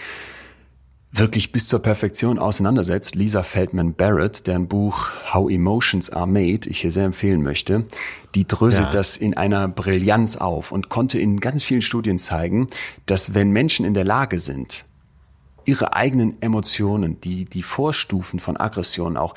wirklich 1.13 1.53
bis 1.53 1.69
zur 1.69 1.81
Perfektion 1.81 2.39
auseinandersetzt, 2.39 3.15
Lisa 3.15 3.43
Feldman 3.43 3.93
Barrett, 3.95 4.47
deren 4.47 4.67
Buch 4.67 5.11
How 5.33 5.51
Emotions 5.51 6.11
Are 6.11 6.27
Made, 6.27 6.69
ich 6.69 6.81
hier 6.81 6.91
sehr 6.91 7.05
empfehlen 7.05 7.43
möchte, 7.43 7.87
die 8.35 8.47
dröselt 8.47 8.87
Ja. 8.87 8.93
das 8.93 9.19
in 9.19 9.37
einer 9.37 9.69
Brillanz 9.69 10.37
auf 10.37 10.73
und 10.73 10.89
konnte 10.89 11.21
in 11.21 11.39
ganz 11.41 11.63
vielen 11.63 11.83
Studien 11.83 12.19
zeigen, 12.19 12.69
dass 13.05 13.35
wenn 13.35 13.51
Menschen 13.51 13.85
in 13.85 13.93
der 13.93 14.05
Lage 14.05 14.39
sind, 14.39 14.87
ihre 15.65 15.93
eigenen 15.93 16.41
Emotionen, 16.41 17.21
die, 17.21 17.45
die 17.45 17.63
Vorstufen 17.63 18.41
von 18.41 18.57
Aggression 18.57 19.17
auch, 19.17 19.35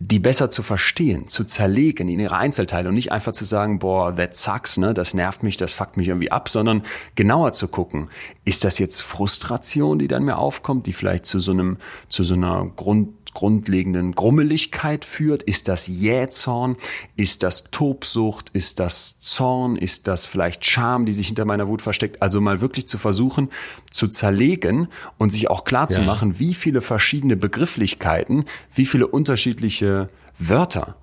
die 0.00 0.20
besser 0.20 0.48
zu 0.48 0.62
verstehen, 0.62 1.26
zu 1.26 1.44
zerlegen 1.44 2.08
in 2.08 2.20
ihre 2.20 2.36
Einzelteile 2.36 2.88
und 2.88 2.94
nicht 2.94 3.10
einfach 3.10 3.32
zu 3.32 3.44
sagen, 3.44 3.80
boah, 3.80 4.14
that 4.14 4.36
sucks, 4.36 4.76
ne, 4.76 4.94
das 4.94 5.12
nervt 5.12 5.42
mich, 5.42 5.56
das 5.56 5.72
fuckt 5.72 5.96
mich 5.96 6.06
irgendwie 6.06 6.30
ab, 6.30 6.48
sondern 6.48 6.82
genauer 7.16 7.52
zu 7.52 7.66
gucken, 7.66 8.08
ist 8.44 8.62
das 8.62 8.78
jetzt 8.78 9.00
Frustration, 9.00 9.98
die 9.98 10.06
dann 10.06 10.24
mir 10.24 10.38
aufkommt, 10.38 10.86
die 10.86 10.92
vielleicht 10.92 11.26
zu 11.26 11.40
so 11.40 11.50
einem, 11.50 11.78
zu 12.08 12.22
so 12.22 12.34
einer 12.34 12.70
Grund, 12.76 13.08
grundlegenden 13.38 14.16
Grummeligkeit 14.16 15.04
führt? 15.04 15.44
Ist 15.44 15.68
das 15.68 15.86
Jähzorn? 15.86 16.74
Ist 17.14 17.44
das 17.44 17.70
Tobsucht? 17.70 18.50
Ist 18.52 18.80
das 18.80 19.20
Zorn? 19.20 19.76
Ist 19.76 20.08
das 20.08 20.26
vielleicht 20.26 20.64
Scham, 20.66 21.06
die 21.06 21.12
sich 21.12 21.28
hinter 21.28 21.44
meiner 21.44 21.68
Wut 21.68 21.80
versteckt? 21.80 22.20
Also 22.20 22.40
mal 22.40 22.60
wirklich 22.60 22.88
zu 22.88 22.98
versuchen, 22.98 23.48
zu 23.92 24.08
zerlegen 24.08 24.88
und 25.18 25.30
sich 25.30 25.48
auch 25.50 25.62
klar 25.62 25.88
zu 25.88 26.00
Ja. 26.00 26.06
machen, 26.06 26.40
wie 26.40 26.52
viele 26.52 26.82
verschiedene 26.82 27.36
Begrifflichkeiten, 27.36 28.44
wie 28.74 28.86
viele 28.86 29.06
unterschiedliche 29.06 30.08
Wörter 30.40 30.96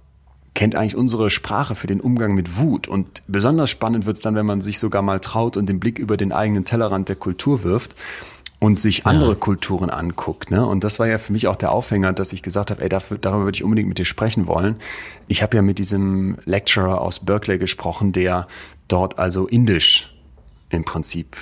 kennt 0.56 0.76
eigentlich 0.76 0.96
unsere 0.96 1.30
Sprache 1.30 1.76
für 1.76 1.88
den 1.88 2.02
Umgang 2.02 2.34
mit 2.34 2.58
Wut. 2.58 2.90
Und 2.90 3.24
besonders 3.28 3.70
spannend 3.70 4.06
wird's 4.06 4.22
dann, 4.22 4.36
wenn 4.36 4.46
man 4.46 4.62
sich 4.62 4.78
sogar 4.80 5.02
mal 5.02 5.22
traut 5.22 5.56
und 5.56 5.68
den 5.68 5.80
Blick 5.80 6.00
über 6.00 6.18
den 6.18 6.34
eigenen 6.34 6.66
Tellerrand 6.66 7.08
der 7.08 7.16
Kultur 7.16 7.64
wirft 7.64 7.96
und 8.66 8.80
sich 8.80 9.06
andere 9.06 9.36
Kulturen 9.36 9.92
anguckt. 9.92 10.50
Ne? 10.50 10.66
Und 10.66 10.84
das 10.84 10.98
war 10.98 11.06
ja 11.06 11.20
für 11.20 11.32
mich 11.32 11.46
auch 11.46 11.56
der 11.56 11.72
Aufhänger, 11.72 12.14
dass 12.14 12.34
ich 12.34 12.42
gesagt 12.42 12.72
habe, 12.72 12.82
ey, 12.82 12.90
dafür, 12.90 13.20
darüber 13.20 13.44
würde 13.44 13.58
ich 13.58 13.64
unbedingt 13.64 13.88
mit 13.88 14.00
dir 14.00 14.06
sprechen 14.06 14.48
wollen. 14.48 14.78
Ich 15.28 15.44
habe 15.44 15.56
ja 15.56 15.62
mit 15.62 15.78
diesem 15.78 16.38
Lecturer 16.46 17.00
aus 17.00 17.20
Berkeley 17.20 17.60
gesprochen, 17.60 18.12
der 18.12 18.48
dort 18.88 19.20
also 19.20 19.46
Indisch 19.46 20.16
im 20.72 20.84
Prinzip 20.84 21.38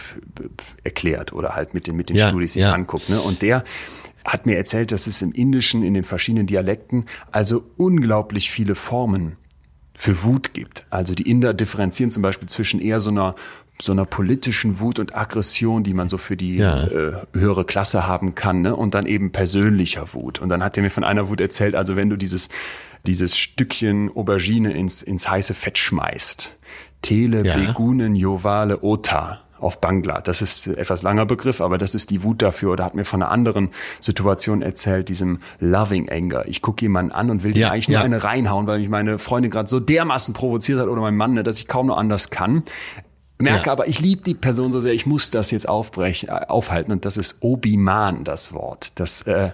erklärt 0.84 1.32
oder 1.32 1.56
halt 1.56 1.74
mit 1.74 1.88
den, 1.88 1.96
mit 1.96 2.10
den 2.10 2.18
Ja, 2.18 2.28
Studis 2.28 2.54
sich 2.54 2.64
ja. 2.64 2.74
anguckt. 2.74 3.08
Ne? 3.08 3.22
Und 3.22 3.42
der 3.42 3.64
hat 4.26 4.46
mir 4.46 4.58
erzählt, 4.58 4.92
dass 4.92 5.08
es 5.08 5.22
im 5.22 5.32
Indischen, 5.32 5.82
in 5.82 5.94
den 5.94 6.04
verschiedenen 6.04 6.46
Dialekten, 6.46 7.06
also 7.32 7.64
unglaublich 7.78 8.52
viele 8.52 8.76
Formen 8.76 9.38
für 9.96 10.24
Wut 10.24 10.54
gibt. 10.54 10.86
Also 10.90 11.16
die 11.16 11.30
Inder 11.30 11.54
differenzieren 11.54 12.12
zum 12.12 12.22
Beispiel 12.22 12.50
zwischen 12.50 12.82
eher 12.82 13.00
so 13.00 13.12
einer 13.12 13.36
so 13.82 13.92
einer 13.92 14.06
politischen 14.06 14.80
Wut 14.80 15.00
und 15.00 15.16
Aggression, 15.16 15.84
die 15.84 15.94
man 15.94 16.08
so 16.10 16.18
für 16.18 16.38
die 16.38 16.58
Ja. 16.58 16.84
äh, 16.86 17.14
höhere 17.34 17.66
Klasse 17.66 18.08
haben 18.08 18.36
kann, 18.36 18.62
ne? 18.62 18.76
und 18.76 18.94
dann 18.94 19.06
eben 19.06 19.32
persönlicher 19.32 20.14
Wut. 20.14 20.40
Und 20.40 20.50
dann 20.50 20.64
hat 20.64 20.78
er 20.78 20.84
mir 20.84 20.90
von 20.92 21.04
einer 21.04 21.30
Wut 21.30 21.42
erzählt, 21.42 21.76
also 21.76 21.96
wenn 21.96 22.10
du 22.10 22.16
dieses 22.18 22.50
dieses 23.06 23.38
Stückchen 23.38 24.10
Aubergine 24.16 24.72
ins 24.74 25.02
ins 25.02 25.28
heiße 25.30 25.54
Fett 25.54 25.78
schmeißt, 25.78 26.56
Tele 27.02 27.46
Ja. 27.46 27.58
Begunen 27.58 28.16
Jovale 28.16 28.82
Ota 28.84 29.42
auf 29.60 29.82
Bangla. 29.82 30.22
Das 30.22 30.42
ist 30.42 30.68
ein 30.68 30.78
etwas 30.78 31.04
langer 31.04 31.26
Begriff, 31.26 31.60
aber 31.62 31.78
das 31.78 31.96
ist 31.96 32.10
die 32.10 32.24
Wut 32.24 32.42
dafür. 32.42 32.72
Oder 32.74 32.84
hat 32.86 32.96
mir 32.96 33.06
von 33.06 33.22
einer 33.22 33.32
anderen 33.32 33.70
Situation 34.02 34.62
erzählt, 34.62 35.08
diesem 35.10 35.38
Loving 35.60 36.10
Anger. 36.10 36.46
Ich 36.48 36.62
gucke 36.62 36.84
jemanden 36.86 37.12
an 37.14 37.30
und 37.30 37.44
will 37.44 37.58
Ja, 37.58 37.68
dir 37.70 37.74
eigentlich 37.74 37.88
nur 37.90 37.98
ja. 38.00 38.04
eine 38.04 38.24
reinhauen, 38.24 38.68
weil 38.68 38.80
mich 38.80 38.90
meine 38.90 39.20
Freundin 39.20 39.52
gerade 39.52 39.70
so 39.70 39.80
dermaßen 39.80 40.34
provoziert 40.34 40.80
hat 40.80 40.88
oder 40.88 41.02
mein 41.02 41.16
Mann, 41.16 41.34
ne, 41.34 41.44
dass 41.44 41.60
ich 41.60 41.68
kaum 41.68 41.88
noch 41.88 41.98
anders 41.98 42.30
kann. 42.30 42.64
Merke 43.40 43.66
Ja. 43.68 43.72
aber, 43.72 43.88
ich 43.88 44.00
liebe 44.00 44.22
die 44.22 44.36
Person 44.36 44.72
so 44.72 44.80
sehr, 44.80 44.94
ich 44.94 45.06
muss 45.06 45.32
das 45.32 45.52
jetzt 45.52 45.68
aufbrechen, 45.68 46.30
äh, 46.30 46.46
aufhalten. 46.48 46.92
Und 46.92 47.06
das 47.06 47.18
ist 47.18 47.38
Obi-Man, 47.42 48.24
das 48.24 48.54
Wort. 48.54 49.00
Das 49.00 49.24
äh, 49.24 49.52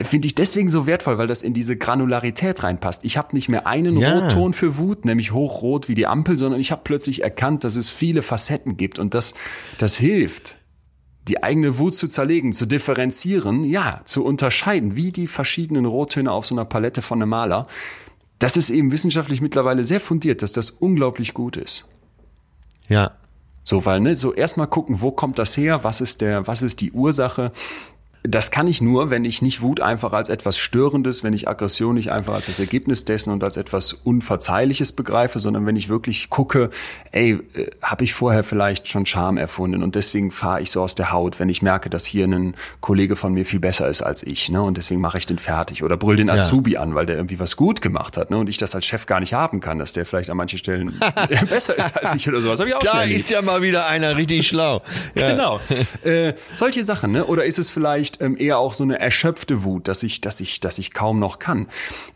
finde 0.00 0.26
ich 0.26 0.34
deswegen 0.34 0.68
so 0.68 0.86
wertvoll, 0.86 1.18
weil 1.18 1.26
das 1.26 1.42
in 1.42 1.54
diese 1.54 1.76
Granularität 1.76 2.62
reinpasst. 2.62 3.04
Ich 3.04 3.16
habe 3.16 3.34
nicht 3.34 3.48
mehr 3.48 3.66
einen 3.66 3.96
Ja. 3.96 4.18
Rotton 4.18 4.52
für 4.54 4.76
Wut, 4.76 5.04
nämlich 5.04 5.32
hochrot 5.32 5.88
wie 5.88 5.94
die 5.94 6.06
Ampel, 6.06 6.38
sondern 6.38 6.60
ich 6.60 6.70
habe 6.70 6.82
plötzlich 6.84 7.22
erkannt, 7.22 7.64
dass 7.64 7.76
es 7.76 7.90
viele 7.90 8.22
Facetten 8.22 8.76
gibt 8.76 8.98
und 8.98 9.14
das, 9.14 9.34
das 9.78 9.96
hilft 9.96 10.56
die 11.26 11.42
eigene 11.42 11.78
Wut 11.78 11.94
zu 11.94 12.08
zerlegen, 12.08 12.54
zu 12.54 12.64
differenzieren, 12.64 13.62
ja, 13.62 14.00
zu 14.06 14.24
unterscheiden, 14.24 14.96
wie 14.96 15.12
die 15.12 15.26
verschiedenen 15.26 15.84
Rottöne 15.84 16.32
auf 16.32 16.46
so 16.46 16.54
einer 16.54 16.64
Palette 16.64 17.02
von 17.02 17.20
einem 17.20 17.28
Maler. 17.28 17.66
Das 18.38 18.56
ist 18.56 18.70
eben 18.70 18.92
wissenschaftlich 18.92 19.42
mittlerweile 19.42 19.84
sehr 19.84 20.00
fundiert, 20.00 20.40
dass 20.40 20.52
das 20.52 20.70
unglaublich 20.70 21.34
gut 21.34 21.58
ist. 21.58 21.84
Ja. 22.88 23.12
So, 23.64 23.84
weil, 23.84 24.00
ne, 24.00 24.16
so 24.16 24.32
erstmal 24.32 24.66
gucken, 24.66 25.00
wo 25.02 25.10
kommt 25.10 25.38
das 25.38 25.56
her, 25.56 25.84
was 25.84 26.00
ist 26.00 26.22
der, 26.22 26.46
was 26.46 26.62
ist 26.62 26.80
die 26.80 26.92
Ursache? 26.92 27.52
Das 28.30 28.50
kann 28.50 28.66
ich 28.66 28.82
nur, 28.82 29.08
wenn 29.08 29.24
ich 29.24 29.40
nicht 29.40 29.62
Wut 29.62 29.80
einfach 29.80 30.12
als 30.12 30.28
etwas 30.28 30.58
Störendes, 30.58 31.24
wenn 31.24 31.32
ich 31.32 31.48
Aggression 31.48 31.94
nicht 31.94 32.12
einfach 32.12 32.34
als 32.34 32.44
das 32.44 32.58
Ergebnis 32.58 33.06
dessen 33.06 33.32
und 33.32 33.42
als 33.42 33.56
etwas 33.56 33.94
Unverzeihliches 33.94 34.92
begreife, 34.92 35.40
sondern 35.40 35.64
wenn 35.64 35.76
ich 35.76 35.88
wirklich 35.88 36.28
gucke, 36.28 36.68
ey, 37.10 37.40
äh, 37.54 37.70
habe 37.82 38.04
ich 38.04 38.12
vorher 38.12 38.44
vielleicht 38.44 38.86
schon 38.86 39.06
Scham 39.06 39.38
erfunden 39.38 39.82
und 39.82 39.94
deswegen 39.94 40.30
fahre 40.30 40.60
ich 40.60 40.70
so 40.70 40.82
aus 40.82 40.94
der 40.94 41.10
Haut, 41.10 41.40
wenn 41.40 41.48
ich 41.48 41.62
merke, 41.62 41.88
dass 41.88 42.04
hier 42.04 42.26
ein 42.26 42.54
Kollege 42.82 43.16
von 43.16 43.32
mir 43.32 43.46
viel 43.46 43.60
besser 43.60 43.88
ist 43.88 44.02
als 44.02 44.22
ich, 44.22 44.50
ne, 44.50 44.62
und 44.62 44.76
deswegen 44.76 45.00
mache 45.00 45.16
ich 45.16 45.24
den 45.24 45.38
fertig 45.38 45.82
oder 45.82 45.96
brüll 45.96 46.16
den 46.16 46.28
Azubi 46.28 46.76
an, 46.76 46.94
weil 46.94 47.06
der 47.06 47.16
irgendwie 47.16 47.40
was 47.40 47.56
gut 47.56 47.80
gemacht 47.80 48.18
hat, 48.18 48.28
ne, 48.28 48.36
und 48.36 48.50
ich 48.50 48.58
das 48.58 48.74
als 48.74 48.84
Chef 48.84 49.06
gar 49.06 49.20
nicht 49.20 49.32
haben 49.32 49.60
kann, 49.60 49.78
dass 49.78 49.94
der 49.94 50.04
vielleicht 50.04 50.28
an 50.28 50.36
manchen 50.36 50.58
Stellen 50.58 51.00
besser 51.48 51.78
ist 51.78 51.96
als 51.96 52.14
ich 52.14 52.28
oder 52.28 52.42
sowas. 52.42 52.60
Hab 52.60 52.66
ich 52.66 52.74
auch 52.74 52.80
Da 52.80 53.04
ist 53.04 53.30
ja 53.30 53.40
mal 53.40 53.62
wieder 53.62 53.86
einer 53.86 54.16
richtig 54.16 54.48
schlau. 54.48 54.82
Ja. 55.14 55.30
Genau. 55.30 55.60
äh, 56.04 56.34
solche 56.54 56.84
Sachen, 56.84 57.12
ne? 57.12 57.24
Oder 57.24 57.44
ist 57.44 57.58
es 57.58 57.70
vielleicht 57.70 58.17
ähm, 58.20 58.36
eher 58.38 58.58
auch 58.58 58.72
so 58.72 58.84
eine 58.84 58.98
erschöpfte 58.98 59.64
Wut, 59.64 59.88
dass 59.88 60.02
ich, 60.02 60.20
dass 60.20 60.40
ich, 60.40 60.60
dass 60.60 60.78
ich 60.78 60.92
kaum 60.92 61.18
noch 61.18 61.38
kann? 61.38 61.66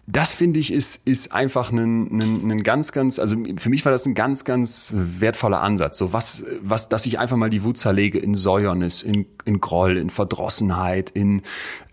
Das 0.06 0.32
finde 0.32 0.60
ich 0.60 0.72
ist, 0.72 1.06
ist 1.06 1.32
einfach 1.32 1.70
ein, 1.72 2.18
ein, 2.18 2.50
ein 2.50 2.62
ganz, 2.62 2.92
ganz, 2.92 3.18
also 3.18 3.36
für 3.56 3.68
mich 3.68 3.84
war 3.84 3.92
das 3.92 4.04
ein 4.06 4.14
ganz, 4.14 4.44
ganz 4.44 4.92
wertvoller 4.94 5.60
Ansatz. 5.60 5.98
So 5.98 6.12
was, 6.12 6.44
was, 6.60 6.88
dass 6.88 7.06
ich 7.06 7.18
einfach 7.18 7.36
mal 7.36 7.50
die 7.50 7.62
Wut 7.62 7.78
zerlege 7.78 8.18
in 8.18 8.34
Säuernis, 8.34 9.02
in, 9.02 9.26
in 9.44 9.60
Groll, 9.60 9.96
in 9.96 10.10
Verdrossenheit, 10.10 11.10
in 11.10 11.42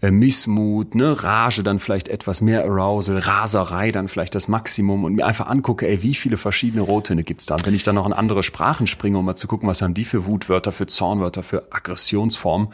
äh, 0.01 0.11
Missmut, 0.11 0.95
ne, 0.95 1.23
Rage, 1.23 1.63
dann 1.63 1.79
vielleicht 1.79 2.07
etwas 2.07 2.41
mehr 2.41 2.63
Arousal, 2.63 3.17
Raserei, 3.17 3.91
dann 3.91 4.07
vielleicht 4.07 4.35
das 4.35 4.47
Maximum 4.47 5.03
und 5.03 5.15
mir 5.15 5.25
einfach 5.25 5.47
angucke, 5.47 5.87
ey, 5.87 6.03
wie 6.03 6.15
viele 6.15 6.37
verschiedene 6.37 6.81
Rottöne 6.81 7.23
gibt's 7.23 7.45
da? 7.45 7.55
Und 7.55 7.65
wenn 7.65 7.75
ich 7.75 7.83
dann 7.83 7.95
noch 7.95 8.05
in 8.05 8.13
andere 8.13 8.43
Sprachen 8.43 8.87
springe, 8.87 9.17
um 9.17 9.25
mal 9.25 9.35
zu 9.35 9.47
gucken, 9.47 9.69
was 9.69 9.81
haben 9.81 9.93
die 9.93 10.05
für 10.05 10.25
Wutwörter, 10.25 10.71
für 10.71 10.87
Zornwörter, 10.87 11.43
für 11.43 11.71
Aggressionsformen, 11.71 12.69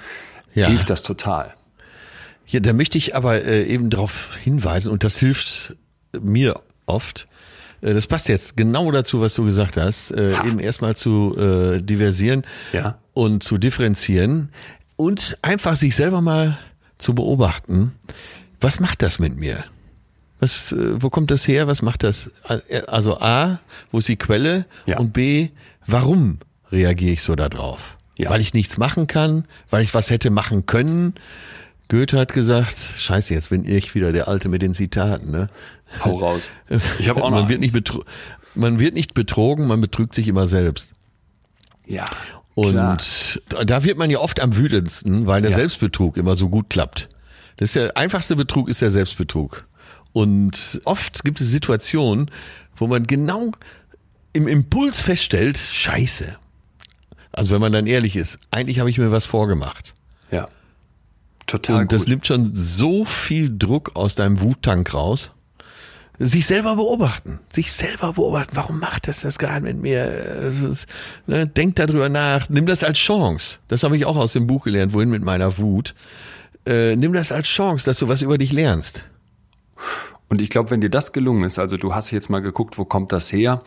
Ja. 0.55 0.67
hilft 0.67 0.89
das 0.89 1.03
total. 1.03 1.53
Ja, 2.47 2.59
da 2.59 2.73
möchte 2.73 2.97
ich 2.97 3.15
aber 3.15 3.43
äh, 3.43 3.63
eben 3.65 3.89
darauf 3.89 4.35
hinweisen, 4.37 4.91
und 4.91 5.03
das 5.03 5.17
hilft 5.19 5.75
mir 6.19 6.59
oft. 6.85 7.27
Äh, 7.81 7.93
das 7.93 8.07
passt 8.07 8.27
jetzt 8.29 8.55
genau 8.57 8.91
dazu, 8.91 9.21
was 9.21 9.33
du 9.35 9.43
gesagt 9.45 9.77
hast. 9.77 10.11
Äh, 10.11 10.33
eben 10.47 10.59
erstmal 10.59 10.95
zu 10.95 11.35
äh, 11.37 11.81
diversieren 11.81 12.43
Ja. 12.73 12.97
und 13.13 13.43
zu 13.43 13.57
differenzieren 13.57 14.49
und 14.95 15.37
einfach 15.41 15.75
sich 15.75 15.95
selber 15.95 16.21
mal 16.21 16.57
zu 16.97 17.13
beobachten. 17.15 17.91
Was 18.61 18.79
macht 18.79 19.01
das 19.01 19.19
mit 19.19 19.35
mir? 19.37 19.65
Was, 20.39 20.71
äh, 20.71 21.01
wo 21.01 21.09
kommt 21.09 21.31
das 21.31 21.47
her? 21.47 21.67
Was 21.67 21.81
macht 21.81 22.03
das? 22.03 22.29
Also 22.87 23.19
A, 23.19 23.59
wo 23.91 23.99
ist 23.99 24.07
die 24.07 24.15
Quelle? 24.17 24.65
Ja. 24.85 24.99
Und 24.99 25.13
B, 25.13 25.49
warum 25.87 26.39
reagiere 26.71 27.13
ich 27.13 27.23
so 27.23 27.35
darauf? 27.35 27.97
Ja. 28.17 28.29
Weil 28.29 28.41
ich 28.41 28.53
nichts 28.53 28.77
machen 28.77 29.07
kann, 29.07 29.45
weil 29.69 29.83
ich 29.83 29.93
was 29.93 30.09
hätte 30.09 30.29
machen 30.29 30.65
können. 30.65 31.15
Goethe 31.89 32.17
hat 32.17 32.33
gesagt, 32.33 32.75
scheiße, 32.97 33.33
jetzt 33.33 33.49
bin 33.49 33.67
ich 33.67 33.93
wieder 33.93 34.11
der 34.11 34.27
Alte 34.27 34.49
mit 34.49 34.61
den 34.61 34.73
Zitaten. 34.73 35.31
Ne? 35.31 35.49
Hau 36.03 36.17
raus. 36.17 36.51
Ich 36.97 37.09
habe 37.09 37.23
auch 37.23 37.29
noch 37.31 37.41
man, 37.41 37.49
wird 37.49 37.59
nicht 37.59 37.75
man 38.55 38.79
wird 38.79 38.93
nicht 38.93 39.13
betrogen, 39.13 39.67
man 39.67 39.81
betrügt 39.81 40.15
sich 40.15 40.27
immer 40.27 40.47
selbst. 40.47 40.89
Ja. 41.85 42.05
Und 42.55 42.71
Klar. 42.71 42.97
da 43.65 43.83
wird 43.83 43.97
man 43.97 44.09
ja 44.09 44.19
oft 44.19 44.39
am 44.39 44.55
wütendsten, 44.55 45.27
weil 45.27 45.41
der 45.41 45.51
Ja. 45.51 45.57
Selbstbetrug 45.57 46.15
immer 46.17 46.35
so 46.37 46.47
gut 46.49 46.69
klappt. 46.69 47.09
Das 47.57 47.69
ist 47.69 47.75
der 47.75 47.97
einfachste 47.97 48.35
Betrug 48.35 48.69
ist 48.69 48.81
der 48.81 48.91
Selbstbetrug. 48.91 49.65
Und 50.13 50.79
oft 50.85 51.23
gibt 51.25 51.41
es 51.41 51.49
Situationen, 51.51 52.31
wo 52.77 52.87
man 52.87 53.05
genau 53.05 53.51
im 54.31 54.47
Impuls 54.47 55.01
feststellt, 55.01 55.57
scheiße. 55.57 56.37
Also 57.35 57.51
wenn 57.51 57.61
man 57.61 57.71
dann 57.73 57.85
ehrlich 57.87 58.15
ist, 58.15 58.39
eigentlich 58.51 58.79
habe 58.79 58.89
ich 58.89 58.97
mir 58.97 59.11
was 59.11 59.25
vorgemacht. 59.25 59.93
Ja. 60.31 60.45
Total 61.47 61.81
Und 61.81 61.91
das 61.91 62.03
gut. 62.03 62.09
nimmt 62.09 62.27
schon 62.27 62.51
so 62.55 63.05
viel 63.05 63.55
Druck 63.55 63.91
aus 63.95 64.15
deinem 64.15 64.41
Wuttank 64.41 64.93
raus. 64.93 65.31
Sich 66.17 66.45
selber 66.47 66.77
beobachten, 66.77 67.39
sich 67.51 67.73
selber 67.73 68.13
beobachten. 68.13 68.55
Warum 68.55 68.79
macht 68.79 69.09
das 69.09 69.19
das 69.21 69.37
gerade 69.37 69.61
mit 69.61 69.77
mir? 69.81 70.53
Das- 70.63 70.85
Ne? 71.27 71.45
Denk 71.45 71.75
darüber 71.75 72.07
nach. 72.07 72.47
Nimm 72.49 72.65
das 72.65 72.83
als 72.83 72.97
Chance. 72.97 73.57
Das 73.67 73.83
habe 73.83 73.97
ich 73.97 74.05
auch 74.05 74.15
aus 74.15 74.31
dem 74.31 74.47
Buch 74.47 74.63
gelernt. 74.63 74.93
Wohin 74.93 75.09
mit 75.09 75.23
meiner 75.23 75.57
Wut? 75.57 75.93
Äh, 76.65 76.95
nimm 76.95 77.11
das 77.11 77.33
als 77.33 77.47
Chance, 77.47 77.85
dass 77.85 77.99
du 77.99 78.07
was 78.07 78.21
über 78.21 78.37
dich 78.37 78.53
lernst. 78.53 79.03
Und 80.29 80.41
ich 80.41 80.49
glaube, 80.49 80.71
wenn 80.71 80.79
dir 80.81 80.89
das 80.89 81.11
gelungen 81.11 81.43
ist, 81.43 81.59
also 81.59 81.75
du 81.77 81.93
hast 81.93 82.11
jetzt 82.11 82.29
mal 82.29 82.39
geguckt, 82.41 82.77
wo 82.77 82.85
kommt 82.85 83.11
das 83.11 83.31
her 83.33 83.61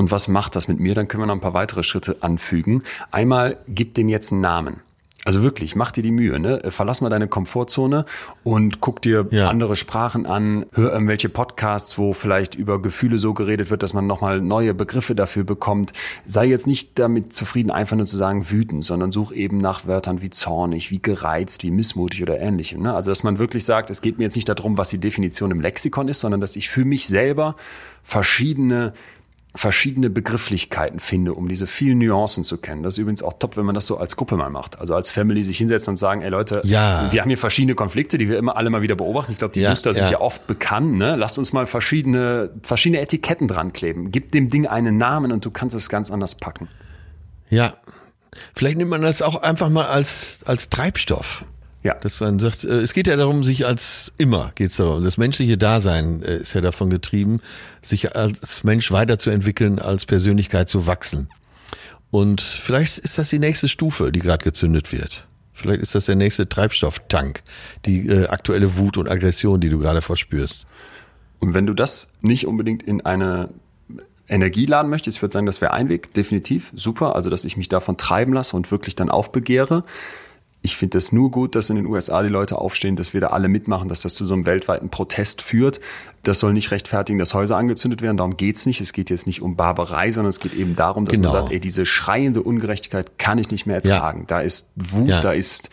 und 0.00 0.10
was 0.10 0.28
macht 0.28 0.56
das 0.56 0.66
mit 0.66 0.80
mir, 0.80 0.94
dann 0.94 1.08
können 1.08 1.22
wir 1.22 1.26
noch 1.26 1.34
ein 1.34 1.42
paar 1.42 1.52
weitere 1.52 1.82
Schritte 1.82 2.16
anfügen. 2.22 2.82
Einmal, 3.10 3.58
gib 3.68 3.92
dem 3.94 4.08
jetzt 4.08 4.32
einen 4.32 4.40
Namen. 4.40 4.80
Also 5.26 5.42
wirklich, 5.42 5.76
mach 5.76 5.92
dir 5.92 6.02
die 6.02 6.10
Mühe, 6.10 6.40
ne? 6.40 6.62
Verlass 6.70 7.02
mal 7.02 7.10
deine 7.10 7.28
Komfortzone 7.28 8.06
und 8.42 8.80
guck 8.80 9.02
dir 9.02 9.26
Ja. 9.30 9.50
andere 9.50 9.76
Sprachen 9.76 10.24
an, 10.24 10.64
hör 10.72 10.94
irgendwelche 10.94 11.28
Podcasts, 11.28 11.98
wo 11.98 12.14
vielleicht 12.14 12.54
über 12.54 12.80
Gefühle 12.80 13.18
so 13.18 13.34
geredet 13.34 13.68
wird, 13.68 13.82
dass 13.82 13.92
man 13.92 14.06
nochmal 14.06 14.40
neue 14.40 14.72
Begriffe 14.72 15.14
dafür 15.14 15.44
bekommt. 15.44 15.92
Sei 16.26 16.46
jetzt 16.46 16.66
nicht 16.66 16.98
damit 16.98 17.34
zufrieden, 17.34 17.70
einfach 17.70 17.98
nur 17.98 18.06
zu 18.06 18.16
sagen 18.16 18.48
wütend, 18.48 18.82
sondern 18.82 19.12
such 19.12 19.32
eben 19.32 19.58
nach 19.58 19.86
Wörtern 19.86 20.22
wie 20.22 20.30
zornig, 20.30 20.90
wie 20.90 21.02
gereizt, 21.02 21.62
wie 21.62 21.70
missmutig 21.70 22.22
oder 22.22 22.40
ähnlichem. 22.40 22.80
Ne? 22.80 22.94
Also 22.94 23.10
dass 23.10 23.22
man 23.22 23.38
wirklich 23.38 23.66
sagt, 23.66 23.90
es 23.90 24.00
geht 24.00 24.16
mir 24.16 24.24
jetzt 24.24 24.36
nicht 24.36 24.48
darum, 24.48 24.78
was 24.78 24.88
die 24.88 24.98
Definition 24.98 25.50
im 25.50 25.60
Lexikon 25.60 26.08
ist, 26.08 26.20
sondern 26.20 26.40
dass 26.40 26.56
ich 26.56 26.70
für 26.70 26.86
mich 26.86 27.06
selber 27.06 27.56
verschiedene 28.02 28.94
verschiedene 29.54 30.10
Begrifflichkeiten 30.10 31.00
finde, 31.00 31.34
um 31.34 31.48
diese 31.48 31.66
vielen 31.66 31.98
Nuancen 31.98 32.44
zu 32.44 32.58
kennen. 32.58 32.82
Das 32.84 32.94
ist 32.94 32.98
übrigens 32.98 33.22
auch 33.22 33.32
top, 33.32 33.56
wenn 33.56 33.66
man 33.66 33.74
das 33.74 33.86
so 33.86 33.96
als 33.98 34.14
Gruppe 34.16 34.36
mal 34.36 34.48
macht. 34.50 34.78
Also 34.78 34.94
als 34.94 35.10
Family 35.10 35.42
sich 35.42 35.58
hinsetzen 35.58 35.90
und 35.90 35.96
sagen, 35.96 36.22
ey 36.22 36.28
Leute, 36.30 36.60
Ja. 36.64 37.12
wir 37.12 37.20
haben 37.20 37.28
hier 37.28 37.38
verschiedene 37.38 37.74
Konflikte, 37.74 38.16
die 38.16 38.28
wir 38.28 38.38
immer 38.38 38.56
alle 38.56 38.70
mal 38.70 38.80
wieder 38.82 38.94
beobachten. 38.94 39.32
Ich 39.32 39.38
glaube, 39.38 39.52
die 39.54 39.60
Ja, 39.60 39.70
Muster 39.70 39.92
sind 39.92 40.04
ja. 40.04 40.12
ja 40.12 40.20
oft 40.20 40.46
bekannt. 40.46 40.96
Ne? 40.98 41.16
Lasst 41.16 41.36
uns 41.36 41.52
mal 41.52 41.66
verschiedene, 41.66 42.50
verschiedene 42.62 43.00
Etiketten 43.02 43.48
dran 43.48 43.72
kleben. 43.72 44.12
Gib 44.12 44.30
dem 44.30 44.50
Ding 44.50 44.68
einen 44.68 44.98
Namen 44.98 45.32
und 45.32 45.44
du 45.44 45.50
kannst 45.50 45.74
es 45.74 45.88
ganz 45.88 46.10
anders 46.12 46.36
packen. 46.36 46.68
Ja. 47.48 47.74
Vielleicht 48.54 48.78
nimmt 48.78 48.90
man 48.90 49.02
das 49.02 49.20
auch 49.22 49.42
einfach 49.42 49.68
mal 49.68 49.86
als, 49.86 50.40
als 50.46 50.70
Treibstoff. 50.70 51.44
Ja. 51.82 51.94
Dass 51.94 52.20
man 52.20 52.38
sagt, 52.38 52.64
äh, 52.64 52.80
es 52.80 52.92
geht 52.92 53.06
ja 53.06 53.16
darum, 53.16 53.42
sich 53.42 53.66
als 53.66 54.12
immer 54.18 54.52
geht's 54.54 54.76
darum. 54.76 55.02
Das 55.02 55.16
menschliche 55.16 55.56
Dasein 55.56 56.22
äh, 56.22 56.36
ist 56.36 56.52
ja 56.52 56.60
davon 56.60 56.90
getrieben, 56.90 57.40
sich 57.82 58.14
als 58.14 58.64
Mensch 58.64 58.92
weiterzuentwickeln, 58.92 59.78
als 59.78 60.04
Persönlichkeit 60.04 60.68
zu 60.68 60.86
wachsen. 60.86 61.28
Und 62.10 62.40
vielleicht 62.40 62.98
ist 62.98 63.18
das 63.18 63.30
die 63.30 63.38
nächste 63.38 63.68
Stufe, 63.68 64.12
die 64.12 64.20
gerade 64.20 64.44
gezündet 64.44 64.92
wird. 64.92 65.26
Vielleicht 65.52 65.82
ist 65.82 65.94
das 65.94 66.06
der 66.06 66.16
nächste 66.16 66.48
Treibstofftank, 66.48 67.42
die 67.86 68.08
äh, 68.08 68.26
aktuelle 68.28 68.76
Wut 68.76 68.96
und 68.96 69.10
Aggression, 69.10 69.60
die 69.60 69.68
du 69.68 69.78
gerade 69.78 70.02
verspürst. 70.02 70.66
Und 71.38 71.54
wenn 71.54 71.66
du 71.66 71.74
das 71.74 72.12
nicht 72.20 72.46
unbedingt 72.46 72.82
in 72.82 73.04
eine 73.04 73.50
Energie 74.28 74.66
laden 74.66 74.90
möchtest, 74.90 75.18
ich 75.18 75.22
würde 75.22 75.32
sagen, 75.32 75.46
das 75.46 75.60
wäre 75.60 75.72
ein 75.72 75.88
Weg, 75.88 76.14
definitiv, 76.14 76.70
super. 76.74 77.16
Also, 77.16 77.30
dass 77.30 77.44
ich 77.44 77.56
mich 77.56 77.68
davon 77.68 77.96
treiben 77.96 78.32
lasse 78.32 78.56
und 78.56 78.70
wirklich 78.70 78.96
dann 78.96 79.10
aufbegehre. 79.10 79.82
Ich 80.62 80.76
finde 80.76 80.98
es 80.98 81.10
nur 81.10 81.30
gut, 81.30 81.54
dass 81.54 81.70
in 81.70 81.76
den 81.76 81.86
USA 81.86 82.22
die 82.22 82.28
Leute 82.28 82.58
aufstehen, 82.58 82.94
dass 82.94 83.14
wir 83.14 83.20
da 83.22 83.28
alle 83.28 83.48
mitmachen, 83.48 83.88
dass 83.88 84.02
das 84.02 84.14
zu 84.14 84.26
so 84.26 84.34
einem 84.34 84.44
weltweiten 84.44 84.90
Protest 84.90 85.40
führt. 85.40 85.80
Das 86.22 86.38
soll 86.38 86.52
nicht 86.52 86.70
rechtfertigen, 86.70 87.18
dass 87.18 87.32
Häuser 87.32 87.56
angezündet 87.56 88.02
werden. 88.02 88.18
Darum 88.18 88.36
geht's 88.36 88.66
nicht. 88.66 88.82
Es 88.82 88.92
geht 88.92 89.08
jetzt 89.08 89.26
nicht 89.26 89.40
um 89.40 89.56
Barbarei, 89.56 90.10
sondern 90.10 90.28
es 90.28 90.38
geht 90.38 90.52
eben 90.52 90.76
darum, 90.76 91.06
dass 91.06 91.16
Genau. 91.16 91.32
man 91.32 91.40
sagt, 91.42 91.52
ey, 91.52 91.60
diese 91.60 91.86
schreiende 91.86 92.42
Ungerechtigkeit 92.42 93.18
kann 93.18 93.38
ich 93.38 93.50
nicht 93.50 93.64
mehr 93.64 93.76
ertragen. 93.76 94.24
Da 94.26 94.42
ist 94.42 94.70
Wut, 94.76 95.08
Ja. 95.08 95.22
da 95.22 95.32
ist 95.32 95.70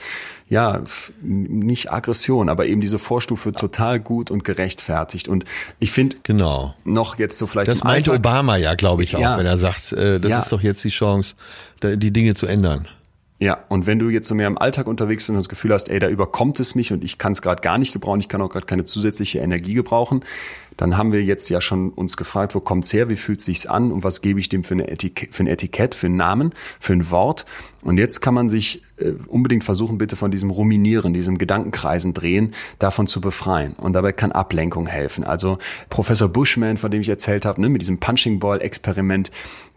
ja 0.47 0.81
nicht 1.21 1.91
Aggression, 1.91 2.47
aber 2.47 2.65
eben 2.67 2.79
diese 2.79 2.97
Vorstufe 2.97 3.51
total 3.51 3.99
gut 3.99 4.31
und 4.31 4.45
gerechtfertigt. 4.45 5.27
Und 5.27 5.43
ich 5.79 5.91
finde 5.91 6.15
Genau. 6.23 6.75
noch 6.85 7.19
jetzt 7.19 7.37
so 7.37 7.45
vielleicht 7.45 7.67
Das 7.67 7.83
meinte 7.83 8.11
Alltag, 8.11 8.25
Obama 8.25 8.55
ja, 8.55 8.75
glaube 8.75 9.03
ich, 9.03 9.17
auch, 9.17 9.19
Ja. 9.19 9.37
wenn 9.37 9.45
er 9.45 9.57
sagt, 9.57 9.91
äh, 9.91 10.21
das 10.21 10.31
Ja. 10.31 10.39
ist 10.39 10.51
doch 10.53 10.61
jetzt 10.61 10.81
die 10.85 10.89
Chance, 10.89 11.35
die 11.83 12.11
Dinge 12.13 12.35
zu 12.35 12.45
ändern. 12.47 12.87
Ja, 13.39 13.63
und 13.69 13.85
wenn 13.85 13.99
du 13.99 14.09
jetzt 14.09 14.27
so 14.27 14.33
mehr 14.33 14.47
im 14.47 14.57
Alltag 14.57 14.87
unterwegs 14.87 15.23
bist 15.23 15.29
und 15.29 15.35
das 15.35 15.49
Gefühl 15.49 15.71
hast, 15.71 15.89
ey, 15.89 15.99
da 15.99 16.09
überkommt 16.09 16.59
es 16.59 16.73
mich 16.73 16.91
und 16.91 17.03
ich 17.03 17.19
kann 17.19 17.33
es 17.33 17.43
gerade 17.43 17.61
gar 17.61 17.77
nicht 17.77 17.93
gebrauchen, 17.93 18.19
ich 18.19 18.29
kann 18.29 18.41
auch 18.41 18.49
gerade 18.49 18.65
keine 18.65 18.83
zusätzliche 18.83 19.39
Energie 19.39 19.75
gebrauchen, 19.75 20.23
dann 20.77 20.97
haben 20.97 21.11
wir 21.11 21.23
jetzt 21.23 21.49
ja 21.49 21.59
schon 21.59 21.89
uns 21.89 22.17
gefragt, 22.17 22.55
wo 22.55 22.59
kommt's 22.59 22.93
her, 22.93 23.09
wie 23.09 23.15
fühlt 23.15 23.41
sich's 23.41 23.65
an 23.65 23.91
und 23.91 24.03
was 24.03 24.21
gebe 24.21 24.39
ich 24.39 24.47
dem 24.47 24.63
für, 24.63 24.75
eine 24.75 24.87
Etikett, 24.89 25.35
für 25.35 25.43
ein 25.43 25.47
Etikett, 25.47 25.95
für 25.95 26.07
einen 26.07 26.15
Namen, 26.15 26.53
für 26.79 26.93
ein 26.93 27.09
Wort. 27.11 27.45
Und 27.81 27.97
jetzt 27.97 28.21
kann 28.21 28.33
man 28.33 28.47
sich 28.47 28.83
äh, 28.97 29.11
unbedingt 29.27 29.63
versuchen, 29.63 29.97
bitte 29.97 30.15
von 30.15 30.31
diesem 30.31 30.49
Ruminieren, 30.49 31.13
diesem 31.13 31.37
Gedankenkreisen 31.37 32.13
drehen, 32.13 32.53
davon 32.79 33.07
zu 33.07 33.21
befreien. 33.21 33.73
Und 33.73 33.93
dabei 33.93 34.11
kann 34.11 34.31
Ablenkung 34.31 34.87
helfen. 34.87 35.23
Also 35.23 35.57
Professor 35.89 36.29
Bushman, 36.29 36.77
von 36.77 36.91
dem 36.91 37.01
ich 37.01 37.09
erzählt 37.09 37.45
habe, 37.45 37.59
ne, 37.61 37.69
mit 37.69 37.81
diesem 37.81 37.99
Punching 37.99 38.39
Ball 38.39 38.61
Experiment, 38.61 39.31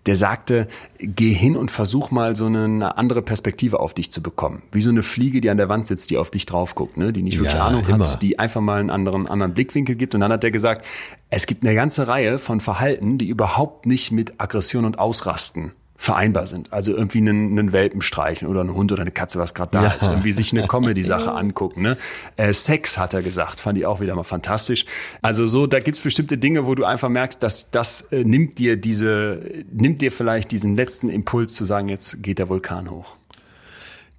der 0.07 0.17
sagte, 0.17 0.67
geh 0.99 1.33
hin 1.33 1.57
und 1.57 1.71
versuch 1.71 2.11
mal 2.11 2.35
so 2.35 2.47
eine, 2.47 2.97
andere 2.97 3.21
Perspektive 3.21 3.81
auf 3.81 3.93
dich 3.93 4.11
zu 4.11 4.23
bekommen. 4.23 4.63
Wie 4.73 4.81
so 4.81 4.89
eine 4.91 5.03
Fliege, 5.03 5.43
die 5.43 5.51
an 5.51 5.59
der 5.59 5.69
Wand 5.69 5.87
sitzt, 5.87 6.09
die 6.11 6.17
auf 6.17 6.31
dich 6.31 6.47
drauf 6.47 6.75
guckt, 6.75 6.97
ne? 6.97 7.13
die 7.13 7.23
nicht 7.23 7.37
wirklich 7.37 7.55
Ja, 7.55 7.67
Ahnung 7.67 7.85
immer. 7.87 7.99
hat, 7.99 8.23
die 8.23 8.39
einfach 8.39 8.63
mal 8.63 8.81
einen 8.81 8.89
anderen, 8.89 9.27
anderen 9.27 9.53
Blickwinkel 9.53 9.97
gibt. 9.97 10.15
Und 10.15 10.23
dann 10.23 10.33
hat 10.33 10.43
er 10.43 10.51
gesagt, 10.51 10.87
es 11.31 11.47
gibt 11.47 11.65
eine 11.65 11.75
ganze 11.75 12.09
Reihe 12.09 12.39
von 12.39 12.61
Verhalten, 12.61 13.19
die 13.19 13.29
überhaupt 13.29 13.87
nicht 13.87 14.11
mit 14.11 14.35
Aggression 14.39 14.85
und 14.85 14.99
Ausrasten 14.99 15.73
vereinbar 15.97 16.47
sind. 16.47 16.73
Also 16.73 16.93
irgendwie 16.97 17.19
einen, 17.19 17.59
einen 17.59 17.75
Welpen 17.75 18.01
streichen 18.01 18.49
oder 18.49 18.63
einen 18.63 18.73
Hund 18.75 18.91
oder 18.91 19.03
eine 19.03 19.11
Katze, 19.11 19.39
was 19.39 19.53
gerade 19.53 19.73
da 19.73 19.83
Ja. 19.85 19.91
ist. 19.91 20.09
Irgendwie 20.09 20.33
sich 20.33 20.51
eine 20.53 20.67
Comedy-Sache 20.67 21.31
angucken. 21.35 21.83
Ne? 21.83 21.99
Äh, 22.39 22.55
Sex 22.55 22.97
hat 22.97 23.13
er 23.13 23.21
gesagt, 23.23 23.61
fand 23.61 23.77
ich 23.77 23.85
auch 23.85 24.01
wieder 24.01 24.15
mal 24.15 24.25
fantastisch. 24.25 24.87
Also 25.21 25.47
so, 25.47 25.67
da 25.67 25.79
gibt's 25.79 26.01
bestimmte 26.01 26.39
Dinge, 26.39 26.67
wo 26.67 26.75
du 26.75 26.87
einfach 26.87 27.11
merkst, 27.11 27.43
dass 27.43 27.71
das 27.71 28.01
äh, 28.13 28.25
nimmt 28.25 28.59
dir 28.59 28.79
diese, 28.79 29.43
nimmt 29.71 30.01
dir 30.01 30.11
vielleicht 30.11 30.51
diesen 30.53 30.75
letzten 30.75 31.11
Impuls 31.11 31.53
zu 31.55 31.65
sagen, 31.65 31.91
jetzt 31.91 32.23
geht 32.23 32.39
der 32.39 32.49
Vulkan 32.49 32.91
hoch. 32.91 33.15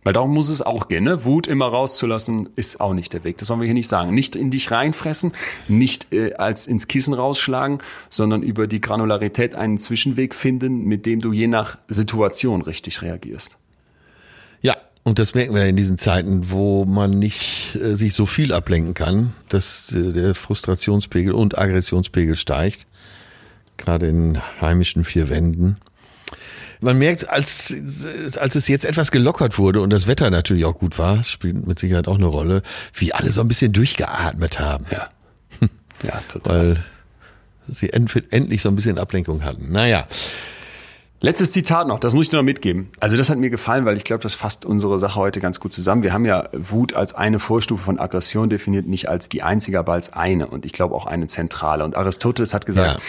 Weil 0.04 0.14
darum 0.14 0.34
muss 0.34 0.49
es 0.49 0.64
auch 0.64 0.88
gehen, 0.88 1.04
ne? 1.04 1.26
Wut 1.26 1.45
immer 1.45 1.68
rauszulassen, 1.68 2.49
ist 2.56 2.82
auch 2.82 2.93
nicht 2.93 3.14
der 3.14 3.24
Weg. 3.24 3.38
Das 3.38 3.49
wollen 3.49 3.60
wir 3.60 3.66
hier 3.66 3.76
nicht 3.76 3.88
sagen. 3.88 4.14
Nicht 4.14 4.36
in 4.36 4.49
dich 4.49 4.72
reinfressen, 4.72 5.34
nicht 5.68 6.12
äh, 6.12 6.34
als 6.34 6.66
ins 6.66 6.88
Kissen 6.88 7.14
rausschlagen, 7.14 7.80
sondern 8.10 8.41
über 8.41 8.66
die 8.66 8.82
Granularität 8.82 9.54
einen 9.54 9.78
Zwischenweg 9.78 10.34
finden, 10.34 10.86
mit 10.86 11.06
dem 11.06 11.20
du 11.20 11.32
je 11.34 11.47
nach 11.47 11.78
Situation 11.88 12.64
richtig 12.64 13.04
reagierst. 13.04 13.58
Ja, 14.62 14.76
und 15.04 15.20
das 15.20 15.36
merken 15.36 15.54
wir 15.54 15.66
in 15.66 15.76
diesen 15.76 15.99
Zeiten, 15.99 16.49
wo 16.49 16.86
man 16.86 17.12
nicht 17.12 17.76
äh, 17.76 17.95
sich 17.95 18.16
so 18.16 18.26
viel 18.26 18.54
ablenken 18.54 18.95
kann, 18.95 19.34
dass 19.49 19.91
äh, 19.91 20.14
der 20.14 20.34
Frustrationspegel 20.34 21.34
und 21.34 21.60
Aggressionspegel 21.60 22.36
steigt, 22.36 22.88
gerade 23.78 24.08
in 24.08 24.41
heimischen 24.60 25.06
vier 25.06 25.30
Wänden. 25.30 25.78
Man 26.82 26.98
merkt, 26.98 27.30
als, 27.30 27.74
als 28.38 28.56
es 28.56 28.68
jetzt 28.68 28.86
etwas 28.86 29.12
gelockert 29.12 29.58
wurde 29.60 29.82
und 29.82 29.92
das 29.92 30.08
Wetter 30.08 30.30
natürlich 30.32 30.66
auch 30.66 30.76
gut 30.78 30.98
war, 30.98 31.24
spielt 31.24 31.66
mit 31.68 31.78
Sicherheit 31.80 32.08
auch 32.08 32.16
eine 32.16 32.26
Rolle, 32.26 32.64
wie 32.96 33.14
alle 33.14 33.30
so 33.30 33.42
ein 33.42 33.48
bisschen 33.48 33.72
durchgeatmet 33.72 34.60
haben, 34.60 34.86
Ja. 34.92 35.06
Ja, 36.04 36.20
total. 36.28 36.78
weil 37.68 37.76
sie 37.76 37.94
end, 37.94 38.12
endlich 38.34 38.64
so 38.64 38.70
ein 38.70 38.76
bisschen 38.76 38.98
Ablenkung 38.98 39.44
hatten. 39.44 39.72
Naja, 39.72 40.08
Letztes 41.24 41.52
Zitat 41.52 41.88
noch, 41.88 42.00
das 42.00 42.16
muss 42.16 42.26
ich 42.26 42.32
nur 42.32 42.42
noch 42.42 42.46
mitgeben. 42.48 42.90
Also 43.00 43.16
das 43.16 43.30
hat 43.30 43.38
mir 43.38 43.52
gefallen, 43.52 43.86
weil 43.86 43.96
ich 43.96 44.04
glaube, 44.04 44.24
das 44.24 44.34
fasst 44.34 44.66
unsere 44.66 44.98
Sache 44.98 45.18
heute 45.20 45.40
ganz 45.40 45.60
gut 45.60 45.72
zusammen. 45.72 46.02
Wir 46.02 46.14
haben 46.14 46.26
ja 46.26 46.50
Wut 46.52 46.96
als 46.96 47.14
eine 47.14 47.38
Vorstufe 47.38 47.84
von 47.84 48.00
Aggression 48.00 48.50
definiert, 48.50 48.88
nicht 48.88 49.08
als 49.08 49.30
die 49.30 49.44
einzige, 49.44 49.78
aber 49.78 49.94
als 49.94 50.14
eine 50.14 50.48
und 50.48 50.66
ich 50.66 50.72
glaube 50.72 50.96
auch 50.96 51.06
eine 51.06 51.28
zentrale. 51.28 51.86
Und 51.86 51.96
Aristoteles 51.96 52.56
hat 52.56 52.66
gesagt, 52.66 52.96
Ja. 53.00 53.06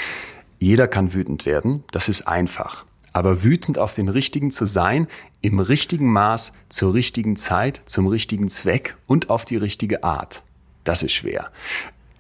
jeder 0.59 0.89
kann 0.89 1.15
wütend 1.15 1.47
werden, 1.47 1.85
das 1.91 2.11
ist 2.11 2.29
einfach. 2.29 2.85
Aber 3.13 3.43
wütend 3.43 3.79
auf 3.79 3.95
den 3.95 4.09
Richtigen 4.09 4.51
zu 4.51 4.67
sein, 4.67 5.07
im 5.41 5.59
richtigen 5.59 6.11
Maß, 6.13 6.53
zur 6.69 6.95
richtigen 6.95 7.37
Zeit, 7.37 7.81
zum 7.87 8.07
richtigen 8.07 8.49
Zweck 8.49 8.97
und 9.07 9.29
auf 9.31 9.45
die 9.45 9.57
richtige 9.57 10.03
Art, 10.05 10.43
das 10.85 11.03
ist 11.03 11.13
schwer. 11.13 11.51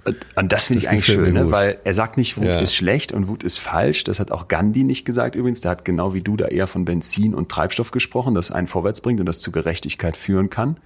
Und, 0.04 0.16
und 0.34 0.52
das 0.52 0.64
finde 0.64 0.82
ich 0.82 0.88
eigentlich 0.88 1.06
schön, 1.06 1.34
ne? 1.34 1.52
weil 1.52 1.78
er 1.84 1.94
sagt 1.94 2.16
nicht, 2.16 2.36
Wut 2.36 2.44
Ja. 2.44 2.58
ist 2.58 2.74
schlecht 2.74 3.12
und 3.12 3.28
Wut 3.28 3.44
ist 3.44 3.58
falsch. 3.58 4.02
Das 4.02 4.18
hat 4.18 4.32
auch 4.32 4.48
Gandhi 4.48 4.82
nicht 4.82 5.04
gesagt 5.04 5.36
übrigens. 5.36 5.60
Der 5.60 5.70
hat 5.70 5.84
genau 5.84 6.12
wie 6.12 6.22
du 6.22 6.36
da 6.36 6.46
eher 6.46 6.66
von 6.66 6.84
Benzin 6.84 7.34
und 7.34 7.48
Treibstoff 7.48 7.92
gesprochen, 7.92 8.34
das 8.34 8.50
einen 8.50 8.66
vorwärts 8.66 9.00
bringt 9.00 9.20
und 9.20 9.26
das 9.26 9.40
zu 9.40 9.52
Gerechtigkeit 9.52 10.16
führen 10.16 10.50
kann. 10.50 10.76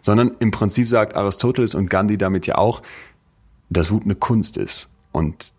Sondern 0.00 0.32
im 0.40 0.50
Prinzip 0.50 0.88
sagt 0.88 1.14
Aristoteles 1.14 1.76
und 1.76 1.88
Gandhi 1.88 2.18
damit 2.18 2.48
ja 2.48 2.56
auch, 2.58 2.82
dass 3.70 3.92
Wut 3.92 4.02
eine 4.02 4.16
Kunst 4.16 4.56
ist 4.56 4.90
und 5.12 5.52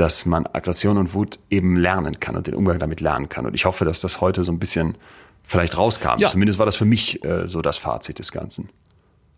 dass 0.00 0.26
man 0.26 0.46
Aggression 0.46 0.96
und 0.96 1.12
Wut 1.12 1.40
eben 1.50 1.76
lernen 1.76 2.20
kann 2.20 2.36
und 2.36 2.46
den 2.46 2.54
Umgang 2.54 2.78
damit 2.78 3.00
lernen 3.00 3.28
kann. 3.28 3.46
Und 3.46 3.54
ich 3.54 3.64
hoffe, 3.64 3.84
dass 3.84 4.00
das 4.00 4.20
heute 4.20 4.44
so 4.44 4.52
ein 4.52 4.60
bisschen 4.60 4.96
vielleicht 5.42 5.76
rauskam. 5.76 6.18
Ja. 6.18 6.28
Zumindest 6.28 6.60
war 6.60 6.66
das 6.66 6.76
für 6.76 6.84
mich 6.84 7.24
äh, 7.24 7.48
so 7.48 7.62
das 7.62 7.78
Fazit 7.78 8.20
des 8.20 8.30
Ganzen. 8.30 8.68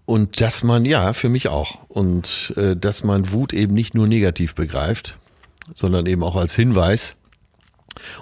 Und 0.04 0.40
dass 0.42 0.62
man, 0.62 0.84
ja, 0.84 1.14
für 1.14 1.30
mich 1.30 1.48
auch. 1.48 1.78
Und 1.88 2.52
äh, 2.56 2.76
dass 2.76 3.04
man 3.04 3.32
Wut 3.32 3.54
eben 3.54 3.72
nicht 3.72 3.94
nur 3.94 4.06
negativ 4.06 4.54
begreift, 4.54 5.16
sondern 5.74 6.04
eben 6.04 6.22
auch 6.22 6.36
als 6.36 6.54
Hinweis. 6.54 7.16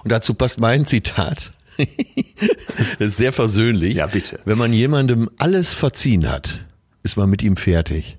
Und 0.04 0.12
dazu 0.12 0.34
passt 0.34 0.60
mein 0.60 0.86
Zitat. 0.86 1.50
das 1.78 3.08
ist 3.12 3.16
sehr 3.16 3.32
versöhnlich. 3.32 3.96
Ja, 3.96 4.06
bitte. 4.06 4.38
Wenn 4.44 4.58
man 4.58 4.72
jemandem 4.72 5.28
alles 5.38 5.74
verziehen 5.74 6.30
hat, 6.30 6.64
ist 7.02 7.16
man 7.16 7.28
mit 7.28 7.42
ihm 7.42 7.56
fertig. 7.56 8.16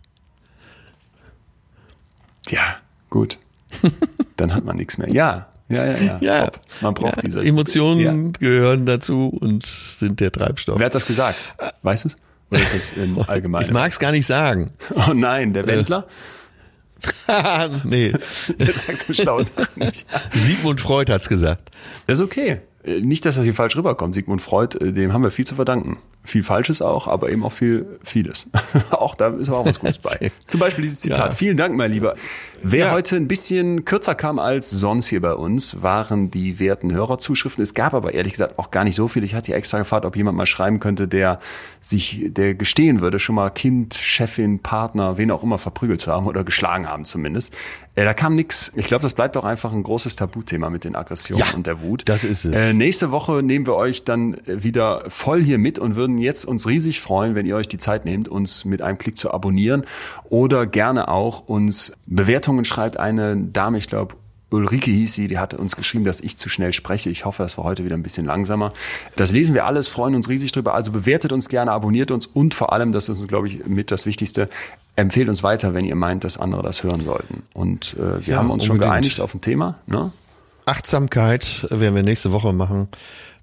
Ja, 2.50 2.78
gut. 3.10 3.38
Dann 4.38 4.54
hat 4.54 4.64
man 4.66 4.78
nichts 4.78 4.98
mehr. 4.98 5.10
Ja, 5.10 5.48
ja, 5.70 5.86
ja, 5.86 6.18
ja. 6.20 6.46
Top. 6.46 6.60
Man 6.82 6.94
braucht 6.94 7.18
ja, 7.18 7.22
diese 7.24 7.42
Emotionen 7.42 8.26
Ja. 8.26 8.32
gehören 8.40 8.86
dazu 8.86 9.28
und 9.30 9.66
sind 9.66 10.20
der 10.20 10.32
Treibstoff. 10.32 10.80
Wer 10.80 10.86
hat 10.88 10.96
das 10.96 11.06
gesagt? 11.06 11.38
Weißt 11.84 12.06
du 12.06 12.10
Oder 12.52 12.62
ist 12.62 12.76
das 12.76 12.92
im 12.94 13.20
Allgemeinen? 13.28 13.66
Ich 13.66 13.72
mag 13.72 13.92
es 13.92 14.00
gar 14.00 14.12
nicht 14.12 14.26
sagen. 14.26 14.72
Oh 15.10 15.14
nein, 15.14 15.54
der 15.54 15.68
Wendler? 15.68 16.08
nee, 17.86 18.12
Der 18.58 18.68
sagt 18.74 19.00
so 19.08 19.14
schlaue 19.14 19.46
Sachen 19.46 19.68
nicht. 19.84 20.06
Sigmund 20.32 20.82
Freud 20.82 21.12
hat's 21.12 21.30
gesagt. 21.30 21.70
Das 22.08 22.20
ist 22.20 22.26
okay. 22.26 22.60
Äh, 22.84 23.00
Nicht, 23.02 23.26
dass 23.26 23.36
das 23.36 23.44
hier 23.46 23.54
falsch 23.54 23.76
rüberkommt. 23.78 24.16
Sigmund 24.16 24.42
Freud, 24.42 24.78
äh, 24.80 24.92
dem 24.92 25.14
haben 25.14 25.24
wir 25.24 25.32
viel 25.32 25.46
zu 25.46 25.56
verdanken. 25.56 25.98
Viel 26.26 26.44
Falsches 26.44 26.82
auch, 26.82 27.08
aber 27.08 27.30
eben 27.30 27.44
auch 27.46 27.52
viel 27.54 28.00
Vieles. 28.04 28.50
auch 28.92 29.16
da 29.16 29.28
ist 29.30 29.48
aber 29.50 29.60
auch 29.60 29.66
was 29.66 29.80
Gutes 29.80 30.00
bei. 30.00 30.32
Zum 30.48 30.60
Beispiel 30.60 30.82
dieses 30.84 31.00
Zitat. 31.00 31.32
Ja. 31.32 31.32
Vielen 31.32 31.56
Dank, 31.58 31.76
mein 31.78 31.92
Lieber. 31.92 32.16
Wer 32.64 32.88
Ja. 32.88 32.92
heute 32.92 33.16
ein 33.16 33.28
bisschen 33.28 33.86
kürzer 33.86 34.16
kam 34.16 34.40
als 34.40 34.70
sonst 34.70 35.08
hier 35.08 35.22
bei 35.22 35.34
uns, 35.34 35.82
waren 35.82 36.30
die 36.32 36.60
werten 36.60 36.92
Hörerzuschriften. 36.92 37.62
Es 37.62 37.74
gab 37.74 37.94
aber 37.94 38.14
ehrlich 38.14 38.34
gesagt 38.34 38.60
auch 38.60 38.72
gar 38.72 38.84
nicht 38.84 38.96
so 38.96 39.08
viel. 39.08 39.24
Ich 39.24 39.34
hatte 39.36 39.48
hier 39.48 39.56
extra 39.56 39.78
gefragt, 39.80 40.06
ob 40.06 40.16
jemand 40.16 40.38
mal 40.38 40.46
schreiben 40.46 40.80
könnte, 40.80 41.08
der 41.08 41.40
sich, 41.82 42.26
der 42.30 42.56
gestehen 42.56 43.00
würde, 43.02 43.20
schon 43.20 43.36
mal 43.36 43.50
Kind, 43.50 43.94
Chefin, 43.96 44.60
Partner, 44.60 45.18
wen 45.18 45.32
auch 45.32 45.44
immer 45.44 45.58
verprügelt 45.58 46.02
zu 46.02 46.12
haben 46.12 46.28
oder 46.28 46.44
geschlagen 46.44 46.88
haben 46.90 47.06
zumindest. 47.06 47.56
Äh, 47.96 48.04
da 48.06 48.14
kam 48.14 48.36
nix. 48.36 48.72
Ich 48.76 48.86
glaube, 48.88 49.04
das 49.04 49.14
bleibt 49.14 49.36
doch 49.36 49.44
einfach 49.46 49.72
ein 49.74 49.84
großes 49.84 50.16
Tabuthema 50.16 50.70
mit 50.70 50.84
den 50.84 50.96
Aggressionen 50.96 51.44
Ja, 51.46 51.54
und 51.56 51.68
der 51.68 51.82
Wut. 51.82 52.04
das 52.06 52.24
ist 52.24 52.46
es. 52.46 52.54
Äh, 52.54 52.74
nächste 52.74 53.12
Woche 53.12 53.42
nehmen 53.44 53.66
wir 53.66 53.76
euch 53.76 54.04
dann 54.04 54.38
wieder 54.46 55.04
voll 55.10 55.42
hier 55.44 55.58
mit 55.58 55.80
und 55.80 55.96
würden 55.96 56.18
jetzt 56.18 56.46
uns 56.46 56.68
riesig 56.68 57.00
freuen, 57.02 57.36
wenn 57.36 57.46
ihr 57.46 57.56
euch 57.56 57.68
die 57.68 57.78
Zeit 57.78 58.06
nehmt, 58.06 58.28
uns 58.28 58.66
mit 58.66 58.82
einem 58.82 58.98
Klick 58.98 59.18
zu 59.18 59.32
abonnieren 59.32 59.86
oder 60.30 60.66
gerne 60.68 61.08
auch 61.08 61.48
uns 61.48 61.94
Bewertungen 62.06 62.49
schreibt. 62.66 62.98
Eine 62.98 63.36
Dame, 63.38 63.78
ich 63.78 63.88
glaube, 63.88 64.16
Ulrike 64.52 64.90
hieß 64.90 65.14
sie, 65.14 65.28
die 65.28 65.38
hatte 65.38 65.58
uns 65.58 65.76
geschrieben, 65.76 66.06
dass 66.06 66.22
ich 66.22 66.38
zu 66.38 66.50
schnell 66.50 66.74
spreche. 66.74 67.10
Ich 67.12 67.24
hoffe, 67.26 67.44
das 67.44 67.58
war 67.60 67.66
heute 67.66 67.86
wieder 67.86 67.96
ein 67.96 68.02
bisschen 68.02 68.26
langsamer. 68.26 68.74
Das 69.16 69.32
lesen 69.32 69.54
wir 69.54 69.66
alles, 69.68 69.88
freuen 69.88 70.16
uns 70.16 70.28
riesig 70.28 70.52
drüber. 70.52 70.74
Also 70.74 70.92
bewertet 70.92 71.32
uns 71.32 71.50
gerne, 71.50 71.72
abonniert 71.72 72.10
uns 72.10 72.26
und 72.26 72.56
vor 72.56 72.74
allem, 72.74 72.92
das 72.92 73.10
ist, 73.10 73.28
glaube 73.28 73.48
ich, 73.48 73.66
mit 73.68 73.92
das 73.92 74.06
Wichtigste, 74.08 74.50
empfehlt 74.96 75.30
uns 75.30 75.44
weiter, 75.44 75.74
wenn 75.76 75.86
ihr 75.86 75.96
meint, 75.96 76.24
dass 76.24 76.38
andere 76.38 76.64
das 76.64 76.84
hören 76.84 77.02
sollten. 77.04 77.44
Und 77.54 77.96
äh, 78.00 78.26
wir 78.26 78.34
Ja, 78.34 78.40
haben 78.40 78.50
uns 78.50 78.66
schon 78.66 78.78
unbedingt. 78.78 78.92
geeinigt 78.94 79.20
auf 79.22 79.36
ein 79.36 79.42
Thema. 79.42 79.76
Ne? 79.86 80.12
Achtsamkeit 80.66 81.68
werden 81.70 81.94
wir 81.96 82.04
nächste 82.04 82.32
Woche 82.32 82.52
machen. 82.54 82.88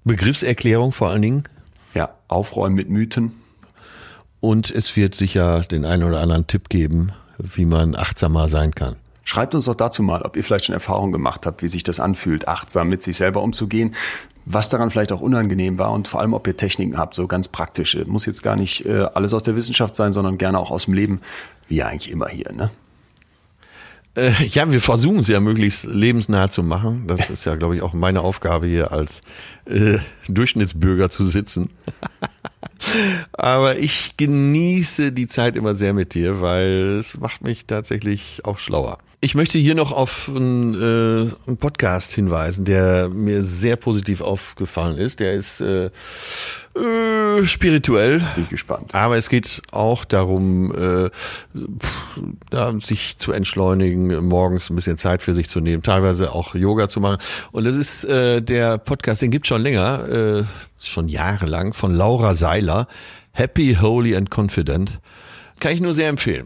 Begriffserklärung 0.03 0.91
vor 0.91 1.09
allen 1.09 1.21
Dingen. 1.21 1.43
Ja, 1.93 2.09
aufräumen 2.27 2.75
mit 2.75 2.89
Mythen. 2.89 3.33
Und 4.39 4.69
es 4.71 4.95
wird 4.95 5.15
sicher 5.15 5.61
den 5.63 5.83
einen 5.85 6.03
oder 6.03 6.19
anderen 6.19 6.47
Tipp 6.47 6.69
geben, 6.69 7.11
wie 7.37 7.65
man 7.65 7.95
achtsamer 7.95 8.47
sein 8.47 8.73
kann. 8.73 8.95
Schreibt 9.23 9.55
uns 9.55 9.65
doch 9.65 9.75
dazu 9.75 10.03
mal, 10.03 10.21
ob 10.21 10.37
ihr 10.37 10.43
vielleicht 10.43 10.65
schon 10.65 10.73
Erfahrung 10.73 11.11
gemacht 11.11 11.45
habt, 11.45 11.61
wie 11.61 11.67
sich 11.67 11.83
das 11.83 11.99
anfühlt, 11.99 12.47
achtsam 12.47 12.87
mit 12.87 13.03
sich 13.03 13.17
selber 13.17 13.41
umzugehen, 13.41 13.93
was 14.45 14.69
daran 14.69 14.89
vielleicht 14.89 15.11
auch 15.11 15.19
unangenehm 15.19 15.77
war 15.77 15.91
und 15.91 16.07
vor 16.07 16.21
allem, 16.21 16.33
ob 16.33 16.47
ihr 16.47 16.55
Techniken 16.55 16.97
habt, 16.97 17.13
so 17.13 17.27
ganz 17.27 17.49
praktische. 17.49 18.05
Muss 18.05 18.25
jetzt 18.25 18.41
gar 18.41 18.55
nicht 18.55 18.85
äh, 18.85 19.05
alles 19.13 19.33
aus 19.33 19.43
der 19.43 19.57
Wissenschaft 19.57 19.97
sein, 19.97 20.13
sondern 20.13 20.37
gerne 20.37 20.57
auch 20.57 20.71
aus 20.71 20.85
dem 20.85 20.93
Leben, 20.93 21.19
wie 21.67 21.75
ja 21.75 21.87
eigentlich 21.87 22.09
immer 22.09 22.29
hier. 22.29 22.53
Ne? 22.53 22.69
Äh, 24.17 24.31
ja, 24.45 24.69
wir 24.71 24.81
versuchen 24.81 25.19
es 25.19 25.27
ja 25.27 25.39
möglichst 25.39 25.83
lebensnah 25.83 26.49
zu 26.49 26.63
machen. 26.63 27.05
Das 27.07 27.29
ist 27.29 27.45
ja, 27.45 27.53
glaube 27.53 27.75
ich, 27.75 27.83
auch 27.83 27.93
meine 27.93 28.21
Aufgabe 28.21 28.65
hier 28.65 28.91
als 28.91 29.21
äh, 29.65 29.99
Durchschnittsbürger 30.27 31.11
zu 31.11 31.23
sitzen. 31.23 31.69
Aber 33.33 33.77
ich 33.77 34.17
genieße 34.17 35.11
die 35.11 35.27
Zeit 35.27 35.55
immer 35.55 35.75
sehr 35.75 35.93
mit 35.93 36.15
dir, 36.15 36.41
weil 36.41 36.97
es 36.97 37.15
macht 37.19 37.43
mich 37.43 37.67
tatsächlich 37.67 38.41
auch 38.43 38.57
schlauer. 38.57 38.97
Ich 39.19 39.33
möchte 39.33 39.57
hier 39.57 39.73
noch 39.73 39.91
auf 39.91 40.29
einen, 40.29 40.75
äh, 40.75 41.31
einen 41.47 41.57
Podcast 41.57 42.13
hinweisen, 42.13 42.65
der 42.65 43.09
mir 43.09 43.43
sehr 43.43 43.75
positiv 43.75 44.21
aufgefallen 44.21 44.99
ist. 44.99 45.19
Der 45.19 45.33
ist 45.33 45.59
äh, 45.59 45.85
äh, 46.75 47.43
spirituell, 47.45 48.19
Bin 48.35 48.43
ich 48.43 48.49
gespannt. 48.51 48.93
aber 48.93 49.17
es 49.17 49.29
geht 49.29 49.63
auch 49.71 50.05
darum, 50.05 50.71
äh, 50.71 51.09
pf, 51.09 52.19
ja, 52.53 52.71
sich 52.79 53.17
zu 53.17 53.31
entschleunigen, 53.31 54.23
morgens 54.23 54.69
ein 54.69 54.75
bisschen 54.75 54.99
Zeit 54.99 55.23
für 55.23 55.33
sich 55.33 55.49
zu 55.49 55.61
nehmen, 55.61 55.81
teilweise 55.81 56.31
auch 56.31 56.53
Yoga 56.53 56.87
zu 56.87 56.99
machen. 56.99 57.17
Und 57.51 57.65
das 57.65 57.75
ist 57.75 58.03
äh, 58.03 58.41
der 58.43 58.77
Podcast, 58.77 59.23
den 59.23 59.31
gibt 59.31 59.47
schon 59.47 59.63
länger, 59.63 60.09
äh, 60.09 60.43
schon 60.79 61.09
jahrelang, 61.09 61.73
von 61.73 61.95
Laura 61.95 62.35
Seiler. 62.35 62.87
Happy, 63.31 63.77
Holy 63.81 64.15
and 64.15 64.29
Confident. 64.35 64.99
Kann 65.59 65.73
ich 65.73 65.81
nur 65.81 65.95
sehr 65.95 66.09
empfehlen. 66.09 66.45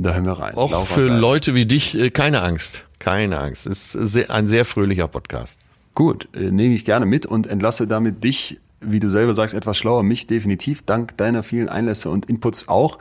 Da 0.00 0.14
hören 0.14 0.26
wir 0.26 0.32
rein. 0.32 0.54
Auch 0.54 0.70
Laura 0.70 0.84
für. 0.84 1.08
Leute 1.08 1.54
wie 1.54 1.66
dich, 1.66 1.98
äh, 1.98 2.10
keine 2.10 2.42
Angst. 2.42 2.84
Keine 3.00 3.38
Angst. 3.38 3.66
Es 3.66 3.94
ist 3.94 4.12
sehr, 4.12 4.30
ein 4.30 4.46
sehr 4.46 4.64
fröhlicher 4.64 5.08
Podcast. 5.08 5.60
Gut, 5.94 6.28
äh, 6.34 6.50
nehme 6.50 6.74
ich 6.74 6.84
gerne 6.84 7.04
mit 7.04 7.26
und 7.26 7.48
entlasse 7.48 7.88
damit 7.88 8.22
dich, 8.22 8.60
wie 8.80 9.00
du 9.00 9.10
selber 9.10 9.34
sagst, 9.34 9.54
etwas 9.54 9.76
schlauer, 9.76 10.04
mich 10.04 10.28
definitiv, 10.28 10.82
dank 10.82 11.16
deiner 11.16 11.42
vielen 11.42 11.68
Einlässe 11.68 12.10
und 12.10 12.26
Inputs 12.26 12.68
auch 12.68 12.98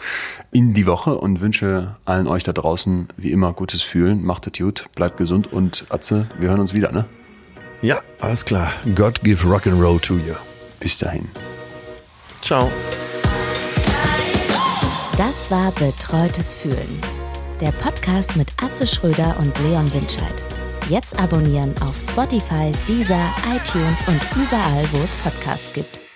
in 0.52 0.74
die 0.74 0.88
Woche 0.88 1.16
und 1.20 1.40
wünsche 1.40 1.96
allen 2.06 2.28
euch 2.28 2.44
da 2.44 2.54
draußen 2.54 3.10
wie 3.16 3.32
immer 3.32 3.54
gutes 3.54 3.84
Fühlen. 3.84 4.24
Macht 4.24 4.48
es 4.48 4.54
gut, 4.58 4.86
bleibt 4.96 5.18
gesund 5.18 5.54
und 5.54 5.86
Atze, 5.90 6.28
wir 6.40 6.50
hören 6.50 6.60
uns 6.60 6.74
wieder, 6.74 6.92
ne? 6.92 7.06
Ja, 7.84 8.00
alles 8.20 8.44
klar. 8.44 8.74
God 8.96 9.22
give 9.22 9.48
rock 9.48 9.68
and 9.68 9.80
roll 9.80 10.00
to 10.00 10.16
you. 10.16 10.34
Bis 10.80 10.98
dahin. 10.98 11.28
Ciao. 12.42 12.72
Das 15.18 15.50
war 15.50 15.72
Betreutes 15.72 16.54
Fühlen. 16.54 17.02
Der 17.60 17.72
Podcast 17.72 18.36
mit 18.36 18.50
Atze 18.62 18.86
Schröder 18.86 19.36
und 19.40 19.58
Leon 19.62 19.92
Winscheid. 19.92 20.44
Jetzt 20.90 21.20
abonnieren 21.20 21.74
auf 21.82 22.00
Spotify, 22.00 22.72
Deezer, 22.88 23.34
iTunes 23.48 24.08
und 24.08 24.22
überall, 24.36 24.88
wo 24.92 24.98
es 25.00 25.12
Podcasts 25.24 25.74
gibt. 25.74 26.07